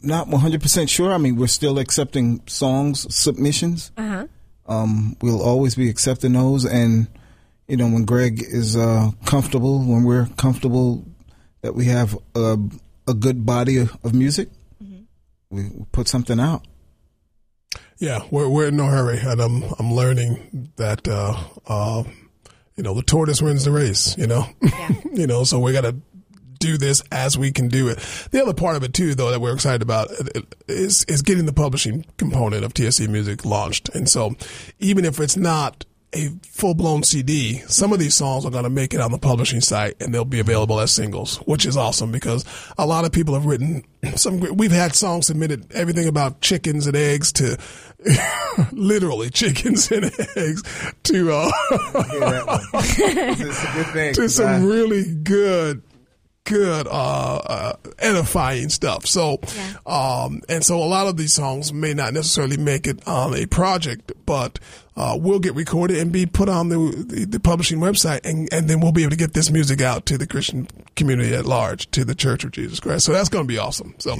not 0.00 0.28
100% 0.28 0.88
sure. 0.88 1.12
I 1.12 1.18
mean, 1.18 1.34
we're 1.34 1.48
still 1.48 1.80
accepting 1.80 2.42
songs 2.46 3.12
submissions. 3.12 3.90
Uh 3.96 4.06
huh. 4.06 4.26
Um, 4.68 5.16
we'll 5.20 5.42
always 5.42 5.74
be 5.74 5.90
accepting 5.90 6.34
those. 6.34 6.64
And, 6.64 7.08
you 7.66 7.76
know, 7.76 7.88
when 7.88 8.04
Greg 8.04 8.40
is 8.40 8.76
uh, 8.76 9.10
comfortable, 9.24 9.80
when 9.80 10.04
we're 10.04 10.26
comfortable 10.36 11.04
that 11.64 11.74
we 11.74 11.86
have 11.86 12.16
a, 12.34 12.58
a 13.08 13.14
good 13.14 13.46
body 13.46 13.78
of, 13.78 13.96
of 14.04 14.12
music, 14.12 14.50
we, 15.48 15.70
we 15.70 15.84
put 15.92 16.08
something 16.08 16.38
out. 16.38 16.66
Yeah, 17.96 18.20
we're 18.30 18.48
we're 18.48 18.68
in 18.68 18.76
no 18.76 18.84
hurry, 18.84 19.18
and 19.18 19.40
I'm 19.40 19.62
I'm 19.78 19.94
learning 19.94 20.72
that 20.76 21.08
uh, 21.08 21.34
uh, 21.66 22.04
you 22.76 22.82
know 22.82 22.92
the 22.92 23.02
tortoise 23.02 23.40
wins 23.40 23.64
the 23.64 23.70
race. 23.70 24.14
You 24.18 24.26
know, 24.26 24.46
you 25.12 25.26
know, 25.26 25.44
so 25.44 25.58
we 25.58 25.72
got 25.72 25.84
to 25.84 25.96
do 26.58 26.76
this 26.76 27.02
as 27.10 27.38
we 27.38 27.50
can 27.50 27.68
do 27.68 27.88
it. 27.88 27.98
The 28.30 28.42
other 28.42 28.52
part 28.52 28.76
of 28.76 28.82
it 28.82 28.92
too, 28.92 29.14
though, 29.14 29.30
that 29.30 29.40
we're 29.40 29.54
excited 29.54 29.80
about 29.80 30.10
uh, 30.10 30.42
is 30.68 31.04
is 31.04 31.22
getting 31.22 31.46
the 31.46 31.52
publishing 31.54 32.04
component 32.18 32.62
of 32.62 32.74
TSC 32.74 33.08
Music 33.08 33.46
launched, 33.46 33.88
and 33.94 34.06
so 34.06 34.34
even 34.80 35.06
if 35.06 35.18
it's 35.18 35.36
not 35.36 35.86
a 36.14 36.30
full 36.42 36.74
blown 36.74 37.02
CD, 37.02 37.58
some 37.66 37.92
of 37.92 37.98
these 37.98 38.14
songs 38.14 38.46
are 38.46 38.50
going 38.50 38.64
to 38.64 38.70
make 38.70 38.94
it 38.94 39.00
on 39.00 39.10
the 39.12 39.18
publishing 39.18 39.60
site 39.60 40.00
and 40.00 40.14
they'll 40.14 40.24
be 40.24 40.40
available 40.40 40.78
as 40.80 40.92
singles, 40.92 41.36
which 41.38 41.66
is 41.66 41.76
awesome 41.76 42.12
because 42.12 42.44
a 42.78 42.86
lot 42.86 43.04
of 43.04 43.12
people 43.12 43.34
have 43.34 43.46
written 43.46 43.84
some. 44.16 44.38
great- 44.38 44.56
We've 44.56 44.70
had 44.72 44.94
songs 44.94 45.26
submitted, 45.26 45.72
everything 45.72 46.06
about 46.08 46.40
chickens 46.40 46.86
and 46.86 46.96
eggs 46.96 47.32
to 47.32 47.58
literally 48.72 49.30
chickens 49.30 49.90
and 49.90 50.04
eggs 50.36 50.62
to 51.04 51.32
uh, 51.32 51.50
it's 51.94 53.64
a 53.64 53.72
good 53.74 53.86
thing. 53.92 54.14
to 54.14 54.28
some 54.28 54.64
really 54.66 55.14
good 55.14 55.82
good 56.44 56.86
uh, 56.86 56.90
uh 56.90 57.72
edifying 57.98 58.68
stuff. 58.68 59.06
So 59.06 59.40
um 59.86 60.42
and 60.48 60.64
so 60.64 60.76
a 60.76 60.84
lot 60.84 61.06
of 61.06 61.16
these 61.16 61.32
songs 61.32 61.72
may 61.72 61.94
not 61.94 62.12
necessarily 62.12 62.56
make 62.56 62.86
it 62.86 63.06
on 63.08 63.34
a 63.34 63.46
project 63.46 64.12
but 64.26 64.58
uh 64.96 65.16
will 65.20 65.38
get 65.38 65.54
recorded 65.54 65.98
and 65.98 66.12
be 66.12 66.26
put 66.26 66.48
on 66.48 66.68
the 66.68 66.76
the, 67.08 67.24
the 67.24 67.40
publishing 67.40 67.78
website 67.78 68.20
and 68.24 68.48
and 68.52 68.68
then 68.68 68.80
we'll 68.80 68.92
be 68.92 69.02
able 69.02 69.10
to 69.10 69.16
get 69.16 69.32
this 69.32 69.50
music 69.50 69.80
out 69.80 70.06
to 70.06 70.18
the 70.18 70.26
christian 70.26 70.68
community 70.96 71.34
at 71.34 71.46
large 71.46 71.90
to 71.90 72.04
the 72.04 72.14
church 72.14 72.44
of 72.44 72.52
jesus 72.52 72.78
christ. 72.78 73.06
So 73.06 73.12
that's 73.12 73.28
going 73.30 73.44
to 73.44 73.48
be 73.48 73.58
awesome. 73.58 73.94
So 73.98 74.16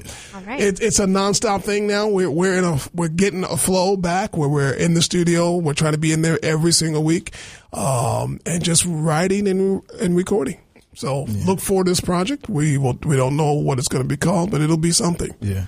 right. 0.47 0.61
it, 0.61 0.81
it's 0.81 0.99
a 0.99 1.07
nonstop 1.07 1.63
thing 1.63 1.87
now. 1.87 2.09
We're 2.09 2.31
we're 2.31 2.57
in 2.57 2.65
a 2.65 2.79
we're 2.95 3.09
getting 3.09 3.45
a 3.45 3.57
flow 3.57 3.97
back 3.97 4.37
where 4.37 4.49
we're 4.49 4.73
in 4.73 4.95
the 4.95 5.03
studio. 5.03 5.57
We're 5.57 5.75
trying 5.75 5.93
to 5.93 5.99
be 5.99 6.13
in 6.13 6.23
there 6.23 6.39
every 6.43 6.73
single 6.73 7.05
week 7.05 7.35
um 7.73 8.39
and 8.47 8.63
just 8.63 8.85
writing 8.87 9.49
and 9.49 9.83
and 10.01 10.17
recording 10.17 10.59
so 10.95 11.25
look 11.25 11.61
for 11.61 11.85
this 11.85 12.01
project. 12.01 12.49
We 12.49 12.79
will. 12.79 12.99
We 13.05 13.17
don't 13.17 13.37
know 13.37 13.55
what 13.55 13.79
it's 13.79 13.89
going 13.89 14.03
to 14.03 14.09
be 14.09 14.17
called, 14.17 14.51
but 14.51 14.61
it'll 14.61 14.77
be 14.77 14.93
something. 14.93 15.35
Yeah. 15.41 15.67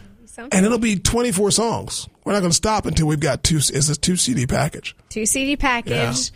And 0.52 0.66
it'll 0.66 0.78
be 0.78 0.96
24 0.96 1.50
songs. 1.50 2.08
We're 2.24 2.32
not 2.32 2.40
going 2.40 2.50
to 2.50 2.56
stop 2.56 2.84
until 2.84 3.06
we've 3.06 3.20
got 3.20 3.42
two. 3.42 3.56
It's 3.56 3.88
a 3.88 3.96
two 3.96 4.16
CD 4.16 4.46
package. 4.46 4.94
two 5.08 5.24
CD 5.24 5.56
package. 5.56 6.30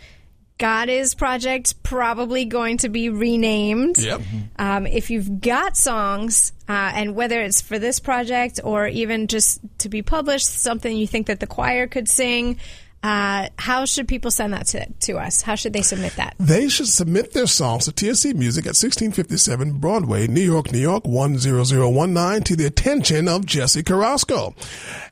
God 0.57 0.89
is 0.89 1.15
project 1.15 1.81
probably 1.81 2.45
going 2.45 2.77
to 2.77 2.89
be 2.89 3.09
renamed. 3.09 3.97
Yep. 3.97 4.21
Um, 4.57 4.85
if 4.85 5.09
you've 5.09 5.41
got 5.41 5.75
songs, 5.75 6.53
uh, 6.69 6.91
and 6.93 7.15
whether 7.15 7.41
it's 7.41 7.61
for 7.61 7.79
this 7.79 7.99
project 7.99 8.59
or 8.63 8.87
even 8.87 9.25
just 9.25 9.59
to 9.79 9.89
be 9.89 10.03
published, 10.03 10.47
something 10.47 10.95
you 10.95 11.07
think 11.07 11.27
that 11.27 11.39
the 11.39 11.47
choir 11.47 11.87
could 11.87 12.07
sing, 12.07 12.59
uh, 13.03 13.47
how 13.57 13.85
should 13.85 14.07
people 14.07 14.29
send 14.29 14.53
that 14.53 14.67
to, 14.67 14.85
to 15.01 15.17
us? 15.17 15.41
How 15.41 15.55
should 15.55 15.73
they 15.73 15.81
submit 15.81 16.15
that? 16.17 16.35
They 16.39 16.69
should 16.69 16.87
submit 16.87 17.33
their 17.33 17.47
songs 17.47 17.85
to 17.85 17.91
TSC 17.91 18.35
Music 18.35 18.65
at 18.65 18.77
1657 18.77 19.79
Broadway, 19.79 20.27
New 20.27 20.41
York, 20.41 20.71
New 20.71 20.79
York 20.79 21.03
10019 21.05 22.43
to 22.43 22.55
the 22.55 22.65
attention 22.65 23.27
of 23.27 23.45
Jessie 23.45 23.81
Carrasco. 23.81 24.53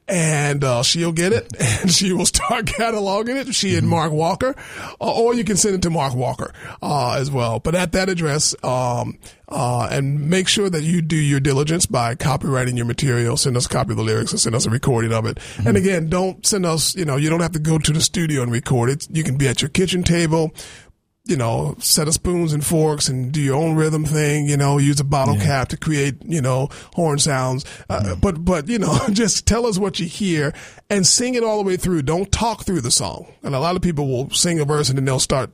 And 0.08 0.64
uh, 0.64 0.84
she'll 0.84 1.12
get 1.12 1.34
it 1.34 1.52
and 1.82 1.92
she 1.92 2.14
will 2.14 2.28
start 2.28 2.66
cataloging 2.68 3.36
it. 3.42 3.54
She 3.56 3.76
and 3.76 3.88
Mark 3.88 4.12
Walker. 4.12 4.56
Uh, 5.02 5.12
or 5.12 5.34
you 5.34 5.44
can 5.44 5.58
send 5.58 5.76
it 5.76 5.82
to 5.82 5.90
Mark 5.90 6.14
Walker 6.14 6.54
uh, 6.84 7.14
as 7.14 7.32
well. 7.32 7.60
But 7.60 7.74
at 7.74 7.94
that 7.94 8.10
address, 8.10 8.54
um, 8.64 9.18
uh, 9.50 9.88
and 9.92 10.30
make 10.30 10.48
sure 10.48 10.70
that 10.70 10.84
you 10.84 11.02
do 11.02 11.16
your 11.16 11.40
diligence 11.40 11.86
by 11.86 12.16
copyrighting 12.16 12.78
your 12.78 12.86
material. 12.86 13.38
Send 13.38 13.58
us 13.58 13.66
a 13.66 13.70
copy 13.70 13.92
of 13.92 13.98
the 13.98 14.04
lyrics 14.04 14.32
and 14.32 14.40
send 14.40 14.56
us 14.56 14.66
a 14.66 14.70
recording 14.70 15.12
of 15.12 15.26
it. 15.26 15.40
And 15.66 15.76
again, 15.76 16.10
don't 16.10 16.46
send 16.46 16.66
us, 16.66 16.96
you 16.96 17.06
know, 17.06 17.18
you 17.18 17.30
don't 17.30 17.42
have 17.42 17.54
to 17.54 17.60
go 17.60 17.78
to 17.78 17.92
the 17.92 18.02
studio 18.02 18.44
and 18.44 18.52
record 18.52 18.90
it. 18.90 19.08
You 19.10 19.24
can 19.24 19.38
be 19.38 19.48
at 19.48 19.62
your 19.62 19.70
kitchen 19.70 20.04
table 20.04 20.54
you 21.30 21.36
know, 21.36 21.76
set 21.78 22.08
of 22.08 22.14
spoons 22.16 22.54
and 22.54 22.66
forks 22.66 23.08
and 23.08 23.32
do 23.32 23.40
your 23.40 23.56
own 23.56 23.76
rhythm 23.76 24.04
thing, 24.04 24.50
you 24.50 24.58
know, 24.58 24.80
use 24.80 25.00
a 25.00 25.04
bottle 25.04 25.36
cap 25.36 25.68
to 25.70 25.78
create, 25.78 26.16
you 26.26 26.42
know, 26.42 26.70
horn 26.96 27.20
sounds. 27.20 27.66
Uh, 27.88 28.16
but, 28.16 28.44
but, 28.44 28.68
you 28.68 28.80
know, 28.80 28.98
just 29.12 29.46
tell 29.46 29.68
us 29.68 29.78
what 29.78 30.00
you 30.00 30.08
hear 30.08 30.54
and 30.90 31.06
sing 31.06 31.36
it 31.36 31.44
all 31.44 31.58
the 31.58 31.64
way 31.64 31.78
through. 31.78 32.02
Don't 32.02 32.32
talk 32.32 32.64
through 32.64 32.82
the 32.82 32.90
song. 32.90 33.32
And 33.44 33.54
a 33.54 33.60
lot 33.60 33.76
of 33.76 33.84
people 33.84 34.08
will 34.08 34.32
sing 34.32 34.60
a 34.60 34.66
verse 34.66 34.90
and 34.90 34.98
then 34.98 35.06
they'll 35.06 35.20
start, 35.20 35.52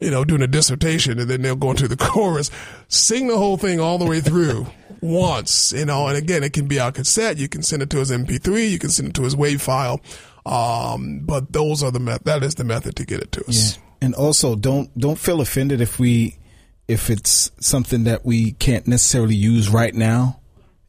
you 0.00 0.10
know, 0.10 0.24
doing 0.24 0.42
a 0.42 0.46
dissertation 0.46 1.18
and 1.18 1.28
then 1.28 1.42
they'll 1.42 1.56
go 1.56 1.70
into 1.70 1.88
the 1.88 1.96
chorus. 1.98 2.50
Sing 2.88 3.28
the 3.28 3.38
whole 3.38 3.56
thing 3.56 3.80
all 3.80 3.98
the 3.98 4.06
way 4.06 4.20
through 4.20 4.66
once, 5.00 5.72
you 5.72 5.84
know, 5.84 6.08
and 6.08 6.16
again, 6.16 6.42
it 6.42 6.52
can 6.52 6.66
be 6.66 6.78
on 6.78 6.92
cassette. 6.92 7.36
You 7.36 7.48
can 7.48 7.62
send 7.62 7.82
it 7.82 7.90
to 7.90 7.98
as 7.98 8.10
MP3. 8.10 8.70
You 8.70 8.78
can 8.78 8.90
send 8.90 9.08
it 9.08 9.14
to 9.14 9.24
as 9.24 9.34
WAV 9.34 9.60
file. 9.60 10.00
Um, 10.46 11.20
but 11.20 11.52
those 11.52 11.82
are 11.82 11.90
the 11.90 12.00
met, 12.00 12.24
that 12.24 12.42
is 12.42 12.56
the 12.56 12.64
method 12.64 12.96
to 12.96 13.06
get 13.06 13.20
it 13.20 13.32
to 13.32 13.44
us. 13.46 13.78
And 14.02 14.14
also, 14.14 14.54
don't 14.54 14.96
don't 14.98 15.18
feel 15.18 15.40
offended 15.40 15.80
if 15.80 15.98
we 15.98 16.38
if 16.86 17.08
it's 17.08 17.50
something 17.60 18.04
that 18.04 18.26
we 18.26 18.52
can't 18.52 18.86
necessarily 18.86 19.34
use 19.34 19.70
right 19.70 19.94
now. 19.94 20.40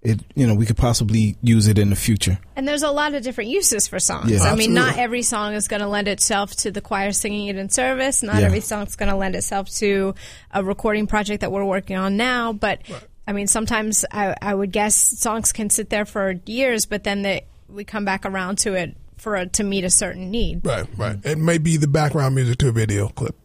It 0.05 0.21
you 0.35 0.47
know 0.47 0.53
we 0.55 0.65
could 0.65 0.77
possibly 0.77 1.35
use 1.41 1.67
it 1.67 1.77
in 1.77 1.89
the 1.89 1.95
future. 1.95 2.39
And 2.55 2.67
there's 2.67 2.83
a 2.83 2.91
lot 2.91 3.13
of 3.13 3.23
different 3.23 3.49
uses 3.49 3.87
for 3.87 3.99
songs. 3.99 4.31
Yeah. 4.31 4.39
I 4.43 4.55
mean, 4.55 4.73
not 4.73 4.97
every 4.97 5.21
song 5.23 5.53
is 5.53 5.67
going 5.67 5.81
to 5.81 5.87
lend 5.87 6.07
itself 6.07 6.55
to 6.57 6.71
the 6.71 6.81
choir 6.81 7.11
singing 7.11 7.47
it 7.47 7.57
in 7.57 7.69
service. 7.69 8.23
Not 8.23 8.37
Yeah. 8.37 8.45
every 8.45 8.61
song 8.61 8.85
is 8.87 8.95
going 8.95 9.09
to 9.09 9.15
lend 9.15 9.35
itself 9.35 9.69
to 9.77 10.15
a 10.51 10.63
recording 10.63 11.07
project 11.07 11.41
that 11.41 11.51
we're 11.51 11.65
working 11.65 11.97
on 11.97 12.17
now. 12.17 12.53
But 12.53 12.81
I 13.27 13.33
mean, 13.33 13.47
sometimes 13.47 14.05
I, 14.11 14.35
I 14.41 14.53
would 14.53 14.71
guess 14.71 14.95
songs 14.95 15.51
can 15.51 15.69
sit 15.69 15.89
there 15.89 16.05
for 16.05 16.35
years, 16.45 16.85
but 16.85 17.03
then 17.03 17.23
they, 17.23 17.45
we 17.67 17.83
come 17.83 18.05
back 18.05 18.25
around 18.25 18.59
to 18.59 18.73
it 18.75 18.95
for 19.17 19.35
a, 19.35 19.47
to 19.47 19.63
meet 19.63 19.83
a 19.83 19.89
certain 19.89 20.29
need. 20.29 20.65
Right, 20.65 20.85
right. 20.97 21.17
It 21.25 21.37
may 21.39 21.57
be 21.57 21.77
the 21.77 21.87
background 21.87 22.35
music 22.35 22.59
to 22.59 22.67
a 22.69 22.71
video 22.71 23.07
clip. 23.09 23.35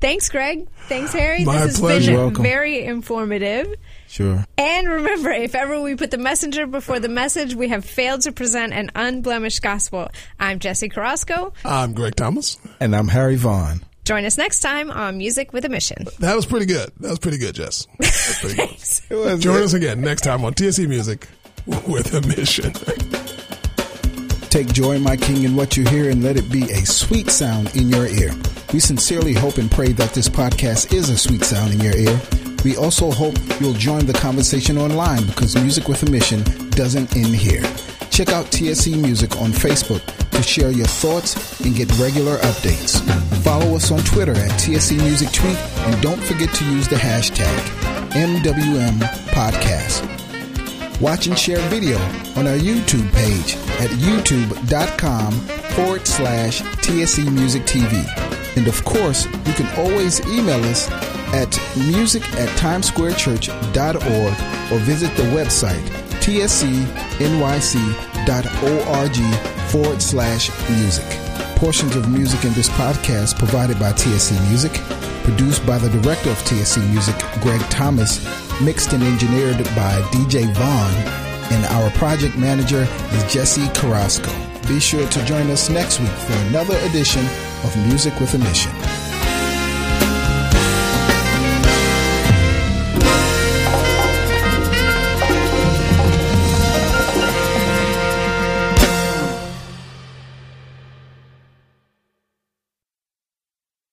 Thanks, 0.00 0.28
Greg. 0.28 0.68
Thanks, 0.88 1.12
Harry. 1.12 1.44
My 1.44 1.54
this 1.54 1.62
has 1.62 1.80
pleasure. 1.80 2.12
been 2.12 2.20
welcome. 2.20 2.42
very 2.44 2.84
informative. 2.84 3.74
Sure. 4.06 4.44
And 4.56 4.88
remember, 4.88 5.30
if 5.30 5.54
ever 5.54 5.80
we 5.82 5.96
put 5.96 6.10
the 6.12 6.18
messenger 6.18 6.66
before 6.66 7.00
the 7.00 7.08
message, 7.08 7.54
we 7.54 7.68
have 7.68 7.84
failed 7.84 8.22
to 8.22 8.32
present 8.32 8.72
an 8.72 8.90
unblemished 8.94 9.60
gospel. 9.60 10.08
I'm 10.38 10.60
Jesse 10.60 10.88
Carrasco. 10.88 11.52
I'm 11.64 11.94
Greg 11.94 12.14
Thomas. 12.14 12.58
And 12.80 12.94
I'm 12.94 13.08
Harry 13.08 13.36
Vaughn. 13.36 13.82
Join 14.04 14.24
us 14.24 14.38
next 14.38 14.60
time 14.60 14.90
on 14.90 15.18
Music 15.18 15.52
with 15.52 15.64
a 15.66 15.68
Mission. 15.68 16.06
That 16.20 16.34
was 16.34 16.46
pretty 16.46 16.64
good. 16.64 16.90
That 17.00 17.10
was 17.10 17.18
pretty 17.18 17.36
good, 17.36 17.54
Jess. 17.56 17.86
Pretty. 18.40 18.54
Thanks. 18.56 19.02
It 19.10 19.14
was 19.16 19.40
Join 19.40 19.62
us 19.62 19.74
again 19.74 20.00
next 20.00 20.22
time 20.22 20.44
on 20.46 20.54
TSC 20.54 20.88
Music 20.88 21.28
with 21.66 22.14
a 22.14 22.22
Mission. 22.26 22.72
Take 24.58 24.72
joy, 24.72 24.98
my 24.98 25.16
King, 25.16 25.44
in 25.44 25.54
what 25.54 25.76
you 25.76 25.84
hear 25.84 26.10
and 26.10 26.20
let 26.24 26.36
it 26.36 26.50
be 26.50 26.64
a 26.64 26.84
sweet 26.84 27.30
sound 27.30 27.76
in 27.76 27.88
your 27.88 28.08
ear. 28.08 28.34
We 28.72 28.80
sincerely 28.80 29.32
hope 29.32 29.58
and 29.58 29.70
pray 29.70 29.92
that 29.92 30.14
this 30.14 30.28
podcast 30.28 30.92
is 30.92 31.10
a 31.10 31.16
sweet 31.16 31.44
sound 31.44 31.74
in 31.74 31.78
your 31.78 31.94
ear. 31.94 32.20
We 32.64 32.76
also 32.76 33.12
hope 33.12 33.36
you'll 33.60 33.74
join 33.74 34.06
the 34.06 34.14
conversation 34.14 34.76
online 34.76 35.24
because 35.26 35.54
Music 35.54 35.86
with 35.86 36.02
a 36.02 36.10
Mission 36.10 36.42
doesn't 36.70 37.14
end 37.14 37.36
here. 37.36 37.62
Check 38.10 38.30
out 38.30 38.46
TSC 38.46 39.00
Music 39.00 39.36
on 39.36 39.52
Facebook 39.52 40.04
to 40.32 40.42
share 40.42 40.72
your 40.72 40.88
thoughts 40.88 41.60
and 41.60 41.76
get 41.76 41.96
regular 41.96 42.38
updates. 42.38 42.98
Follow 43.44 43.76
us 43.76 43.92
on 43.92 44.00
Twitter 44.00 44.32
at 44.32 44.50
TSC 44.58 44.96
Music 44.96 45.30
Tweet 45.30 45.56
and 45.56 46.02
don't 46.02 46.20
forget 46.24 46.52
to 46.56 46.64
use 46.64 46.88
the 46.88 46.96
hashtag 46.96 47.60
MWM 48.10 48.98
Podcast. 49.28 50.17
Watch 51.00 51.28
and 51.28 51.38
share 51.38 51.60
video 51.68 51.96
on 52.36 52.48
our 52.48 52.56
YouTube 52.56 53.08
page 53.12 53.54
at 53.78 53.88
youtube.com 54.00 55.30
forward 55.76 56.04
slash 56.06 56.60
TSC 56.60 57.30
Music 57.30 57.62
TV. 57.62 58.04
And 58.56 58.66
of 58.66 58.84
course, 58.84 59.26
you 59.26 59.52
can 59.52 59.68
always 59.78 60.20
email 60.26 60.60
us 60.64 60.90
at 61.32 61.56
music 61.76 62.24
at 62.34 62.48
timesquarechurch.org 62.58 64.72
or 64.72 64.78
visit 64.84 65.16
the 65.16 65.22
website 65.34 65.86
tscnyc.org 66.18 66.88
forward 69.70 70.02
slash 70.02 70.50
music. 70.70 71.06
Portions 71.56 71.94
of 71.94 72.10
music 72.10 72.44
in 72.44 72.52
this 72.54 72.68
podcast 72.70 73.38
provided 73.38 73.78
by 73.78 73.92
TSC 73.92 74.32
Music, 74.48 74.72
produced 75.22 75.64
by 75.64 75.78
the 75.78 75.90
director 76.00 76.30
of 76.30 76.38
TSC 76.38 76.84
Music, 76.90 77.14
Greg 77.40 77.60
Thomas, 77.70 78.18
mixed 78.60 78.92
and 78.92 79.02
engineered 79.02 79.58
by 79.76 80.00
DJ 80.12 80.52
Vaughn, 80.54 80.94
and 81.52 81.64
our 81.66 81.90
project 81.90 82.36
manager 82.36 82.86
is 83.12 83.32
Jesse 83.32 83.68
Carrasco. 83.68 84.30
Be 84.66 84.80
sure 84.80 85.06
to 85.08 85.24
join 85.24 85.50
us 85.50 85.70
next 85.70 86.00
week 86.00 86.10
for 86.10 86.32
another 86.48 86.76
edition 86.88 87.24
of 87.64 87.76
Music 87.88 88.18
with 88.20 88.34
a 88.34 88.38
Mission. 88.38 88.72